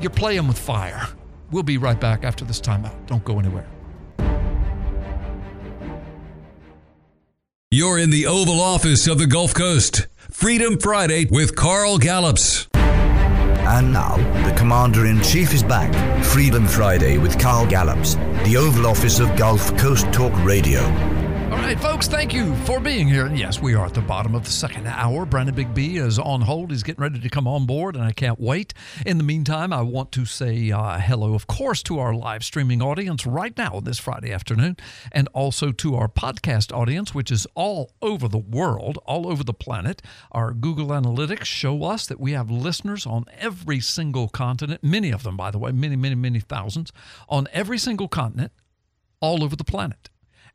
You're 0.00 0.10
playing 0.10 0.46
with 0.46 0.58
fire. 0.58 1.06
We'll 1.50 1.64
be 1.64 1.76
right 1.76 2.00
back 2.00 2.24
after 2.24 2.44
this 2.44 2.60
timeout. 2.60 2.94
Don't 3.06 3.24
go 3.24 3.38
anywhere. 3.40 3.66
You're 7.72 7.98
in 7.98 8.10
the 8.10 8.26
Oval 8.26 8.60
Office 8.60 9.06
of 9.08 9.18
the 9.18 9.26
Gulf 9.26 9.54
Coast. 9.54 10.06
Freedom 10.30 10.78
Friday 10.78 11.26
with 11.26 11.56
Carl 11.56 11.98
Gallups. 11.98 12.68
And 12.74 13.92
now, 13.92 14.16
the 14.48 14.54
Commander 14.56 15.06
in 15.06 15.20
Chief 15.22 15.52
is 15.52 15.62
back. 15.62 15.92
Freedom 16.24 16.66
Friday 16.66 17.18
with 17.18 17.38
Carl 17.38 17.66
Gallups, 17.66 18.14
the 18.44 18.56
Oval 18.56 18.86
Office 18.86 19.18
of 19.20 19.36
Gulf 19.36 19.76
Coast 19.76 20.12
Talk 20.12 20.32
Radio. 20.44 21.19
Right, 21.60 21.78
folks, 21.78 22.08
thank 22.08 22.32
you 22.32 22.56
for 22.64 22.80
being 22.80 23.06
here. 23.06 23.26
And 23.26 23.38
yes, 23.38 23.60
we 23.60 23.74
are 23.74 23.84
at 23.84 23.92
the 23.92 24.00
bottom 24.00 24.34
of 24.34 24.44
the 24.44 24.50
second 24.50 24.86
hour. 24.86 25.26
Brandon 25.26 25.54
Big 25.54 25.72
B 25.74 25.98
is 25.98 26.18
on 26.18 26.40
hold. 26.40 26.70
He's 26.70 26.82
getting 26.82 27.02
ready 27.02 27.20
to 27.20 27.28
come 27.28 27.46
on 27.46 27.66
board, 27.66 27.94
and 27.94 28.04
I 28.04 28.12
can't 28.12 28.40
wait. 28.40 28.72
In 29.04 29.18
the 29.18 29.24
meantime, 29.24 29.70
I 29.70 29.82
want 29.82 30.10
to 30.12 30.24
say 30.24 30.72
uh, 30.72 30.98
hello, 30.98 31.34
of 31.34 31.46
course, 31.46 31.82
to 31.84 31.98
our 31.98 32.14
live 32.14 32.44
streaming 32.44 32.80
audience 32.80 33.26
right 33.26 33.56
now 33.56 33.78
this 33.78 33.98
Friday 33.98 34.32
afternoon, 34.32 34.78
and 35.12 35.28
also 35.34 35.70
to 35.70 35.94
our 35.94 36.08
podcast 36.08 36.74
audience, 36.74 37.14
which 37.14 37.30
is 37.30 37.46
all 37.54 37.92
over 38.00 38.26
the 38.26 38.38
world, 38.38 38.98
all 39.04 39.28
over 39.28 39.44
the 39.44 39.54
planet. 39.54 40.02
Our 40.32 40.52
Google 40.52 40.88
Analytics 40.88 41.44
show 41.44 41.84
us 41.84 42.06
that 42.06 42.18
we 42.18 42.32
have 42.32 42.50
listeners 42.50 43.06
on 43.06 43.26
every 43.38 43.80
single 43.80 44.28
continent, 44.28 44.82
many 44.82 45.10
of 45.10 45.24
them, 45.24 45.36
by 45.36 45.50
the 45.50 45.58
way, 45.58 45.72
many, 45.72 45.94
many, 45.94 46.14
many 46.16 46.40
thousands, 46.40 46.90
on 47.28 47.46
every 47.52 47.78
single 47.78 48.08
continent, 48.08 48.50
all 49.20 49.44
over 49.44 49.54
the 49.54 49.62
planet. 49.62 50.08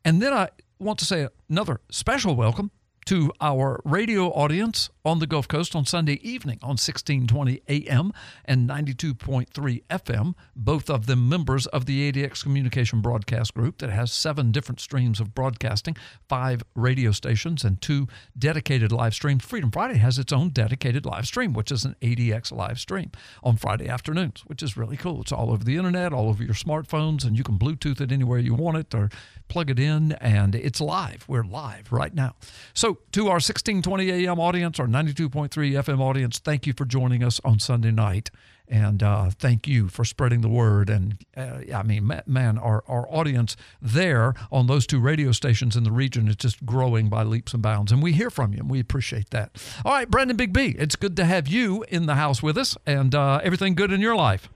And 0.04 0.20
then 0.20 0.32
I 0.32 0.50
want 0.78 0.98
to 0.98 1.04
say 1.04 1.28
another 1.48 1.80
special 1.90 2.36
welcome 2.36 2.70
to 3.06 3.32
our 3.40 3.80
radio 3.84 4.28
audience 4.30 4.90
on 5.06 5.20
the 5.20 5.26
Gulf 5.26 5.46
Coast 5.46 5.76
on 5.76 5.86
Sunday 5.86 6.14
evening 6.28 6.58
on 6.62 6.70
1620 6.70 7.62
AM 7.68 8.12
and 8.44 8.68
92.3 8.68 9.84
FM, 9.88 10.34
both 10.56 10.90
of 10.90 11.06
them 11.06 11.28
members 11.28 11.66
of 11.68 11.86
the 11.86 12.10
ADX 12.10 12.42
Communication 12.42 13.00
Broadcast 13.00 13.54
Group 13.54 13.78
that 13.78 13.90
has 13.90 14.10
seven 14.10 14.50
different 14.50 14.80
streams 14.80 15.20
of 15.20 15.32
broadcasting, 15.32 15.96
five 16.28 16.64
radio 16.74 17.12
stations, 17.12 17.62
and 17.62 17.80
two 17.80 18.08
dedicated 18.36 18.90
live 18.90 19.14
streams. 19.14 19.44
Freedom 19.44 19.70
Friday 19.70 19.98
has 19.98 20.18
its 20.18 20.32
own 20.32 20.48
dedicated 20.48 21.06
live 21.06 21.26
stream, 21.26 21.52
which 21.52 21.70
is 21.70 21.84
an 21.84 21.94
ADX 22.02 22.50
live 22.50 22.80
stream 22.80 23.12
on 23.44 23.56
Friday 23.56 23.88
afternoons, 23.88 24.42
which 24.46 24.60
is 24.60 24.76
really 24.76 24.96
cool. 24.96 25.20
It's 25.20 25.30
all 25.30 25.52
over 25.52 25.62
the 25.62 25.76
internet, 25.76 26.12
all 26.12 26.28
over 26.28 26.42
your 26.42 26.54
smartphones, 26.54 27.24
and 27.24 27.38
you 27.38 27.44
can 27.44 27.60
Bluetooth 27.60 28.00
it 28.00 28.10
anywhere 28.10 28.40
you 28.40 28.54
want 28.54 28.76
it 28.78 28.92
or 28.92 29.10
plug 29.46 29.70
it 29.70 29.78
in, 29.78 30.12
and 30.14 30.56
it's 30.56 30.80
live. 30.80 31.24
We're 31.28 31.44
live 31.44 31.92
right 31.92 32.12
now. 32.12 32.34
So, 32.74 32.98
to 33.12 33.28
our 33.28 33.36
1620 33.36 34.10
AM 34.10 34.40
audience, 34.40 34.80
our 34.80 34.88
92.3 34.96 35.50
FM 35.50 36.00
audience, 36.00 36.38
thank 36.38 36.66
you 36.66 36.72
for 36.72 36.86
joining 36.86 37.22
us 37.22 37.38
on 37.44 37.58
Sunday 37.58 37.90
night. 37.90 38.30
And 38.66 39.02
uh, 39.02 39.28
thank 39.28 39.68
you 39.68 39.88
for 39.88 40.06
spreading 40.06 40.40
the 40.40 40.48
word. 40.48 40.88
And 40.88 41.18
uh, 41.36 41.58
I 41.74 41.82
mean, 41.82 42.10
man, 42.24 42.56
our, 42.56 42.82
our 42.88 43.06
audience 43.10 43.58
there 43.82 44.32
on 44.50 44.68
those 44.68 44.86
two 44.86 44.98
radio 44.98 45.32
stations 45.32 45.76
in 45.76 45.84
the 45.84 45.92
region 45.92 46.28
is 46.28 46.36
just 46.36 46.64
growing 46.64 47.10
by 47.10 47.24
leaps 47.24 47.52
and 47.52 47.62
bounds. 47.62 47.92
And 47.92 48.02
we 48.02 48.14
hear 48.14 48.30
from 48.30 48.54
you, 48.54 48.60
and 48.60 48.70
we 48.70 48.80
appreciate 48.80 49.28
that. 49.30 49.62
All 49.84 49.92
right, 49.92 50.10
Brandon 50.10 50.34
Big 50.36 50.54
B, 50.54 50.74
it's 50.78 50.96
good 50.96 51.14
to 51.18 51.26
have 51.26 51.46
you 51.46 51.84
in 51.90 52.06
the 52.06 52.14
house 52.14 52.42
with 52.42 52.56
us. 52.56 52.74
And 52.86 53.14
uh, 53.14 53.40
everything 53.44 53.74
good 53.74 53.92
in 53.92 54.00
your 54.00 54.16
life? 54.16 54.48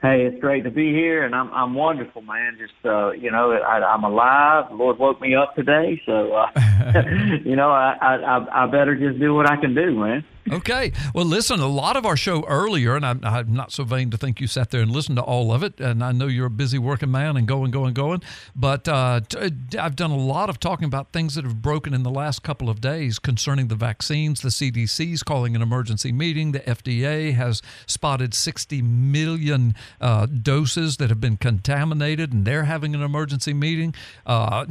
Hey, 0.00 0.26
it's 0.26 0.40
great 0.40 0.62
to 0.62 0.70
be 0.70 0.92
here, 0.92 1.24
and 1.24 1.34
I'm 1.34 1.52
I'm 1.52 1.74
wonderful, 1.74 2.22
man. 2.22 2.56
Just 2.56 2.72
uh, 2.84 3.10
you 3.10 3.32
know, 3.32 3.50
I, 3.50 3.82
I'm 3.82 4.04
alive. 4.04 4.66
The 4.70 4.76
Lord 4.76 4.96
woke 4.96 5.20
me 5.20 5.34
up 5.34 5.56
today, 5.56 6.00
so 6.06 6.34
uh, 6.34 6.46
you 7.44 7.56
know, 7.56 7.70
I, 7.70 7.96
I 8.00 8.62
I 8.62 8.66
better 8.66 8.94
just 8.94 9.18
do 9.18 9.34
what 9.34 9.50
I 9.50 9.56
can 9.56 9.74
do, 9.74 9.90
man. 9.98 10.24
Okay. 10.50 10.92
Well, 11.14 11.24
listen, 11.24 11.60
a 11.60 11.66
lot 11.66 11.96
of 11.96 12.06
our 12.06 12.16
show 12.16 12.44
earlier, 12.46 12.96
and 12.96 13.04
I'm, 13.04 13.20
I'm, 13.22 13.52
not 13.52 13.72
so 13.72 13.84
vain 13.84 14.10
to 14.10 14.16
think 14.16 14.40
you 14.40 14.46
sat 14.46 14.70
there 14.70 14.80
and 14.80 14.90
listened 14.90 15.16
to 15.16 15.22
all 15.22 15.52
of 15.52 15.62
it. 15.62 15.80
And 15.80 16.02
I 16.02 16.12
know 16.12 16.26
you're 16.26 16.46
a 16.46 16.50
busy 16.50 16.78
working 16.78 17.10
man 17.10 17.36
and 17.36 17.46
going, 17.46 17.70
going, 17.70 17.94
going. 17.94 18.22
But 18.54 18.88
uh, 18.88 19.20
t- 19.28 19.38
uh, 19.38 19.50
I've 19.78 19.96
done 19.96 20.10
a 20.10 20.16
lot 20.16 20.48
of 20.48 20.60
talking 20.60 20.84
about 20.84 21.12
things 21.12 21.34
that 21.34 21.44
have 21.44 21.60
broken 21.60 21.92
in 21.94 22.02
the 22.02 22.10
last 22.10 22.42
couple 22.42 22.70
of 22.70 22.80
days 22.80 23.18
concerning 23.18 23.68
the 23.68 23.74
vaccines. 23.74 24.40
The 24.40 24.48
CDC's 24.48 25.22
calling 25.22 25.56
an 25.56 25.62
emergency 25.62 26.12
meeting. 26.12 26.52
The 26.52 26.60
FDA 26.60 27.34
has 27.34 27.62
spotted 27.86 28.34
60 28.34 28.82
million 28.82 29.74
uh, 30.00 30.26
doses 30.26 30.96
that 30.98 31.10
have 31.10 31.20
been 31.20 31.36
contaminated, 31.36 32.32
and 32.32 32.44
they're 32.44 32.64
having 32.64 32.94
an 32.94 33.02
emergency 33.02 33.52
meeting. 33.52 33.94
Uh, 34.26 34.66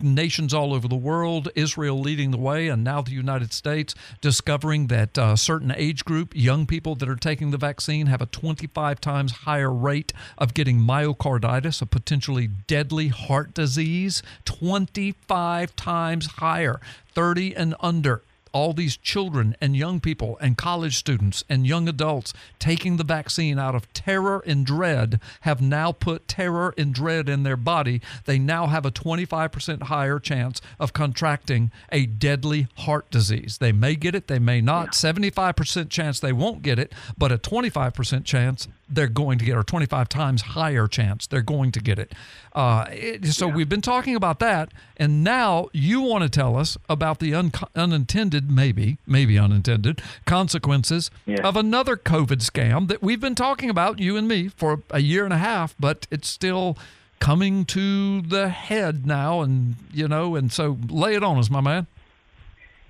nations 0.00 0.52
all 0.52 0.74
over 0.74 0.88
the 0.88 0.96
world, 0.96 1.48
Israel 1.54 1.98
leading 1.98 2.30
the 2.30 2.38
way, 2.38 2.68
and 2.68 2.82
now 2.84 3.02
the 3.02 3.12
United 3.12 3.52
States 3.52 3.94
discovering 4.20 4.88
that 4.88 5.18
a 5.22 5.36
certain 5.36 5.72
age 5.76 6.04
group, 6.04 6.34
young 6.34 6.66
people 6.66 6.96
that 6.96 7.08
are 7.08 7.16
taking 7.16 7.52
the 7.52 7.56
vaccine, 7.56 8.06
have 8.06 8.20
a 8.20 8.26
25 8.26 9.00
times 9.00 9.32
higher 9.32 9.72
rate 9.72 10.12
of 10.36 10.52
getting 10.52 10.80
myocarditis, 10.80 11.80
a 11.80 11.86
potentially 11.86 12.48
deadly 12.66 13.08
heart 13.08 13.54
disease, 13.54 14.22
25 14.44 15.76
times 15.76 16.26
higher, 16.26 16.80
30 17.14 17.54
and 17.54 17.74
under 17.80 18.22
all 18.52 18.72
these 18.72 18.96
children 18.96 19.56
and 19.60 19.76
young 19.76 20.00
people 20.00 20.38
and 20.40 20.56
college 20.56 20.96
students 20.96 21.44
and 21.48 21.66
young 21.66 21.88
adults 21.88 22.32
taking 22.58 22.96
the 22.96 23.04
vaccine 23.04 23.58
out 23.58 23.74
of 23.74 23.92
terror 23.92 24.42
and 24.46 24.66
dread 24.66 25.20
have 25.42 25.60
now 25.60 25.92
put 25.92 26.28
terror 26.28 26.74
and 26.76 26.94
dread 26.94 27.28
in 27.28 27.42
their 27.42 27.56
body. 27.56 28.00
They 28.24 28.38
now 28.38 28.66
have 28.66 28.86
a 28.86 28.90
25% 28.90 29.84
higher 29.84 30.18
chance 30.18 30.60
of 30.78 30.92
contracting 30.92 31.70
a 31.90 32.06
deadly 32.06 32.68
heart 32.78 33.10
disease. 33.10 33.58
They 33.58 33.72
may 33.72 33.96
get 33.96 34.14
it, 34.14 34.28
they 34.28 34.38
may 34.38 34.60
not. 34.60 34.92
75% 34.92 35.88
chance 35.88 36.20
they 36.20 36.32
won't 36.32 36.62
get 36.62 36.78
it, 36.78 36.92
but 37.16 37.32
a 37.32 37.38
25% 37.38 38.24
chance 38.24 38.68
they're 38.88 39.08
going 39.08 39.38
to 39.38 39.44
get, 39.44 39.56
or 39.56 39.62
25 39.62 40.08
times 40.08 40.42
higher 40.42 40.86
chance 40.86 41.26
they're 41.26 41.40
going 41.40 41.72
to 41.72 41.80
get 41.80 41.98
it. 41.98 42.12
Uh, 42.54 42.84
it 42.90 43.26
so 43.26 43.46
yeah. 43.46 43.54
we've 43.54 43.68
been 43.68 43.80
talking 43.80 44.14
about 44.14 44.38
that, 44.38 44.70
and 44.98 45.24
now 45.24 45.68
you 45.72 46.02
want 46.02 46.22
to 46.22 46.28
tell 46.28 46.56
us 46.56 46.76
about 46.88 47.18
the 47.18 47.34
un- 47.34 47.52
unintended, 47.74 48.50
maybe, 48.50 48.98
maybe 49.06 49.38
unintended 49.38 50.02
consequences 50.26 51.10
yeah. 51.24 51.40
of 51.46 51.56
another 51.56 51.96
COVID 51.96 52.42
scam 52.42 52.88
that 52.88 53.02
we've 53.02 53.20
been 53.20 53.34
talking 53.34 53.70
about, 53.70 53.98
you 53.98 54.18
and 54.18 54.28
me, 54.28 54.48
for 54.48 54.82
a 54.90 55.00
year 55.00 55.24
and 55.24 55.32
a 55.32 55.38
half, 55.38 55.74
but 55.80 56.06
it's 56.10 56.28
still 56.28 56.76
coming 57.20 57.64
to 57.64 58.20
the 58.20 58.50
head 58.50 59.06
now, 59.06 59.40
and 59.40 59.76
you 59.92 60.06
know, 60.06 60.36
and 60.36 60.52
so 60.52 60.76
lay 60.88 61.14
it 61.14 61.22
on 61.22 61.38
us, 61.38 61.48
my 61.48 61.60
man. 61.60 61.86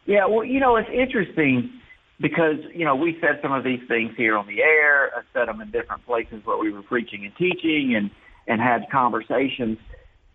Yeah, 0.07 0.27
well, 0.27 0.45
you 0.45 0.59
know, 0.59 0.75
it's 0.75 0.91
interesting 0.93 1.71
because 2.19 2.57
you 2.75 2.85
know 2.85 2.97
we 2.97 3.17
said 3.21 3.39
some 3.43 3.53
of 3.53 3.63
these 3.63 3.81
things 3.87 4.17
here 4.17 4.37
on 4.37 4.47
the 4.47 4.63
air, 4.63 5.15
I 5.15 5.21
said 5.33 5.47
them 5.47 5.61
in 5.61 5.71
different 5.71 6.05
places 6.05 6.45
where 6.45 6.57
we 6.57 6.73
were 6.73 6.83
preaching 6.83 7.25
and 7.25 7.37
teaching, 7.37 7.95
and 7.95 8.11
and 8.47 8.61
had 8.61 8.91
conversations. 8.91 9.79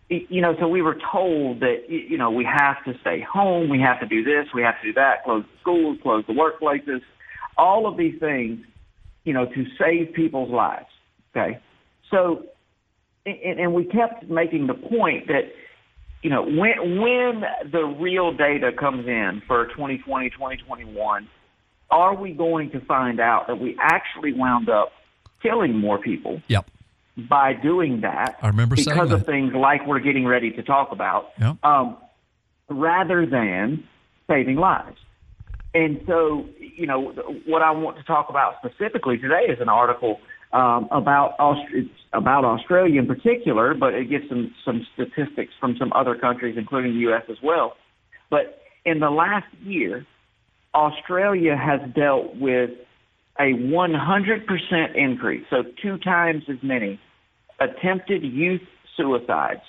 You 0.09 0.41
know, 0.41 0.55
so 0.59 0.67
we 0.67 0.81
were 0.81 0.97
told 1.11 1.59
that 1.59 1.89
you 1.89 2.17
know 2.17 2.31
we 2.31 2.45
have 2.45 2.83
to 2.85 2.97
stay 3.01 3.19
home, 3.19 3.69
we 3.69 3.81
have 3.81 3.99
to 3.99 4.05
do 4.05 4.23
this, 4.23 4.47
we 4.53 4.61
have 4.61 4.79
to 4.81 4.87
do 4.87 4.93
that, 4.93 5.23
close 5.25 5.43
the 5.43 5.59
schools, 5.59 5.97
close 6.01 6.23
the 6.27 6.33
workplaces, 6.33 7.01
all 7.57 7.87
of 7.87 7.97
these 7.97 8.17
things, 8.19 8.65
you 9.25 9.33
know, 9.33 9.45
to 9.45 9.65
save 9.77 10.13
people's 10.13 10.49
lives. 10.49 10.87
Okay, 11.35 11.59
so 12.09 12.45
and, 13.25 13.59
and 13.59 13.73
we 13.73 13.83
kept 13.83 14.29
making 14.29 14.67
the 14.67 14.73
point 14.73 15.27
that 15.27 15.51
you 16.23 16.29
know 16.29 16.43
when 16.43 17.01
when 17.01 17.43
the 17.69 17.83
real 17.83 18.31
data 18.31 18.71
comes 18.71 19.07
in 19.07 19.41
for 19.45 19.65
2020 19.67 20.29
2021 20.29 21.27
are 21.89 22.15
we 22.15 22.31
going 22.31 22.71
to 22.71 22.81
find 22.81 23.19
out 23.19 23.47
that 23.47 23.59
we 23.59 23.77
actually 23.79 24.33
wound 24.33 24.69
up 24.69 24.91
killing 25.41 25.77
more 25.77 25.97
people? 25.97 26.41
Yep. 26.47 26.69
By 27.17 27.53
doing 27.53 28.01
that, 28.01 28.37
I 28.43 28.47
remember 28.47 28.75
because 28.75 29.11
of 29.11 29.21
that. 29.21 29.25
things 29.25 29.51
like 29.55 29.87
we're 29.87 29.99
getting 29.99 30.27
ready 30.27 30.51
to 30.51 30.61
talk 30.61 30.91
about, 30.91 31.31
yep. 31.39 31.57
um, 31.63 31.97
rather 32.69 33.25
than 33.25 33.83
saving 34.27 34.57
lives. 34.57 34.97
And 35.73 36.01
so, 36.05 36.45
you 36.59 36.85
know, 36.85 37.11
what 37.45 37.63
I 37.63 37.71
want 37.71 37.97
to 37.97 38.03
talk 38.03 38.29
about 38.29 38.55
specifically 38.63 39.17
today 39.17 39.45
is 39.49 39.59
an 39.59 39.67
article 39.67 40.19
um, 40.53 40.87
about 40.91 41.35
Aust- 41.39 41.89
about 42.13 42.45
Australia 42.45 42.99
in 42.99 43.07
particular, 43.07 43.73
but 43.73 43.93
it 43.93 44.09
gives 44.09 44.29
some 44.29 44.53
some 44.63 44.85
statistics 44.93 45.53
from 45.59 45.75
some 45.77 45.91
other 45.93 46.15
countries, 46.15 46.55
including 46.57 46.93
the 46.93 46.99
U.S. 46.99 47.23
as 47.29 47.37
well. 47.43 47.75
But 48.29 48.61
in 48.85 48.99
the 48.99 49.09
last 49.09 49.47
year, 49.63 50.05
Australia 50.73 51.57
has 51.57 51.81
dealt 51.93 52.35
with 52.35 52.71
a 53.39 53.53
100% 53.53 54.95
increase, 54.95 55.45
so 55.49 55.63
two 55.81 55.97
times 55.97 56.43
as 56.49 56.57
many 56.63 56.99
attempted 57.59 58.23
youth 58.23 58.61
suicides. 58.95 59.61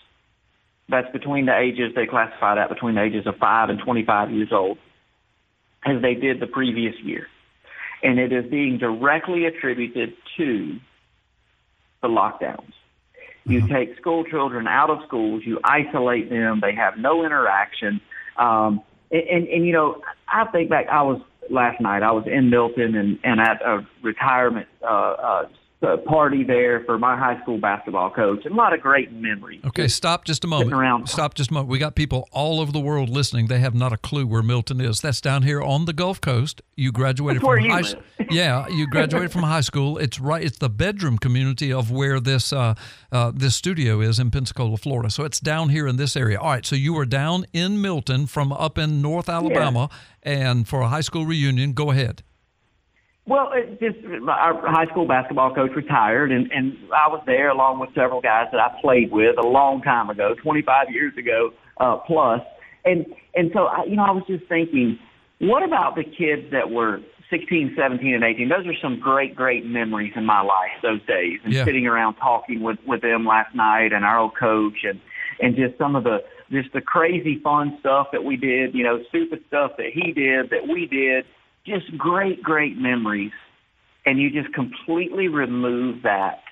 That's 0.89 1.11
between 1.13 1.47
the 1.47 1.57
ages, 1.57 1.93
they 1.95 2.07
classify 2.07 2.55
that 2.55 2.71
between 2.71 2.95
the 2.95 3.03
ages 3.03 3.27
of 3.27 3.37
5 3.37 3.69
and 3.69 3.79
25 3.79 4.31
years 4.31 4.49
old, 4.53 4.79
as 5.85 6.01
they 6.01 6.15
did 6.15 6.41
the 6.41 6.47
previous 6.47 6.95
year. 7.03 7.27
And 8.03 8.19
it 8.19 8.33
is 8.33 8.51
being 8.51 8.79
directly 8.79 9.45
attributed 9.45 10.15
to 10.39 10.79
the 12.01 12.09
lockdowns. 12.09 12.73
You 13.45 13.61
mm-hmm. 13.61 13.75
take 13.75 13.97
school 13.99 14.25
children 14.25 14.67
out 14.67 14.91
of 14.91 14.99
schools, 15.07 15.43
you 15.45 15.59
isolate 15.65 16.31
them, 16.31 16.61
they 16.61 16.75
have 16.75 16.97
no 16.97 17.25
interaction. 17.25 18.01
Um, 18.37 18.83
and, 19.11 19.23
and, 19.23 19.49
and 19.49 19.67
you 19.67 19.73
know, 19.73 20.01
I 20.29 20.45
think 20.47 20.71
back. 20.71 20.87
I 20.91 21.03
was 21.03 21.21
last 21.51 21.81
night. 21.81 22.03
I 22.03 22.13
was 22.13 22.27
in 22.27 22.51
Milton 22.51 22.95
and 22.95 23.19
and 23.25 23.41
at 23.41 23.63
a 23.63 23.87
retirement 24.03 24.69
uh, 24.83 24.87
uh, 24.87 24.89
uh, 24.91 25.49
party 25.81 26.43
there 26.43 26.83
for 26.85 26.99
my 26.99 27.17
high 27.17 27.41
school 27.43 27.59
basketball 27.59 28.11
coach, 28.11 28.45
and 28.45 28.53
a 28.53 28.57
lot 28.57 28.73
of 28.73 28.81
great 28.81 29.13
memories. 29.13 29.61
Okay, 29.65 29.87
stop 29.87 30.25
just 30.25 30.45
a 30.45 30.49
moment. 30.49 30.73
around. 30.73 31.09
Stop 31.09 31.35
just 31.35 31.51
a 31.51 31.55
moment. 31.55 31.71
We 31.71 31.79
got 31.79 31.95
people 31.95 32.29
all 32.33 32.61
over 32.61 32.73
the 32.73 32.81
world 32.81 33.09
listening. 33.09 33.47
They 33.47 33.61
have 33.61 33.75
not 33.75 33.93
a 33.93 33.97
clue 33.97 34.27
where 34.27 34.43
Milton 34.43 34.81
is. 34.81 35.01
That's 35.01 35.21
down 35.21 35.43
here 35.43 35.63
on 35.63 35.85
the 35.85 35.93
Gulf 35.93 36.21
Coast. 36.21 36.63
You 36.77 36.91
graduated 36.91 37.43
That's 37.43 37.49
from 37.49 37.65
you 37.65 37.71
high 37.71 37.81
live. 37.81 38.05
Yeah, 38.31 38.69
you 38.69 38.87
graduated 38.89 39.31
from 39.33 39.45
high 39.45 39.61
school. 39.63 39.99
It's 39.99 40.21
right 40.21 40.43
it's 40.43 40.59
the 40.59 40.69
bedroom 40.69 41.17
community 41.17 41.73
of 41.73 41.91
where 41.91 42.21
this 42.21 42.53
uh, 42.53 42.75
uh, 43.13 43.33
this 43.35 43.55
studio 43.55 44.01
is 44.01 44.19
in 44.19 44.31
Pensacola, 44.31 44.77
Florida. 44.77 45.11
So 45.11 45.25
it's 45.25 45.41
down 45.41 45.69
here 45.69 45.87
in 45.87 45.97
this 45.97 46.17
area. 46.17 46.39
All 46.39 46.51
right, 46.51 46.67
so 46.67 46.75
you 46.77 46.93
were 46.93 47.07
down 47.07 47.47
in 47.53 47.81
Milton 47.81 48.27
from 48.27 48.53
up 48.53 48.79
in 48.79 49.01
North 49.01 49.29
Alabama 49.29 49.89
and 50.23 50.67
for 50.67 50.81
a 50.81 50.89
high 50.89 51.01
school 51.01 51.25
reunion. 51.25 51.73
Go 51.73 51.91
ahead. 51.91 52.23
Well, 53.29 53.51
it 53.53 53.79
just 53.79 53.99
our 54.27 54.55
high 54.73 54.87
school 54.87 55.07
basketball 55.07 55.55
coach 55.55 55.73
retired, 55.77 56.33
and 56.33 56.51
and 56.51 56.73
I 56.97 57.09
was 57.09 57.23
there 57.27 57.51
along 57.51 57.79
with 57.79 57.91
several 57.95 58.23
guys 58.23 58.47
that 58.53 58.59
I 58.61 58.81
played 58.81 59.13
with 59.13 59.37
a 59.39 59.47
long 59.47 59.83
time 59.83 60.09
ago, 60.09 60.35
25 60.43 60.91
years 60.91 61.13
ago 61.19 61.51
uh, 61.79 61.99
plus, 62.07 62.41
and 62.87 63.05
and 63.35 63.51
so 63.53 63.65
I, 63.65 63.85
you 63.85 63.97
know 63.97 64.05
I 64.05 64.13
was 64.13 64.25
just 64.27 64.47
thinking, 64.49 64.99
what 65.41 65.63
about 65.63 65.95
the 65.95 66.05
kids 66.05 66.51
that 66.53 66.71
were 66.71 67.01
16, 67.29 67.75
17, 67.77 68.15
and 68.15 68.25
18? 68.25 68.49
Those 68.49 68.67
are 68.67 68.79
some 68.81 68.99
great, 68.99 69.37
great 69.37 69.67
memories 69.67 70.15
in 70.17 70.25
my 70.25 70.41
life. 70.41 70.73
Those 70.83 71.05
days, 71.07 71.41
and 71.45 71.53
Yeah. 71.53 71.67
sitting 71.67 71.87
around 71.87 72.15
talking 72.15 72.63
with 72.63 72.79
with 72.87 73.03
them 73.03 73.27
last 73.27 73.55
night, 73.55 73.93
and 73.93 74.07
our 74.07 74.19
old 74.19 74.37
coach, 74.37 74.85
and 74.85 74.99
and 75.39 75.55
just 75.55 75.77
some 75.77 75.97
of 75.97 76.05
the 76.05 76.25
just 76.51 76.73
the 76.73 76.81
crazy 76.81 77.41
fun 77.45 77.77
stuff 77.81 78.07
that 78.13 78.25
we 78.25 78.37
did, 78.37 78.75
you 78.75 78.85
know, 78.85 79.03
stupid 79.11 79.45
stuff 79.49 79.73
that 79.77 79.91
he 79.93 80.13
did, 80.13 80.49
that 80.49 80.67
we 80.67 80.87
did 80.87 81.27
just 81.69 81.97
great, 81.97 82.43
great 82.43 82.77
memories. 82.77 83.33
And 84.07 84.19
you 84.19 84.31
just 84.31 84.55
completely 84.55 85.29
remove 85.29 86.03
that 86.03 86.43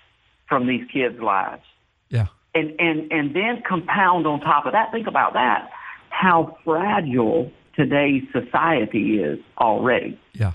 from 0.48 0.66
these 0.66 0.86
kids' 0.92 1.20
lives. 1.20 1.62
Yeah. 2.10 2.26
And 2.54 2.74
and 2.78 3.10
and 3.12 3.34
then 3.34 3.62
compound 3.66 4.26
on 4.26 4.40
top 4.40 4.66
of 4.66 4.72
that, 4.72 4.92
think 4.92 5.06
about 5.06 5.34
that, 5.34 5.70
how 6.10 6.58
fragile 6.64 7.50
today's 7.74 8.24
society 8.32 9.18
is 9.20 9.38
already. 9.58 10.18
Yeah. 10.32 10.52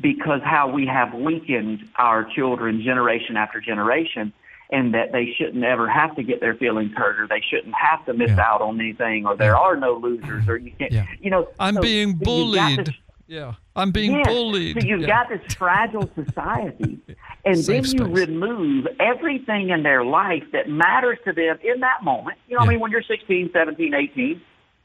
Because 0.00 0.40
how 0.42 0.68
we 0.68 0.86
have 0.86 1.14
weakened 1.14 1.88
our 1.96 2.24
children 2.34 2.82
generation 2.82 3.36
after 3.36 3.60
generation 3.60 4.32
and 4.70 4.94
that 4.94 5.12
they 5.12 5.32
shouldn't 5.38 5.62
ever 5.62 5.88
have 5.88 6.16
to 6.16 6.22
get 6.22 6.40
their 6.40 6.54
feelings 6.54 6.92
hurt 6.96 7.20
or 7.20 7.28
they 7.28 7.42
shouldn't 7.48 7.74
have 7.74 8.04
to 8.06 8.14
miss 8.14 8.30
out 8.32 8.60
on 8.60 8.80
anything 8.80 9.26
or 9.26 9.36
there 9.36 9.56
are 9.56 9.76
no 9.76 9.94
losers 9.94 10.48
or 10.48 10.56
you 10.56 10.72
can't 10.78 10.90
yeah. 10.90 11.06
you 11.20 11.30
know 11.30 11.48
I'm 11.60 11.74
so- 11.74 11.82
being 11.82 12.14
bullied. 12.14 12.94
Yeah. 13.26 13.54
I'm 13.76 13.90
being 13.90 14.12
Yes. 14.12 14.26
bullied. 14.26 14.80
So 14.80 14.86
you've 14.86 15.00
Yeah. 15.02 15.06
got 15.06 15.28
this 15.28 15.54
fragile 15.54 16.10
society, 16.14 16.98
and 17.44 17.56
Safe 17.58 17.84
then 17.84 17.92
you 17.92 18.04
space. 18.14 18.28
remove 18.28 18.86
everything 19.00 19.70
in 19.70 19.82
their 19.82 20.04
life 20.04 20.44
that 20.52 20.68
matters 20.68 21.18
to 21.24 21.32
them 21.32 21.58
in 21.62 21.80
that 21.80 22.02
moment. 22.02 22.38
You 22.48 22.54
know, 22.56 22.60
what 22.60 22.68
I 22.68 22.70
mean, 22.72 22.80
when 22.80 22.90
you're 22.90 23.02
16, 23.02 23.50
17, 23.52 23.94
18, 23.94 24.40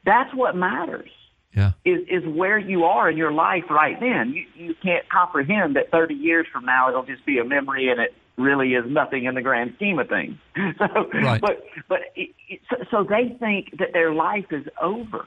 that's 0.05 0.33
what 0.33 0.55
matters. 0.55 1.09
Yeah. 1.55 1.71
Is 1.83 2.01
is 2.07 2.25
where 2.27 2.59
you 2.59 2.85
are 2.85 3.09
in 3.09 3.17
your 3.17 3.31
life 3.31 3.63
right 3.71 3.99
then. 3.99 4.33
You 4.33 4.45
you 4.55 4.75
can't 4.83 5.07
comprehend 5.09 5.75
that 5.77 5.89
30 5.91 6.13
years 6.13 6.45
from 6.53 6.63
now 6.63 6.89
it'll 6.89 7.03
just 7.03 7.25
be 7.25 7.39
a 7.39 7.43
memory 7.43 7.89
and 7.89 7.99
it 7.99 8.13
really 8.37 8.75
is 8.75 8.85
nothing 8.87 9.25
in 9.25 9.33
the 9.35 9.41
grand 9.41 9.73
scheme 9.75 9.97
of 9.99 10.07
things. 10.07 10.37
So, 10.77 11.09
Right. 11.13 11.41
but 11.41 11.65
but 11.87 11.99
it, 12.15 12.29
it, 12.47 12.61
so, 12.69 12.77
so 12.91 13.03
they 13.03 13.35
think 13.39 13.77
that 13.79 13.93
their 13.93 14.13
life 14.13 14.45
is 14.51 14.65
over 14.79 15.25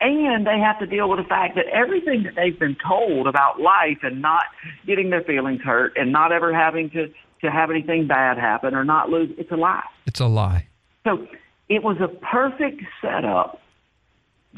and 0.00 0.46
they 0.46 0.58
have 0.58 0.78
to 0.78 0.86
deal 0.86 1.08
with 1.08 1.18
the 1.18 1.24
fact 1.28 1.54
that 1.56 1.66
everything 1.72 2.22
that 2.24 2.34
they've 2.34 2.58
been 2.58 2.76
told 2.86 3.26
about 3.26 3.60
life 3.60 3.98
and 4.02 4.22
not 4.22 4.44
getting 4.86 5.10
their 5.10 5.22
feelings 5.22 5.60
hurt 5.62 5.92
and 5.96 6.10
not 6.12 6.32
ever 6.32 6.54
having 6.54 6.90
to 6.90 7.08
to 7.42 7.50
have 7.50 7.70
anything 7.70 8.06
bad 8.06 8.36
happen 8.38 8.74
or 8.74 8.84
not 8.84 9.08
lose 9.08 9.30
it's 9.38 9.50
a 9.50 9.56
lie 9.56 9.84
It's 10.06 10.20
a 10.20 10.26
lie. 10.26 10.66
so 11.04 11.26
it 11.68 11.82
was 11.82 11.96
a 12.00 12.08
perfect 12.08 12.82
setup 13.00 13.60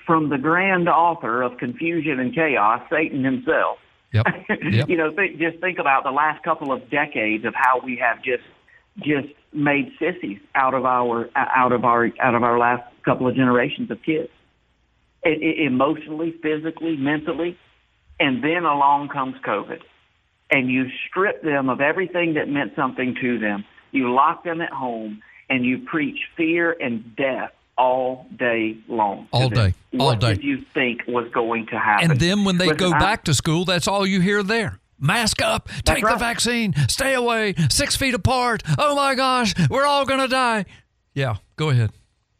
from 0.06 0.31
the 0.31 0.39
grand 0.39 0.89
author 0.89 1.43
of 1.43 1.59
confusion 1.59 2.19
and 2.19 2.35
chaos 2.35 2.81
satan 2.90 3.24
himself 3.24 3.78
Yep. 4.12 4.27
Yep. 4.70 4.89
you 4.89 4.97
know 4.97 5.10
th- 5.10 5.39
just 5.39 5.59
think 5.60 5.78
about 5.78 6.05
the 6.05 6.10
last 6.10 6.43
couple 6.44 6.70
of 6.73 6.89
decades 6.90 7.44
of 7.44 7.55
how 7.56 7.81
we 7.85 7.97
have 7.97 8.23
just 8.23 8.43
just 8.98 9.28
made 9.55 9.90
sissies 9.98 10.39
out 10.55 10.74
of 10.74 10.85
our 10.85 11.31
out 11.36 11.73
of 11.73 11.85
our 11.85 12.10
out 12.20 12.35
of 12.35 12.43
our 12.43 12.59
last 12.59 12.82
couple 13.05 13.27
of 13.27 13.35
generations 13.35 13.90
of 13.90 14.02
kids 14.02 14.28
emotionally, 15.24 16.32
physically, 16.43 16.97
mentally, 16.97 17.59
and 18.19 18.43
then 18.43 18.65
along 18.65 19.09
comes 19.09 19.36
COVID, 19.44 19.81
and 20.51 20.70
you 20.70 20.86
strip 21.09 21.43
them 21.43 21.69
of 21.69 21.81
everything 21.81 22.35
that 22.35 22.49
meant 22.49 22.74
something 22.77 23.16
to 23.20 23.39
them. 23.39 23.65
You 23.93 24.12
lock 24.12 24.44
them 24.44 24.61
at 24.61 24.70
home, 24.70 25.23
and 25.49 25.65
you 25.65 25.78
preach 25.78 26.19
fear 26.36 26.74
and 26.81 27.15
death 27.16 27.53
all 27.78 28.27
day 28.36 28.77
long. 28.89 29.28
All 29.32 29.49
day. 29.49 29.61
All 29.61 29.65
day. 29.66 29.74
what 29.99 30.20
day. 30.20 30.35
did 30.35 30.44
you 30.44 30.59
think 30.74 31.03
was 31.07 31.31
going 31.32 31.66
to 31.66 31.78
happen? 31.78 32.11
And 32.11 32.20
then 32.20 32.44
when 32.44 32.59
they 32.59 32.66
Listen, 32.69 32.90
go 32.90 32.93
I- 32.93 32.99
back 32.99 33.24
to 33.24 33.35
school, 33.35 33.65
that's 33.65 33.89
all 33.89 34.07
you 34.07 34.20
hear 34.20 34.43
there. 34.43 34.78
Mask 34.99 35.43
up, 35.43 35.69
take 35.85 36.05
the 36.07 36.15
vaccine, 36.15 36.74
stay 36.89 37.15
away, 37.15 37.55
six 37.70 37.97
feet 37.97 38.15
apart. 38.15 38.62
Oh 38.78 38.94
my 38.94 39.16
gosh, 39.16 39.53
we're 39.69 39.85
all 39.85 40.05
going 40.05 40.20
to 40.20 40.28
die. 40.28 40.65
Yeah, 41.12 41.39
go 41.57 41.70
ahead. 41.70 41.90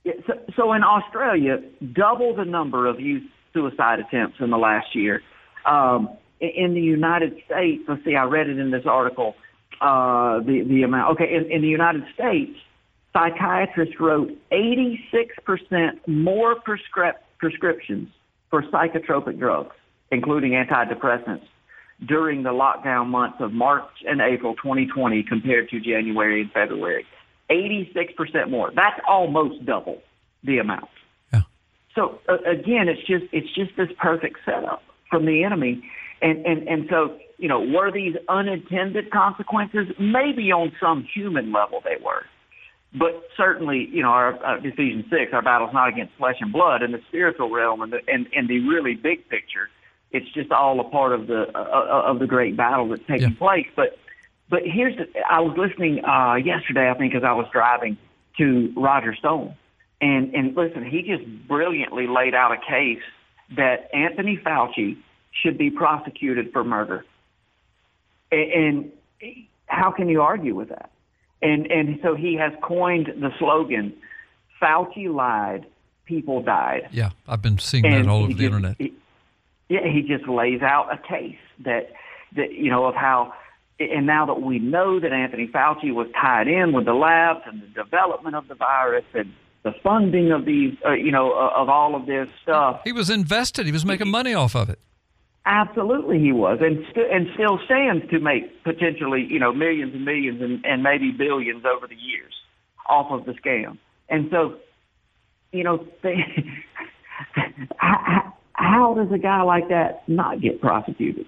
So, 0.05 0.33
so 0.57 0.73
in 0.73 0.83
Australia, 0.83 1.59
double 1.93 2.35
the 2.35 2.45
number 2.45 2.87
of 2.87 3.01
youth 3.01 3.23
suicide 3.53 4.01
attempts 4.01 4.37
in 4.41 4.51
the 4.51 4.59
last 4.59 4.95
year. 4.95 5.23
Um, 5.67 6.09
in, 6.41 6.75
the 6.75 6.81
United 6.81 7.35
States, 7.47 7.85
let's 7.89 8.05
see, 8.05 8.17
I 8.17 8.25
read 8.25 8.49
it 8.49 8.59
in 8.59 8.71
this 8.71 8.85
article. 8.85 9.37
Uh, 9.81 10.41
the 10.41 10.65
the 10.69 10.83
amount. 10.83 11.13
Okay, 11.13 11.35
in, 11.35 11.51
in 11.51 11.63
the 11.63 11.69
United 11.69 12.03
States, 12.15 12.57
psychiatrists 13.13 13.95
wrote 13.99 14.31
86% 14.53 16.07
more 16.07 16.57
prescrip- 16.57 17.21
prescriptions 17.39 18.09
for 18.51 18.63
psychotropic 18.63 19.39
drugs, 19.39 19.75
including 20.11 20.53
antidepressants, 20.53 21.43
during 22.07 22.43
the 22.43 22.51
lockdown 22.51 23.07
months 23.09 23.39
of 23.41 23.53
March 23.53 23.91
and 24.07 24.21
April 24.21 24.55
2020 24.55 25.25
compared 25.29 25.69
to 25.71 25.81
January 25.81 26.43
and 26.43 26.53
February. 26.53 27.05
86% 27.53 28.51
more. 28.51 28.73
That's 28.75 29.01
almost 29.07 29.65
double 29.65 30.03
the 30.45 30.59
amount. 30.59 30.89
So 31.95 32.19
uh, 32.29 32.39
again, 32.49 32.89
it's 32.89 33.07
just 33.07 33.25
it's 33.33 33.53
just 33.55 33.77
this 33.77 33.89
perfect 33.99 34.39
setup 34.45 34.83
from 35.11 35.27
the 35.27 35.45
enemy, 35.45 35.83
and 36.23 36.45
and 36.47 36.67
and 36.69 36.87
so 36.89 37.19
you 37.39 37.49
know 37.49 37.61
were 37.61 37.93
these 37.93 38.17
unintended 38.29 39.11
consequences? 39.11 39.89
Maybe 39.99 40.51
on 40.53 40.73
some 40.81 41.07
human 41.15 41.53
level 41.53 41.83
they 41.85 42.03
were, 42.03 42.25
but 42.95 43.23
certainly 43.37 43.89
you 43.93 44.03
know 44.03 44.09
our 44.09 44.35
uh, 44.45 44.59
Ephesians 44.63 45.05
six, 45.11 45.33
our 45.35 45.43
battle's 45.43 45.75
not 45.75 45.89
against 45.89 46.15
flesh 46.17 46.37
and 46.41 46.53
blood. 46.53 46.83
In 46.83 46.93
the 46.93 47.01
spiritual 47.09 47.51
realm 47.51 47.83
and 47.83 47.93
the 47.93 47.99
and, 48.09 48.27
and 48.35 48.49
the 48.49 48.61
really 48.61 48.95
big 48.95 49.29
picture, 49.29 49.69
it's 50.13 50.31
just 50.33 50.51
all 50.51 50.81
a 50.81 50.85
part 50.85 51.13
of 51.13 51.27
the 51.27 51.47
uh, 51.55 51.59
uh, 51.59 52.11
of 52.11 52.21
the 52.21 52.27
great 52.27 52.57
battle 52.57 52.89
that's 52.89 53.03
taking 53.07 53.37
place. 53.37 53.67
But 53.77 53.99
but 54.53 54.61
here's 54.67 54.95
the, 54.99 55.07
I 55.29 55.41
was 55.41 55.57
listening 55.57 56.05
uh, 56.05 56.35
yesterday, 56.35 56.91
I 56.91 56.95
think, 56.95 57.15
as 57.15 57.25
I 57.25 57.33
was 57.33 57.47
driving 57.51 57.97
to 58.37 58.71
Roger 58.77 59.15
Stone, 59.17 59.55
and 60.03 60.33
and 60.35 60.55
listen, 60.55 60.85
he 60.85 61.01
just 61.03 61.25
brilliantly 61.49 62.07
laid 62.07 62.35
out 62.35 62.53
a 62.53 62.59
case 62.59 63.03
that 63.57 63.89
Anthony 63.95 64.37
Fauci 64.37 64.99
should 65.43 65.57
be 65.57 65.71
prosecuted 65.71 66.53
for 66.53 66.63
murder, 66.65 67.05
and, 68.31 68.53
and 68.53 68.93
how 69.67 69.91
can 69.91 70.09
you 70.11 70.21
argue 70.21 70.55
with 70.55 70.69
that? 70.69 70.91
And 71.41 71.67
and 71.73 71.99
so 72.03 72.15
he 72.15 72.35
has 72.37 72.53
coined 72.63 73.07
the 73.21 73.31
slogan, 73.39 73.95
"Fauci 74.61 75.13
lied, 75.13 75.65
people 76.05 76.43
died." 76.43 76.89
Yeah, 76.93 77.11
I've 77.27 77.41
been 77.43 77.59
seeing 77.59 77.87
And 77.87 78.05
that 78.05 78.11
all 78.11 78.19
over 78.25 78.29
the 78.29 78.35
just- 78.35 78.45
internet. 78.45 78.77
he- 78.79 78.93
yeah, 79.69 79.87
he 79.91 80.03
just 80.03 80.29
lays 80.29 80.61
out 80.61 80.93
a 80.93 80.99
case 80.99 81.39
that 81.65 81.93
that 82.37 82.53
you 82.53 82.71
know 82.71 82.85
of 82.85 82.95
how, 82.95 83.33
and 83.91 84.07
now 84.07 84.27
that 84.27 84.43
we 84.43 84.59
know 84.59 85.01
that 85.01 85.13
Anthony 85.13 85.49
Fauci 85.49 85.93
was 85.93 86.09
tied 86.21 86.49
in 86.49 86.73
with 86.73 86.85
the 86.85 86.95
labs 86.95 87.41
and 87.47 87.63
the 87.63 87.67
development 87.67 88.37
of 88.37 88.49
the 88.49 88.55
virus 88.55 89.05
and 89.15 89.33
the 89.63 89.73
funding 89.83 90.33
of 90.33 90.45
these, 90.45 90.75
uh, 90.87 90.93
you 90.93 91.13
know, 91.13 91.33
uh, 91.33 91.61
of 91.61 91.69
all 91.69 91.95
of 91.95 92.07
this 92.07 92.29
stuff. 92.43 92.81
He 92.85 92.93
was 92.93 93.11
invested. 93.11 93.67
He 93.67 93.73
was 93.73 93.85
making 93.85 94.11
money 94.11 94.35
off 94.35 94.55
of 94.55 94.69
it. 94.69 94.79
Absolutely, 95.45 96.21
he 96.21 96.31
was, 96.31 96.59
and 96.61 96.85
st- 96.91 97.11
and 97.11 97.27
still 97.35 97.59
stands 97.65 98.09
to 98.11 98.21
make 98.21 98.63
potentially, 98.63 99.27
you 99.29 99.41
know, 99.41 99.53
millions 99.53 99.93
and 99.93 100.05
millions 100.05 100.41
and, 100.41 100.65
and 100.65 100.85
maybe 100.85 101.11
billions 101.11 101.65
over 101.65 101.89
the 101.89 101.97
years 101.97 102.33
off 102.89 103.11
of 103.11 103.25
the 103.27 103.33
scam. 103.33 103.79
And 104.09 104.29
so, 104.31 104.57
you 105.51 105.65
know, 105.65 105.85
they, 106.03 106.15
how, 107.77 108.35
how 108.53 108.95
does 108.95 109.11
a 109.13 109.19
guy 109.19 109.43
like 109.43 109.69
that 109.69 110.09
not 110.09 110.41
get 110.41 110.61
prosecuted? 110.61 111.27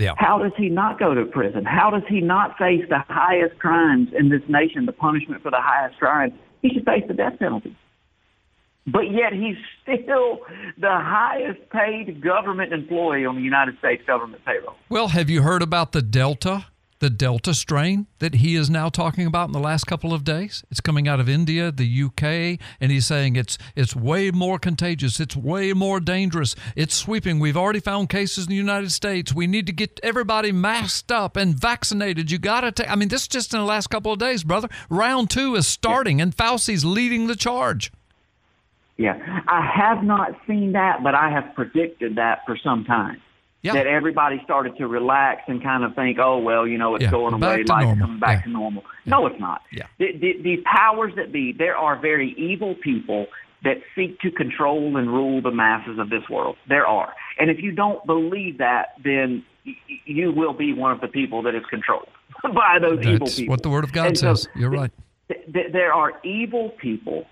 Yeah. 0.00 0.14
How 0.16 0.38
does 0.38 0.52
he 0.56 0.68
not 0.68 0.98
go 0.98 1.14
to 1.14 1.24
prison? 1.24 1.64
How 1.64 1.90
does 1.90 2.02
he 2.08 2.20
not 2.20 2.56
face 2.58 2.84
the 2.88 3.04
highest 3.08 3.58
crimes 3.58 4.08
in 4.18 4.28
this 4.30 4.42
nation, 4.48 4.86
the 4.86 4.92
punishment 4.92 5.42
for 5.42 5.50
the 5.50 5.60
highest 5.60 5.98
crimes? 5.98 6.32
He 6.62 6.70
should 6.70 6.84
face 6.84 7.04
the 7.06 7.14
death 7.14 7.38
penalty. 7.38 7.76
But 8.86 9.10
yet 9.12 9.32
he's 9.32 9.56
still 9.82 10.40
the 10.78 10.88
highest 10.88 11.60
paid 11.70 12.22
government 12.22 12.72
employee 12.72 13.26
on 13.26 13.36
the 13.36 13.42
United 13.42 13.78
States 13.78 14.02
government 14.06 14.44
payroll. 14.44 14.74
Well, 14.88 15.08
have 15.08 15.28
you 15.28 15.42
heard 15.42 15.62
about 15.62 15.92
the 15.92 16.02
Delta 16.02 16.66
the 17.00 17.10
Delta 17.10 17.54
strain 17.54 18.06
that 18.18 18.36
he 18.36 18.54
is 18.54 18.70
now 18.70 18.88
talking 18.88 19.26
about 19.26 19.48
in 19.48 19.52
the 19.52 19.58
last 19.58 19.84
couple 19.84 20.12
of 20.12 20.22
days. 20.22 20.62
It's 20.70 20.80
coming 20.80 21.08
out 21.08 21.18
of 21.18 21.28
India, 21.28 21.72
the 21.72 22.02
UK, 22.04 22.60
and 22.80 22.92
he's 22.92 23.06
saying 23.06 23.36
it's 23.36 23.58
it's 23.74 23.96
way 23.96 24.30
more 24.30 24.58
contagious, 24.58 25.18
it's 25.18 25.34
way 25.34 25.72
more 25.72 25.98
dangerous, 25.98 26.54
it's 26.76 26.94
sweeping. 26.94 27.40
We've 27.40 27.56
already 27.56 27.80
found 27.80 28.10
cases 28.10 28.44
in 28.44 28.50
the 28.50 28.56
United 28.56 28.92
States. 28.92 29.34
We 29.34 29.46
need 29.46 29.66
to 29.66 29.72
get 29.72 29.98
everybody 30.02 30.52
masked 30.52 31.10
up 31.10 31.36
and 31.36 31.54
vaccinated. 31.54 32.30
You 32.30 32.38
got 32.38 32.60
to 32.60 32.72
take. 32.72 32.90
I 32.90 32.96
mean, 32.96 33.08
this 33.08 33.22
is 33.22 33.28
just 33.28 33.54
in 33.54 33.60
the 33.60 33.66
last 33.66 33.88
couple 33.88 34.12
of 34.12 34.18
days, 34.18 34.44
brother. 34.44 34.68
Round 34.90 35.30
two 35.30 35.56
is 35.56 35.66
starting, 35.66 36.20
and 36.20 36.36
Fauci's 36.36 36.84
leading 36.84 37.26
the 37.26 37.36
charge. 37.36 37.90
Yeah, 38.98 39.16
I 39.48 39.66
have 39.74 40.04
not 40.04 40.32
seen 40.46 40.72
that, 40.72 41.02
but 41.02 41.14
I 41.14 41.30
have 41.30 41.54
predicted 41.54 42.16
that 42.16 42.40
for 42.44 42.58
some 42.62 42.84
time. 42.84 43.22
Yeah. 43.62 43.74
That 43.74 43.86
everybody 43.86 44.40
started 44.42 44.76
to 44.78 44.86
relax 44.86 45.42
and 45.46 45.62
kind 45.62 45.84
of 45.84 45.94
think, 45.94 46.18
oh 46.18 46.38
well, 46.38 46.66
you 46.66 46.78
know, 46.78 46.94
it's 46.94 47.02
Yeah, 47.04 47.10
going 47.10 47.34
away, 47.34 47.62
life's 47.64 47.98
coming 48.00 48.18
back 48.18 48.38
Yeah. 48.38 48.44
to 48.44 48.48
normal. 48.50 48.84
No, 49.04 49.26
it's 49.26 49.38
not. 49.38 49.60
Yeah. 49.70 49.84
The, 49.98 50.12
the, 50.18 50.40
these 50.42 50.60
powers 50.64 51.12
that 51.16 51.30
be, 51.30 51.52
there 51.52 51.76
are 51.76 51.98
very 51.98 52.32
evil 52.38 52.74
people 52.82 53.26
that 53.62 53.76
seek 53.94 54.18
to 54.20 54.30
control 54.30 54.96
and 54.96 55.10
rule 55.12 55.42
the 55.42 55.50
masses 55.50 55.98
of 55.98 56.08
this 56.08 56.22
world. 56.30 56.56
There 56.70 56.86
are, 56.86 57.12
and 57.38 57.50
if 57.50 57.60
you 57.62 57.70
don't 57.72 58.04
believe 58.06 58.56
that, 58.58 58.94
then 59.04 59.44
y- 59.66 59.74
you 60.06 60.32
will 60.32 60.54
be 60.54 60.72
one 60.72 60.92
of 60.92 61.02
the 61.02 61.08
people 61.08 61.42
that 61.42 61.54
is 61.54 61.64
controlled 61.68 62.08
by 62.42 62.78
those 62.80 63.04
evil 63.06 63.26
people. 63.28 63.52
what 63.52 63.62
the 63.62 63.68
Word 63.68 63.84
of 63.84 63.92
God 63.92 64.06
And 64.06 64.18
so 64.18 64.32
says. 64.34 64.48
You're 64.56 64.70
right. 64.70 64.90
th- 65.28 65.52
th- 65.52 65.72
there 65.72 65.92
are 65.92 66.12
evil 66.24 66.70
people 66.80 67.26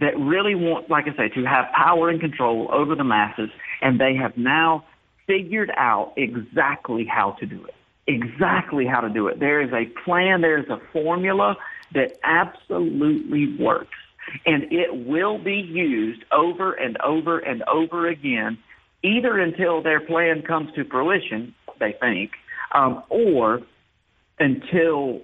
that 0.00 0.18
really 0.18 0.54
want, 0.54 0.88
like 0.88 1.04
I 1.06 1.14
say, 1.14 1.28
to 1.34 1.44
have 1.44 1.66
power 1.72 2.08
and 2.08 2.18
control 2.18 2.68
over 2.72 2.94
the 2.94 3.04
masses, 3.04 3.50
and 3.82 4.00
they 4.00 4.14
have 4.16 4.36
now 4.38 4.84
figured 5.26 5.70
out 5.76 6.12
exactly 6.16 7.04
how 7.04 7.32
to 7.32 7.46
do 7.46 7.64
it. 7.64 7.74
Exactly 8.06 8.86
how 8.86 9.00
to 9.00 9.08
do 9.08 9.28
it. 9.28 9.40
There 9.40 9.62
is 9.62 9.72
a 9.72 9.86
plan, 10.04 10.40
there 10.40 10.58
is 10.58 10.68
a 10.68 10.80
formula 10.92 11.56
that 11.94 12.18
absolutely 12.22 13.56
works, 13.58 13.96
and 14.44 14.64
it 14.72 15.06
will 15.06 15.38
be 15.38 15.56
used 15.56 16.24
over 16.32 16.72
and 16.72 17.00
over 17.00 17.38
and 17.38 17.62
over 17.62 18.08
again, 18.08 18.58
either 19.02 19.38
until 19.38 19.82
their 19.82 20.00
plan 20.00 20.42
comes 20.42 20.72
to 20.74 20.84
fruition, 20.84 21.54
they 21.78 21.92
think, 21.92 22.32
um, 22.72 23.02
or 23.08 23.62
until 24.38 25.22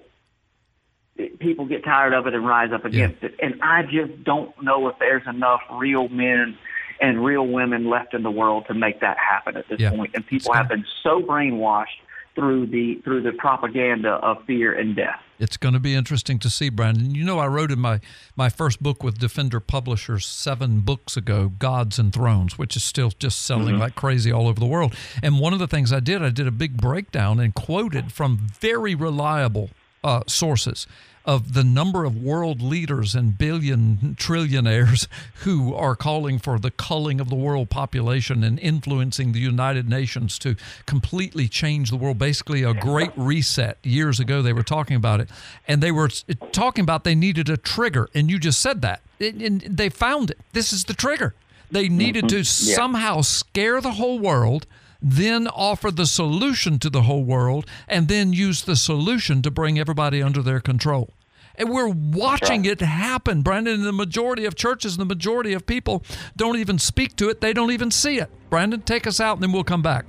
people 1.38 1.66
get 1.66 1.84
tired 1.84 2.14
of 2.14 2.26
it 2.26 2.34
and 2.34 2.46
rise 2.46 2.72
up 2.72 2.84
against 2.84 3.22
it. 3.22 3.34
And 3.42 3.60
I 3.62 3.82
just 3.82 4.24
don't 4.24 4.50
know 4.62 4.88
if 4.88 4.98
there's 4.98 5.26
enough 5.26 5.60
real 5.70 6.08
men 6.08 6.56
and 7.00 7.24
real 7.24 7.46
women 7.46 7.88
left 7.88 8.14
in 8.14 8.22
the 8.22 8.30
world 8.30 8.64
to 8.68 8.74
make 8.74 9.00
that 9.00 9.16
happen 9.18 9.56
at 9.56 9.68
this 9.68 9.80
Yeah. 9.80 9.90
point. 9.90 10.10
And 10.14 10.26
people 10.26 10.52
have 10.52 10.68
been 10.68 10.84
so 11.02 11.20
brainwashed 11.20 11.86
through 12.34 12.66
the 12.66 12.94
through 13.04 13.22
the 13.22 13.32
propaganda 13.32 14.10
of 14.10 14.44
fear 14.46 14.72
and 14.72 14.94
death. 14.94 15.20
It's 15.40 15.56
going 15.56 15.72
to 15.74 15.80
be 15.80 15.94
interesting 15.94 16.38
to 16.40 16.50
see, 16.50 16.68
Brandon. 16.68 17.14
You 17.14 17.24
know, 17.24 17.38
I 17.38 17.46
wrote 17.46 17.70
in 17.72 17.78
my, 17.80 17.98
my 18.36 18.50
first 18.50 18.82
book 18.82 19.02
with 19.02 19.18
Defender 19.18 19.58
Publishers 19.58 20.26
seven 20.26 20.80
books 20.80 21.16
ago, 21.16 21.48
Gods 21.58 21.98
and 21.98 22.12
Thrones, 22.12 22.58
which 22.58 22.76
is 22.76 22.84
still 22.84 23.10
just 23.18 23.40
selling 23.42 23.76
Mhm. 23.76 23.80
like 23.80 23.94
crazy 23.94 24.30
all 24.30 24.48
over 24.48 24.60
the 24.60 24.66
world. 24.66 24.94
And 25.22 25.40
one 25.40 25.54
of 25.54 25.58
the 25.58 25.66
things 25.66 25.92
I 25.94 26.00
did, 26.00 26.22
I 26.22 26.28
did 26.28 26.46
a 26.46 26.50
big 26.50 26.76
breakdown 26.76 27.40
and 27.40 27.54
quoted 27.54 28.12
from 28.12 28.36
very 28.60 28.94
reliable 28.94 29.70
uh, 30.04 30.22
sources 30.26 30.86
of 31.30 31.54
the 31.54 31.62
number 31.62 32.04
of 32.04 32.20
world 32.20 32.60
leaders 32.60 33.14
and 33.14 33.38
billion 33.38 34.16
trillionaires 34.18 35.06
who 35.44 35.72
are 35.72 35.94
calling 35.94 36.40
for 36.40 36.58
the 36.58 36.72
culling 36.72 37.20
of 37.20 37.28
the 37.30 37.36
world 37.36 37.70
population 37.70 38.42
and 38.42 38.58
influencing 38.58 39.30
the 39.30 39.38
United 39.38 39.88
Nations 39.88 40.40
to 40.40 40.56
completely 40.86 41.46
change 41.46 41.90
the 41.90 41.96
world. 41.96 42.18
Basically, 42.18 42.64
a 42.64 42.74
great 42.74 43.12
reset. 43.14 43.78
Years 43.84 44.18
ago, 44.18 44.42
they 44.42 44.52
were 44.52 44.64
talking 44.64 44.96
about 44.96 45.20
it, 45.20 45.30
and 45.68 45.80
they 45.80 45.92
were 45.92 46.08
talking 46.50 46.82
about 46.82 47.04
they 47.04 47.14
needed 47.14 47.48
a 47.48 47.56
trigger. 47.56 48.08
And 48.12 48.28
you 48.28 48.40
just 48.40 48.58
said 48.58 48.82
that, 48.82 49.00
and 49.20 49.60
they 49.60 49.88
found 49.88 50.32
it. 50.32 50.38
This 50.52 50.72
is 50.72 50.82
the 50.82 50.94
trigger. 50.94 51.36
They 51.70 51.86
mm-hmm. 51.86 51.96
needed 51.96 52.28
to 52.30 52.38
Yeah. 52.38 52.42
somehow 52.42 53.20
scare 53.20 53.80
the 53.80 53.92
whole 53.92 54.18
world 54.18 54.66
then 55.02 55.48
offer 55.48 55.90
the 55.90 56.04
solution 56.04 56.78
to 56.78 56.90
the 56.90 57.02
whole 57.02 57.24
world, 57.24 57.64
and 57.88 58.06
then 58.06 58.34
use 58.34 58.60
the 58.60 58.76
solution 58.76 59.40
to 59.40 59.50
bring 59.50 59.78
everybody 59.78 60.22
under 60.22 60.42
their 60.42 60.60
control. 60.60 61.14
And 61.60 61.68
we're 61.68 61.88
watching 61.88 62.64
it 62.64 62.80
happen, 62.80 63.42
Brandon. 63.42 63.82
The 63.82 63.92
majority 63.92 64.46
of 64.46 64.54
churches 64.54 64.94
and 64.94 65.00
the 65.02 65.14
majority 65.14 65.52
of 65.52 65.66
people 65.66 66.02
don't 66.34 66.56
even 66.56 66.78
speak 66.78 67.16
to 67.16 67.28
it, 67.28 67.42
they 67.42 67.52
don't 67.52 67.70
even 67.70 67.90
see 67.90 68.18
it. 68.18 68.30
Brandon, 68.48 68.80
take 68.80 69.06
us 69.06 69.20
out, 69.20 69.34
and 69.34 69.42
then 69.42 69.52
we'll 69.52 69.62
come 69.62 69.82
back. 69.82 70.06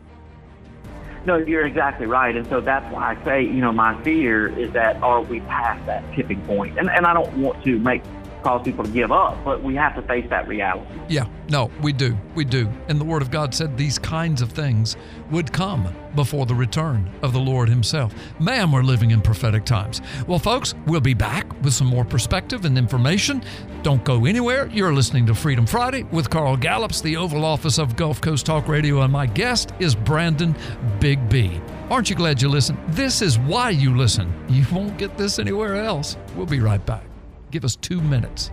No, 1.25 1.35
you're 1.35 1.67
exactly 1.67 2.07
right. 2.07 2.37
And 2.37 2.47
so 2.47 2.61
that's 2.61 2.89
why 2.93 3.15
I 3.15 3.25
say, 3.25 3.43
you 3.43 3.59
know, 3.59 3.73
my 3.73 4.01
fear 4.01 4.57
is 4.57 4.71
that 4.71 5.03
are 5.03 5.21
we 5.21 5.41
past 5.41 5.85
that 5.87 6.03
tipping 6.15 6.39
point? 6.47 6.79
And 6.79 6.89
and 6.89 7.05
I 7.05 7.13
don't 7.13 7.37
want 7.37 7.61
to 7.65 7.77
make 7.79 8.01
cause 8.43 8.63
people 8.63 8.83
to 8.83 8.89
give 8.89 9.11
up, 9.11 9.43
but 9.43 9.63
we 9.63 9.75
have 9.75 9.95
to 9.95 10.01
face 10.03 10.25
that 10.29 10.47
reality. 10.47 10.85
Yeah, 11.07 11.27
no, 11.49 11.71
we 11.81 11.93
do. 11.93 12.17
We 12.35 12.45
do. 12.45 12.69
And 12.87 12.99
the 12.99 13.05
Word 13.05 13.21
of 13.21 13.31
God 13.31 13.53
said 13.53 13.77
these 13.77 13.99
kinds 13.99 14.41
of 14.41 14.51
things 14.51 14.97
would 15.29 15.51
come 15.51 15.93
before 16.15 16.45
the 16.45 16.55
return 16.55 17.09
of 17.21 17.33
the 17.33 17.39
Lord 17.39 17.69
Himself. 17.69 18.13
Man, 18.39 18.71
we're 18.71 18.83
living 18.83 19.11
in 19.11 19.21
prophetic 19.21 19.65
times. 19.65 20.01
Well, 20.27 20.39
folks, 20.39 20.73
we'll 20.87 21.01
be 21.01 21.13
back 21.13 21.51
with 21.61 21.73
some 21.73 21.87
more 21.87 22.05
perspective 22.05 22.65
and 22.65 22.77
information. 22.77 23.43
Don't 23.83 24.03
go 24.03 24.25
anywhere. 24.25 24.67
You're 24.67 24.93
listening 24.93 25.25
to 25.27 25.35
Freedom 25.35 25.65
Friday 25.65 26.03
with 26.11 26.29
Carl 26.29 26.57
Gallups, 26.57 27.01
the 27.01 27.17
Oval 27.17 27.45
Office 27.45 27.77
of 27.77 27.95
Gulf 27.95 28.21
Coast 28.21 28.45
Talk 28.45 28.67
Radio, 28.67 29.01
and 29.01 29.11
my 29.11 29.25
guest 29.25 29.71
is 29.79 29.95
Brandon 29.95 30.55
Big 30.99 31.29
B. 31.29 31.61
Aren't 31.89 32.09
you 32.09 32.15
glad 32.15 32.41
you 32.41 32.47
listen? 32.47 32.77
This 32.87 33.21
is 33.21 33.37
why 33.37 33.69
you 33.71 33.97
listen. 33.97 34.33
You 34.47 34.65
won't 34.71 34.97
get 34.97 35.17
this 35.17 35.39
anywhere 35.39 35.75
else. 35.75 36.15
We'll 36.35 36.45
be 36.45 36.59
right 36.59 36.83
back. 36.85 37.10
Give 37.51 37.65
us 37.65 37.75
two 37.75 38.01
minutes. 38.01 38.49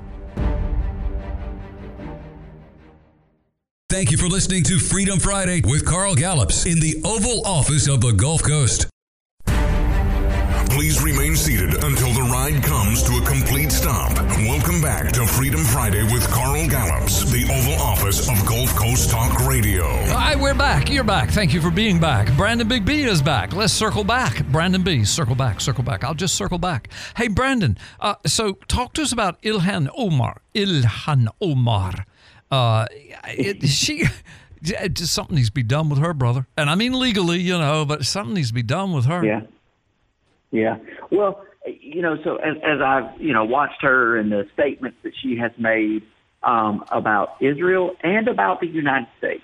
Thank 3.89 4.11
you 4.11 4.19
for 4.19 4.27
listening 4.27 4.65
to 4.65 4.79
Freedom 4.79 5.19
Friday 5.19 5.63
with 5.65 5.87
Carl 5.87 6.15
Gallups 6.15 6.67
in 6.67 6.79
the 6.81 7.01
Oval 7.05 7.47
Office 7.47 7.89
of 7.89 8.01
the 8.01 8.13
Gulf 8.13 8.43
Coast. 8.43 8.87
Please 10.79 11.03
remain 11.03 11.35
seated 11.35 11.75
until 11.83 12.13
the 12.13 12.23
ride 12.33 12.63
comes 12.63 13.03
to 13.03 13.17
a 13.17 13.27
complete 13.27 13.73
stop. 13.73 14.17
Welcome 14.47 14.81
back 14.81 15.11
to 15.11 15.27
Freedom 15.27 15.65
Friday 15.65 16.05
with 16.05 16.25
Carl 16.31 16.69
Gallups, 16.69 17.29
the 17.33 17.43
Oval 17.53 17.83
Office 17.85 18.31
of 18.31 18.47
Gulf 18.47 18.73
Coast 18.77 19.11
Talk 19.11 19.45
Radio. 19.45 19.85
All 19.85 20.15
right, 20.15 20.39
we're 20.39 20.55
back. 20.55 20.89
You're 20.89 21.03
back. 21.03 21.31
Thank 21.31 21.53
you 21.53 21.61
for 21.61 21.73
being 21.73 21.99
back. 21.99 22.33
Brandon 22.37 22.69
Big 22.69 22.85
B 22.85 23.03
is 23.03 23.21
back. 23.21 23.53
Let's 23.53 23.73
circle 23.73 24.05
back. 24.05 24.47
Brandon 24.53 24.85
B, 24.85 25.05
circle 25.05 25.35
back, 25.35 25.61
circle 25.61 25.83
back. 25.83 26.05
I'll 26.05 26.15
just 26.15 26.37
circle 26.37 26.59
back. 26.59 26.91
Hey, 27.17 27.27
Brandon, 27.27 27.77
uh, 27.99 28.15
so 28.25 28.53
talk 28.69 28.93
to 28.93 29.03
us 29.03 29.11
about 29.11 29.43
Ilhan 29.43 29.89
Omar. 29.97 30.43
Ilhan 30.55 31.27
Omar. 31.41 32.07
Uh, 32.53 32.87
it, 33.27 33.67
she. 33.67 34.05
Just 34.61 35.15
something 35.15 35.37
needs 35.37 35.51
to 35.51 35.55
be 35.55 35.63
done 35.63 35.89
with 35.89 36.01
her, 36.01 36.13
brother. 36.13 36.49
And 36.57 36.69
I 36.69 36.75
mean 36.75 36.99
legally, 36.99 37.39
you 37.41 37.57
know, 37.57 37.85
but 37.85 38.05
something 38.05 38.35
needs 38.35 38.49
to 38.49 38.55
be 38.55 38.65
done 38.65 38.93
with 38.93 39.05
her. 39.05 39.25
Yeah. 39.25 39.43
Yeah. 40.51 40.79
Well, 41.11 41.45
you 41.67 42.03
know, 42.03 42.17
so 42.25 42.37
as, 42.37 42.57
as 42.63 42.81
I've, 42.81 43.21
you 43.21 43.33
know, 43.33 43.45
watched 43.45 43.83
her 43.83 44.17
and 44.17 44.33
the 44.33 44.47
statements 44.55 44.99
that 45.03 45.13
she 45.21 45.37
has 45.37 45.53
made 45.59 46.03
um, 46.43 46.85
about 46.91 47.37
Israel 47.41 47.97
and 48.03 48.29
about 48.29 48.61
the 48.61 48.67
United 48.67 49.09
States, 49.19 49.43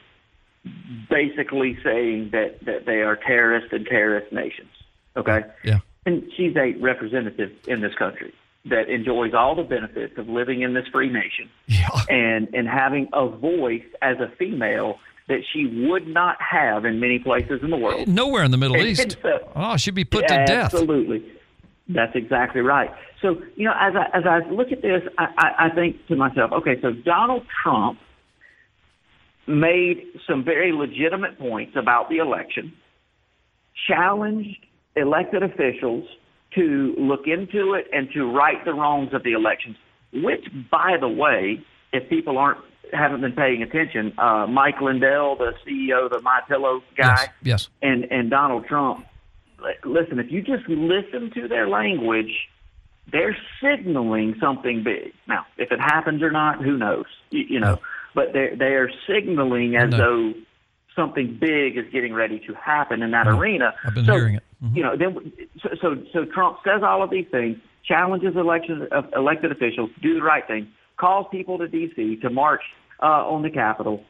basically 1.11 1.79
saying 1.85 2.31
that, 2.33 2.65
that 2.65 2.87
they 2.87 3.03
are 3.03 3.17
terrorist 3.17 3.73
and 3.73 3.87
terrorist 3.87 4.33
nations. 4.33 4.71
Okay? 5.17 5.43
Yeah. 5.63 5.81
And 6.07 6.31
she's 6.37 6.57
a 6.57 6.73
representative 6.81 7.53
in 7.67 7.81
this 7.81 7.95
country 7.95 8.33
that 8.67 8.89
enjoys 8.89 9.35
all 9.35 9.55
the 9.55 9.63
benefits 9.63 10.17
of 10.17 10.29
living 10.29 10.63
in 10.63 10.73
this 10.73 10.87
free 10.89 11.11
nation 11.11 11.51
yeah. 11.67 11.89
and, 12.09 12.49
and 12.55 12.67
having 12.67 13.09
a 13.13 13.29
voice 13.29 13.85
as 14.01 14.17
a 14.21 14.29
female 14.39 14.99
that 15.29 15.41
she 15.53 15.87
would 15.89 16.07
not 16.07 16.37
have 16.41 16.85
in 16.85 17.01
many 17.01 17.19
places 17.19 17.61
in 17.63 17.71
the 17.71 17.77
world. 17.77 18.07
Nowhere 18.07 18.45
in 18.45 18.51
the 18.51 18.57
Middle 18.59 18.77
And- 18.77 18.87
East. 18.87 19.03
and 19.03 19.17
so- 19.23 19.53
Oh, 19.57 19.77
she'd 19.77 19.95
be 19.95 20.05
put 20.05 20.29
to 20.29 20.35
death. 20.47 20.75
Absolutely. 20.75 21.25
That's 21.89 22.15
exactly 22.15 22.61
right. 22.61 22.91
So, 23.23 23.41
you 23.57 23.65
know, 23.65 23.75
as 23.79 23.95
I, 23.97 24.07
as 24.17 24.25
I 24.27 24.41
look 24.51 24.71
at 24.73 24.83
this, 24.83 25.03
I, 25.19 25.27
I, 25.39 25.67
I 25.67 25.71
think 25.71 26.07
to 26.09 26.17
myself, 26.17 26.53
okay, 26.53 26.79
so 26.83 26.93
Donald 26.93 27.47
Trump 27.63 27.99
made 29.47 30.03
some 30.27 30.45
very 30.45 30.73
legitimate 30.73 31.39
points 31.39 31.75
about 31.77 32.09
the 32.09 32.19
election, 32.19 32.73
challenged 33.87 34.59
elected 34.97 35.43
officials 35.43 36.05
to 36.55 36.95
look 36.99 37.27
into 37.27 37.75
it 37.75 37.87
and 37.93 38.09
to 38.13 38.31
right 38.31 38.65
the 38.65 38.73
wrongs 38.73 39.13
of 39.13 39.23
the 39.25 39.33
elections, 39.33 39.77
which, 40.13 40.45
by 40.71 40.97
the 41.01 41.09
way, 41.09 41.61
if 41.93 42.09
people 42.09 42.39
aren't 42.39 42.59
haven't 42.93 43.21
been 43.21 43.33
paying 43.33 43.63
attention, 43.63 44.13
uh, 44.19 44.47
Mike 44.47 44.81
Lindell, 44.81 45.37
the 45.37 45.55
CEO 45.67 46.07
of 46.07 46.13
the 46.13 46.21
My 46.21 46.41
Pillow 46.49 46.83
guy, 46.97 47.29
Yes. 47.43 47.69
and 47.83 48.05
and 48.11 48.31
Donald 48.31 48.67
Trump. 48.67 49.07
li- 49.61 49.75
Listen, 49.85 50.19
if 50.19 50.31
you 50.31 50.43
just 50.43 50.69
listen 50.69 51.31
to 51.33 51.49
their 51.49 51.69
language, 51.69 52.49
they're 53.11 53.37
signaling 53.63 54.35
something 54.41 54.83
big. 54.83 55.13
Now, 55.27 55.47
if 55.59 55.73
it 55.73 55.81
happens 55.81 56.23
or 56.23 56.31
not, 56.31 56.63
who 56.63 56.77
knows? 56.77 57.07
You, 57.31 57.45
you 57.49 57.61
know, 57.61 57.79
but 58.15 58.33
they 58.33 58.55
they 58.55 58.75
are 58.75 58.91
signaling 59.07 59.77
as 59.77 59.91
No. 59.91 59.97
though 59.97 60.35
something 60.95 61.37
big 61.41 61.77
is 61.77 61.87
getting 61.93 62.15
ready 62.15 62.39
to 62.47 62.55
happen 62.55 63.03
in 63.03 63.11
that 63.11 63.27
Yeah, 63.27 63.37
arena. 63.37 63.75
I've 63.85 63.95
been 63.95 64.05
so, 64.05 64.13
hearing 64.15 64.37
it. 64.37 64.43
You 64.73 64.83
know, 64.83 64.97
then 64.97 65.33
so, 65.61 65.69
so 65.81 66.03
so 66.13 66.25
Trump 66.25 66.59
says 66.65 66.83
all 66.83 67.03
of 67.03 67.11
these 67.11 67.27
things, 67.31 67.59
challenges 67.85 68.37
election 68.37 68.87
uh, 68.93 69.03
elected 69.15 69.51
officials 69.53 69.91
to 69.95 70.01
do 70.01 70.15
the 70.15 70.23
right 70.23 70.47
thing, 70.47 70.69
calls 70.97 71.27
people 71.31 71.59
to 71.59 71.69
D.C. 71.69 72.17
to 72.17 72.31
march 72.31 72.63
uh, 73.03 73.07
on 73.29 73.43
the 73.43 73.51
Capitol. 73.51 74.05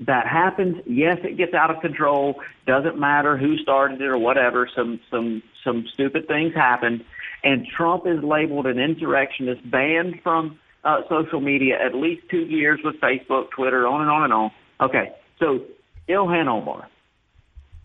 That 0.00 0.26
happens. 0.26 0.76
Yes, 0.86 1.18
it 1.24 1.36
gets 1.36 1.52
out 1.52 1.70
of 1.70 1.82
control. 1.82 2.40
Doesn't 2.66 2.98
matter 2.98 3.36
who 3.36 3.58
started 3.58 4.00
it 4.00 4.06
or 4.06 4.16
whatever. 4.16 4.68
Some 4.74 4.98
some 5.10 5.42
some 5.62 5.86
stupid 5.92 6.26
things 6.26 6.54
happen, 6.54 7.04
and 7.44 7.66
Trump 7.66 8.06
is 8.06 8.22
labeled 8.24 8.66
an 8.66 8.78
insurrectionist, 8.78 9.68
banned 9.70 10.20
from 10.22 10.58
uh, 10.84 11.02
social 11.08 11.40
media 11.40 11.78
at 11.78 11.94
least 11.94 12.22
two 12.30 12.46
years 12.46 12.80
with 12.82 12.96
Facebook, 12.96 13.50
Twitter, 13.50 13.86
on 13.86 14.00
and 14.00 14.10
on 14.10 14.24
and 14.24 14.32
on. 14.32 14.50
Okay, 14.80 15.12
so 15.38 15.60
Ilhan 16.08 16.48
Omar, 16.48 16.88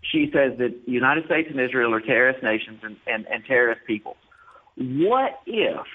she 0.00 0.30
says 0.32 0.58
that 0.58 0.74
United 0.86 1.26
States 1.26 1.48
and 1.50 1.60
Israel 1.60 1.92
are 1.92 2.00
terrorist 2.00 2.42
nations 2.42 2.80
and, 2.82 2.96
and, 3.06 3.26
and 3.26 3.44
terrorist 3.44 3.82
people. 3.86 4.16
What 4.76 5.40
if 5.46 5.86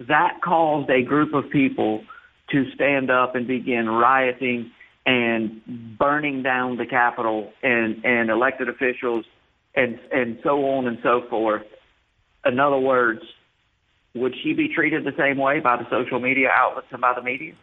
that 0.00 0.40
caused 0.42 0.90
a 0.90 1.02
group 1.02 1.32
of 1.34 1.50
people 1.50 2.02
to 2.50 2.70
stand 2.74 3.10
up 3.10 3.34
and 3.34 3.46
begin 3.46 3.88
rioting 3.88 4.70
and 5.04 5.96
burning 5.98 6.42
down 6.42 6.76
the 6.76 6.86
Capitol 6.86 7.52
and, 7.62 8.04
and 8.04 8.28
elected 8.30 8.68
officials 8.68 9.24
and, 9.74 9.98
and 10.12 10.38
so 10.42 10.64
on 10.68 10.86
and 10.86 10.98
so 11.02 11.22
forth? 11.30 11.62
In 12.44 12.60
other 12.60 12.78
words, 12.78 13.20
would 14.14 14.34
she 14.42 14.52
be 14.52 14.68
treated 14.68 15.04
the 15.04 15.12
same 15.18 15.38
way 15.38 15.60
by 15.60 15.76
the 15.76 15.88
social 15.90 16.20
media 16.20 16.48
outlets 16.54 16.86
and 16.90 17.00
by 17.00 17.12
the 17.14 17.22
media? 17.22 17.54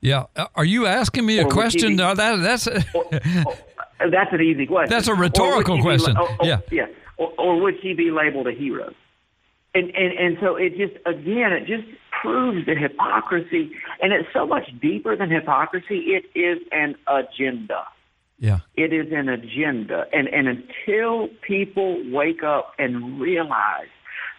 Yeah. 0.00 0.24
Uh, 0.36 0.46
Are 0.54 0.64
you 0.64 0.86
asking 0.86 1.24
me 1.26 1.38
a 1.38 1.42
Or 1.42 1.44
you 1.44 1.50
question? 1.50 1.88
be- 1.90 1.94
No, 1.96 2.14
that, 2.14 2.36
that's 2.36 2.64
That's 2.64 4.32
an 4.32 4.40
easy 4.40 4.66
question. 4.66 4.90
That's 4.90 5.08
a 5.08 5.14
rhetorical 5.14 5.76
be- 5.76 5.82
question. 5.82 6.16
or- 6.16 6.28
or- 6.28 6.46
Yeah. 6.46 6.60
yeah. 6.70 6.86
Or, 7.16 7.32
or 7.38 7.60
would 7.62 7.76
she 7.80 7.94
be 7.94 8.10
labeled 8.10 8.48
a 8.48 8.52
hero? 8.52 8.92
And, 9.74 9.90
and 9.90 10.12
and 10.12 10.36
so 10.40 10.56
it 10.56 10.76
just 10.76 10.94
again 11.04 11.52
it 11.52 11.66
just 11.66 11.84
proves 12.22 12.64
the 12.66 12.74
hypocrisy, 12.74 13.72
and 14.00 14.12
it's 14.12 14.28
so 14.32 14.46
much 14.46 14.70
deeper 14.80 15.16
than 15.16 15.30
hypocrisy. 15.30 16.14
It 16.14 16.24
is 16.38 16.58
an 16.70 16.94
agenda. 17.08 17.84
Yeah. 18.38 18.60
It 18.76 18.92
is 18.92 19.12
an 19.12 19.28
agenda, 19.28 20.04
and 20.12 20.28
and 20.28 20.48
until 20.48 21.28
people 21.46 22.02
wake 22.10 22.42
up 22.42 22.72
and 22.78 23.20
realize 23.20 23.88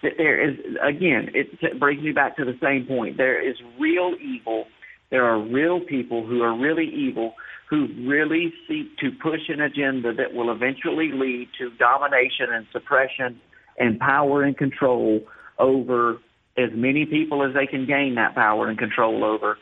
that 0.03 0.13
there 0.17 0.41
is 0.41 0.57
again, 0.81 1.31
it 1.33 1.79
brings 1.79 2.01
me 2.01 2.11
back 2.11 2.37
to 2.37 2.45
the 2.45 2.57
same 2.61 2.85
point. 2.85 3.17
There 3.17 3.41
is 3.41 3.57
real 3.79 4.15
evil. 4.21 4.65
There 5.11 5.25
are 5.25 5.39
real 5.39 5.79
people 5.79 6.25
who 6.25 6.41
are 6.43 6.57
really 6.57 6.87
evil 6.87 7.35
who 7.69 7.87
really 8.07 8.53
seek 8.67 8.97
to 8.99 9.11
push 9.21 9.49
an 9.49 9.59
agenda 9.59 10.13
that 10.13 10.33
will 10.33 10.51
eventually 10.51 11.11
lead 11.11 11.49
to 11.57 11.71
domination 11.71 12.53
and 12.53 12.67
suppression 12.71 13.39
and 13.77 13.99
power 13.99 14.43
and 14.43 14.57
control 14.57 15.21
over 15.59 16.19
as 16.57 16.69
many 16.73 17.05
people 17.05 17.43
as 17.43 17.53
they 17.53 17.67
can 17.67 17.85
gain 17.85 18.15
that 18.15 18.35
power 18.35 18.67
and 18.67 18.77
control 18.77 19.23
over, 19.23 19.57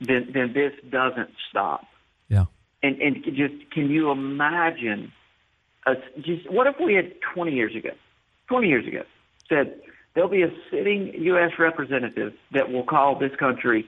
then, 0.00 0.30
then 0.32 0.52
this 0.52 0.72
doesn't 0.88 1.30
stop. 1.50 1.84
Yeah. 2.28 2.44
And, 2.82 3.00
and 3.00 3.24
just 3.24 3.70
can 3.72 3.90
you 3.90 4.10
imagine? 4.10 5.12
A, 5.86 5.94
just 6.20 6.50
what 6.50 6.66
if 6.66 6.76
we 6.80 6.94
had 6.94 7.12
20 7.34 7.52
years 7.52 7.74
ago, 7.74 7.90
20 8.48 8.68
years 8.68 8.86
ago, 8.86 9.02
said 9.48 9.80
there'll 10.14 10.30
be 10.30 10.42
a 10.42 10.52
sitting 10.70 11.12
U.S. 11.14 11.52
representative 11.58 12.34
that 12.52 12.70
will 12.70 12.84
call 12.84 13.18
this 13.18 13.34
country 13.36 13.86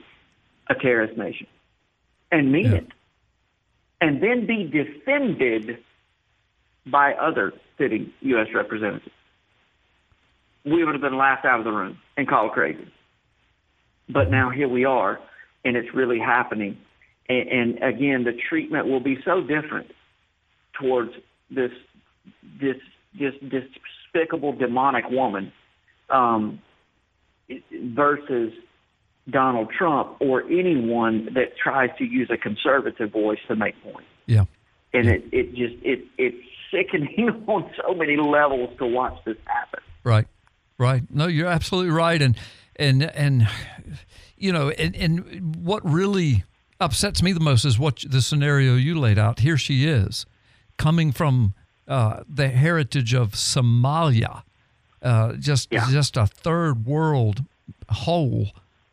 a 0.68 0.74
terrorist 0.74 1.16
nation 1.16 1.46
and 2.32 2.52
mean 2.52 2.72
it, 2.72 2.86
and 4.00 4.22
then 4.22 4.46
be 4.46 4.64
defended 4.64 5.78
by 6.86 7.12
other 7.14 7.52
sitting 7.76 8.12
U.S. 8.20 8.48
representatives. 8.54 9.10
We 10.64 10.84
would 10.84 10.94
have 10.94 11.02
been 11.02 11.16
laughed 11.16 11.44
out 11.44 11.58
of 11.58 11.64
the 11.64 11.72
room 11.72 11.98
and 12.16 12.28
called 12.28 12.52
crazy. 12.52 12.86
But 14.08 14.30
now 14.30 14.50
here 14.50 14.68
we 14.68 14.84
are, 14.84 15.18
and 15.64 15.76
it's 15.76 15.94
really 15.94 16.18
happening. 16.18 16.76
And, 17.28 17.48
and 17.48 17.82
again, 17.82 18.24
the 18.24 18.32
treatment 18.48 18.86
will 18.86 19.00
be 19.00 19.18
so 19.24 19.40
different 19.40 19.92
towards 20.80 21.12
this 21.50 21.70
this 22.60 22.76
this 23.18 23.34
despicable 23.42 24.52
demonic 24.52 25.08
woman 25.10 25.52
um, 26.10 26.60
versus 27.72 28.52
Donald 29.28 29.70
Trump 29.76 30.16
or 30.20 30.42
anyone 30.42 31.28
that 31.34 31.56
tries 31.62 31.90
to 31.98 32.04
use 32.04 32.30
a 32.32 32.36
conservative 32.36 33.12
voice 33.12 33.38
to 33.48 33.56
make 33.56 33.80
points. 33.82 34.08
Yeah. 34.26 34.44
And 34.92 35.08
it, 35.08 35.24
it 35.32 35.54
just 35.54 35.74
it 35.84 36.04
it's 36.18 36.36
sickening 36.72 37.44
on 37.46 37.70
so 37.82 37.94
many 37.94 38.16
levels 38.16 38.76
to 38.78 38.86
watch 38.86 39.18
this 39.24 39.36
happen. 39.44 39.80
Right. 40.02 40.26
Right. 40.80 41.02
No, 41.10 41.26
you're 41.26 41.46
absolutely 41.46 41.92
right. 41.92 42.22
And 42.22 42.38
and 42.74 43.02
and 43.02 43.46
you 44.38 44.50
know, 44.50 44.70
and, 44.70 44.96
and 44.96 45.54
what 45.62 45.84
really 45.84 46.44
upsets 46.80 47.22
me 47.22 47.32
the 47.32 47.40
most 47.40 47.66
is 47.66 47.78
what 47.78 48.02
the 48.08 48.22
scenario 48.22 48.76
you 48.76 48.98
laid 48.98 49.18
out. 49.18 49.40
Here 49.40 49.58
she 49.58 49.86
is, 49.86 50.24
coming 50.78 51.12
from 51.12 51.52
uh, 51.86 52.22
the 52.26 52.48
heritage 52.48 53.12
of 53.12 53.32
Somalia, 53.32 54.42
uh, 55.02 55.34
just 55.34 55.70
just 55.70 56.16
a 56.16 56.26
third 56.26 56.86
world 56.86 57.44
hole, 57.90 58.48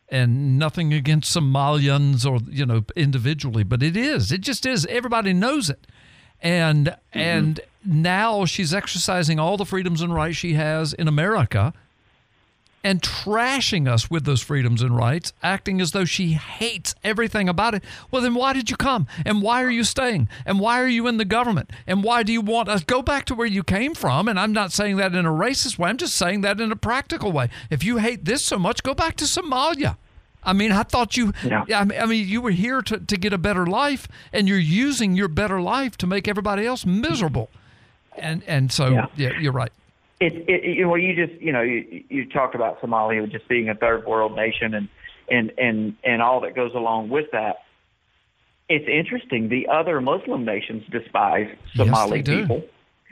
and 0.10 0.60
nothing 0.60 0.92
against 0.94 1.34
Somalians 1.34 2.30
or 2.30 2.40
you 2.52 2.66
know 2.66 2.84
individually, 2.98 3.64
but 3.64 3.82
it 3.82 3.96
is. 3.96 4.34
It 4.34 4.42
just 4.42 4.66
is. 4.66 4.86
Everybody 4.88 5.32
knows 5.32 5.70
it, 5.70 5.88
and 6.42 6.88
mm-hmm. 6.88 7.20
and 7.20 7.60
now 7.86 8.46
she's 8.46 8.74
exercising 8.74 9.40
all 9.40 9.58
the 9.58 9.66
freedoms 9.66 10.02
and 10.02 10.14
rights 10.14 10.38
she 10.38 10.54
has 10.54 10.94
in 10.94 11.08
America 11.08 11.74
and 12.84 13.02
trashing 13.02 13.86
us 13.86 14.10
with 14.10 14.24
those 14.24 14.42
freedoms 14.42 14.82
and 14.82 14.96
rights, 14.96 15.34
acting 15.44 15.82
as 15.82 15.92
though 15.92 16.06
she 16.06 16.34
hates 16.34 16.96
everything 17.04 17.50
about 17.50 17.76
it. 17.76 17.84
Well, 18.12 18.22
then 18.22 18.34
why 18.36 18.54
did 18.54 18.70
you 18.70 18.78
come? 18.78 19.08
And 19.26 19.42
why 19.42 19.64
are 19.64 19.70
you 19.70 19.84
staying? 19.84 20.30
And 20.46 20.60
why 20.60 20.82
are 20.82 20.88
you 20.88 21.06
in 21.08 21.18
the 21.18 21.26
government? 21.26 21.72
And 21.86 22.04
why 22.04 22.24
do 22.24 22.32
you 22.32 22.40
want 22.40 22.70
us 22.70 22.86
go 22.86 23.02
back 23.02 23.26
to 23.26 23.36
where 23.36 23.48
you 23.48 23.64
came 23.64 23.94
from? 23.94 24.30
And 24.30 24.40
I'm 24.40 24.54
not 24.54 24.72
saying 24.72 24.96
that 24.98 25.14
in 25.14 25.26
a 25.26 25.32
racist 25.32 25.78
way. 25.78 25.90
I'm 25.90 25.98
just 25.98 26.16
saying 26.16 26.42
that 26.42 26.62
in 26.62 26.72
a 26.72 26.78
practical 26.78 27.32
way. 27.32 27.50
If 27.70 27.84
you 27.84 27.98
hate 27.98 28.24
this 28.24 28.44
so 28.44 28.58
much, 28.58 28.84
go 28.84 28.94
back 28.94 29.18
to 29.18 29.26
Somalia. 29.26 29.98
I 30.48 30.54
mean, 30.54 30.72
I 30.72 30.84
thought 30.84 31.16
you, 31.18 31.34
yeah. 31.44 31.66
I 31.70 32.06
mean, 32.06 32.28
you 32.28 32.42
were 32.42 32.52
here 32.52 32.82
to, 32.82 32.98
to 32.98 33.18
get 33.18 33.34
a 33.34 33.38
better 33.38 33.66
life, 33.68 34.08
and 34.34 34.48
you're 34.48 34.58
using 34.58 35.16
your 35.16 35.28
better 35.28 35.62
life 35.62 35.98
to 35.98 36.08
make 36.08 36.28
everybody 36.28 36.66
else 36.66 36.86
miserable. 36.86 37.50
And 38.18 38.42
and 38.48 38.72
so, 38.72 38.88
Yeah. 38.88 39.06
yeah, 39.16 39.40
you're 39.40 39.52
right. 39.52 39.72
It, 40.20 40.34
it, 40.50 40.64
you 40.64 40.88
know, 40.88 40.96
you 40.96 41.14
just, 41.28 41.40
you 41.40 41.52
know, 41.52 41.62
you, 41.62 42.04
you 42.10 42.26
talked 42.30 42.56
about 42.56 42.82
Somalia 42.82 43.30
just 43.32 43.48
being 43.48 43.70
a 43.70 43.76
third 43.76 44.08
world 44.08 44.36
nation 44.36 44.74
and, 44.74 44.88
and, 45.30 45.52
and, 45.60 45.96
and 46.04 46.22
all 46.24 46.40
that 46.42 46.56
goes 46.56 46.74
along 46.74 47.10
with 47.10 47.30
that. 47.34 47.58
It's 48.70 48.88
interesting. 48.88 49.50
The 49.50 49.68
other 49.68 50.02
Muslim 50.02 50.44
nations 50.44 50.84
despise 50.90 51.56
Somali 51.76 51.94
yes, 51.94 52.10
they 52.10 52.22
do. 52.22 52.42
people. 52.42 52.64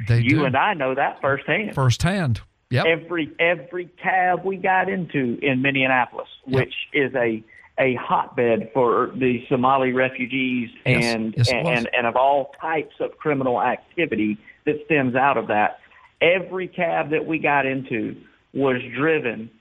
They 0.07 0.19
you 0.21 0.29
do. 0.39 0.45
and 0.45 0.55
I 0.57 0.73
know 0.73 0.95
that 0.95 1.21
firsthand. 1.21 1.75
firsthand. 1.75 2.41
Yep. 2.71 2.85
Every 2.85 3.31
every 3.39 3.85
cab 4.01 4.43
we 4.43 4.57
got 4.57 4.89
into 4.89 5.37
in 5.41 5.61
Minneapolis, 5.61 6.27
which 6.47 6.73
is 6.93 7.13
a 7.15 7.43
a 7.77 7.95
hotbed 7.95 8.71
for 8.73 9.11
the 9.15 9.43
Somali 9.49 9.91
refugees 9.93 10.69
Yes. 10.85 11.03
and 11.15 11.33
Yes, 11.37 11.51
and, 11.51 11.67
and 11.67 11.89
and 11.95 12.07
of 12.07 12.15
all 12.15 12.51
types 12.59 12.95
of 12.99 13.17
criminal 13.17 13.61
activity 13.61 14.37
that 14.65 14.75
stems 14.85 15.15
out 15.15 15.37
of 15.37 15.47
that. 15.47 15.79
Every 16.21 16.67
cab 16.67 17.11
that 17.11 17.25
we 17.27 17.37
got 17.39 17.65
into 17.65 18.15
was 18.53 18.81
driven 18.97 19.51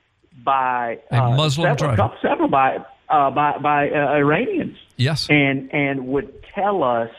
by 0.43 0.97
A 1.11 1.15
uh, 1.23 1.29
Muslim 1.35 1.77
several, 1.77 1.95
driver. 1.95 2.15
several 2.21 2.47
by 2.49 2.77
uh, 3.09 3.29
by 3.29 3.57
by 3.59 3.89
uh, 3.89 4.13
Iranians 4.13 4.77
Yes. 4.97 5.27
and 5.29 5.71
and 5.73 6.07
would 6.07 6.33
tell 6.55 6.83
us 6.83 7.11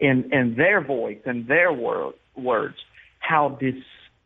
in 0.00 0.30
in 0.34 0.54
their 0.56 0.82
voice 0.82 1.18
and 1.24 1.46
their 1.46 1.72
word, 1.72 2.12
words 2.36 2.76
how 3.20 3.56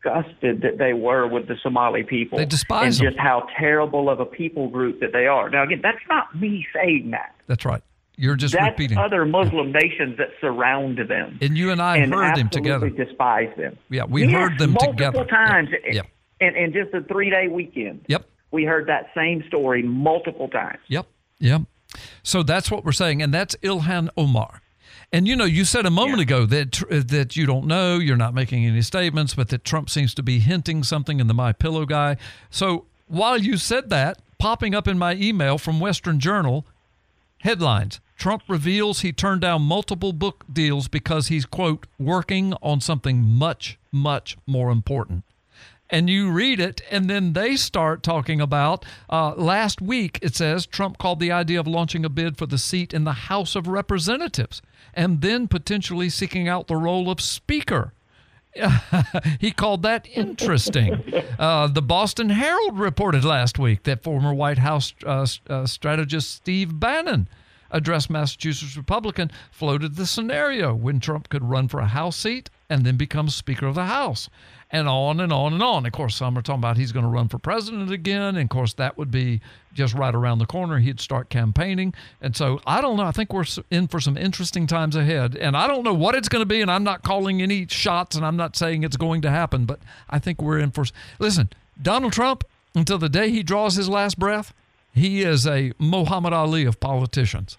disgusted 0.05 0.61
that 0.61 0.77
they 0.77 0.93
were 0.93 1.27
with 1.27 1.47
the 1.47 1.55
Somali 1.61 2.03
people. 2.03 2.37
They 2.37 2.45
despise 2.45 2.99
and 2.99 3.07
them. 3.07 3.13
just 3.13 3.19
how 3.19 3.47
terrible 3.57 4.09
of 4.09 4.19
a 4.19 4.25
people 4.25 4.69
group 4.69 4.99
that 4.99 5.11
they 5.13 5.27
are. 5.27 5.49
Now 5.49 5.63
again, 5.63 5.79
that's 5.81 5.97
not 6.09 6.35
me 6.39 6.65
saying 6.73 7.11
that. 7.11 7.35
That's 7.47 7.65
right. 7.65 7.81
You're 8.17 8.35
just 8.35 8.53
that's 8.53 8.71
repeating. 8.71 8.97
other 8.97 9.25
Muslim 9.25 9.71
nations 9.73 10.17
that 10.17 10.29
surround 10.39 10.97
them. 11.09 11.37
And 11.41 11.57
you 11.57 11.71
and 11.71 11.81
I 11.81 11.97
and 11.97 12.13
heard 12.13 12.37
them 12.37 12.49
together. 12.49 12.89
despise 12.89 13.49
them. 13.57 13.77
Yeah, 13.89 14.05
we 14.05 14.23
Yes, 14.25 14.31
heard 14.31 14.57
them 14.57 14.71
multiple 14.71 14.93
together. 14.93 15.17
Multiple 15.17 15.37
times. 15.37 15.69
Yep. 15.91 16.07
In, 16.39 16.55
in 16.55 16.73
just 16.73 16.93
a 16.93 17.01
three 17.01 17.29
day 17.29 17.47
weekend. 17.49 18.05
Yep. 18.07 18.25
We 18.51 18.63
heard 18.63 18.87
that 18.87 19.07
same 19.15 19.43
story 19.47 19.83
multiple 19.83 20.47
times. 20.47 20.79
Yep. 20.87 21.07
Yep. 21.39 21.63
So 22.23 22.41
that's 22.43 22.71
what 22.71 22.85
we're 22.85 22.91
saying, 22.93 23.21
and 23.21 23.33
that's 23.33 23.55
Ilhan 23.57 24.09
Omar. 24.17 24.61
And 25.15 25.29
you 25.29 25.37
know, 25.37 25.45
you 25.45 25.63
said 25.63 25.85
a 25.85 25.89
moment 25.89 26.19
ago 26.19 26.45
that 26.45 26.83
uh, 26.91 27.01
that 27.05 27.37
you 27.37 27.45
don't 27.45 27.67
know, 27.67 27.99
you're 27.99 28.17
not 28.17 28.33
making 28.33 28.65
any 28.65 28.81
statements, 28.81 29.33
but 29.33 29.47
that 29.47 29.63
Trump 29.63 29.89
seems 29.89 30.13
to 30.15 30.21
be 30.21 30.39
hinting 30.39 30.83
something 30.83 31.21
in 31.21 31.27
the 31.27 31.33
My 31.33 31.53
Pillow 31.53 31.85
guy. 31.85 32.17
So 32.49 32.83
while 33.07 33.37
you 33.37 33.55
said 33.55 33.89
that, 33.91 34.19
popping 34.39 34.75
up 34.75 34.89
in 34.89 34.97
my 34.97 35.13
email 35.13 35.57
from 35.57 35.79
Western 35.79 36.19
Journal, 36.19 36.65
headlines: 37.39 38.01
Trump 38.17 38.43
reveals 38.49 38.99
he 38.99 39.13
turned 39.13 39.39
down 39.39 39.61
multiple 39.61 40.11
book 40.11 40.43
deals 40.51 40.89
because 40.89 41.29
he's, 41.29 41.45
quote, 41.45 41.87
working 41.97 42.53
on 42.61 42.81
something 42.81 43.21
much, 43.21 43.79
much 43.93 44.35
more 44.45 44.69
important. 44.69 45.23
And 45.89 46.09
you 46.09 46.31
read 46.31 46.59
it, 46.59 46.81
and 46.89 47.07
then 47.09 47.33
they 47.33 47.55
start 47.55 48.01
talking 48.01 48.41
about 48.41 48.83
uh, 49.09 49.35
last 49.35 49.81
week, 49.81 50.17
it 50.21 50.35
says 50.35 50.65
Trump 50.65 50.97
called 50.97 51.19
the 51.19 51.31
idea 51.31 51.59
of 51.59 51.67
launching 51.67 52.03
a 52.03 52.09
bid 52.09 52.37
for 52.37 52.47
the 52.47 52.57
seat 52.57 52.93
in 52.93 53.03
the 53.03 53.13
House 53.13 53.55
of 53.55 53.67
Representatives 53.67 54.63
and 54.95 55.21
then 55.21 55.47
potentially 55.47 56.09
seeking 56.09 56.47
out 56.47 56.67
the 56.67 56.75
role 56.75 57.09
of 57.09 57.21
Speaker. 57.21 57.93
he 59.39 59.51
called 59.51 59.83
that 59.83 60.07
interesting. 60.13 61.03
Uh, 61.37 61.67
the 61.67 61.81
Boston 61.81 62.29
Herald 62.29 62.79
reported 62.79 63.25
last 63.25 63.59
week 63.59 63.83
that 63.83 64.01
former 64.01 64.33
White 64.33 64.59
House 64.59 64.93
uh, 65.05 65.27
uh, 65.49 65.65
strategist 65.65 66.31
Steve 66.31 66.79
Bannon 66.79 67.27
addressed 67.69 68.09
Massachusetts 68.09 68.77
Republican 68.77 69.29
floated 69.51 69.95
the 69.95 70.05
scenario 70.05 70.73
when 70.73 71.01
Trump 71.01 71.27
could 71.27 71.43
run 71.43 71.67
for 71.67 71.81
a 71.81 71.87
House 71.87 72.15
seat 72.15 72.49
and 72.69 72.85
then 72.85 72.95
become 72.95 73.27
Speaker 73.27 73.67
of 73.67 73.75
the 73.75 73.85
House, 73.85 74.29
and 74.75 74.89
on 74.89 75.21
and 75.21 75.31
on 75.31 75.53
and 75.53 75.63
on. 75.63 75.85
Of 75.85 75.93
course, 75.93 76.17
some 76.17 76.37
are 76.37 76.41
talking 76.41 76.59
about 76.59 76.75
he's 76.75 76.91
going 76.91 77.05
to 77.05 77.09
run 77.09 77.29
for 77.29 77.37
president 77.37 77.89
again, 77.91 78.35
and 78.35 78.39
of 78.39 78.49
course 78.49 78.73
that 78.73 78.97
would 78.97 79.09
be 79.09 79.39
just 79.73 79.93
right 79.93 80.13
around 80.13 80.39
the 80.39 80.45
corner. 80.45 80.79
He'd 80.79 80.99
start 80.99 81.29
campaigning, 81.29 81.93
and 82.21 82.35
so 82.35 82.59
I 82.67 82.81
don't 82.81 82.97
know. 82.97 83.03
I 83.03 83.11
think 83.11 83.31
we're 83.31 83.45
in 83.71 83.87
for 83.87 84.01
some 84.01 84.17
interesting 84.17 84.67
times 84.67 84.95
ahead, 84.97 85.35
and 85.37 85.55
I 85.55 85.67
don't 85.67 85.83
know 85.83 85.93
what 85.93 86.13
it's 86.13 86.27
going 86.27 86.41
to 86.41 86.45
be. 86.45 86.59
And 86.59 86.69
I'm 86.69 86.83
not 86.83 87.03
calling 87.03 87.41
any 87.41 87.65
shots, 87.67 88.17
and 88.17 88.25
I'm 88.25 88.35
not 88.35 88.57
saying 88.57 88.83
it's 88.83 88.97
going 88.97 89.21
to 89.21 89.29
happen, 89.29 89.65
but 89.65 89.79
I 90.09 90.19
think 90.19 90.41
we're 90.41 90.59
in 90.59 90.71
for. 90.71 90.83
Listen, 91.19 91.49
Donald 91.81 92.11
Trump, 92.11 92.43
until 92.75 92.97
the 92.97 93.09
day 93.09 93.31
he 93.31 93.43
draws 93.43 93.75
his 93.75 93.87
last 93.87 94.19
breath, 94.19 94.53
he 94.93 95.21
is 95.21 95.47
a 95.47 95.71
Muhammad 95.79 96.33
Ali 96.33 96.65
of 96.65 96.81
politicians. 96.81 97.57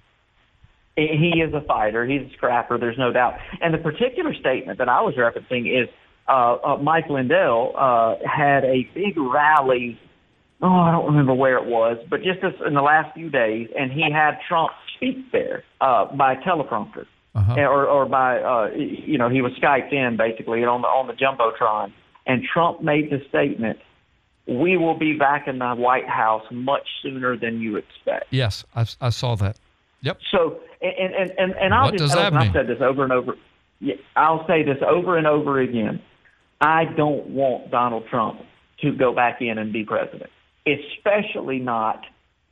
He 0.96 1.42
is 1.42 1.52
a 1.52 1.60
fighter. 1.62 2.06
He's 2.06 2.22
a 2.22 2.30
scrapper. 2.34 2.78
There's 2.78 2.98
no 2.98 3.12
doubt. 3.12 3.38
And 3.60 3.72
the 3.72 3.78
particular 3.78 4.34
statement 4.34 4.78
that 4.78 4.88
I 4.88 5.02
was 5.02 5.14
referencing 5.14 5.82
is 5.82 5.88
uh, 6.28 6.56
uh, 6.64 6.76
Mike 6.78 7.08
Lindell 7.08 7.72
uh, 7.76 8.16
had 8.26 8.64
a 8.64 8.88
big 8.94 9.16
rally. 9.16 9.98
Oh, 10.62 10.68
I 10.68 10.90
don't 10.90 11.06
remember 11.06 11.34
where 11.34 11.58
it 11.58 11.66
was, 11.66 11.98
but 12.08 12.22
just 12.22 12.42
as 12.42 12.52
in 12.66 12.74
the 12.74 12.82
last 12.82 13.14
few 13.14 13.30
days, 13.30 13.68
and 13.78 13.92
he 13.92 14.10
had 14.10 14.38
Trump 14.48 14.70
speak 14.96 15.30
there 15.30 15.64
uh, 15.80 16.06
by 16.16 16.34
teleprompter, 16.36 17.06
uh-huh. 17.34 17.60
or 17.60 17.86
or 17.86 18.06
by 18.06 18.40
uh, 18.40 18.70
you 18.74 19.18
know 19.18 19.28
he 19.28 19.42
was 19.42 19.52
skyped 19.62 19.92
in 19.92 20.16
basically 20.16 20.64
on 20.64 20.82
the 20.82 20.88
on 20.88 21.06
the 21.06 21.12
jumbotron, 21.12 21.92
and 22.26 22.42
Trump 22.42 22.82
made 22.82 23.10
the 23.10 23.20
statement 23.28 23.78
we 24.46 24.76
will 24.76 24.96
be 24.96 25.12
back 25.14 25.48
in 25.48 25.58
the 25.58 25.74
White 25.74 26.08
House 26.08 26.44
much 26.50 26.86
sooner 27.02 27.36
than 27.36 27.60
you 27.60 27.76
expect. 27.76 28.26
Yes, 28.30 28.64
I, 28.74 28.86
I 29.00 29.10
saw 29.10 29.34
that. 29.36 29.58
Yep. 30.02 30.18
So, 30.30 30.60
and 30.80 31.14
and 31.14 31.32
and, 31.38 31.52
and 31.52 31.74
I'll 31.74 31.86
what 31.86 31.98
just 31.98 32.12
does 32.12 32.14
that 32.14 32.32
mean? 32.32 32.48
I've 32.48 32.52
said 32.52 32.66
this 32.68 32.80
over 32.80 33.02
and 33.02 33.12
over. 33.12 33.34
I'll 34.14 34.46
say 34.46 34.62
this 34.62 34.78
over 34.88 35.18
and 35.18 35.26
over 35.26 35.60
again. 35.60 36.00
I 36.60 36.84
don't 36.84 37.28
want 37.28 37.70
Donald 37.70 38.04
Trump 38.08 38.40
to 38.80 38.92
go 38.92 39.14
back 39.14 39.40
in 39.40 39.58
and 39.58 39.72
be 39.72 39.84
president, 39.84 40.30
especially 40.66 41.58
not 41.58 42.04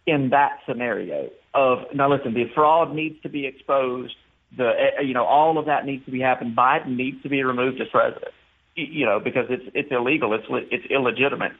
in 0.06 0.30
that 0.30 0.58
scenario. 0.66 1.30
Of 1.54 1.78
now, 1.94 2.10
listen, 2.10 2.34
the 2.34 2.46
fraud 2.54 2.94
needs 2.94 3.20
to 3.22 3.28
be 3.28 3.46
exposed. 3.46 4.14
The 4.56 4.68
eh, 4.68 5.02
you 5.02 5.14
know 5.14 5.24
all 5.24 5.58
of 5.58 5.66
that 5.66 5.86
needs 5.86 6.04
to 6.06 6.10
be 6.10 6.20
happening. 6.20 6.54
Biden 6.56 6.96
needs 6.96 7.22
to 7.22 7.28
be 7.28 7.42
removed 7.42 7.80
as 7.80 7.88
president. 7.88 8.32
You 8.74 9.06
know 9.06 9.20
because 9.20 9.46
it's 9.48 9.64
it's 9.74 9.90
illegal. 9.90 10.34
It's 10.34 10.46
it's 10.70 10.84
illegitimate. 10.90 11.52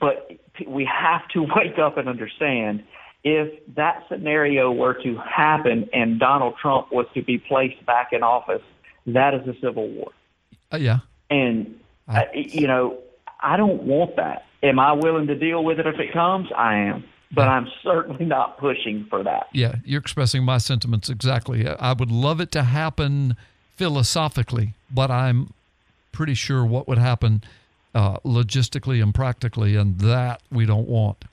But 0.00 0.30
we 0.66 0.84
have 0.86 1.28
to 1.34 1.42
wake 1.56 1.78
up 1.78 1.98
and 1.98 2.08
understand 2.08 2.84
if 3.24 3.52
that 3.76 4.04
scenario 4.08 4.72
were 4.72 4.94
to 4.94 5.16
happen 5.18 5.88
and 5.92 6.18
Donald 6.18 6.54
Trump 6.60 6.90
was 6.90 7.06
to 7.14 7.22
be 7.22 7.38
placed 7.38 7.84
back 7.86 8.08
in 8.12 8.22
office, 8.22 8.62
that 9.06 9.34
is 9.34 9.46
a 9.46 9.54
civil 9.60 9.88
war. 9.88 10.10
Uh, 10.72 10.78
yeah. 10.78 10.98
And, 11.32 11.80
uh, 12.08 12.24
you 12.34 12.66
know, 12.66 12.98
I 13.40 13.56
don't 13.56 13.82
want 13.84 14.16
that. 14.16 14.44
Am 14.62 14.78
I 14.78 14.92
willing 14.92 15.26
to 15.28 15.34
deal 15.34 15.64
with 15.64 15.80
it 15.80 15.86
if 15.86 15.98
it 15.98 16.12
comes? 16.12 16.48
I 16.56 16.74
am. 16.76 17.04
But 17.34 17.48
I'm 17.48 17.66
certainly 17.82 18.26
not 18.26 18.58
pushing 18.58 19.06
for 19.08 19.22
that. 19.24 19.46
Yeah, 19.52 19.76
you're 19.86 20.00
expressing 20.00 20.44
my 20.44 20.58
sentiments 20.58 21.08
exactly. 21.08 21.66
I 21.66 21.94
would 21.94 22.10
love 22.10 22.40
it 22.42 22.52
to 22.52 22.62
happen 22.62 23.36
philosophically, 23.76 24.74
but 24.90 25.10
I'm 25.10 25.54
pretty 26.12 26.34
sure 26.34 26.62
what 26.64 26.86
would 26.88 26.98
happen 26.98 27.42
uh, 27.94 28.18
logistically 28.18 29.02
and 29.02 29.14
practically, 29.14 29.76
and 29.76 29.98
that 30.00 30.42
we 30.50 30.66
don't 30.66 30.86
want. 30.88 31.24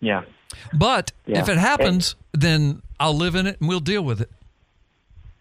Yeah. 0.00 0.22
But 0.72 1.12
Yeah. 1.26 1.40
if 1.40 1.48
it 1.50 1.58
happens, 1.58 2.16
then 2.32 2.80
I'll 2.98 3.14
live 3.16 3.34
in 3.34 3.46
it 3.46 3.60
and 3.60 3.68
we'll 3.68 3.80
deal 3.80 4.02
with 4.02 4.20
it. 4.22 4.30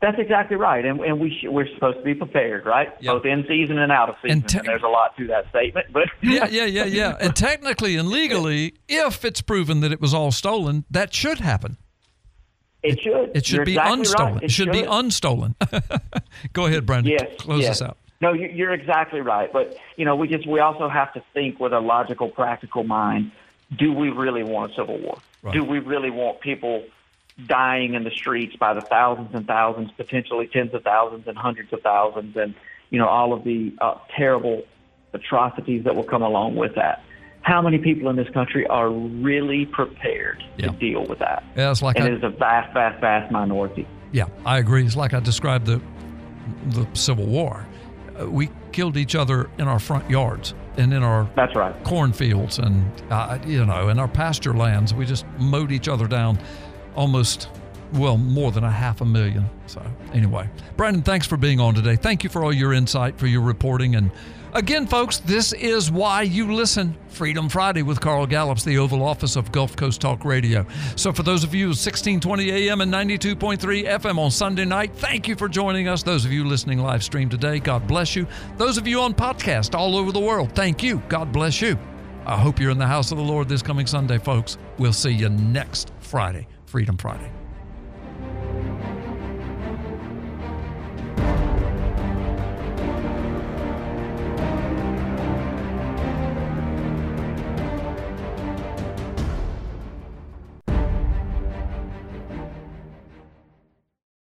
That's 0.01 0.17
exactly 0.17 0.55
right, 0.55 0.85
and, 0.85 1.01
and 1.01 1.19
we 1.19 1.29
sh- 1.29 1.47
we're 1.49 1.67
supposed 1.73 1.97
to 1.97 2.03
be 2.03 2.13
prepared, 2.15 2.65
right? 2.65 2.89
Both 3.03 3.25
in 3.25 3.45
season 3.47 3.77
and 3.79 3.91
out 3.91 4.07
of 4.07 4.15
season. 4.21 4.45
And, 4.57 4.65
there's 4.65 4.81
a 4.83 4.87
lot 4.87 5.17
to 5.17 5.27
that 5.27 5.49
statement, 5.49 5.87
but 5.91 6.03
Yeah, 6.21 6.47
yeah, 6.47 6.63
yeah, 6.65 6.85
yeah. 6.85 7.17
And 7.21 7.35
technically 7.35 7.97
and 7.97 8.07
legally, 8.07 8.75
if 8.87 9.25
it's 9.25 9.41
proven 9.41 9.81
that 9.81 9.91
it 9.91 9.99
was 9.99 10.13
all 10.13 10.31
stolen, 10.31 10.85
that 10.89 11.13
should 11.13 11.39
happen. 11.39 11.75
it 12.81 13.01
should. 13.01 13.31
It 13.35 13.45
should 13.45 13.57
You're 13.57 13.65
be 13.65 13.73
exactly 13.73 14.03
unstolen. 14.05 14.33
Right. 14.35 14.43
It, 14.43 14.51
should, 14.51 14.71
be 14.71 14.83
unstolen. 14.83 15.55
Go 16.53 16.65
ahead, 16.65 16.85
Brandon. 16.85 17.11
Yes, 17.11 17.29
Close 17.37 17.63
yes. 17.63 17.79
this 17.79 17.87
out. 17.89 17.97
No, 18.21 18.31
you- 18.31 18.47
you're 18.49 18.71
exactly 18.73 19.19
right. 19.19 19.51
But 19.51 19.77
you 19.97 20.05
know, 20.05 20.15
we 20.15 20.29
just 20.29 20.47
we 20.47 20.61
also 20.61 20.87
have 20.87 21.11
to 21.13 21.23
think 21.33 21.59
with 21.59 21.73
a 21.73 21.79
logical, 21.81 22.29
practical 22.29 22.85
mind. 22.85 23.31
Do 23.77 23.91
we 23.91 24.09
really 24.09 24.43
want 24.43 24.71
a 24.71 24.75
civil 24.75 24.97
war? 24.97 25.17
Right. 25.43 25.53
Do 25.53 25.63
we 25.63 25.79
really 25.79 26.09
want 26.09 26.39
people 26.39 26.85
dying 27.47 27.93
in 27.93 28.03
the 28.03 28.11
streets 28.11 28.55
by 28.55 28.73
the 28.73 28.81
thousands 28.81 29.29
and 29.33 29.45
thousands, 29.47 29.91
potentially 29.97 30.47
tens 30.47 30.73
of 30.73 30.83
thousands 30.83 31.27
and 31.27 31.37
hundreds 31.37 31.71
of 31.73 31.81
thousands, 31.81 32.35
and 32.35 32.53
you 32.89 32.99
know 32.99 33.07
all 33.07 33.33
of 33.33 33.43
the 33.43 33.73
uh, 33.81 33.95
terrible 34.15 34.63
atrocities 35.13 35.83
that 35.83 35.95
will 35.95 36.03
come 36.03 36.21
along 36.21 36.55
with 36.55 36.75
that? 36.75 37.03
How 37.41 37.61
many 37.61 37.77
people 37.77 38.09
in 38.09 38.15
this 38.15 38.29
country 38.29 38.67
are 38.67 38.89
really 38.91 39.65
prepared 39.65 40.43
to 40.59 40.69
deal 40.69 41.05
with 41.05 41.19
that? 41.19 41.43
Yeah, 41.55 41.71
it's 41.71 41.81
like 41.81 41.95
and 41.95 42.05
I- 42.05 42.07
it 42.09 42.13
is 42.15 42.23
a 42.23 42.29
vast, 42.29 42.73
vast, 42.73 42.99
vast 43.01 43.31
minority. 43.31 43.87
Yeah, 44.11 44.25
I 44.45 44.57
agree. 44.57 44.85
It's 44.85 44.95
like 44.95 45.13
I 45.13 45.19
described 45.19 45.65
the 45.65 45.81
the 46.69 46.87
Civil 46.93 47.25
War. 47.27 47.65
Uh, 48.19 48.29
we 48.29 48.49
killed 48.71 48.97
each 48.97 49.15
other 49.15 49.49
in 49.57 49.67
our 49.67 49.79
front 49.79 50.09
yards 50.09 50.53
and 50.77 50.93
in 50.93 51.03
our 51.03 51.29
that's 51.35 51.55
right 51.55 51.75
cornfields 51.83 52.59
and 52.59 52.91
uh, 53.11 53.37
you 53.45 53.65
know 53.65 53.89
in 53.89 53.99
our 53.99 54.07
pasture 54.07 54.53
lands. 54.53 54.93
We 54.93 55.05
just 55.05 55.25
mowed 55.37 55.71
each 55.71 55.87
other 55.87 56.07
down, 56.07 56.39
almost 56.95 57.49
well 57.93 58.17
more 58.17 58.51
than 58.51 58.63
a 58.63 58.71
half 58.71 59.01
a 59.01 59.05
million. 59.05 59.49
So 59.67 59.83
anyway, 60.13 60.49
Brandon, 60.77 61.01
thanks 61.01 61.25
for 61.25 61.37
being 61.37 61.59
on 61.59 61.73
today. 61.73 61.95
Thank 61.95 62.23
you 62.23 62.29
for 62.29 62.43
all 62.43 62.53
your 62.53 62.73
insight, 62.73 63.17
for 63.17 63.27
your 63.27 63.41
reporting, 63.41 63.95
and 63.95 64.11
again, 64.53 64.87
folks, 64.87 65.17
this 65.17 65.53
is 65.53 65.91
why 65.91 66.23
you 66.23 66.53
listen. 66.53 66.95
Freedom 67.07 67.49
Friday 67.49 67.81
with 67.81 67.99
Carl 67.99 68.25
Gallups, 68.25 68.63
the 68.63 68.77
Oval 68.77 69.03
Office 69.03 69.35
of 69.35 69.51
Gulf 69.51 69.75
Coast 69.75 70.01
Talk 70.01 70.25
Radio. 70.25 70.65
So 70.95 71.11
for 71.11 71.23
those 71.23 71.43
of 71.43 71.53
you 71.53 71.67
1620 71.67 72.51
AM 72.51 72.81
and 72.81 72.93
92.3 72.93 73.57
FM 73.87 74.17
on 74.17 74.31
Sunday 74.31 74.65
night, 74.65 74.95
thank 74.95 75.27
you 75.27 75.35
for 75.35 75.49
joining 75.49 75.87
us. 75.87 76.03
Those 76.03 76.25
of 76.25 76.31
you 76.31 76.45
listening 76.45 76.79
live 76.79 77.03
stream 77.03 77.29
today, 77.29 77.59
God 77.59 77.87
bless 77.87 78.15
you. 78.15 78.27
Those 78.57 78.77
of 78.77 78.87
you 78.87 79.01
on 79.01 79.13
podcast 79.13 79.75
all 79.77 79.95
over 79.95 80.11
the 80.11 80.19
world, 80.19 80.51
thank 80.53 80.83
you. 80.83 81.01
God 81.09 81.31
bless 81.31 81.61
you. 81.61 81.77
I 82.25 82.37
hope 82.37 82.59
you're 82.59 82.71
in 82.71 82.77
the 82.77 82.87
house 82.87 83.11
of 83.11 83.17
the 83.17 83.23
Lord 83.23 83.49
this 83.49 83.61
coming 83.61 83.87
Sunday, 83.87 84.19
folks. 84.19 84.57
We'll 84.77 84.93
see 84.93 85.11
you 85.11 85.29
next 85.29 85.91
Friday, 85.99 86.47
Freedom 86.69 86.97
Friday. 86.97 87.38